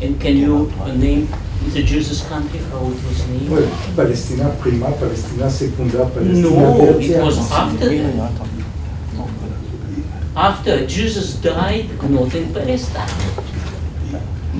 And 0.00 0.20
can 0.20 0.36
you 0.36 0.72
uh, 0.80 0.92
name 0.94 1.28
the 1.74 1.82
Jesus 1.82 2.26
country, 2.28 2.58
how 2.70 2.86
it 2.86 2.98
was 3.06 3.28
named? 3.28 3.50
Well, 3.50 3.68
Palestina 3.94 4.56
prima, 4.60 4.90
Palestina 4.98 5.48
secunda, 5.50 6.08
Palestina 6.10 6.50
No, 6.50 6.98
it 6.98 7.22
was 7.22 7.38
after 7.52 7.88
that. 7.88 8.51
After 10.36 10.86
Jesus 10.86 11.34
died, 11.34 11.88
not 12.08 12.34
in 12.34 12.52
Palestine. 12.54 13.08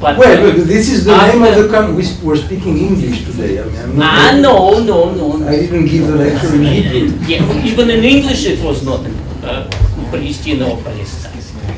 But 0.00 0.18
Well, 0.18 0.52
but 0.52 0.66
this 0.66 0.90
is 0.90 1.04
the 1.04 1.16
name 1.16 1.42
of 1.42 1.54
the 1.54 1.68
country, 1.68 2.04
we're 2.22 2.36
speaking 2.36 2.76
English 2.78 3.24
today, 3.24 3.60
I 3.62 3.64
mean, 3.66 3.76
I'm 3.80 3.96
not. 3.98 4.04
Ah, 4.08 4.38
no, 4.40 4.80
no, 4.80 5.12
no. 5.14 5.48
I 5.48 5.56
didn't 5.56 5.86
give 5.86 6.08
the 6.08 6.16
lecture 6.16 6.54
in 6.56 6.64
Hebrew. 6.64 7.18
Yeah, 7.26 7.64
even 7.64 7.88
in 7.90 8.02
English 8.04 8.44
it 8.46 8.60
was 8.64 8.84
not 8.84 9.00
uh, 9.44 9.68
Palestine 10.10 10.62
or 10.62 10.76
Palestine. 10.82 11.32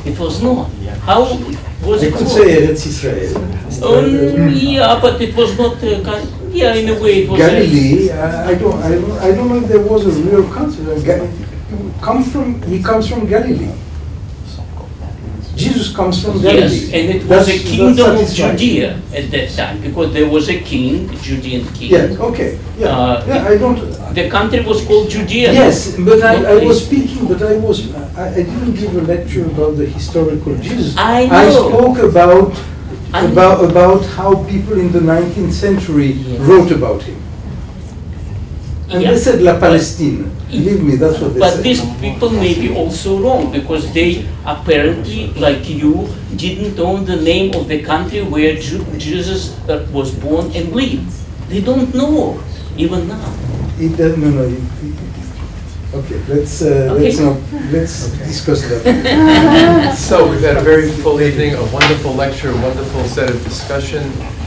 It 0.07 0.19
was 0.19 0.43
not. 0.43 0.71
How 1.03 1.23
was 1.85 2.03
I 2.03 2.07
it 2.07 2.15
could 2.15 2.27
called? 2.27 2.31
say 2.31 2.66
Eretz 2.66 2.87
Israel. 2.87 3.37
Um, 3.85 4.51
yeah, 4.57 4.99
but 5.03 5.21
it 5.21 5.35
was 5.37 5.59
not, 5.59 5.75
uh, 5.83 6.01
kind- 6.03 6.29
yeah, 6.53 6.75
in 6.75 6.89
a 6.89 6.95
way 7.03 7.25
it 7.25 7.29
was. 7.31 7.41
uh, 7.41 7.47
Galilee, 7.47 8.11
I 8.11 8.51
I 8.51 8.55
don't, 8.55 8.79
I 8.83 8.91
don't, 8.95 9.19
I 9.19 9.31
don't 9.35 9.49
know 9.51 9.57
if 9.62 9.69
there 9.69 9.81
was 9.83 10.07
a 10.07 10.11
real 10.23 10.49
country. 10.51 10.83
uh, 10.91 10.99
Ga- 11.01 11.29
Come 12.01 12.23
from, 12.23 12.62
he 12.62 12.83
comes 12.83 13.09
from 13.09 13.27
Galilee. 13.27 13.71
Jesus 15.65 15.86
comes 15.97 16.23
from 16.23 16.41
Galilee. 16.43 16.61
Yes, 16.61 16.93
and 16.97 17.05
it 17.16 17.20
was 17.23 17.47
That's- 17.47 17.49
a 17.49 17.59
kingdom 17.77 18.16
of. 18.16 18.28
Judea 18.35 18.89
at 19.19 19.31
that 19.35 19.49
time, 19.59 19.77
because 19.86 20.12
there 20.12 20.28
was 20.28 20.49
a 20.49 20.59
king, 20.61 21.09
Judean 21.27 21.65
king. 21.77 21.91
Yes, 21.97 22.19
okay, 22.28 22.51
yeah, 22.78 22.89
Uh, 22.89 23.24
yeah, 23.28 23.49
I 23.53 23.55
don't, 23.62 23.78
The 24.15 24.28
country 24.36 24.61
was 24.70 24.78
called 24.86 25.07
Judea. 25.11 25.53
Yes, 25.53 25.97
but 26.09 26.23
I, 26.23 26.35
I 26.55 26.65
was 26.65 26.77
speaking, 26.86 27.27
but 27.27 27.41
I 27.43 27.55
was, 27.66 27.77
I, 28.16 28.28
I 28.39 28.43
didn't 28.51 28.74
give 28.81 28.93
a 28.97 29.03
lecture 29.15 29.45
about 29.47 29.73
the 29.81 29.86
historical 29.86 30.55
Jesus. 30.57 30.95
I 30.97 31.27
know. 31.27 31.35
I 31.43 31.51
spoke 31.51 31.99
about, 32.11 32.53
about, 33.15 33.59
about 33.70 34.03
how 34.19 34.31
people 34.53 34.78
in 34.78 34.91
the 34.93 35.01
nineteenth 35.01 35.55
century 35.55 36.12
Yes. 36.12 36.41
wrote 36.47 36.70
about 36.70 37.03
him. 37.03 37.19
And 38.95 39.03
Yeah. 39.03 39.11
they 39.11 39.19
said 39.19 39.43
La 39.43 39.59
Palestine, 39.59 40.31
believe 40.49 40.81
me, 40.85 40.95
that's 40.95 41.19
what 41.19 41.35
they 41.35 41.41
But 41.41 41.55
said. 41.55 41.65
these 41.65 41.83
people 42.01 42.31
may 42.31 42.55
be 42.55 42.71
also 42.71 43.19
wrong 43.19 43.51
because 43.51 43.91
they 43.93 44.25
apparently, 44.47 45.33
like 45.37 45.69
you, 45.69 46.07
didn't 46.37 46.77
know 46.79 47.03
the 47.03 47.16
name 47.16 47.55
of 47.59 47.66
the 47.66 47.83
country 47.83 48.23
where 48.23 48.55
Ju- 48.55 48.87
Jesus 48.97 49.41
uh, 49.69 49.83
was 49.93 50.12
born 50.12 50.53
and 50.55 50.71
lived. 50.73 51.11
They 51.51 51.61
don't 51.61 51.93
know 51.93 52.39
even 52.79 53.09
now. 53.09 53.29
It, 53.81 53.97
does- 53.97 54.16
no, 54.16 54.31
no, 54.31 54.43
it- 54.43 54.62
it- 54.87 55.99
okay, 55.99 56.19
let's, 56.29 56.62
uh, 56.62 56.95
let's 56.97 57.19
not, 57.19 57.37
let's 57.73 58.09
discuss 58.31 58.62
that. 58.71 58.83
So 59.99 60.31
we've 60.31 60.41
had 60.41 60.57
a 60.57 60.61
very 60.62 60.89
full 61.03 61.21
evening, 61.21 61.55
a 61.55 61.65
wonderful 61.75 62.15
lecture, 62.15 62.51
a 62.51 62.57
wonderful 62.62 63.03
set 63.11 63.29
of 63.31 63.43
discussion, 63.43 64.03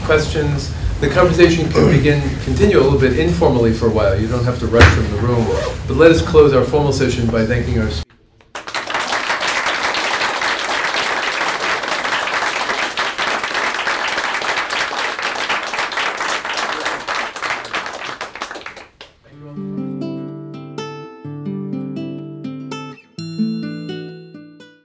questions. 0.08 0.70
The 1.00 1.08
conversation 1.08 1.70
can 1.70 1.92
begin, 1.96 2.20
continue 2.40 2.80
a 2.80 2.82
little 2.82 2.98
bit 2.98 3.20
informally 3.20 3.72
for 3.72 3.86
a 3.86 3.90
while. 3.90 4.20
You 4.20 4.26
don't 4.26 4.44
have 4.44 4.58
to 4.58 4.66
rush 4.66 4.94
from 4.96 5.08
the 5.12 5.18
room. 5.18 5.46
But 5.86 5.96
let 5.96 6.10
us 6.10 6.20
close 6.20 6.52
our 6.52 6.64
formal 6.64 6.92
session 6.92 7.28
by 7.28 7.46
thanking 7.46 7.78
our 7.78 7.88